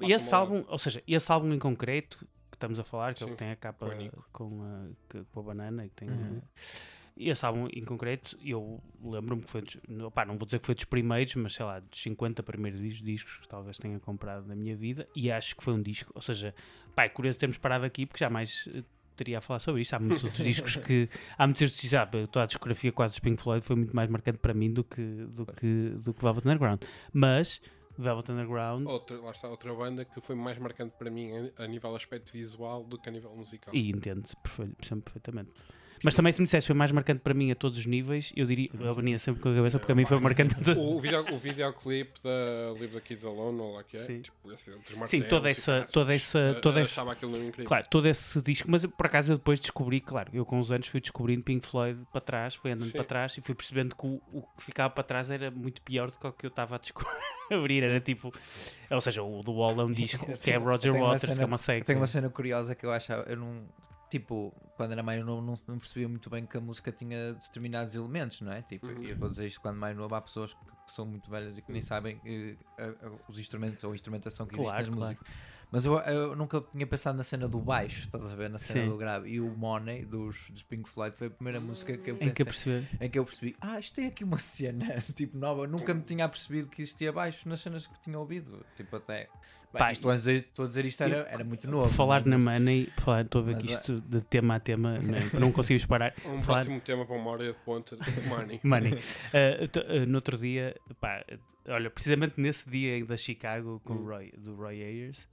E 0.00 0.12
esse 0.12 0.34
álbum, 0.34 0.64
ou 0.68 0.78
seja, 0.78 1.02
esse 1.06 1.30
álbum 1.30 1.52
em 1.52 1.58
concreto 1.58 2.18
que 2.50 2.56
estamos 2.56 2.78
a 2.78 2.84
falar, 2.84 3.14
que 3.14 3.22
ele 3.22 3.32
Sim, 3.32 3.36
tem 3.36 3.50
a 3.50 3.56
capa 3.56 3.86
com 4.32 4.62
a, 4.62 4.88
que- 5.10 5.24
com 5.32 5.40
a 5.40 5.42
banana 5.42 5.84
e 5.84 5.88
que 5.90 5.94
tem. 5.96 6.08
Uhum. 6.08 6.40
a- 6.42 6.97
esse 7.18 7.44
álbum 7.44 7.66
em 7.72 7.84
concreto, 7.84 8.38
eu 8.44 8.80
lembro-me 9.02 9.42
que 9.42 9.50
foi 9.50 9.62
dos, 9.62 9.76
não- 9.88 10.10
vou 10.10 10.46
dizer 10.46 10.58
que 10.60 10.66
foi 10.66 10.74
dos 10.74 10.84
primeiros, 10.84 11.34
mas 11.34 11.54
sei 11.54 11.64
lá, 11.66 11.80
dos 11.80 12.00
50 12.00 12.42
primeiros 12.42 12.80
dis- 12.80 13.02
discos 13.02 13.38
que 13.38 13.48
talvez 13.48 13.76
tenha 13.78 13.98
comprado 13.98 14.46
na 14.46 14.54
minha 14.54 14.76
vida, 14.76 15.08
e 15.16 15.30
acho 15.30 15.56
que 15.56 15.64
foi 15.64 15.74
um 15.74 15.82
disco, 15.82 16.12
ou 16.14 16.20
seja, 16.22 16.54
pá, 16.94 17.04
é 17.04 17.08
curioso 17.08 17.38
termos 17.38 17.58
parado 17.58 17.84
aqui 17.84 18.06
porque 18.06 18.20
jamais 18.24 18.68
eh, 18.72 18.82
teria 19.16 19.38
a 19.38 19.40
falar 19.40 19.58
sobre 19.58 19.82
isto. 19.82 19.94
Há 19.94 19.98
muitos 19.98 20.22
outros 20.22 20.42
discos 20.44 20.76
que. 20.76 21.08
Há 21.36 21.46
muitos 21.46 21.62
outros 21.62 21.80
discos, 21.80 21.94
ah, 21.98 22.06
toda 22.06 22.42
a 22.44 22.46
discografia 22.46 22.92
quase 22.92 23.14
dos 23.14 23.18
Pink 23.20 23.42
Floyd 23.42 23.64
foi 23.66 23.74
muito 23.76 23.94
mais 23.96 24.08
marcante 24.08 24.38
para 24.38 24.54
mim 24.54 24.72
do 24.72 24.84
que, 24.84 25.02
do 25.26 25.44
que, 25.46 25.90
do 26.02 26.14
que 26.14 26.22
Velvet 26.22 26.44
Underground. 26.46 26.82
Mas. 27.12 27.60
Velvet 28.00 28.30
Underground 28.30 28.86
Outra, 28.86 29.20
lá 29.20 29.32
está 29.32 29.48
outra 29.48 29.74
banda 29.74 30.04
que 30.04 30.20
foi 30.20 30.36
mais 30.36 30.56
marcante 30.56 30.94
para 30.96 31.10
mim 31.10 31.32
a, 31.58 31.66
nível 31.66 31.96
aspecto 31.96 32.30
visual 32.32 32.84
do 32.84 32.96
que 32.96 33.08
a 33.08 33.12
nível 33.12 33.34
musical. 33.34 33.74
E 33.74 33.90
entendo 33.90 34.24
perfe- 34.40 34.70
sempre 34.86 35.12
perfeitamente. 35.12 35.50
Mas 36.02 36.14
também 36.14 36.32
se 36.32 36.40
me 36.40 36.44
dissesse 36.44 36.66
foi 36.66 36.76
mais 36.76 36.92
marcante 36.92 37.20
para 37.20 37.34
mim 37.34 37.50
a 37.50 37.54
todos 37.54 37.78
os 37.78 37.86
níveis, 37.86 38.32
eu 38.36 38.46
diria, 38.46 38.70
eu 38.78 38.94
venia 38.94 39.18
sempre 39.18 39.40
com 39.42 39.48
a 39.50 39.54
cabeça 39.54 39.78
porque 39.78 39.92
a 39.92 39.94
mim 39.94 40.04
foi 40.04 40.18
marcante 40.20 40.54
a 40.54 40.58
todos. 40.58 40.78
O, 40.78 41.00
video, 41.00 41.34
o 41.34 41.38
videoclipe 41.38 42.20
da 42.22 42.72
Leave 42.72 42.94
the 42.94 43.00
Kids 43.00 43.24
Alone, 43.24 43.60
ou 43.60 43.74
lá 43.74 43.82
que 43.82 43.96
é, 43.96 44.04
Sim. 44.04 44.22
tipo, 44.22 44.52
esse 44.52 44.70
dos 44.70 44.86
Sim, 44.86 44.96
martelos 44.96 45.28
toda 45.28 45.50
essa, 45.50 45.86
toda 45.92 46.14
essa, 46.14 46.58
toda 46.62 46.80
essa, 46.80 47.04
claro, 47.64 47.86
todo 47.90 48.06
esse 48.08 48.42
disco, 48.42 48.70
mas 48.70 48.84
por 48.86 49.06
acaso 49.06 49.32
eu 49.32 49.38
depois 49.38 49.60
descobri, 49.60 50.00
claro, 50.00 50.30
eu 50.32 50.44
com 50.44 50.58
os 50.58 50.70
anos 50.70 50.86
fui 50.86 51.00
descobrindo 51.00 51.44
Pink 51.44 51.66
Floyd 51.66 52.00
para 52.12 52.20
trás, 52.20 52.54
fui 52.54 52.70
andando 52.70 52.90
Sim. 52.90 52.96
para 52.96 53.04
trás 53.04 53.36
e 53.36 53.40
fui 53.40 53.54
percebendo 53.54 53.94
que 53.94 54.06
o, 54.06 54.20
o 54.32 54.42
que 54.56 54.64
ficava 54.64 54.90
para 54.90 55.04
trás 55.04 55.30
era 55.30 55.50
muito 55.50 55.82
pior 55.82 56.10
do 56.10 56.18
que 56.18 56.26
o 56.26 56.32
que 56.32 56.46
eu 56.46 56.48
estava 56.48 56.76
a 56.76 56.78
descobrir, 56.78 57.10
era 57.82 58.00
tipo, 58.00 58.32
ou 58.90 59.00
seja, 59.00 59.22
o 59.22 59.40
do 59.40 59.52
Wall 59.52 59.80
é 59.80 59.84
um 59.84 59.92
disco 59.92 60.26
que 60.42 60.50
é 60.50 60.56
Roger 60.56 60.92
Waters, 60.92 61.36
que 61.36 61.42
é 61.42 61.46
uma 61.46 61.58
seca. 61.58 61.84
tenho 61.84 61.98
uma 61.98 62.06
cena 62.06 62.28
curiosa 62.28 62.74
que 62.74 62.84
eu 62.84 62.92
achava, 62.92 63.24
eu 63.28 63.36
não, 63.36 63.64
tipo, 64.08 64.52
quando 64.76 64.92
era 64.92 65.02
mais 65.02 65.24
novo 65.24 65.42
não, 65.42 65.58
não 65.66 65.78
percebia 65.78 66.08
muito 66.08 66.30
bem 66.30 66.46
que 66.46 66.56
a 66.56 66.60
música 66.60 66.90
tinha 66.92 67.34
determinados 67.34 67.94
elementos, 67.94 68.40
não 68.40 68.52
é? 68.52 68.62
Tipo, 68.62 68.86
Uhum. 68.86 69.02
eu 69.02 69.16
vou 69.16 69.28
dizer 69.28 69.46
isto 69.46 69.60
quando 69.60 69.76
mais 69.76 69.96
novo 69.96 70.14
há 70.14 70.20
pessoas 70.20 70.54
que, 70.54 70.60
que 70.64 70.92
são 70.92 71.04
muito 71.06 71.30
velhas 71.30 71.56
e 71.58 71.62
que 71.62 71.70
nem 71.72 71.82
sabem 71.82 72.20
eh, 72.24 72.56
a- 72.78 73.06
a- 73.06 73.18
os 73.28 73.38
instrumentos 73.38 73.84
ou 73.84 73.92
a 73.92 73.94
instrumentação 73.94 74.46
que 74.46 74.54
existe 74.54 74.70
Claro, 74.70 74.86
nas 74.86 74.94
claro. 74.96 75.14
músicas. 75.18 75.57
Mas 75.70 75.84
eu, 75.84 75.98
eu 75.98 76.34
nunca 76.34 76.62
tinha 76.72 76.86
pensado 76.86 77.18
na 77.18 77.22
cena 77.24 77.46
do 77.46 77.58
baixo, 77.58 78.00
estás 78.06 78.24
a 78.30 78.34
ver? 78.34 78.48
Na 78.48 78.56
cena 78.58 78.84
Sim. 78.84 78.88
do 78.90 78.96
grave. 78.96 79.28
E 79.28 79.38
o 79.40 79.50
Money 79.54 80.04
dos, 80.04 80.36
dos 80.50 80.62
Pink 80.62 80.88
Floyd 80.88 81.14
foi 81.16 81.26
a 81.26 81.30
primeira 81.30 81.60
música 81.60 81.94
que 81.98 82.10
eu 82.10 82.16
Em 82.20 82.30
que 82.30 82.40
eu 82.42 82.46
pensei, 82.46 82.72
percebi. 82.80 83.04
em 83.04 83.10
que 83.10 83.18
eu 83.18 83.24
percebi, 83.24 83.56
ah, 83.60 83.78
isto 83.78 83.94
tem 83.96 84.06
aqui 84.06 84.24
uma 84.24 84.38
cena 84.38 85.02
tipo 85.14 85.36
nova, 85.36 85.64
eu 85.64 85.68
nunca 85.68 85.92
me 85.92 86.00
tinha 86.02 86.26
percebido 86.26 86.68
que 86.68 86.80
existia 86.80 87.12
baixo 87.12 87.46
nas 87.48 87.60
cenas 87.60 87.86
que 87.86 88.00
tinha 88.00 88.18
ouvido. 88.18 88.64
Tipo, 88.76 88.96
até. 88.96 89.28
Bem, 89.70 89.80
Pá, 89.80 89.92
isto, 89.92 90.08
a 90.08 90.16
dizer, 90.16 90.36
estou 90.36 90.64
a 90.64 90.68
dizer 90.68 90.86
isto 90.86 91.02
era, 91.02 91.28
era 91.30 91.44
muito 91.44 91.70
novo. 91.70 91.92
Falar 91.92 92.22
é? 92.26 92.30
na 92.30 92.38
Money, 92.38 92.88
falar- 93.04 93.20
estou 93.20 93.42
a 93.42 93.44
ver 93.44 93.56
Mas 93.56 93.66
que 93.66 93.72
é- 93.72 93.74
isto 93.76 94.00
de 94.00 94.22
tema 94.22 94.54
a 94.54 94.60
tema, 94.60 94.98
não, 94.98 95.40
não 95.40 95.52
conseguimos 95.52 95.84
parar. 95.84 96.14
Um 96.24 96.42
Falar- 96.42 96.64
próximo 96.64 96.80
tema 96.80 97.04
para 97.04 97.14
uma 97.14 97.30
hora 97.30 97.46
de 97.52 97.58
ponta 97.66 97.94
de 97.94 98.20
Money. 98.22 98.58
Money. 98.64 98.94
Uh, 98.94 100.02
uh, 100.02 100.06
no 100.06 100.14
outro 100.14 100.38
dia, 100.38 100.74
pá, 100.98 101.22
olha, 101.68 101.90
precisamente 101.90 102.40
nesse 102.40 102.66
dia 102.70 103.04
da 103.04 103.18
Chicago 103.18 103.78
com 103.84 103.92
o 103.92 103.96
Hum. 104.04 104.06
Roy, 104.06 104.32
do 104.38 104.54
Roy 104.54 104.82
Ayers, 104.82 105.28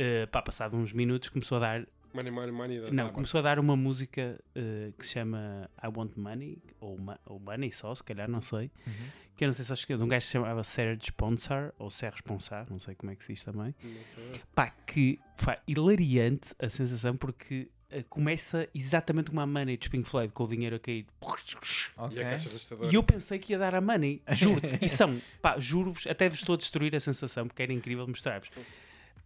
uh, 0.00 0.26
pá, 0.30 0.42
passado 0.42 0.76
uns 0.76 0.92
minutos 0.92 1.28
começou 1.28 1.58
a 1.58 1.60
dar, 1.60 1.86
Money, 2.12 2.32
money, 2.32 2.50
money. 2.50 2.80
das 2.80 2.92
não, 2.92 3.10
começou 3.12 3.38
a 3.38 3.42
dar 3.42 3.58
uma 3.60 3.76
música 3.76 4.36
uh, 4.56 4.92
que 4.98 5.06
se 5.06 5.12
chama 5.12 5.70
I 5.80 5.86
Want 5.96 6.16
Money, 6.16 6.58
ou, 6.80 6.98
Ma- 6.98 7.20
ou 7.24 7.38
Money 7.38 7.70
só, 7.70 7.94
se 7.94 8.02
calhar, 8.02 8.28
não 8.28 8.42
sei, 8.42 8.68
Uhum. 8.84 8.92
que 9.36 9.44
eu 9.44 9.48
não 9.48 9.54
sei 9.54 9.64
se 9.64 9.72
acho 9.72 9.86
que 9.86 9.92
é 9.92 9.96
de 9.96 10.02
um 10.02 10.08
gajo 10.08 10.24
que 10.24 10.26
se 10.26 10.32
chamava 10.32 10.64
Serge 10.64 11.12
Ponsar, 11.12 11.72
ou 11.78 11.88
Serge 11.88 12.20
Ponsar, 12.24 12.66
não 12.68 12.80
sei 12.80 12.96
como 12.96 13.12
é 13.12 13.14
que 13.16 13.22
se 13.24 13.32
diz 13.34 13.44
também, 13.44 13.72
pá, 14.54 14.70
que 14.86 15.20
pá, 15.44 15.60
hilariante 15.68 16.52
a 16.58 16.68
sensação 16.68 17.16
porque 17.16 17.68
uh, 17.92 18.02
começa 18.08 18.68
exatamente 18.74 19.30
como 19.30 19.40
a 19.40 19.46
Money 19.46 19.76
dos 19.76 19.86
Pink 19.86 20.08
Floyd, 20.08 20.32
com 20.32 20.42
o 20.44 20.48
dinheiro 20.48 20.74
a 20.74 20.78
cair. 20.80 21.06
Ok. 21.96 22.16
E 22.16 22.20
a 22.20 22.24
caixa 22.24 22.48
registradora. 22.48 22.90
E 22.90 22.94
eu 22.96 23.02
pensei 23.04 23.38
que 23.38 23.52
ia 23.52 23.58
dar 23.58 23.74
a 23.76 23.80
money, 23.80 24.20
juro-te. 24.32 24.78
E 24.84 24.88
são, 24.88 25.20
pá, 25.40 25.58
juro-vos, 25.60 26.06
até 26.08 26.28
vos 26.28 26.40
estou 26.40 26.54
a 26.54 26.58
destruir 26.58 26.94
a 26.96 27.00
sensação, 27.00 27.46
porque 27.46 27.62
era 27.62 27.72
incrível 27.72 28.06
mostrar-vos. 28.08 28.50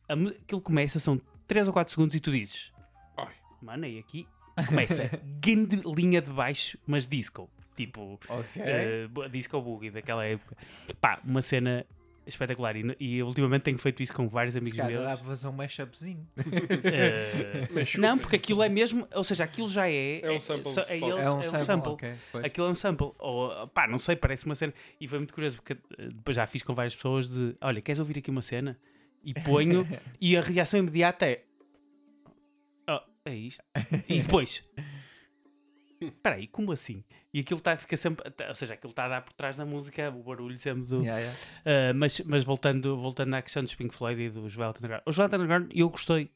Aquilo 0.09 0.61
começa, 0.61 0.99
são 0.99 1.21
3 1.47 1.67
ou 1.67 1.73
4 1.73 1.93
segundos 1.93 2.15
e 2.15 2.21
tu 2.21 2.31
dizes, 2.31 2.71
Ai. 3.17 3.33
money 3.63 3.99
aqui, 3.99 4.27
começa 4.69 5.11
grande 5.41 5.81
linha 5.85 6.21
de 6.21 6.31
baixo, 6.31 6.79
mas 6.87 7.07
disco. 7.07 7.49
Tipo, 7.77 8.21
Ok. 8.29 8.63
eh, 8.63 9.09
bo- 9.09 9.29
disco 9.29 9.61
boogie 9.61 9.91
daquela 9.91 10.25
época. 10.25 10.57
Pá, 11.01 11.21
uma 11.25 11.43
cena 11.43 11.85
espetacular. 12.25 12.77
E, 12.77 12.95
e 13.01 13.23
ultimamente 13.23 13.63
tenho 13.63 13.79
feito 13.79 14.01
isso 14.03 14.15
com 14.15 14.29
vários 14.29 14.55
amigos 14.55 14.79
meus. 14.87 15.05
dá 15.05 15.17
para 15.17 15.27
fazer 15.27 15.49
um 15.49 15.53
mashup-zinho. 15.53 16.25
Mas 17.73 17.95
não, 17.97 18.17
porque 18.17 18.37
aquilo 18.37 18.63
é 18.63 18.69
mesmo, 18.69 19.07
ou 19.13 19.25
seja, 19.25 19.43
aquilo 19.45 19.69
já 19.69 19.89
é. 19.91 20.21
É 20.21 20.31
um 20.31 20.39
sample 20.41 20.71
é, 20.89 20.97
eles- 20.97 21.25
É 21.25 21.31
um 21.31 21.43
sample. 21.43 21.93
ok, 21.93 22.15
pois. 22.31 22.45
Aquilo 22.45 22.67
é 22.67 22.71
um 22.71 22.75
sample. 22.75 23.11
Ou, 23.19 23.67
pá, 23.69 23.87
não 23.89 23.99
sei, 23.99 24.15
parece 24.17 24.47
uma 24.47 24.55
cena. 24.55 24.73
E 25.01 25.09
foi 25.09 25.19
muito 25.19 25.35
curioso, 25.35 25.57
porque 25.57 25.73
eh, 25.99 26.09
depois 26.09 26.37
já 26.37 26.47
fiz 26.47 26.63
com 26.63 26.75
várias 26.75 26.95
pessoas 26.95 27.29
de 27.29 27.57
olha, 27.61 27.81
queres 27.83 27.99
ouvir 27.99 28.19
aqui 28.19 28.31
uma 28.31 28.43
cena? 28.43 28.79
E 29.25 29.35
ponho, 29.35 29.87
e 30.21 30.37
a 30.37 30.41
reação 30.41 30.81
imediata 30.81 31.27
é. 31.27 31.43
Oh, 32.89 33.01
é 33.25 33.35
isto. 33.35 33.63
E 34.09 34.21
depois. 34.23 34.63
Espera 36.01 36.37
aí, 36.37 36.47
como 36.47 36.73
assim? 36.73 37.03
E 37.33 37.41
aquilo 37.41 37.59
está 37.59 37.77
fica 37.77 37.97
sempre. 37.97 38.33
Ou 38.47 38.55
seja, 38.55 38.75
aquilo 38.75 38.91
está 38.91 39.07
a 39.07 39.09
dar 39.09 39.23
por 39.23 39.33
trás 39.33 39.57
da 39.57 39.65
música, 39.65 40.11
o 40.11 40.23
barulho 40.23 40.59
sempre 40.59 40.85
do. 40.85 41.03
Yeah, 41.03 41.21
yeah. 41.21 41.39
Uh, 41.93 41.95
mas 41.95 42.21
mas 42.21 42.45
voltando, 42.45 42.97
voltando 42.97 43.35
à 43.35 43.43
questão 43.43 43.63
dos 43.63 43.75
Pink 43.75 43.95
Floyd 43.95 44.21
e 44.21 44.31
dos 44.31 44.55
Velvet 44.55 44.79
Underground. 44.79 45.03
Os 45.07 45.17
Velvet 45.17 45.37
Underground 45.37 45.73
eu 45.75 45.89
gostei. 45.89 46.31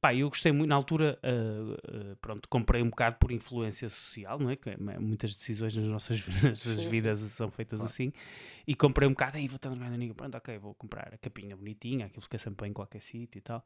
Pá, 0.00 0.14
eu 0.14 0.28
gostei 0.30 0.50
muito. 0.50 0.68
Na 0.70 0.76
altura, 0.76 1.18
uh, 1.22 2.12
uh, 2.12 2.16
pronto, 2.16 2.48
comprei 2.48 2.82
um 2.82 2.88
bocado 2.88 3.16
por 3.18 3.30
influência 3.30 3.88
social, 3.90 4.38
não 4.38 4.48
é? 4.48 4.56
Que 4.56 4.70
é- 4.70 4.76
muitas 4.98 5.34
decisões 5.34 5.76
nas 5.76 5.84
nossas 5.86 6.22
nas 6.42 6.58
Sim, 6.58 6.76
sim. 6.76 6.88
vidas 6.88 7.20
são 7.32 7.50
feitas 7.50 7.78
Claro. 7.78 7.92
assim. 7.92 8.12
E 8.66 8.74
comprei 8.74 9.06
um 9.06 9.12
bocado, 9.12 9.36
aí 9.36 9.46
Velvet 9.46 9.66
Underground, 9.66 9.94
amigo, 9.94 10.14
pronto, 10.14 10.36
ok, 10.36 10.56
vou 10.58 10.74
comprar 10.74 11.12
a 11.12 11.18
capinha 11.18 11.54
bonitinha, 11.56 12.06
aquilo 12.06 12.22
fica 12.22 12.38
sempre 12.38 12.62
bem 12.62 12.70
em 12.70 12.74
qualquer 12.74 13.00
sítio 13.02 13.38
e 13.38 13.42
tal. 13.42 13.62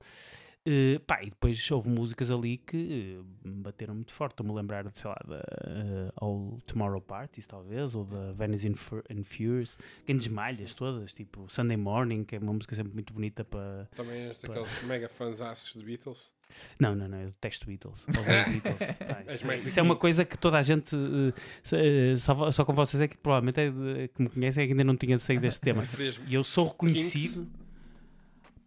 Uh, 0.67 0.99
pá, 1.01 1.23
e 1.23 1.27
depois 1.27 1.71
houve 1.71 1.91
músicas 1.91 2.31
ali 2.31 2.57
que 2.57 3.19
uh, 3.21 3.25
bateram 3.45 3.95
muito 3.95 4.15
forte. 4.15 4.33
Estou-me 4.33 4.51
a 4.53 4.55
lembrar, 4.55 4.91
sei 4.93 5.11
lá, 5.11 5.21
da 5.27 5.37
uh, 5.37 6.13
All 6.17 6.59
Tomorrow 6.65 7.03
Parties, 7.03 7.47
talvez, 7.47 7.95
ou 7.95 8.05
da 8.05 8.33
Venice 8.33 8.67
in, 8.67 8.75
Fur 8.75 9.05
in 9.11 9.23
Furious, 9.25 9.77
grandes 10.07 10.27
malhas 10.29 10.73
todas, 10.73 11.13
tipo 11.13 11.47
Sunday 11.51 11.77
Morning, 11.77 12.25
que 12.25 12.37
é 12.37 12.39
uma 12.39 12.55
música 12.55 12.75
sempre 12.75 12.95
muito 12.95 13.13
bonita 13.13 13.45
para. 13.45 13.87
Também 13.95 14.29
és 14.29 14.41
daqueles 14.41 14.83
mega 14.85 15.07
fãs 15.07 15.39
de 15.75 15.85
Beatles. 15.85 16.33
Não, 16.81 16.95
não, 16.95 17.09
não, 17.09 17.19
eu 17.19 17.27
detesto 17.27 17.67
Beatles. 17.67 18.03
Beatles. 18.09 18.97
Pá, 18.99 19.35
isso, 19.35 19.69
isso 19.69 19.79
é 19.79 19.83
uma 19.83 19.95
Kings. 19.95 20.01
coisa 20.01 20.25
que 20.25 20.39
toda 20.39 20.59
a 20.59 20.63
gente, 20.63 20.97
uh, 20.97 22.19
só, 22.19 22.51
só 22.51 22.65
com 22.65 22.73
vocês 22.73 23.03
é 23.03 23.09
que 23.09 23.19
provavelmente 23.19 23.61
é 23.61 24.09
que 24.09 24.23
me 24.23 24.31
conhecem 24.31 24.65
é 24.65 24.67
que 24.67 24.73
ainda 24.73 24.85
não 24.85 24.97
tinha 24.97 25.19
saído 25.19 25.43
deste 25.43 25.61
tema. 25.61 25.85
E 26.27 26.35
eu 26.35 26.43
sou 26.43 26.69
reconhecido. 26.69 27.47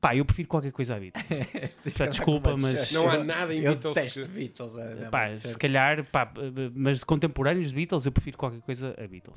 Pá, 0.08 0.16
eu 0.16 0.24
prefiro 0.24 0.48
qualquer 0.48 0.72
coisa 0.72 0.96
a 0.96 1.00
Beatles. 1.00 1.26
Só 1.94 2.06
desculpa, 2.06 2.56
mas-. 2.62 2.92
Não 2.94 3.10
há 3.10 3.18
nada 3.24 3.54
em 3.54 3.62
Eu 3.62 3.76
Beatles 3.76 4.14
que- 4.14 4.24
Beatles. 4.26 4.78
é 4.78 5.10
Pá, 5.10 5.34
se 5.34 5.58
calhar, 5.58 6.06
pá, 6.06 6.32
mas 6.74 7.00
de 7.00 7.06
contemporâneos 7.06 7.68
de 7.70 7.76
Beatles, 7.76 8.06
eu 8.06 8.12
prefiro 8.14 8.38
qualquer 8.38 8.62
coisa 8.62 8.96
a 8.98 9.06
Beatles. 9.06 9.36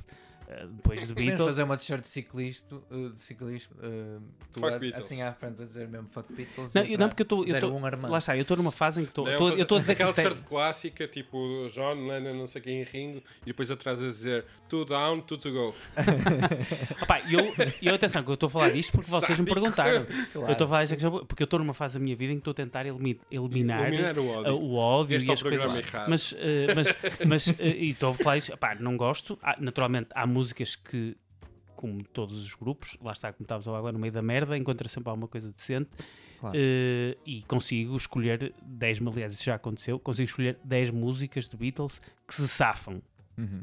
Eh, 0.53 0.67
depois 0.69 1.01
de 1.01 1.07
Podemos 1.07 1.27
Beatles, 1.29 1.47
fazer 1.47 1.63
uma 1.63 1.77
t-shirt 1.77 2.01
de 2.03 2.09
ciclista, 2.09 2.75
uh, 2.91 3.11
de 3.11 3.21
ciclismo, 3.23 3.73
uh, 3.77 4.21
tu 4.53 4.59
Fuck 4.61 4.75
a- 4.75 4.79
Beatles. 4.81 5.05
assim 5.05 5.23
à 5.23 5.33
frente 5.33 5.63
a 5.63 5.65
dizer 5.65 5.87
mesmo 5.87 6.09
fuck 6.11 6.33
Beatles. 6.33 6.75
Não, 6.75 6.83
e 6.85 6.93
eu- 6.95 6.99
não, 6.99 7.09
porque 7.09 7.23
eu 7.23 7.25
estou- 7.25 7.45
eu 7.47 7.55
estou- 7.55 7.71
01 7.73 7.87
Armando. 7.87 8.11
lá 8.11 8.19
está, 8.19 8.37
eu 8.37 8.43
estou 8.43 8.57
numa 8.57 8.73
fase 8.73 9.01
em 9.01 9.05
que 9.05 9.11
estou. 9.11 9.29
Eu 9.29 9.57
estou- 9.61 9.79
a 9.79 9.81
dizer 9.81 9.95
que. 9.95 10.03
aquela 10.03 10.13
tem- 10.13 10.25
t-shirt 10.25 10.43
clássica, 10.49 11.07
tipo 11.07 11.69
John 11.73 12.07
Lennon, 12.09 12.35
não 12.35 12.47
sei 12.49 12.61
quem, 12.61 12.81
em 12.81 12.83
Ringo, 12.83 13.23
e 13.43 13.47
depois 13.47 13.71
atrás 13.71 14.03
a 14.03 14.07
dizer 14.07 14.45
two 14.69 14.85
down, 14.85 15.21
two 15.21 15.39
to 15.39 15.53
go. 15.53 15.75
Opá, 17.03 17.21
e 17.29 17.35
eu, 17.35 17.55
e 17.81 17.87
eu, 17.87 17.95
atenção, 17.95 18.23
que 18.23 18.31
eu 18.31 18.35
estou 18.35 18.47
a 18.49 18.51
falar 18.51 18.71
disto 18.71 18.93
porque 18.93 19.11
vocês 19.11 19.39
me 19.39 19.47
perguntaram. 19.47 20.05
Claro. 20.33 20.49
Eu 20.49 20.53
estou 20.53 20.65
a 20.65 20.69
falar 20.69 20.85
disto 20.85 21.25
porque 21.27 21.43
eu 21.43 21.45
estou 21.45 21.59
numa 21.59 21.75
fase 21.75 21.95
da 21.95 22.01
minha 22.01 22.17
vida 22.17 22.33
em 22.33 22.37
que 22.37 22.41
estou 22.41 22.53
a 22.53 22.55
tentar 22.55 22.87
elimi- 22.87 23.21
eliminar, 23.31 23.87
Eliminar 23.89 24.19
o 24.19 24.23
eh, 24.25 24.37
ódio. 24.37 24.55
o 24.57 24.75
ódio 24.75 25.17
Este 25.17 25.27
e 25.27 25.29
é 25.29 25.31
o 25.31 25.35
as 25.35 25.43
coisas. 25.43 25.61
programa 25.63 25.79
errado. 25.87 26.09
Mas, 26.09 26.35
eh, 26.39 26.67
mas, 26.75 27.27
mas 27.27 27.49
eh, 27.61 27.69
e 27.69 27.91
estou 27.91 28.11
a 28.13 28.15
falar 28.15 28.37
isto, 28.39 28.53
não 28.81 28.97
gosto. 28.97 29.39
Há- 29.43 29.57
naturalmente, 29.61 30.09
há 30.15 30.27
músicas 30.41 30.75
que, 30.75 31.17
como 31.77 32.03
todos 32.03 32.41
os 32.41 32.55
grupos, 32.55 32.97
lá 33.03 33.13
está, 33.13 33.33
como 33.33 33.45
estávamos 33.45 33.69
agora, 33.69 33.93
no 33.93 33.99
meio 33.99 34.13
da 34.13 34.23
merda, 34.23 34.57
encontra 34.57 34.89
sempre 34.89 35.11
alguma 35.11 35.29
coisa 35.29 35.53
decente. 35.53 35.91
Claro. 36.41 36.57
eh, 36.57 37.19
e 37.27 37.43
consigo 37.43 37.95
escolher 37.99 38.55
10, 38.63 39.07
aliás, 39.07 39.35
isso 39.35 39.45
já 39.45 39.57
aconteceu, 39.57 39.99
consigo 39.99 40.27
escolher 40.27 40.59
10 40.65 40.89
músicas 40.89 41.47
de 41.47 41.55
Beatles 41.55 42.01
que 42.27 42.35
se 42.35 42.49
safam. 42.49 43.03
Uhum. 43.37 43.63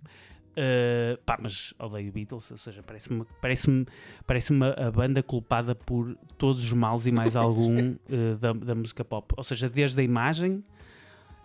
Uh, 0.58 1.18
pá, 1.24 1.38
mas 1.40 1.74
odeio 1.78 2.12
Beatles, 2.12 2.50
ou 2.50 2.58
seja, 2.58 2.82
parece-me 2.82 3.24
parece 3.40 3.86
parece 4.26 4.54
a 4.76 4.90
banda 4.90 5.22
culpada 5.22 5.76
por 5.76 6.16
todos 6.36 6.64
os 6.64 6.74
males 6.74 7.06
e 7.06 7.12
mais 7.12 7.36
algum 7.36 7.92
uh, 7.92 8.38
da, 8.42 8.54
da 8.54 8.76
música 8.76 9.06
pop. 9.06 9.34
Ou 9.38 9.44
seja, 9.44 9.70
desde 9.70 10.02
a 10.02 10.04
imagem 10.04 10.64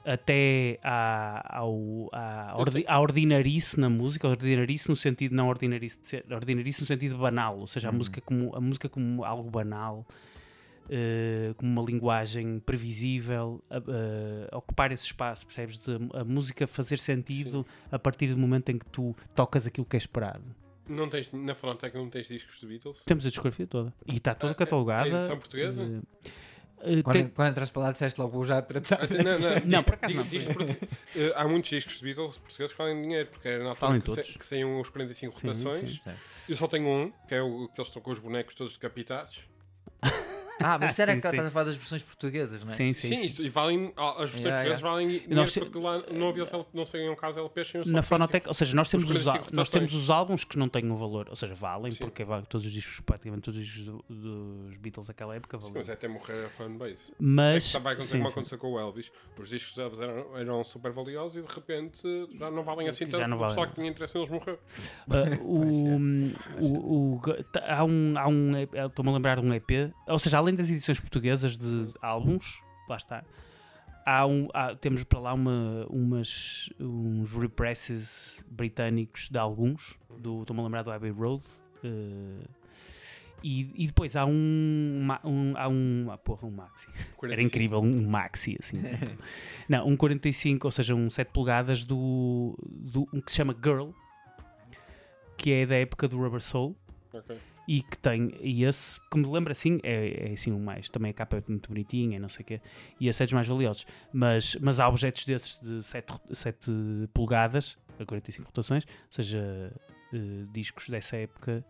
até 0.04 0.78
à, 0.82 1.58
ao, 1.58 2.08
à, 2.12 2.54
ordi, 2.56 2.84
à 2.86 3.00
ordinarice 3.00 3.78
na 3.78 3.88
música, 3.88 4.28
ordinarice 4.28 4.88
no 4.88 4.96
sentido 4.96 5.34
não 5.34 5.48
ordinarice, 5.48 6.22
ordinarice 6.30 6.80
no 6.80 6.86
sentido 6.86 7.16
banal, 7.18 7.58
ou 7.58 7.66
seja, 7.66 7.88
a, 7.88 7.90
uhum. 7.90 7.98
música 7.98 8.20
como, 8.20 8.56
a 8.56 8.60
música 8.60 8.88
como 8.88 9.24
algo 9.24 9.50
banal, 9.50 10.06
uh, 10.86 11.54
como 11.54 11.70
uma 11.70 11.82
linguagem 11.82 12.58
previsível, 12.60 13.62
uh, 13.70 14.56
ocupar 14.56 14.92
esse 14.92 15.04
espaço, 15.04 15.46
percebes? 15.46 15.78
De, 15.78 15.92
a 16.14 16.24
música 16.24 16.66
fazer 16.66 16.98
sentido 16.98 17.62
Sim. 17.62 17.86
a 17.90 17.98
partir 17.98 18.28
do 18.28 18.38
momento 18.38 18.70
em 18.70 18.78
que 18.78 18.86
tu 18.86 19.14
tocas 19.34 19.66
aquilo 19.66 19.86
que 19.86 19.96
é 19.96 19.98
esperado. 19.98 20.44
Não 20.88 21.08
tens, 21.08 21.30
na 21.32 21.54
Fonoteca 21.54 21.96
não 21.96 22.10
tens 22.10 22.26
discos 22.26 22.58
de 22.60 22.66
Beatles? 22.66 23.04
Temos 23.04 23.24
a 23.24 23.28
discografia 23.28 23.66
toda. 23.66 23.94
E 24.04 24.16
está 24.16 24.34
toda 24.34 24.52
ah, 24.52 24.56
catalogada. 24.56 25.08
É 25.08 25.12
edição 25.12 25.38
portuguesa? 25.38 25.82
Uh, 25.84 26.02
quando, 27.02 27.12
tem... 27.12 27.28
quando 27.28 27.50
entras 27.50 27.70
para 27.70 27.82
lá 27.82 27.92
disseste 27.92 28.20
logo 28.20 28.44
já 28.44 28.60
tratar. 28.60 29.08
Não, 29.10 29.38
não, 29.38 29.66
não, 29.66 29.82
por 29.82 29.94
acaso 29.94 30.14
não. 30.14 30.24
Porque, 30.24 30.72
uh, 31.16 31.32
há 31.36 31.46
muitos 31.46 31.70
discos 31.70 31.98
de 31.98 32.04
Beatles 32.04 32.38
portugueses 32.38 32.72
que 32.72 32.78
valem 32.78 33.02
dinheiro, 33.02 33.28
porque 33.30 33.48
era 33.48 33.62
na 33.62 33.70
altura 33.70 34.22
que, 34.22 34.38
que 34.38 34.46
saíam 34.46 34.80
os 34.80 34.88
45 34.88 35.34
rotações. 35.34 35.90
Sim, 35.90 36.10
sim, 36.10 36.16
eu 36.48 36.56
só 36.56 36.66
tenho 36.66 36.88
um, 36.88 37.12
que 37.28 37.34
é 37.34 37.42
o 37.42 37.68
que 37.68 37.80
eles 37.80 37.88
estão 37.88 38.02
com 38.02 38.10
os 38.10 38.18
bonecos 38.18 38.54
todos 38.54 38.74
decapitados. 38.74 39.40
Ah, 40.60 40.78
mas 40.78 40.92
será 40.94 41.12
que 41.12 41.26
estás 41.26 41.46
a 41.46 41.50
falar 41.50 41.64
das 41.64 41.76
versões 41.76 42.02
portuguesas, 42.02 42.64
não 42.64 42.72
é? 42.72 42.76
Sim, 42.76 42.92
sim. 42.92 43.08
Sim, 43.08 43.20
Isto, 43.22 43.42
e 43.42 43.48
valem, 43.48 43.92
as 43.96 44.30
versões 44.30 44.44
yeah, 44.44 44.62
portuguesas 44.62 44.80
yeah. 44.80 44.80
valem 44.80 45.22
nós, 45.28 45.54
porque 45.54 45.78
lá 45.78 46.02
não 46.10 46.28
havia 46.28 46.44
não 46.72 46.84
sei 46.84 47.08
um 47.08 47.16
caso 47.16 47.40
LPs 47.40 47.68
sem 47.68 47.84
Na 47.86 48.02
Fonoteca, 48.02 48.48
ou 48.48 48.54
seja, 48.54 48.74
nós 48.74 48.88
temos, 48.88 49.08
os, 49.08 49.26
os 49.26 49.50
nós 49.50 49.70
temos 49.70 49.94
os 49.94 50.10
álbuns 50.10 50.44
que 50.44 50.58
não 50.58 50.68
têm 50.68 50.90
um 50.90 50.96
valor, 50.96 51.28
ou 51.28 51.36
seja, 51.36 51.54
valem, 51.54 51.92
sim. 51.92 51.98
porque 51.98 52.24
todos 52.48 52.66
os 52.66 52.72
discos, 52.72 53.00
praticamente 53.00 53.42
todos 53.42 53.60
os 53.60 53.66
discos 53.66 53.84
do, 53.84 54.04
dos 54.08 54.76
Beatles 54.76 55.06
daquela 55.06 55.34
época 55.34 55.56
valem. 55.56 55.72
Sim, 55.72 55.78
mas 55.78 55.88
é 55.88 55.92
até 55.92 56.08
morrer 56.08 56.46
a 56.46 56.50
fanbase. 56.50 57.12
Mas. 57.18 57.64
É 57.64 57.66
que 57.66 57.72
também 57.72 57.92
aconteceu 57.92 58.18
como 58.18 58.28
aconteceu 58.28 58.58
com 58.58 58.72
o 58.72 58.78
Elvis, 58.78 59.12
os 59.38 59.48
discos 59.48 59.74
deles 59.74 60.00
eram, 60.00 60.36
eram 60.38 60.64
super 60.64 60.92
valiosos 60.92 61.36
e 61.36 61.42
de 61.42 61.52
repente 61.52 62.02
já 62.38 62.50
não 62.50 62.62
valem 62.62 62.88
assim 62.88 63.06
tanto, 63.06 63.28
já 63.28 63.36
o 63.36 63.46
pessoal 63.46 63.66
que 63.66 63.74
tinha 63.74 63.88
interesse 63.88 64.16
neles 64.16 64.30
morreu. 64.30 64.58
Uh, 65.08 65.42
o, 66.60 66.64
o, 66.64 67.14
o, 67.16 67.20
há 67.66 67.84
um. 67.84 68.14
Há 68.16 68.28
um 68.28 68.52
Estou-me 68.56 69.10
a 69.10 69.14
lembrar 69.14 69.40
de 69.40 69.46
um 69.46 69.52
EP, 69.54 69.92
ou 70.06 70.18
seja, 70.18 70.41
além 70.42 70.54
das 70.54 70.70
edições 70.70 71.00
portuguesas 71.00 71.56
de 71.56 71.88
álbuns, 72.00 72.62
lá 72.88 72.96
está. 72.96 73.24
Há 74.04 74.26
um, 74.26 74.48
há, 74.52 74.74
temos 74.74 75.04
para 75.04 75.20
lá 75.20 75.32
uma, 75.32 75.86
umas, 75.88 76.68
uns 76.78 77.32
represses 77.32 78.42
britânicos 78.48 79.28
de 79.28 79.38
alguns, 79.38 79.96
do, 80.18 80.42
estou-me 80.42 80.60
a 80.60 80.64
lembrar 80.64 80.82
do 80.82 80.90
Abbey 80.90 81.10
Road. 81.10 81.44
Uh, 81.84 82.42
e, 83.44 83.72
e, 83.74 83.86
depois 83.88 84.14
há 84.14 84.24
um, 84.24 85.08
um, 85.24 85.54
há 85.56 85.68
um 85.68 86.06
ah, 86.12 86.16
porra, 86.16 86.46
um 86.46 86.50
maxi 86.52 86.86
45. 87.16 87.26
era 87.26 87.42
incrível, 87.42 87.80
um 87.80 88.08
maxi 88.08 88.56
assim 88.60 88.76
não, 89.68 89.88
um 89.88 89.96
45, 89.96 90.64
ou 90.64 90.70
seja, 90.70 90.94
um 90.94 91.10
7 91.10 91.32
polegadas 91.32 91.82
do, 91.82 92.56
do 92.64 93.08
um 93.12 93.20
que 93.20 93.32
se 93.32 93.38
chama 93.38 93.52
Girl 93.52 93.90
que 95.36 95.50
é 95.50 95.66
da 95.66 95.74
época 95.74 96.06
do 96.06 96.18
Rubber 96.18 96.40
Soul 96.40 96.76
okay 97.12 97.36
e 97.66 97.82
que 97.82 97.96
tem, 97.98 98.32
e 98.40 98.64
esse 98.64 99.00
que 99.10 99.18
me 99.18 99.26
lembra 99.26 99.52
assim, 99.52 99.78
é, 99.82 100.30
é 100.30 100.32
assim 100.32 100.50
o 100.52 100.58
mais, 100.58 100.90
também 100.90 101.10
a 101.10 101.14
capa 101.14 101.36
é 101.36 101.42
muito 101.48 101.68
bonitinha, 101.68 102.18
não 102.18 102.28
sei 102.28 102.42
o 102.42 102.46
quê, 102.46 102.60
e 103.00 103.08
esse 103.08 103.22
é 103.22 103.26
dos 103.26 103.32
mais 103.32 103.46
valiosos, 103.46 103.86
mas, 104.12 104.56
mas 104.60 104.80
há 104.80 104.88
objetos 104.88 105.24
desses 105.24 105.60
de 105.60 105.82
7, 105.82 106.12
7 106.32 106.70
polegadas, 107.14 107.76
a 107.98 108.04
45 108.04 108.46
rotações, 108.46 108.84
ou 108.84 109.12
seja, 109.12 109.72
uh, 110.12 110.46
discos 110.52 110.88
dessa 110.88 111.16
época 111.16 111.64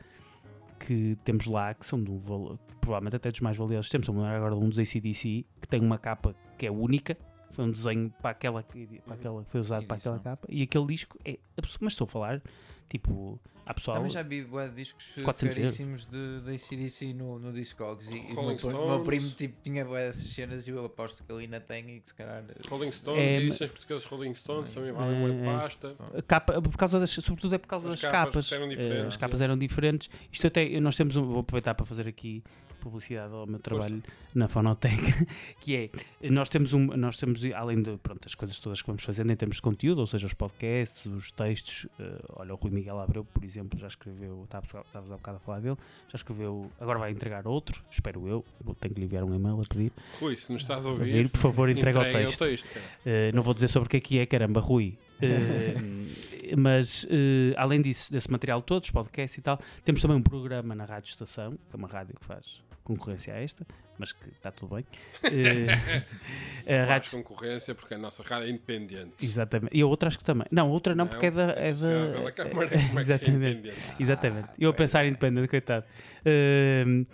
que 0.79 1.17
temos 1.25 1.47
lá, 1.47 1.75
que 1.75 1.87
são 1.87 2.03
de 2.03 2.11
um 2.11 2.19
valor, 2.19 2.59
provavelmente 2.81 3.17
até 3.17 3.31
dos 3.31 3.41
mais 3.41 3.57
valiosos, 3.57 3.91
temos 3.91 4.09
agora 4.09 4.57
um 4.57 4.69
dos 4.69 4.79
ACDC, 4.79 5.45
que 5.61 5.69
tem 5.69 5.81
uma 5.81 5.99
capa 5.99 6.35
que 6.59 6.67
é 6.67 6.71
única, 6.71 7.17
foi 7.53 7.67
um 7.67 7.71
desenho 7.71 8.11
para 8.21 8.31
aquela, 8.31 8.63
para 8.63 9.15
aquela 9.15 9.45
que 9.45 9.51
foi 9.51 9.61
usado 9.61 9.87
para 9.87 9.99
aquela 9.99 10.19
capa, 10.19 10.49
e 10.51 10.63
aquele 10.63 10.87
disco 10.87 11.19
é, 11.25 11.39
mas 11.81 11.93
estou 11.93 12.07
a 12.07 12.09
falar, 12.09 12.43
tipo 12.89 13.39
Há 13.65 13.75
pessoal... 13.75 13.97
Também 13.99 14.11
já 14.11 14.23
vi 14.23 14.43
bué, 14.43 14.69
discos 14.69 15.15
caríssimos 15.39 16.05
de, 16.05 16.41
de 16.41 16.55
ACDC 16.55 17.13
no, 17.15 17.39
no 17.39 17.53
Discogs 17.53 18.09
e, 18.11 18.17
e 18.17 18.33
o 18.33 18.43
meu, 18.43 18.87
meu, 18.87 19.05
primo 19.05 19.31
tipo, 19.31 19.55
tinha 19.63 19.85
bué 19.85 20.09
essas 20.09 20.25
cenas 20.25 20.67
e 20.67 20.71
eu 20.71 20.85
aposto 20.85 21.23
que 21.23 21.33
ele 21.33 21.45
ainda 21.45 21.61
tem 21.61 21.97
e 21.97 22.01
que 22.01 22.09
se 22.09 22.15
calhar... 22.15 22.45
Eh, 22.49 22.69
Rolling 22.69 22.91
Stones, 22.91 23.35
é, 23.35 23.37
edições 23.37 23.71
portuguesas 23.71 24.05
Rolling 24.05 24.35
Stones 24.35 24.75
também 24.75 24.93
valem 24.93 25.41
é, 25.41 25.45
pasta. 25.45 25.97
Capa, 26.27 26.61
por 26.61 26.77
causa 26.77 26.99
das, 26.99 27.11
sobretudo 27.11 27.55
é 27.55 27.59
por 27.59 27.69
causa 27.69 27.89
as 27.89 28.01
das 28.01 28.11
capas. 28.11 28.49
capas. 28.49 28.53
Eram 28.53 28.73
eh, 28.73 29.07
as 29.07 29.17
capas 29.17 29.41
eram 29.41 29.57
diferentes. 29.57 30.11
Isto 30.31 30.47
até, 30.49 30.81
nós 30.81 30.97
temos 30.97 31.17
um, 31.17 31.25
vou 31.25 31.41
aproveitar 31.41 31.75
para 31.75 31.87
fazer 31.87 32.09
aqui 32.09 32.43
publicidade 32.83 33.33
ao 33.33 33.47
meu 33.47 33.61
trabalho 33.61 34.03
Força. 34.03 34.13
na 34.35 34.49
Fonoteca, 34.49 35.27
que 35.61 35.77
é, 35.77 36.29
nós 36.29 36.49
temos, 36.49 36.73
um, 36.73 36.87
nós 36.97 37.17
temos 37.17 37.43
além 37.55 37.81
de, 37.81 37.97
pronto, 37.99 38.27
as 38.27 38.35
coisas 38.35 38.59
todas 38.59 38.81
que 38.81 38.87
vamos 38.87 39.05
fazendo 39.05 39.31
em 39.31 39.37
termos 39.37 39.57
de 39.57 39.63
conteúdo, 39.63 40.01
ou 40.01 40.07
seja, 40.07 40.27
os 40.27 40.35
podcasts, 40.35 41.07
os 41.07 41.31
textos, 41.31 41.85
uh, 41.99 42.35
olha, 42.37 42.53
o 42.53 42.57
Rui 42.57 42.71
Miguel 42.71 42.99
Abreu, 42.99 43.25
por 43.25 43.45
exemplo, 43.45 43.79
já 43.79 43.87
escreveu, 43.87 44.43
estavas 44.45 44.85
há 44.95 45.01
bocado 45.01 45.37
a 45.37 45.41
falar 45.41 45.61
dele, 45.61 45.77
já 46.09 46.17
escreveu, 46.17 46.71
agora 46.81 46.99
vai 46.99 47.13
entregar 47.13 47.47
outro, 47.47 47.83
espero 47.91 48.27
eu, 48.27 48.45
tenho 48.81 48.95
que 48.95 49.01
lhe 49.01 49.07
enviar 49.07 49.23
um 49.23 49.35
e-mail 49.35 49.61
a 49.61 49.65
pedir. 49.65 49.93
Rui, 50.21 50.37
se 50.37 50.53
nos 50.53 50.63
estás 50.63 50.85
a 50.85 50.91
ouvir, 50.91 51.29
por 51.29 51.41
favor, 51.41 51.69
entrega, 51.71 52.01
o 52.01 52.05
texto. 52.05 52.43
O 52.43 52.47
texto 52.47 52.67
uh, 52.77 53.35
não 53.35 53.43
vou 53.43 53.55
dizer 53.55 53.69
sobre 53.69 53.87
o 53.87 53.91
que 53.91 53.97
é 53.97 54.01
que 54.01 54.19
é, 54.19 54.27
caramba, 54.27 54.61
Rui. 54.61 54.99
Uh, 55.23 56.33
mas 56.57 57.05
uh, 57.05 57.55
além 57.57 57.81
disso, 57.81 58.11
desse 58.11 58.31
material 58.31 58.61
todo, 58.61 58.83
os 58.83 58.91
podcasts 58.91 59.39
e 59.39 59.43
tal, 59.43 59.59
temos 59.85 60.03
também 60.03 60.17
um 60.17 60.23
programa 60.23 60.75
na 60.75 60.85
Rádio 60.85 61.11
Estação, 61.11 61.53
que 61.53 61.75
é 61.75 61.77
uma 61.77 61.89
rádio 61.89 62.17
que 62.19 62.25
faz 62.25 62.61
concorrência 62.83 63.35
a 63.35 63.41
esta, 63.41 63.67
mas 63.99 64.13
que 64.13 64.29
está 64.31 64.51
tudo 64.51 64.77
bem. 64.77 64.85
Uh, 66.63 66.87
rádio... 66.87 67.11
concorrência 67.11 67.75
porque 67.75 67.95
a 67.95 67.99
nossa 67.99 68.23
rádio 68.23 68.47
é 68.47 68.51
independente. 68.51 69.15
Exatamente. 69.21 69.77
E 69.77 69.83
a 69.83 69.87
outra 69.87 70.07
acho 70.07 70.17
que 70.17 70.23
também. 70.23 70.47
Não, 70.49 70.69
a 70.69 70.71
outra 70.71 70.95
não, 70.95 71.07
não 71.07 71.11
porque 71.11 71.27
é 71.27 71.31
da. 71.33 71.55
É, 71.55 71.71
é 71.71 71.73
da... 71.73 71.89
É, 71.91 73.01
exatamente. 73.01 73.69
É 73.71 73.75
exatamente. 73.99 74.49
Eu 74.57 74.71
a 74.71 74.73
pensar 74.73 75.05
independente, 75.05 75.49
coitado. 75.49 75.85
Uh, 76.21 77.05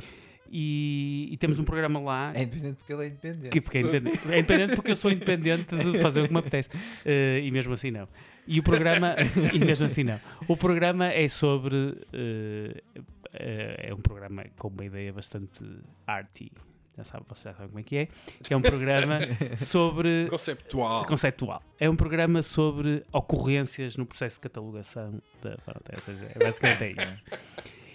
e, 0.50 1.28
e, 1.30 1.36
temos 1.36 1.58
um 1.58 1.64
programa 1.64 1.98
lá. 1.98 2.30
É 2.34 2.42
independente 2.42 2.76
porque 2.76 2.92
ele 2.92 3.04
é 3.04 3.06
independente. 3.06 3.48
Que, 3.48 3.60
porque 3.60 3.78
é, 3.78 3.80
independente. 3.80 4.32
é 4.32 4.38
independente 4.38 4.74
porque 4.76 4.90
eu 4.90 4.96
sou 4.96 5.10
independente 5.10 5.74
de 5.74 5.98
fazer 5.98 6.20
o 6.20 6.26
que 6.26 6.32
me 6.32 6.38
apetece. 6.40 6.68
Uh, 6.68 7.38
e 7.42 7.50
mesmo 7.50 7.72
assim 7.72 7.90
não. 7.90 8.08
E 8.46 8.58
o 8.58 8.62
programa. 8.62 9.14
e 9.52 9.58
mesmo 9.58 9.86
assim 9.86 10.04
não. 10.04 10.20
O 10.46 10.56
programa 10.56 11.06
é 11.06 11.28
sobre. 11.28 11.76
Uh, 11.76 13.02
é 13.32 13.94
um 13.94 14.00
programa 14.00 14.44
com 14.56 14.68
uma 14.68 14.84
ideia 14.84 15.12
bastante 15.12 15.64
arty. 16.06 16.52
Já 16.98 17.04
sabe, 17.04 17.24
vocês 17.28 17.44
já 17.44 17.52
sabem 17.52 17.68
como 17.68 17.78
é 17.78 17.82
que 17.84 17.96
é. 17.96 18.08
Que 18.42 18.52
é 18.52 18.56
um 18.56 18.62
programa 18.62 19.20
sobre. 19.56 20.26
Conceptual. 20.28 21.06
Conceptual. 21.06 21.62
É 21.78 21.88
um 21.88 21.94
programa 21.94 22.42
sobre 22.42 23.04
ocorrências 23.12 23.96
no 23.96 24.04
processo 24.04 24.34
de 24.34 24.40
catalogação 24.40 25.22
da. 25.40 25.50
Ou 25.50 26.02
seja, 26.02 26.32
é 26.34 26.38
basicamente 26.44 26.82
é 26.82 26.90
isto. 27.04 27.22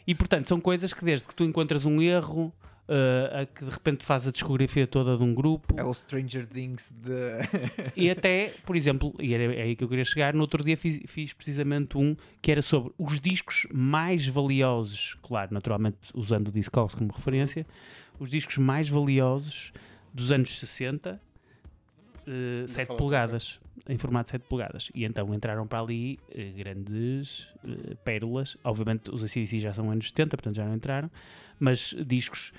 E 0.07 0.15
portanto, 0.15 0.47
são 0.47 0.60
coisas 0.60 0.93
que 0.93 1.03
desde 1.03 1.27
que 1.27 1.35
tu 1.35 1.43
encontras 1.43 1.85
um 1.85 2.01
erro. 2.01 2.53
Uh, 2.93 3.41
a 3.41 3.45
que 3.47 3.65
de 3.65 3.71
repente 3.71 4.05
faz 4.05 4.27
a 4.27 4.31
discografia 4.31 4.85
toda 4.85 5.17
de 5.17 5.23
um 5.23 5.33
grupo. 5.33 5.73
É 5.75 5.83
o 5.83 5.91
Stranger 5.91 6.45
Things 6.45 6.91
de. 6.91 7.39
e 7.97 8.07
até, 8.07 8.53
por 8.63 8.75
exemplo, 8.75 9.15
e 9.19 9.33
era 9.33 9.55
é 9.55 9.63
aí 9.63 9.75
que 9.75 9.83
eu 9.83 9.89
queria 9.89 10.05
chegar, 10.05 10.33
no 10.33 10.41
outro 10.41 10.63
dia 10.63 10.77
fiz, 10.77 10.99
fiz, 11.07 11.33
precisamente 11.33 11.97
um 11.97 12.15
que 12.39 12.51
era 12.51 12.61
sobre 12.61 12.93
os 12.99 13.19
discos 13.19 13.65
mais 13.73 14.27
valiosos, 14.27 15.17
claro, 15.23 15.51
naturalmente 15.51 15.97
usando 16.13 16.49
o 16.49 16.51
Discogs 16.51 16.93
como 16.93 17.11
referência, 17.11 17.65
os 18.19 18.29
discos 18.29 18.57
mais 18.57 18.87
valiosos 18.87 19.71
dos 20.13 20.31
anos 20.31 20.59
60, 20.59 21.19
uh, 22.27 22.67
7 22.67 22.95
polegadas 22.95 23.59
em 23.87 23.97
formato 23.97 24.27
de 24.27 24.31
7 24.31 24.47
polegadas. 24.47 24.91
E 24.93 25.03
então 25.03 25.33
entraram 25.33 25.67
para 25.67 25.79
ali 25.79 26.19
uh, 26.29 26.57
grandes 26.57 27.41
uh, 27.63 27.95
pérolas. 28.03 28.57
Obviamente 28.63 29.09
os 29.11 29.23
ACDC 29.23 29.59
já 29.59 29.73
são 29.73 29.89
anos 29.89 30.09
70, 30.09 30.37
portanto 30.37 30.55
já 30.55 30.65
não 30.65 30.75
entraram, 30.75 31.09
mas 31.59 31.95
discos, 32.05 32.53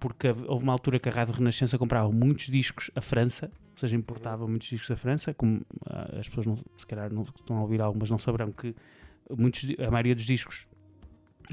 porque 0.00 0.28
houve 0.28 0.64
uma 0.64 0.72
altura 0.72 0.98
que 0.98 1.08
a 1.08 1.12
Rádio 1.12 1.34
Renascença 1.34 1.78
comprava 1.78 2.10
muitos 2.10 2.46
discos 2.46 2.90
à 2.94 3.00
França, 3.00 3.50
ou 3.72 3.78
seja, 3.78 3.94
importava 3.94 4.48
muitos 4.48 4.68
discos 4.68 4.88
da 4.88 4.96
França, 4.96 5.34
como 5.34 5.58
uh, 5.58 6.18
as 6.18 6.28
pessoas 6.28 6.46
não, 6.46 6.58
se 6.76 6.86
calhar 6.86 7.12
não 7.12 7.22
estão 7.22 7.58
a 7.58 7.60
ouvir 7.60 7.80
algumas 7.80 8.10
não 8.10 8.18
saberão 8.18 8.50
que 8.50 8.74
muitos, 9.30 9.64
a 9.78 9.90
maioria 9.90 10.14
dos 10.14 10.24
discos 10.24 10.66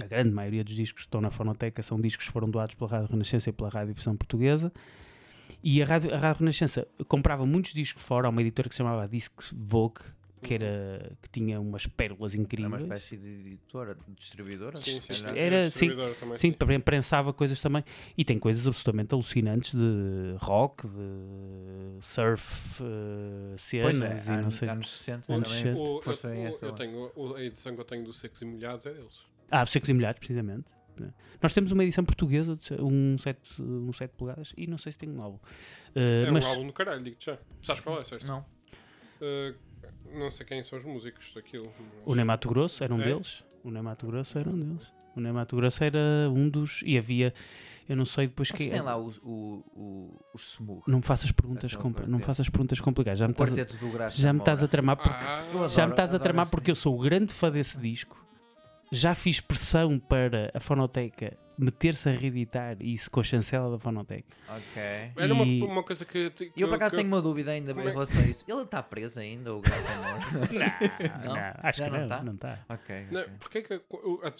a 0.02 0.06
grande 0.06 0.32
maioria 0.32 0.64
dos 0.64 0.76
discos 0.76 1.04
que 1.04 1.08
estão 1.08 1.22
na 1.22 1.32
fonoteca 1.32 1.82
são 1.82 2.00
discos 2.00 2.28
que 2.28 2.32
foram 2.32 2.50
doados 2.50 2.76
pela 2.76 2.90
Rádio 2.90 3.12
Renascença 3.12 3.50
e 3.50 3.54
pela 3.54 3.70
Rádio 3.70 3.94
Difusão 3.94 4.16
Portuguesa. 4.16 4.72
E 5.64 5.82
a 5.82 5.86
Rádio, 5.86 6.14
a 6.14 6.18
Rádio 6.18 6.42
Renascença 6.42 6.88
comprava 7.08 7.46
muitos 7.46 7.74
discos 7.74 8.04
fora, 8.04 8.30
uma 8.30 8.42
editora 8.42 8.70
que 8.70 8.76
se 8.76 8.78
chamava 8.78 9.08
Disc 9.08 9.32
Vogue, 9.54 10.02
que, 10.42 10.54
era, 10.54 11.12
que 11.22 11.30
tinha 11.30 11.60
umas 11.60 11.86
pérolas 11.88 12.34
É 12.34 12.38
uma 12.38 12.44
incríveis. 12.44 12.82
espécie 12.84 13.18
de 13.18 13.28
editora, 13.28 13.96
de 13.96 14.14
distribuidora. 14.14 14.78
Sim, 14.78 15.02
sim. 15.02 15.26
Era- 15.36 15.66
E 15.66 15.68
o 15.68 15.72
sim, 15.72 15.90
também, 16.20 16.38
Sim, 16.38 16.52
pre- 16.52 16.80
prensava 16.80 17.34
coisas 17.34 17.60
também. 17.62 17.84
E 18.18 18.24
tem 18.24 18.38
coisas 18.40 18.66
absolutamente 18.68 19.14
alucinantes 19.14 19.74
de 19.74 20.36
rock, 20.40 20.88
de 20.88 21.98
surf, 22.06 22.78
Pois 22.80 23.62
cenas 23.62 24.02
é, 24.02 24.24
e 24.26 24.30
não 24.32 24.40
anos, 24.40 24.56
sei. 24.56 24.70
anos 24.70 24.90
60 24.92 25.34
Anos 25.34 25.50
também 25.50 25.64
60. 25.64 25.80
O- 25.80 26.02
eu, 26.06 26.32
bem 26.32 26.46
o- 26.46 26.48
essa 26.48 26.66
eu 26.66 26.72
tenho, 26.74 27.12
a 27.36 27.44
edição 27.44 27.74
que 27.76 27.82
eu 27.82 27.86
tenho 27.86 28.04
do 28.04 28.14
Secos 28.14 28.42
e 28.42 28.46
Molhados 28.46 28.86
é 28.86 28.94
deles. 28.94 29.20
Ah, 29.50 29.66
secos 29.66 29.90
e 29.90 29.94
molhados, 29.94 30.20
precisamente. 30.20 30.66
Nós 31.42 31.54
temos 31.54 31.72
uma 31.72 31.84
edição 31.84 32.04
portuguesa, 32.04 32.56
de 32.56 32.74
um 32.82 33.18
7, 33.20 33.62
um 33.62 33.94
7 33.94 34.12
polegadas, 34.18 34.52
e 34.58 34.66
não 34.68 34.78
sei 34.80 34.92
se 34.92 34.98
tem 34.98 35.08
um 35.10 35.22
álbum. 35.22 35.38
Eh, 35.96 36.26
É 36.28 36.32
mas 36.32 36.44
um 36.44 36.48
álbum 36.48 36.68
do 36.68 36.74
caralho, 36.74 37.04
digo-te 37.04 37.28
já. 37.28 37.38
Sabes 37.62 37.84
qual 37.84 38.02
é, 38.02 38.04
Sérgio? 38.04 38.28
Não. 38.28 38.40
Uh, 39.22 39.56
não 40.14 40.32
sei 40.32 40.46
quem 40.46 40.64
são 40.64 40.80
os 40.80 40.86
músicos 40.86 41.32
daquilo. 41.34 41.72
o 42.06 42.16
Neymato 42.16 42.48
Grosso 42.50 42.84
era 42.84 42.94
um 42.94 43.02
É? 43.02 43.06
deles. 43.06 43.44
O 43.64 43.72
Neymato 43.72 44.06
Grosso 44.08 44.38
era 44.38 44.50
um 44.50 44.58
deles. 44.60 44.92
O 45.16 45.20
Neymato 45.20 45.56
Grosso 45.56 45.84
era 45.84 46.00
um 46.32 46.48
dos. 46.50 46.82
E 46.86 46.98
havia. 46.98 47.34
Eu 47.90 47.96
não 47.96 48.06
sei 48.06 48.28
depois 48.28 48.50
Mas 48.52 48.58
quem. 48.58 48.70
tem 48.70 48.82
lá 48.82 48.98
os, 48.98 49.18
o, 49.24 49.64
o, 49.74 50.20
os 50.34 50.54
Smooth. 50.54 50.84
Não 50.88 50.98
me 51.00 51.04
faças 51.04 51.32
perguntas, 51.32 51.74
compl- 51.76 52.04
não 52.06 52.20
faças 52.20 52.48
perguntas 52.50 52.80
complicadas. 52.82 53.18
Já 53.20 53.28
me 53.28 53.32
O 53.32 53.34
estás 53.34 53.50
a, 53.52 53.56
quarteto 53.56 53.78
do 53.86 53.92
Graça 53.92 54.22
já 54.22 54.34
me 54.34 54.40
estás 54.40 54.62
a 54.62 54.68
tramar 54.68 54.98
porque 54.98 55.10
Ah, 55.26 55.40
adoro- 55.50 55.70
Já 55.70 55.86
me 55.88 55.94
estás 55.94 56.14
a 56.14 56.20
tramar 56.20 56.50
porque 56.52 56.70
eu 56.72 56.76
sou 56.76 56.96
o 56.96 57.00
grande 57.02 57.34
fã 57.34 57.50
desse 57.50 57.80
disco. 57.80 58.27
Já 58.92 59.14
fiz 59.14 59.40
pressão 59.42 60.00
para 60.00 60.50
a 60.54 60.60
fonoteca 60.60 61.38
meter-se 61.60 62.08
a 62.08 62.12
reeditar 62.14 62.78
isso 62.82 63.10
com 63.10 63.20
a 63.20 63.24
chancela 63.24 63.72
da 63.72 63.80
fonoteca. 63.80 64.28
Ok. 64.48 64.82
Era 65.18 65.34
uma, 65.34 65.44
uma 65.44 65.84
coisa 65.84 66.06
que. 66.06 66.30
que 66.30 66.52
E 66.56 66.62
eu 66.62 66.68
por 66.70 66.76
acaso 66.76 66.92
que- 66.92 66.98
tenho 66.98 67.08
uma 67.10 67.22
dúvida 67.22 67.52
ainda 67.52 67.74
Como 67.74 67.86
em 67.86 67.90
é- 67.90 67.92
relação 67.94 68.22
a 68.22 68.26
isso. 68.26 68.46
Ele 68.48 68.62
está 68.62 68.82
preso 68.84 69.20
ainda, 69.20 69.54
o 69.56 69.60
Graça 69.62 69.90
Moura? 69.96 70.20
Não, 71.26 71.34
Não? 71.36 71.54
acho 71.64 71.80
Já 71.80 71.86
que 71.86 71.92
não 71.92 72.00
não, 72.02 72.08
tá? 72.08 72.24
não 72.24 72.34
está. 72.36 72.66
ok. 72.70 73.08
Não, 73.12 73.22
ok. 73.22 73.34
porque 73.40 73.58
é 73.58 73.62
que, 73.64 73.80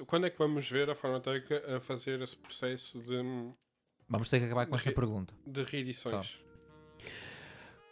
quando 0.06 0.28
é 0.28 0.30
que 0.30 0.38
vamos 0.38 0.70
ver 0.70 0.90
a 0.90 0.96
Fonoteca 0.96 1.76
a 1.76 1.80
fazer 1.82 2.22
esse 2.22 2.36
processo 2.38 3.00
de, 3.02 3.52
Vamos 4.08 4.30
ter 4.30 4.40
que 4.40 4.46
acabar 4.46 4.66
com 4.68 4.76
esta 4.76 4.92
pergunta. 4.92 5.34
de 5.46 5.64
reedições? 5.64 6.40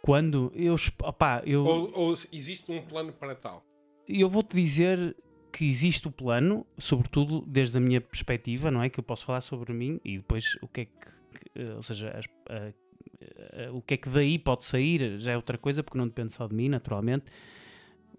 Quando 0.00 0.52
eu, 0.54 0.76
opá, 1.02 1.42
eu, 1.44 1.64
Ou, 1.64 1.90
ou 1.92 2.14
existe 2.32 2.70
um 2.70 2.80
plano 2.80 3.12
para 3.12 3.34
tal? 3.34 3.64
eu 4.08 4.30
vou-te 4.30 4.54
dizer 4.54 5.16
que 5.52 5.64
existe 5.66 6.06
o 6.08 6.10
plano, 6.10 6.66
sobretudo 6.78 7.42
desde 7.46 7.78
a 7.78 7.80
minha 7.80 8.00
perspectiva, 8.00 8.70
não 8.70 8.82
é? 8.82 8.90
Que 8.90 9.00
eu 9.00 9.04
posso 9.04 9.24
falar 9.24 9.40
sobre 9.40 9.72
mim 9.72 10.00
e 10.04 10.18
depois 10.18 10.56
o 10.60 10.68
que 10.68 10.82
é 10.82 10.84
que, 10.84 10.92
que, 10.92 11.60
eh, 11.62 11.74
ou 11.74 11.82
seja, 11.82 12.10
as- 12.10 12.26
a- 12.50 13.66
a- 13.68 13.72
o 13.72 13.80
que 13.80 13.94
é 13.94 13.96
que 13.96 14.08
daí 14.08 14.38
pode 14.38 14.64
sair 14.64 15.18
já 15.20 15.32
é 15.32 15.36
outra 15.36 15.56
coisa, 15.56 15.82
porque 15.82 15.96
não 15.98 16.06
depende 16.06 16.34
só 16.34 16.46
de 16.46 16.54
mim, 16.54 16.68
naturalmente. 16.68 17.24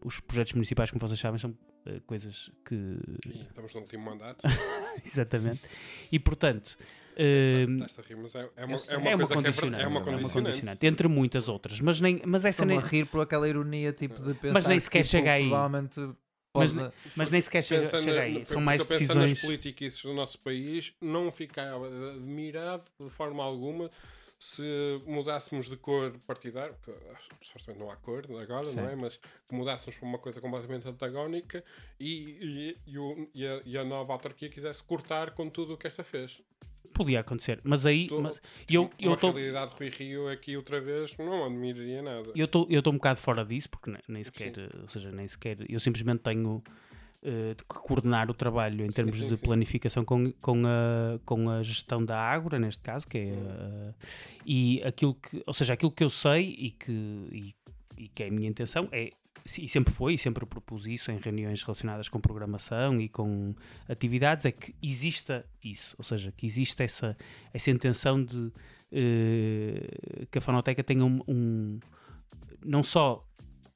Os 0.04 0.20
projetos 0.20 0.54
municipais, 0.54 0.90
como 0.92 1.00
vocês 1.06 1.20
sabem, 1.20 1.40
são 1.40 1.56
eh, 1.86 2.00
coisas 2.06 2.52
que. 2.66 2.76
E 3.26 3.30
estamos 3.42 3.74
no 3.74 3.82
último 3.82 4.06
mandato. 4.06 4.44
Exatamente. 5.04 5.62
E 6.12 6.20
portanto. 6.20 6.78
eh, 7.16 7.66
Estás 7.70 7.98
a 8.00 8.02
rir, 8.04 8.16
mas 8.18 8.36
é, 8.36 8.50
é 8.56 8.66
uma, 8.66 8.78
é 8.78 8.98
uma 8.98 9.10
é 9.12 9.16
uma 9.16 9.18
que 9.18 9.24
é, 9.24 9.26
ver- 9.28 9.34
condicionante, 9.34 9.84
é 9.84 9.88
uma 9.88 10.02
condicionante. 10.02 10.86
entre 10.88 11.08
muitas 11.08 11.48
outras, 11.48 11.80
mas 11.82 12.00
nem, 12.00 12.22
mas 12.26 12.46
essa 12.46 12.64
nem, 12.66 12.78
a 12.78 12.82
rir 12.82 13.06
por 13.06 13.22
aquela 13.22 13.48
ironia 13.50 13.92
tipo 13.92 14.22
de 14.22 14.34
pensar 14.36 14.54
Mas 14.54 14.68
nem 14.68 14.78
que, 14.78 14.84
sequer 14.84 15.00
tipo, 15.04 15.10
chega 15.12 15.32
aí. 15.34 15.48
Provavelmente 15.48 16.10
pode... 16.58 16.94
mas 17.16 17.30
nem 17.32 17.42
sequer 17.42 17.64
chega, 17.64 17.86
chega 17.86 18.14
na- 18.14 18.22
aí. 18.22 18.40
na- 18.40 18.46
São 18.46 18.62
mais 18.62 18.82
decisões. 18.82 19.08
Pensando 19.08 19.30
nas 19.30 19.40
politiquices 19.42 20.02
do 20.02 20.14
nosso 20.14 20.40
país, 20.40 20.94
não 21.02 21.32
ficava 21.32 21.88
admirado 22.12 22.84
de 23.00 23.10
forma 23.10 23.44
alguma 23.44 23.90
se 24.40 24.62
mudássemos 25.08 25.68
de 25.68 25.76
cor 25.78 26.12
partidária, 26.28 26.72
porque 26.74 26.96
supostamente 27.42 27.80
não 27.84 27.90
há 27.90 27.96
cor 27.96 28.24
agora, 28.40 28.68
Sim. 28.68 28.76
não 28.76 28.88
é? 28.90 28.96
Mas 28.96 29.18
que 29.18 29.56
mudássemos 29.56 29.96
para 29.98 30.08
uma 30.08 30.20
coisa 30.20 30.40
completamente 30.40 30.88
antagónica 30.88 31.64
e, 32.00 32.38
e, 32.86 32.92
e 32.92 33.00
o- 33.00 33.28
e 33.34 33.48
a, 33.48 33.62
e 33.66 33.78
a 33.78 33.84
nova 33.84 34.14
autarquia 34.14 34.48
quisesse 34.48 34.84
cortar 34.84 35.32
com 35.32 35.50
tudo 35.50 35.74
o 35.74 35.78
que 35.78 35.88
esta 35.88 36.04
fez. 36.04 36.40
Podia 36.94 37.20
acontecer, 37.20 37.60
mas 37.64 37.86
aí 37.86 38.08
Tô- 38.08 38.22
mas 38.22 38.42
eu 38.70 38.90
eu 39.00 39.10
uma 39.10 39.16
estou 39.16 39.32
realidade 39.32 39.76
de 39.76 39.78
Rui 39.78 39.90
Rio 39.98 40.30
aqui 40.30 40.58
outra 40.58 40.82
vez 40.82 41.16
não 41.18 41.46
admiraria 41.46 42.02
nada. 42.02 42.32
eu 42.36 42.46
estou 42.46 42.66
eu 42.70 42.80
estou 42.80 42.92
um 42.94 42.98
bocado 42.98 43.20
fora 43.20 43.46
disso 43.46 43.70
porque 43.70 43.92
nem, 43.92 44.02
nem 44.08 44.24
sequer, 44.24 44.54
ou 44.82 44.88
seja, 44.90 45.12
nem 45.12 45.28
sequer 45.28 45.58
eu 45.70 45.80
simplesmente 45.80 46.20
tenho 46.22 46.64
eh, 47.24 47.54
de 47.56 47.64
que 47.64 47.76
coordenar 47.80 48.30
o 48.30 48.34
trabalho 48.34 48.86
em 48.86 48.90
termos 48.92 49.16
sim, 49.16 49.28
de 49.28 49.36
sim. 49.36 49.44
planificação 49.44 50.06
com, 50.06 50.32
com, 50.34 50.64
a, 50.66 51.20
com 51.26 51.50
a 51.50 51.62
gestão 51.64 52.04
da 52.04 52.18
Ágora, 52.18 52.58
neste 52.60 52.82
caso, 52.84 53.08
que 53.08 53.18
é 53.18 53.22
eh, 53.34 53.94
e 54.46 54.82
aquilo 54.84 55.16
que, 55.16 55.44
ou 55.46 55.54
seja, 55.54 55.74
aquilo 55.74 55.92
que 55.92 56.04
eu 56.04 56.10
sei 56.10 56.56
e 56.58 56.72
que, 56.72 56.92
e, 57.32 57.56
e 57.98 58.08
que 58.10 58.24
é 58.24 58.28
a 58.28 58.32
minha 58.32 58.48
intenção 58.48 58.88
é 58.92 59.12
e 59.58 59.70
sempre 59.70 59.94
foi, 59.94 60.16
e 60.16 60.18
sempre 60.18 60.46
propus 60.46 60.86
isso 60.88 61.12
em 61.12 61.18
reuniões 61.18 61.62
relacionadas 61.64 62.10
com 62.10 62.20
programação 62.20 63.00
e 63.00 63.08
com 63.08 63.56
atividades, 63.88 64.46
é 64.46 64.52
que 64.52 64.76
exista 64.82 65.46
isso, 65.64 65.96
ou 65.98 66.04
seja, 66.04 66.32
que 66.32 66.46
exista 66.46 66.84
essa, 66.84 67.18
essa 67.54 67.72
intenção 67.72 68.24
de 68.24 68.52
eh, 68.92 70.26
que 70.32 70.38
a 70.38 70.42
fonoteca 70.42 70.84
tenha 70.84 71.06
um, 71.06 71.22
um- 71.28 71.80
não 72.66 72.84
só 72.84 73.26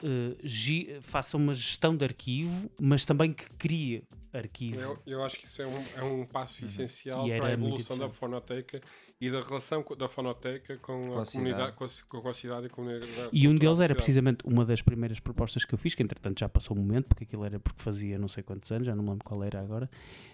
eh, 0.04 1.00
faça 1.02 1.38
uma 1.38 1.54
gestão 1.54 1.96
de 1.96 2.04
arquivo, 2.04 2.70
mas 2.80 3.06
também 3.06 3.34
que 3.34 3.46
crie 3.58 4.04
arquivo. 4.34 4.80
Eu, 4.80 5.00
eu 5.06 5.24
acho 5.24 5.38
que 5.40 5.46
isso 5.46 5.62
é 5.62 5.68
um, 5.68 5.84
é 5.96 6.04
um 6.04 6.26
passo 6.26 6.66
essencial 6.66 7.22
Uhum. 7.22 7.28
E 7.36 7.38
para 7.38 7.48
a 7.48 7.52
evolução 7.54 7.98
da 7.98 8.10
fonoteca 8.10 8.82
e 9.22 9.30
da 9.30 9.40
relação 9.42 9.86
da 9.98 10.10
fonoteca 10.10 10.78
com, 10.78 11.10
Com 11.10 11.20
a, 11.20 11.22
a 11.22 11.26
comunidade, 11.26 11.74
com 11.74 11.86
a, 11.86 12.22
com 12.22 12.28
a 12.28 12.34
cidade 12.34 12.66
e 12.66 12.70
com 12.70 12.82
a 12.82 12.86
comunidade. 12.86 13.30
E 13.32 13.48
um 13.48 13.54
deles 13.56 13.80
era 13.80 13.94
precisamente 13.96 14.40
uma 14.46 14.66
das 14.66 14.82
primeiras 14.82 15.20
propostas 15.20 15.64
que 15.64 15.74
eu 15.76 15.78
fiz, 15.78 15.94
que 15.94 16.02
entretanto 16.02 16.40
já 16.40 16.50
passou 16.50 16.76
um 16.76 16.80
momento, 16.80 17.06
porque 17.08 17.24
aquilo 17.26 17.46
era 17.46 17.60
porque 17.60 17.80
fazia 17.82 18.18
não 18.18 18.28
sei 18.28 18.42
quantos 18.42 18.72
anos, 18.72 18.88
já 18.88 18.96
não 18.96 19.04
me 19.04 19.10
lembro 19.12 19.24
qual 19.24 19.44
era 19.44 19.62
agora. 19.62 19.88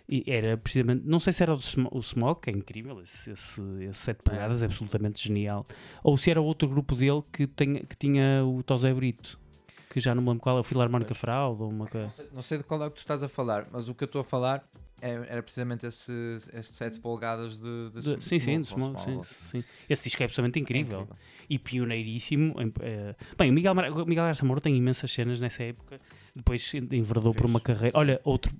E 0.07 0.23
era 0.25 0.55
precisamente, 0.57 1.03
não 1.05 1.19
sei 1.19 1.33
se 1.33 1.43
era 1.43 1.53
o, 1.53 1.57
Smo- 1.59 1.89
o 1.91 1.99
Smog, 1.99 2.39
que 2.41 2.49
é 2.49 2.53
incrível, 2.53 3.01
esse, 3.01 3.29
esse, 3.29 3.61
esse 3.81 3.99
7 3.99 4.23
polegadas 4.23 4.61
é 4.61 4.65
absolutamente 4.65 5.21
genial, 5.21 5.67
ou 6.01 6.17
se 6.17 6.31
era 6.31 6.39
outro 6.39 6.69
grupo 6.69 6.95
dele 6.95 7.21
que, 7.33 7.45
tenha, 7.45 7.81
que 7.83 7.95
tinha 7.97 8.41
o 8.45 8.63
Tosé 8.63 8.93
Brito, 8.93 9.37
que 9.89 9.99
já 9.99 10.15
não 10.15 10.21
me 10.21 10.29
lembro 10.29 10.43
qual 10.43 10.55
é, 10.57 10.61
o 10.61 10.63
Filarmónica 10.63 11.13
Fraude, 11.13 11.61
ou 11.61 11.69
uma 11.69 11.87
coisa. 11.87 12.09
Não 12.31 12.41
sei 12.41 12.57
de 12.59 12.63
qual 12.63 12.81
é 12.85 12.89
que 12.89 12.95
tu 12.95 12.99
estás 12.99 13.21
a 13.21 13.27
falar, 13.27 13.67
mas 13.69 13.89
o 13.89 13.93
que 13.93 14.05
eu 14.05 14.07
estou 14.07 14.21
a 14.21 14.23
falar 14.23 14.65
é- 14.73 14.86
era 15.01 15.43
precisamente 15.43 15.85
esse, 15.85 16.11
esse 16.53 16.73
7 16.73 16.99
polegadas 16.99 17.57
de, 17.57 17.89
de, 17.91 18.15
De- 18.15 18.23
sim, 18.23 18.39
sim, 18.39 18.61
de 18.61 18.67
Smog, 18.67 18.99
sim, 18.99 19.21
sim. 19.51 19.63
Esse 19.89 20.03
disco 20.03 20.23
é 20.23 20.25
absolutamente 20.25 20.57
É 20.57 20.61
incrível. 20.61 21.07
e 21.49 21.59
pioneiríssimo. 21.59 22.55
eh, 22.81 23.15
bem, 23.37 23.51
o 23.51 23.53
Miguel, 23.53 23.73
o 23.73 24.05
Miguel 24.05 24.25
Garça 24.25 24.43
Moura 24.45 24.59
tem 24.59 24.75
imensas 24.75 25.11
cenas 25.11 25.39
nessa 25.39 25.63
época. 25.63 25.99
Depois 26.35 26.71
enverdou 26.73 27.33
por 27.33 27.41
Fez, 27.41 27.49
uma 27.49 27.59
carreira. 27.59 27.91
sim. 27.93 27.97
Olha, 27.99 28.21
outro, 28.23 28.51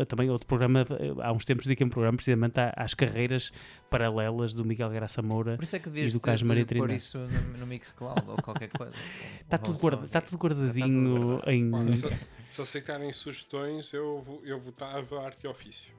eh, 0.00 0.04
também 0.06 0.30
outro 0.30 0.46
programa, 0.46 0.86
eh, 0.90 1.12
há 1.22 1.32
uns 1.32 1.44
tempos 1.44 1.66
dediquei 1.66 1.86
um 1.86 1.90
programa 1.90 2.16
precisamente 2.16 2.54
às 2.74 2.94
carreiras 2.94 3.52
paralelas 3.90 4.54
do 4.54 4.64
Miguel 4.64 4.90
Graça 4.90 5.20
Moura. 5.22 5.56
Por 5.56 5.64
isso 5.64 5.76
é 5.76 5.78
que 5.78 5.88
devias 5.90 6.12
do 6.12 6.20
Carlos 6.20 6.42
Maria 6.42 6.64
de 6.64 6.74
pôr 6.74 6.90
isso 6.90 7.18
no, 7.18 7.58
no 7.58 7.66
Mixcloud 7.66 8.22
ou 8.28 8.36
qualquer 8.42 8.68
coisa. 8.68 8.92
Está 9.44 9.58
tudo, 9.58 9.78
guarda, 9.78 10.08
tá 10.08 10.20
tudo 10.20 10.38
guardadinho 10.38 11.40
guardado. 11.40 11.50
em. 11.50 11.70
Se, 12.50 12.62
aceitarem 12.62 13.12
sugestões, 13.12 13.92
eu, 13.92 14.42
eu 14.44 14.58
votava 14.58 15.22
arte 15.24 15.44
e 15.44 15.48
ofício. 15.48 15.92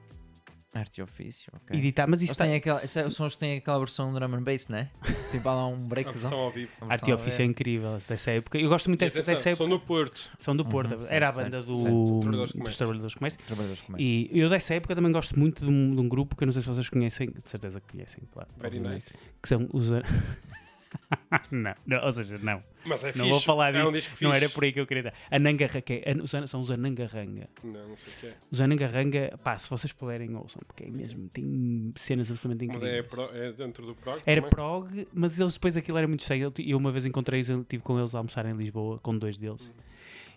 Arte 0.74 0.98
e 0.98 1.02
ofício, 1.02 1.50
ok. 1.56 1.78
Editar, 1.78 2.06
mas 2.06 2.20
isto 2.20 2.36
tá- 2.36 2.44
têm 2.44 2.56
aquela, 2.56 2.84
esses 2.84 3.18
os 3.18 3.34
que 3.34 3.38
têm 3.40 3.56
aquela 3.56 3.78
versão 3.78 4.12
drum 4.12 4.34
and 4.34 4.42
bass, 4.42 4.68
né? 4.68 4.90
tipo, 5.30 5.48
há 5.48 5.54
lá 5.54 5.66
um 5.66 5.74
A 5.74 5.76
breakzão. 5.78 6.20
versão 6.20 6.38
ao 6.38 6.50
vivo. 6.50 6.70
Arte 6.82 7.08
e 7.08 7.12
a 7.12 7.14
Ofício 7.14 7.40
é 7.42 7.44
incrível 7.46 7.98
dessa 8.06 8.32
época. 8.32 8.58
Eu 8.58 8.68
gosto 8.68 8.86
muito 8.88 9.00
dessa, 9.00 9.22
dessa 9.22 9.48
época. 9.48 9.56
são 9.56 9.66
no 9.66 9.80
Porto. 9.80 10.30
São 10.40 10.54
do 10.54 10.64
Uhum, 10.64 10.68
Porto. 10.68 10.90
certo, 10.90 11.10
Era 11.10 11.28
a 11.30 11.32
certo, 11.32 11.44
banda 11.46 11.62
do, 11.62 11.74
certo. 11.74 12.20
Trabalhadores 12.20 12.52
dos 12.52 12.58
Comércio. 12.60 12.78
Trabalhadores 12.78 13.12
de 13.12 13.18
Comércio. 13.18 13.40
Trabalhadores 13.46 13.80
de 13.80 13.86
comércio. 13.86 14.06
E 14.06 14.38
eu 14.38 14.48
dessa 14.50 14.74
época 14.74 14.94
também 14.94 15.10
gosto 15.12 15.38
muito 15.38 15.64
de 15.64 15.70
um, 15.70 15.94
de 15.94 16.00
um 16.02 16.08
grupo 16.08 16.36
que 16.36 16.44
eu 16.44 16.46
não 16.46 16.52
sei 16.52 16.60
se 16.60 16.68
vocês 16.68 16.88
conhecem, 16.90 17.30
de 17.30 17.48
certeza 17.48 17.80
que 17.80 17.92
conhecem, 17.92 18.22
claro. 18.30 18.48
Very 18.58 18.78
nice. 18.78 19.14
Que 19.42 19.48
são 19.48 19.66
os. 19.72 19.88
não, 21.50 21.74
não, 21.86 22.04
ou 22.04 22.12
seja, 22.12 22.38
não. 22.38 22.62
Mas 22.84 23.02
é 23.04 23.06
Não 23.08 23.12
fixe. 23.12 23.28
vou 23.30 23.40
falar 23.40 23.74
É 23.74 23.84
um 23.84 23.92
disco 23.92 24.10
fixe. 24.12 24.24
Não 24.24 24.32
era 24.32 24.48
por 24.48 24.64
aí 24.64 24.72
que 24.72 24.80
eu 24.80 24.86
queria 24.86 25.02
dar. 25.04 25.14
Anangarra, 25.30 25.80
que 25.80 26.02
é, 26.04 26.12
an- 26.12 26.46
são 26.46 26.60
os 26.62 26.70
Anangarranga. 26.70 27.48
Não, 27.62 27.88
não 27.88 27.96
sei 27.98 28.12
o 28.12 28.16
que 28.16 28.26
é. 28.28 28.34
Os 28.50 28.60
Anangarranga, 28.60 29.38
pá, 29.44 29.58
se 29.58 29.68
vocês 29.68 29.92
puderem, 29.92 30.34
ouçam, 30.34 30.62
porque 30.66 30.84
é 30.84 30.90
mesmo, 30.90 31.28
tem 31.28 31.92
cenas 31.96 32.30
absolutamente 32.30 32.66
Mas 32.68 32.76
incríveis. 32.82 33.04
é, 33.04 33.08
pro- 33.08 33.36
é 33.36 33.52
dentro 33.52 33.84
do 33.86 33.94
prog 33.94 34.22
Era 34.24 34.40
também? 34.40 34.50
prog, 34.50 35.08
mas 35.12 35.38
eles 35.38 35.54
depois 35.54 35.76
aquilo 35.76 35.98
era 35.98 36.06
muito 36.08 36.22
cheio. 36.22 36.44
Eu, 36.44 36.50
ti- 36.50 36.68
eu 36.70 36.78
uma 36.78 36.90
vez 36.92 37.04
encontrei-os, 37.04 37.48
estive 37.48 37.82
com 37.82 37.98
eles 37.98 38.14
a 38.14 38.18
almoçar 38.18 38.46
em 38.46 38.54
Lisboa, 38.54 38.98
com 39.00 39.16
dois 39.18 39.36
deles, 39.36 39.60
Uhum. 39.62 39.72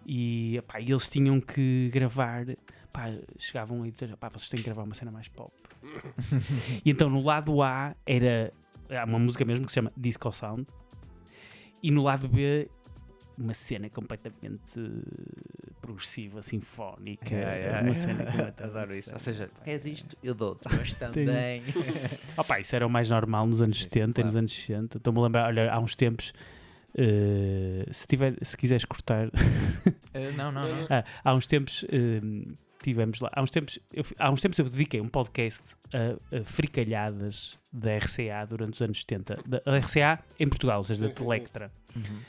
e 0.05 0.61
pá, 0.67 0.79
e 0.81 0.91
eles 0.91 1.07
tinham 1.09 1.39
que 1.39 1.89
gravar. 1.93 2.45
Pá, 2.91 3.05
chegavam 3.39 3.85
e 3.85 3.91
diziam, 3.91 4.17
pá, 4.17 4.27
vocês 4.27 4.49
têm 4.49 4.59
que 4.59 4.65
gravar 4.65 4.83
uma 4.83 4.93
cena 4.95 5.11
mais 5.11 5.29
pop. 5.29 5.53
e 6.83 6.89
então 6.91 7.09
no 7.09 7.23
lado 7.23 7.61
A 7.61 7.95
era 8.05 8.51
há 8.91 9.05
uma 9.05 9.19
música 9.19 9.45
mesmo 9.45 9.65
que 9.65 9.71
se 9.71 9.75
chama 9.75 9.91
Disco 9.95 10.31
Sound, 10.31 10.65
e 11.81 11.89
no 11.91 12.01
lado 12.03 12.27
B 12.27 12.69
uma 13.37 13.53
cena 13.53 13.89
completamente 13.89 14.61
progressiva, 15.81 16.43
sinfónica. 16.43 17.33
Yeah, 17.33 17.55
yeah, 17.55 17.85
uma 17.85 17.93
cena 17.95 18.25
completamente 18.25 18.63
Adoro 18.77 18.95
isso. 18.95 19.13
Ou 19.13 19.19
seja, 19.19 19.49
queres 19.63 19.85
isto? 19.85 20.15
Eu 20.21 20.35
dou-te, 20.35 20.67
mas 20.69 20.93
também. 20.95 21.63
Ah 22.37 22.43
pá, 22.43 22.59
isso 22.59 22.75
era 22.75 22.85
o 22.85 22.89
mais 22.89 23.09
normal 23.09 23.47
nos 23.47 23.61
anos 23.61 23.77
Sim, 23.77 23.83
70 23.85 24.21
e 24.21 24.23
nos 24.23 24.31
claro. 24.33 24.37
anos 24.39 24.51
60. 24.51 24.97
Estou-me 24.97 25.19
a 25.19 25.23
lembrar, 25.23 25.47
olha, 25.47 25.71
há 25.71 25.79
uns 25.79 25.95
tempos 25.95 26.33
Eh, 26.93 27.85
se, 27.91 28.05
tiver, 28.05 28.35
se 28.41 28.57
quiseres 28.57 28.83
cortar, 28.85 29.29
Eh, 30.13 30.31
não, 30.33 30.51
não, 30.51 30.67
não. 30.67 30.87
Ah, 30.89 31.05
há 31.23 31.33
uns 31.33 31.47
tempos 31.47 31.85
eh, 31.89 32.19
tivemos 32.83 33.19
lá. 33.19 33.29
Há 33.33 33.41
uns 33.41 33.51
tempos, 33.51 33.79
eu, 33.93 34.03
há 34.17 34.31
uns 34.31 34.41
tempos 34.41 34.59
eu 34.59 34.65
dediquei 34.65 35.01
um 35.01 35.07
podcast 35.07 35.61
a, 35.93 36.37
a 36.37 36.43
fricalhadas 36.43 37.57
da 37.71 37.97
RCA 37.97 38.45
durante 38.47 38.73
os 38.73 38.81
anos 38.81 39.01
70. 39.01 39.37
Da 39.45 39.77
RCA 39.77 40.23
em 40.39 40.47
Portugal, 40.47 40.79
ou 40.79 40.83
seja, 40.83 41.07
da. 41.07 41.13
Telectra. 41.13 41.71
Uhum. 41.95 42.19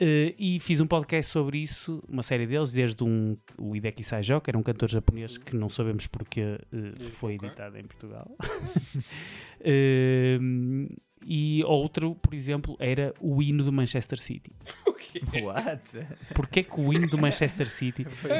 Eh, 0.00 0.34
e 0.38 0.60
fiz 0.60 0.80
um 0.80 0.86
podcast 0.86 1.30
sobre 1.30 1.58
isso, 1.58 2.02
uma 2.08 2.22
série 2.22 2.46
deles, 2.46 2.72
desde 2.72 3.04
um, 3.04 3.36
o 3.56 3.76
Hideki 3.76 4.02
Saijo, 4.02 4.40
que 4.40 4.50
era 4.50 4.58
um 4.58 4.62
cantor 4.62 4.90
japonês 4.90 5.38
que 5.38 5.56
não 5.56 5.68
sabemos 5.68 6.06
porque 6.06 6.58
E 6.72 7.10
foi 7.10 7.34
editado 7.34 7.78
em 7.78 7.84
Portugal. 7.84 8.30
Eh, 9.66 10.38
e 11.26 11.62
outro, 11.64 12.14
por 12.16 12.34
exemplo, 12.34 12.76
era 12.78 13.14
o 13.20 13.42
hino 13.42 13.64
do 13.64 13.72
Manchester 13.72 14.18
City. 14.20 14.52
O 14.86 14.96
quê? 15.30 15.42
What? 15.42 16.06
Porquê 16.34 16.62
que 16.64 16.80
o 16.80 16.92
hino 16.92 17.06
do 17.06 17.16
Manchester 17.18 17.70
City 17.70 18.04
Foi 18.10 18.30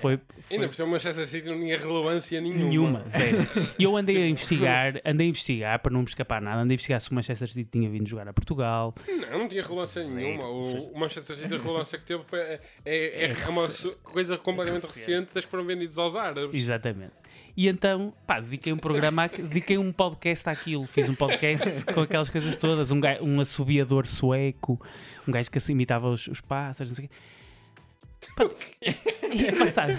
foi, 0.00 0.20
Ainda 0.50 0.66
por 0.68 0.74
cima 0.74 0.88
o 0.88 0.90
Manchester 0.92 1.26
City 1.26 1.48
não 1.48 1.58
tinha 1.58 1.76
relevância 1.78 2.40
nenhuma. 2.40 2.64
Nenhuma, 2.64 3.04
zero. 3.08 3.38
E 3.78 3.82
eu 3.84 3.96
andei 3.96 4.22
a 4.22 4.26
investigar, 4.28 4.94
andei 5.04 5.26
a 5.26 5.30
investigar 5.30 5.78
para 5.80 5.92
não 5.92 6.00
me 6.00 6.06
escapar 6.06 6.40
nada, 6.40 6.60
andei 6.62 6.74
a 6.74 6.76
investigar 6.76 7.00
se 7.00 7.10
o 7.10 7.14
Manchester 7.14 7.48
City 7.50 7.68
tinha 7.70 7.90
vindo 7.90 8.08
jogar 8.08 8.26
a 8.28 8.32
Portugal. 8.32 8.94
Não, 9.06 9.38
não 9.40 9.48
tinha 9.48 9.62
relevância 9.62 10.02
Zero. 10.02 10.14
nenhuma. 10.14 10.48
O, 10.48 10.92
o 10.92 10.98
Manchester 10.98 11.36
City, 11.36 11.54
a 11.54 11.58
relevância 11.58 11.98
que 11.98 12.04
teve 12.06 12.22
foi, 12.24 12.38
é, 12.38 12.60
é, 12.86 13.32
é 13.32 13.48
uma 13.48 13.68
su- 13.68 13.96
coisa 14.02 14.38
completamente 14.38 14.82
recente. 14.86 14.98
recente 15.10 15.34
das 15.34 15.44
que 15.44 15.50
foram 15.50 15.64
vendidos 15.66 15.98
aos 15.98 16.14
árabes. 16.14 16.54
Exatamente. 16.54 17.12
E 17.60 17.68
então, 17.68 18.14
pá, 18.26 18.40
dediquei 18.40 18.72
um 18.72 18.78
programa, 18.78 19.28
dediquei 19.28 19.76
um 19.76 19.92
podcast 19.92 20.48
àquilo. 20.48 20.86
Fiz 20.86 21.10
um 21.10 21.14
podcast 21.14 21.84
com 21.92 22.00
aquelas 22.00 22.30
coisas 22.30 22.56
todas. 22.56 22.90
Um, 22.90 22.98
um 23.20 23.38
assobiador 23.38 24.06
sueco, 24.06 24.80
um 25.28 25.30
gajo 25.30 25.50
que 25.50 25.58
assim 25.58 25.72
imitava 25.72 26.08
os, 26.08 26.26
os 26.26 26.40
pássaros, 26.40 26.90
não 26.90 26.96
sei 26.96 27.04
o 27.04 28.48
quê. 28.48 28.94
E 29.30 29.52
passado, 29.52 29.98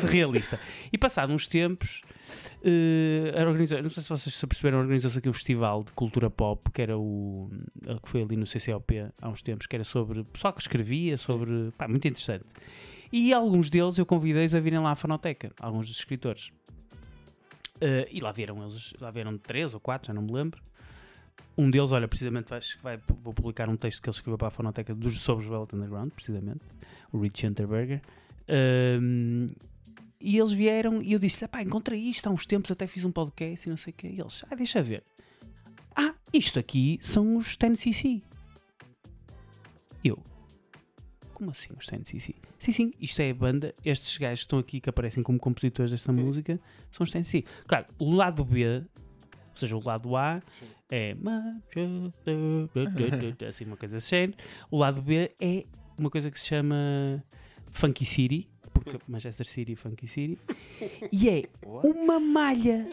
surrealista. 0.00 0.58
E 0.92 0.98
passado 0.98 1.32
uns 1.32 1.46
tempos, 1.46 2.02
eh, 2.64 3.34
a 3.40 3.48
organiza- 3.48 3.80
não 3.80 3.90
sei 3.90 4.02
se 4.02 4.08
vocês 4.08 4.34
se 4.34 4.44
perceberam, 4.44 4.80
organizou-se 4.80 5.16
aqui 5.16 5.28
um 5.28 5.32
festival 5.32 5.84
de 5.84 5.92
cultura 5.92 6.28
pop, 6.28 6.72
que 6.72 6.82
era 6.82 6.98
o 6.98 7.48
que 8.02 8.08
foi 8.08 8.22
ali 8.22 8.34
no 8.36 8.46
CCOP 8.46 9.06
há 9.22 9.28
uns 9.28 9.42
tempos, 9.42 9.68
que 9.68 9.76
era 9.76 9.84
sobre 9.84 10.24
pessoal 10.24 10.52
que 10.52 10.60
escrevia, 10.60 11.16
sobre. 11.16 11.70
pá, 11.78 11.86
muito 11.86 12.08
interessante. 12.08 12.44
E 13.12 13.32
alguns 13.32 13.70
deles 13.70 13.96
eu 13.96 14.04
convidei-os 14.04 14.56
a 14.56 14.58
virem 14.58 14.80
lá 14.80 14.90
à 14.90 14.96
fonoteca, 14.96 15.52
alguns 15.60 15.86
dos 15.86 15.96
escritores. 15.96 16.50
Eh, 17.80 18.08
e 18.10 18.20
lá 18.20 18.30
vieram 18.30 18.62
eles, 18.62 18.92
lá 19.00 19.10
vieram 19.10 19.38
três 19.38 19.72
ou 19.72 19.80
quatro, 19.80 20.08
já 20.08 20.14
não 20.14 20.22
me 20.22 20.32
lembro. 20.32 20.60
Um 21.56 21.70
deles, 21.70 21.92
olha, 21.92 22.06
precisamente 22.06 22.46
que 22.46 22.82
vai, 22.82 22.98
vou 23.22 23.32
publicar 23.32 23.68
um 23.68 23.76
texto 23.76 24.02
que 24.02 24.08
ele 24.08 24.14
escreveu 24.14 24.38
para 24.38 24.48
a 24.48 24.50
fonoteca 24.50 24.94
dos, 24.94 25.20
sobre 25.20 25.44
os 25.44 25.50
Velvet 25.50 25.74
Underground, 25.74 26.10
precisamente, 26.12 26.60
o 27.12 27.18
Rich 27.18 27.46
Unterberger. 27.46 28.00
Ehm, 28.46 29.48
e 30.20 30.38
eles 30.38 30.52
vieram 30.52 31.02
e 31.02 31.12
eu 31.12 31.18
disse: 31.18 31.46
pá, 31.48 31.62
encontrei 31.62 31.98
isto 31.98 32.26
há 32.26 32.30
uns 32.30 32.46
tempos, 32.46 32.70
até 32.70 32.86
fiz 32.86 33.04
um 33.04 33.12
podcast 33.12 33.66
e 33.66 33.70
não 33.70 33.76
sei 33.76 33.92
o 33.92 33.96
quê. 33.96 34.08
E 34.08 34.20
eles, 34.20 34.44
ah, 34.50 34.54
deixa 34.54 34.82
ver. 34.82 35.02
Ah, 35.96 36.14
isto 36.32 36.58
aqui 36.58 36.98
são 37.02 37.36
os 37.36 37.56
10cc. 37.56 38.22
Eu, 40.04 40.18
como 41.40 41.50
assim 41.52 41.70
os 41.78 41.86
10cc? 41.86 42.34
Sim, 42.58 42.72
sim, 42.72 42.92
isto 43.00 43.20
é 43.20 43.30
a 43.30 43.34
banda. 43.34 43.74
Estes 43.82 44.18
gajos 44.18 44.40
que 44.40 44.44
estão 44.44 44.58
aqui 44.58 44.78
que 44.78 44.90
aparecem 44.90 45.22
como 45.22 45.38
compositores 45.38 45.90
desta 45.90 46.12
música 46.12 46.60
são 46.92 47.02
os 47.02 47.10
10cc. 47.10 47.46
Claro, 47.66 47.86
o 47.98 48.12
lado 48.12 48.44
B, 48.44 48.66
ou 48.66 49.56
seja, 49.56 49.74
o 49.74 49.82
lado 49.82 50.14
A 50.16 50.42
Sim. 50.58 50.66
é 50.90 51.16
assim, 53.48 53.64
uma 53.64 53.76
coisa 53.78 53.98
género. 54.00 54.34
O 54.70 54.76
lado 54.76 55.00
B 55.00 55.30
é 55.40 55.64
uma 55.98 56.10
coisa 56.10 56.30
que 56.30 56.38
se 56.38 56.46
chama 56.46 57.24
Funky 57.72 58.04
City, 58.04 58.46
porque 58.74 58.98
Manchester 59.08 59.46
City 59.46 59.74
Funky 59.76 60.08
City, 60.08 60.38
e 61.10 61.26
é 61.26 61.44
What? 61.64 61.88
uma 61.88 62.20
malha, 62.20 62.86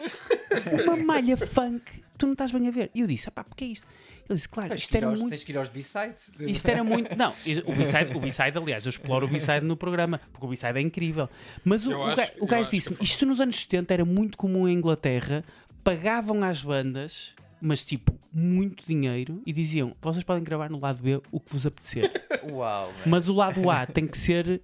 uma 0.84 0.96
malha 0.96 1.36
funk. 1.36 2.02
Tu 2.16 2.24
não 2.24 2.32
estás 2.32 2.50
bem 2.50 2.66
a 2.66 2.70
ver. 2.70 2.90
E 2.94 3.00
eu 3.00 3.06
disse, 3.06 3.30
pá, 3.30 3.44
porque 3.44 3.64
é 3.64 3.68
isto? 3.68 3.86
Ele 4.28 4.36
disse, 4.36 4.48
claro, 4.48 4.68
Tens 4.70 4.80
isto 4.82 4.90
que, 4.90 4.96
ir 4.96 4.98
era 4.98 5.06
aos, 5.08 5.20
muito. 5.20 5.30
tens 5.30 5.44
que 5.44 5.52
ir 5.52 5.56
aos 5.56 5.68
B-sides. 5.70 6.30
Isto 6.40 6.68
era 6.68 6.84
muito. 6.84 7.16
Não, 7.16 7.30
o 7.66 7.72
B-side, 7.74 8.16
o 8.16 8.20
B-side, 8.20 8.58
aliás, 8.58 8.84
eu 8.84 8.90
exploro 8.90 9.26
o 9.26 9.28
B-side 9.30 9.64
no 9.64 9.76
programa, 9.76 10.20
porque 10.32 10.44
o 10.46 10.48
B-side 10.50 10.78
é 10.78 10.82
incrível. 10.82 11.28
Mas 11.64 11.86
o, 11.86 11.92
Eu 11.92 11.98
o, 12.00 12.04
acho- 12.04 12.32
o 12.38 12.44
eu 12.44 12.46
gajo 12.46 12.70
disse-me: 12.70 12.98
isto 13.00 13.24
nos 13.24 13.40
anos 13.40 13.56
70 13.62 13.94
era 13.94 14.04
muito 14.04 14.36
comum 14.36 14.68
em 14.68 14.74
Inglaterra, 14.74 15.42
pagavam 15.82 16.42
às 16.44 16.60
bandas, 16.62 17.32
mas 17.60 17.84
tipo, 17.84 18.18
muito 18.32 18.84
dinheiro, 18.86 19.42
e 19.46 19.52
diziam: 19.52 19.96
vocês 20.02 20.22
podem 20.24 20.44
gravar 20.44 20.68
no 20.68 20.78
lado 20.78 21.02
B 21.02 21.20
o 21.32 21.40
que 21.40 21.52
vos 21.52 21.64
apetecer, 21.64 22.10
Uau, 22.52 22.88
man. 22.92 22.98
mas 23.06 23.28
o 23.28 23.32
lado 23.34 23.70
A 23.70 23.86
tem 23.86 24.06
que 24.06 24.18
ser 24.18 24.60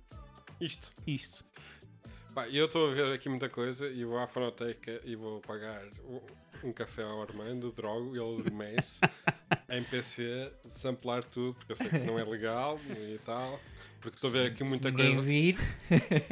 Isto. 0.60 0.92
isto. 1.06 1.42
Pá, 2.34 2.48
eu 2.48 2.66
estou 2.66 2.90
a 2.90 2.94
ver 2.94 3.12
aqui 3.14 3.28
muita 3.28 3.48
coisa 3.48 3.88
e 3.88 4.04
vou 4.04 4.18
à 4.18 4.26
fonoteca 4.26 5.00
e 5.04 5.14
vou 5.16 5.40
pagar 5.40 5.80
um, 6.64 6.72
café 6.72 7.02
ao 7.02 7.22
Armando, 7.22 7.70
drogo, 7.72 8.14
ele 8.16 8.40
adormece, 8.40 9.00
em 9.70 9.82
PC, 9.84 10.50
samplar 10.68 11.22
tudo, 11.24 11.54
porque 11.54 11.72
eu 11.72 11.76
sei 11.76 11.88
que 11.88 11.98
não 11.98 12.18
é 12.18 12.24
legal 12.24 12.78
e 12.90 13.18
tal. 13.24 13.60
Porque 14.00 14.16
estou 14.16 14.28
a 14.28 14.32
ver 14.34 14.46
aqui 14.52 14.62
muita 14.64 14.92
coisa. 14.92 15.20
vir, 15.22 15.56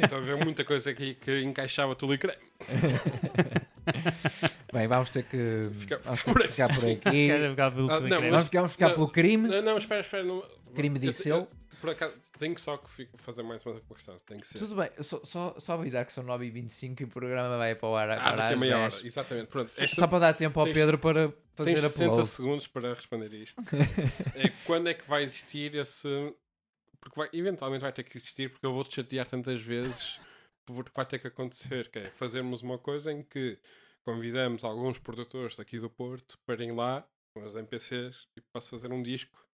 Estou 0.02 0.18
a 0.18 0.20
ver 0.20 0.36
muita 0.44 0.62
coisa 0.62 0.90
aqui 0.90 1.14
que 1.14 1.40
encaixava 1.40 1.96
tudo 1.96 2.12
e 2.12 2.18
creme. 2.18 2.36
bem, 4.72 4.86
vamos 4.86 5.10
ter 5.10 5.24
que, 5.24 5.70
Fica- 5.78 5.98
vamos 6.04 6.22
ter 6.22 6.32
por 6.32 6.42
que 6.42 6.48
ficar 6.48 6.68
por 6.74 6.84
aqui. 6.84 7.00
Quer 7.28 7.50
ficar 7.50 7.70
pelo 7.70 7.90
Ah, 7.90 8.00
não, 8.00 8.08
creme? 8.08 8.30
Vamos 8.30 8.44
ficar, 8.44 8.60
vamos 8.60 8.76
Não, 8.78 8.90
pelo 8.94 9.08
crime. 9.08 9.48
Não, 9.48 9.62
não, 9.62 9.78
espera, 9.78 10.00
espera. 10.02 10.22
Não, 10.24 10.42
Crime 10.74 10.96
eu- 10.96 11.00
disseu? 11.00 11.36
eu- 11.36 11.48
Por 11.82 11.90
acaso, 11.90 12.16
tenho 12.38 12.56
só 12.58 12.76
que 12.76 13.08
fazer 13.18 13.42
mais 13.42 13.66
uma 13.66 13.78
questão. 13.80 14.16
Tem 14.24 14.38
que 14.38 14.46
ser. 14.46 14.58
Tudo 14.60 14.76
bem, 14.76 14.88
só, 15.00 15.20
só, 15.24 15.58
só 15.58 15.72
avisar 15.74 16.06
que 16.06 16.12
são 16.12 16.22
9h25 16.24 17.00
e 17.00 17.04
o 17.04 17.08
programa 17.08 17.58
vai 17.58 17.74
para 17.74 17.88
o 17.88 17.96
ar 17.96 18.08
ah, 18.08 18.14
agora 18.14 18.36
daqui 18.36 18.40
a 18.40 18.54
às 18.54 18.60
meia 18.60 18.76
10. 18.78 18.94
hora. 18.94 19.06
Exatamente. 19.06 19.46
Pronto. 19.48 19.72
Esta, 19.76 19.96
Só 19.96 20.06
para 20.06 20.18
dar 20.20 20.34
tempo 20.34 20.60
ao 20.60 20.66
tens- 20.66 20.74
Pedro 20.74 20.96
para 20.98 21.34
fazer 21.54 21.74
Tens 21.74 21.84
a 21.84 21.88
60 21.90 22.10
upload. 22.12 22.28
segundos 22.28 22.66
para 22.68 22.94
responder 22.94 23.34
isto. 23.34 23.60
é, 24.36 24.48
quando 24.64 24.88
é 24.88 24.94
que 24.94 25.06
vai 25.08 25.24
existir 25.24 25.74
esse. 25.74 26.08
Porque 27.00 27.18
vai, 27.18 27.28
eventualmente 27.32 27.82
vai 27.82 27.92
ter 27.92 28.04
que 28.04 28.16
existir, 28.16 28.48
porque 28.52 28.64
eu 28.64 28.72
vou-te 28.72 28.94
chatear 28.94 29.26
tantas 29.26 29.60
vezes, 29.60 30.20
porque 30.64 30.92
vai 30.94 31.04
ter 31.04 31.18
que 31.18 31.26
acontecer, 31.26 31.90
que 31.90 31.98
é 31.98 32.10
fazermos 32.10 32.62
uma 32.62 32.78
coisa 32.78 33.10
em 33.10 33.24
que 33.24 33.58
convidamos 34.04 34.62
alguns 34.62 35.00
produtores 35.00 35.56
daqui 35.56 35.80
do 35.80 35.90
Porto 35.90 36.38
para 36.46 36.54
irem 36.54 36.70
lá, 36.76 37.04
com 37.34 37.44
os 37.44 37.56
NPCs, 37.56 38.28
e 38.36 38.40
posso 38.54 38.70
fazer 38.70 38.92
um 38.92 39.02
disco. 39.02 39.44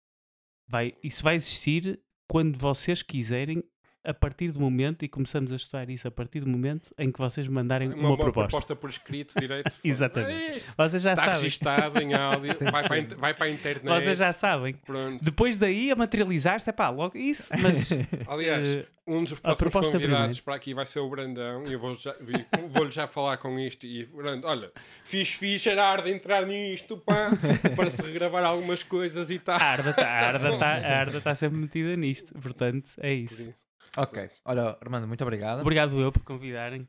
Vai, 0.71 0.95
isso 1.03 1.23
vai 1.23 1.37
existir 1.37 1.99
quando 2.29 2.59
vocês 2.59 3.03
quiserem, 3.03 3.65
a 4.05 4.15
partir 4.15 4.53
do 4.53 4.61
momento, 4.61 5.05
e 5.05 5.09
começamos 5.09 5.53
a 5.53 5.57
estudar 5.57 5.91
isso 5.91 6.07
a 6.09 6.11
partir 6.11 6.41
do 6.41 6.49
momento 6.49 6.95
em 6.99 7.11
que 7.13 7.19
vocês 7.19 7.47
mandarem 7.49 7.93
uma, 7.93 8.17
proposta. 8.17 8.75
por 8.77 8.89
escrito 8.91 9.39
direito. 9.39 9.77
Exatamente. 9.85 10.65
É. 10.67 10.73
Vocês 10.77 11.03
já 11.03 11.13
Está 11.13 11.25
sabem. 11.25 11.41
registado 11.41 11.99
em 12.01 12.15
áudio, 12.15 12.57
vai 12.73 12.89
para, 12.89 12.99
in- 12.99 13.07
vai 13.17 13.35
para 13.35 13.47
a 13.47 13.51
internet. 13.51 13.85
Vocês 13.85 14.17
já 14.19 14.33
sabem. 14.33 14.75
Pronto. 14.75 15.23
Depois 15.23 15.59
daí 15.59 15.91
a 15.91 15.97
materializar-se, 15.97 16.71
é 16.71 16.73
pá, 16.73 16.89
logo 16.89 17.19
isso, 17.19 17.51
mas 17.61 17.91
Aliás, 18.29 18.67
eh, 18.69 18.87
um 19.07 19.25
dos 19.25 19.39
próximos 19.41 19.59
proposta 19.59 19.93
convidados 19.93 20.19
primeiro. 20.19 20.43
para 20.45 20.55
aqui 20.55 20.75
vai 20.75 20.87
ser 20.87 21.01
o 21.01 21.09
Brandão 21.11 21.67
e 21.67 21.73
eu 21.73 21.79
vou 21.81 21.97
já, 21.97 22.15
vou-lhe 22.71 22.91
já 22.91 23.07
falar 23.07 23.37
com 23.39 23.59
isto 23.59 23.85
e 23.85 24.07
Brando, 24.07 24.47
olha, 24.47 24.71
fiz 25.05 25.31
fiz 25.31 25.61
Gerardo 25.61 26.05
de 26.05 26.13
entrar 26.13 26.47
nisto 26.47 26.97
pá, 26.99 27.31
para 27.77 27.91
se 27.91 28.01
regravar 28.03 28.45
algumas 28.45 28.83
coisas 28.83 29.29
e 29.31 29.39
tal. 29.39 29.59
a 29.61 29.65
Arda 29.65 29.91
está 29.91 30.07
a 30.09 30.27
Arda 30.29 30.59
tá, 30.59 30.67
a 30.67 30.99
Arda 31.01 31.21
tá 31.21 31.35
sempre 31.35 31.59
metida 31.59 31.95
nisto, 31.97 32.33
portanto 32.41 32.89
é 32.99 33.13
isso. 33.13 33.53
Ok, 34.01 34.31
olha, 34.45 34.77
Armando, 34.81 35.09
muito 35.09 35.23
obrigado. 35.25 35.61
Obrigado 35.61 36.01
eu 36.01 36.13
por 36.13 36.23
convidarem. 36.23 36.89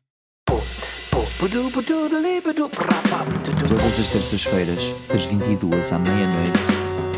Todas 3.68 4.00
as 4.00 4.10
terças-feiras, 4.10 4.94
das 5.08 5.26
22 5.26 5.92
à 5.92 5.98
meia-noite, 5.98 6.60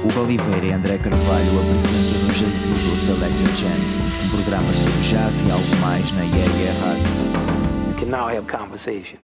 Hugo 0.01 0.21
Oliveira 0.21 0.65
e 0.65 0.71
André 0.71 0.97
Carvalho 0.97 1.59
apresentam 1.59 2.23
no 2.25 2.33
Jazigo 2.33 2.95
Selected 2.95 3.53
Jams, 3.53 3.99
um 4.23 4.29
programa 4.29 4.71
sobre 4.71 5.01
jazz 5.01 5.41
e 5.41 5.51
algo 5.51 5.75
mais 5.81 6.09
na 6.13 6.21
Yeah 6.23 6.53
Yeah 6.53 6.79
Rádio. 6.85 7.51
can 7.99 8.09
now 8.09 8.27
have 8.27 8.47
conversation. 8.47 9.19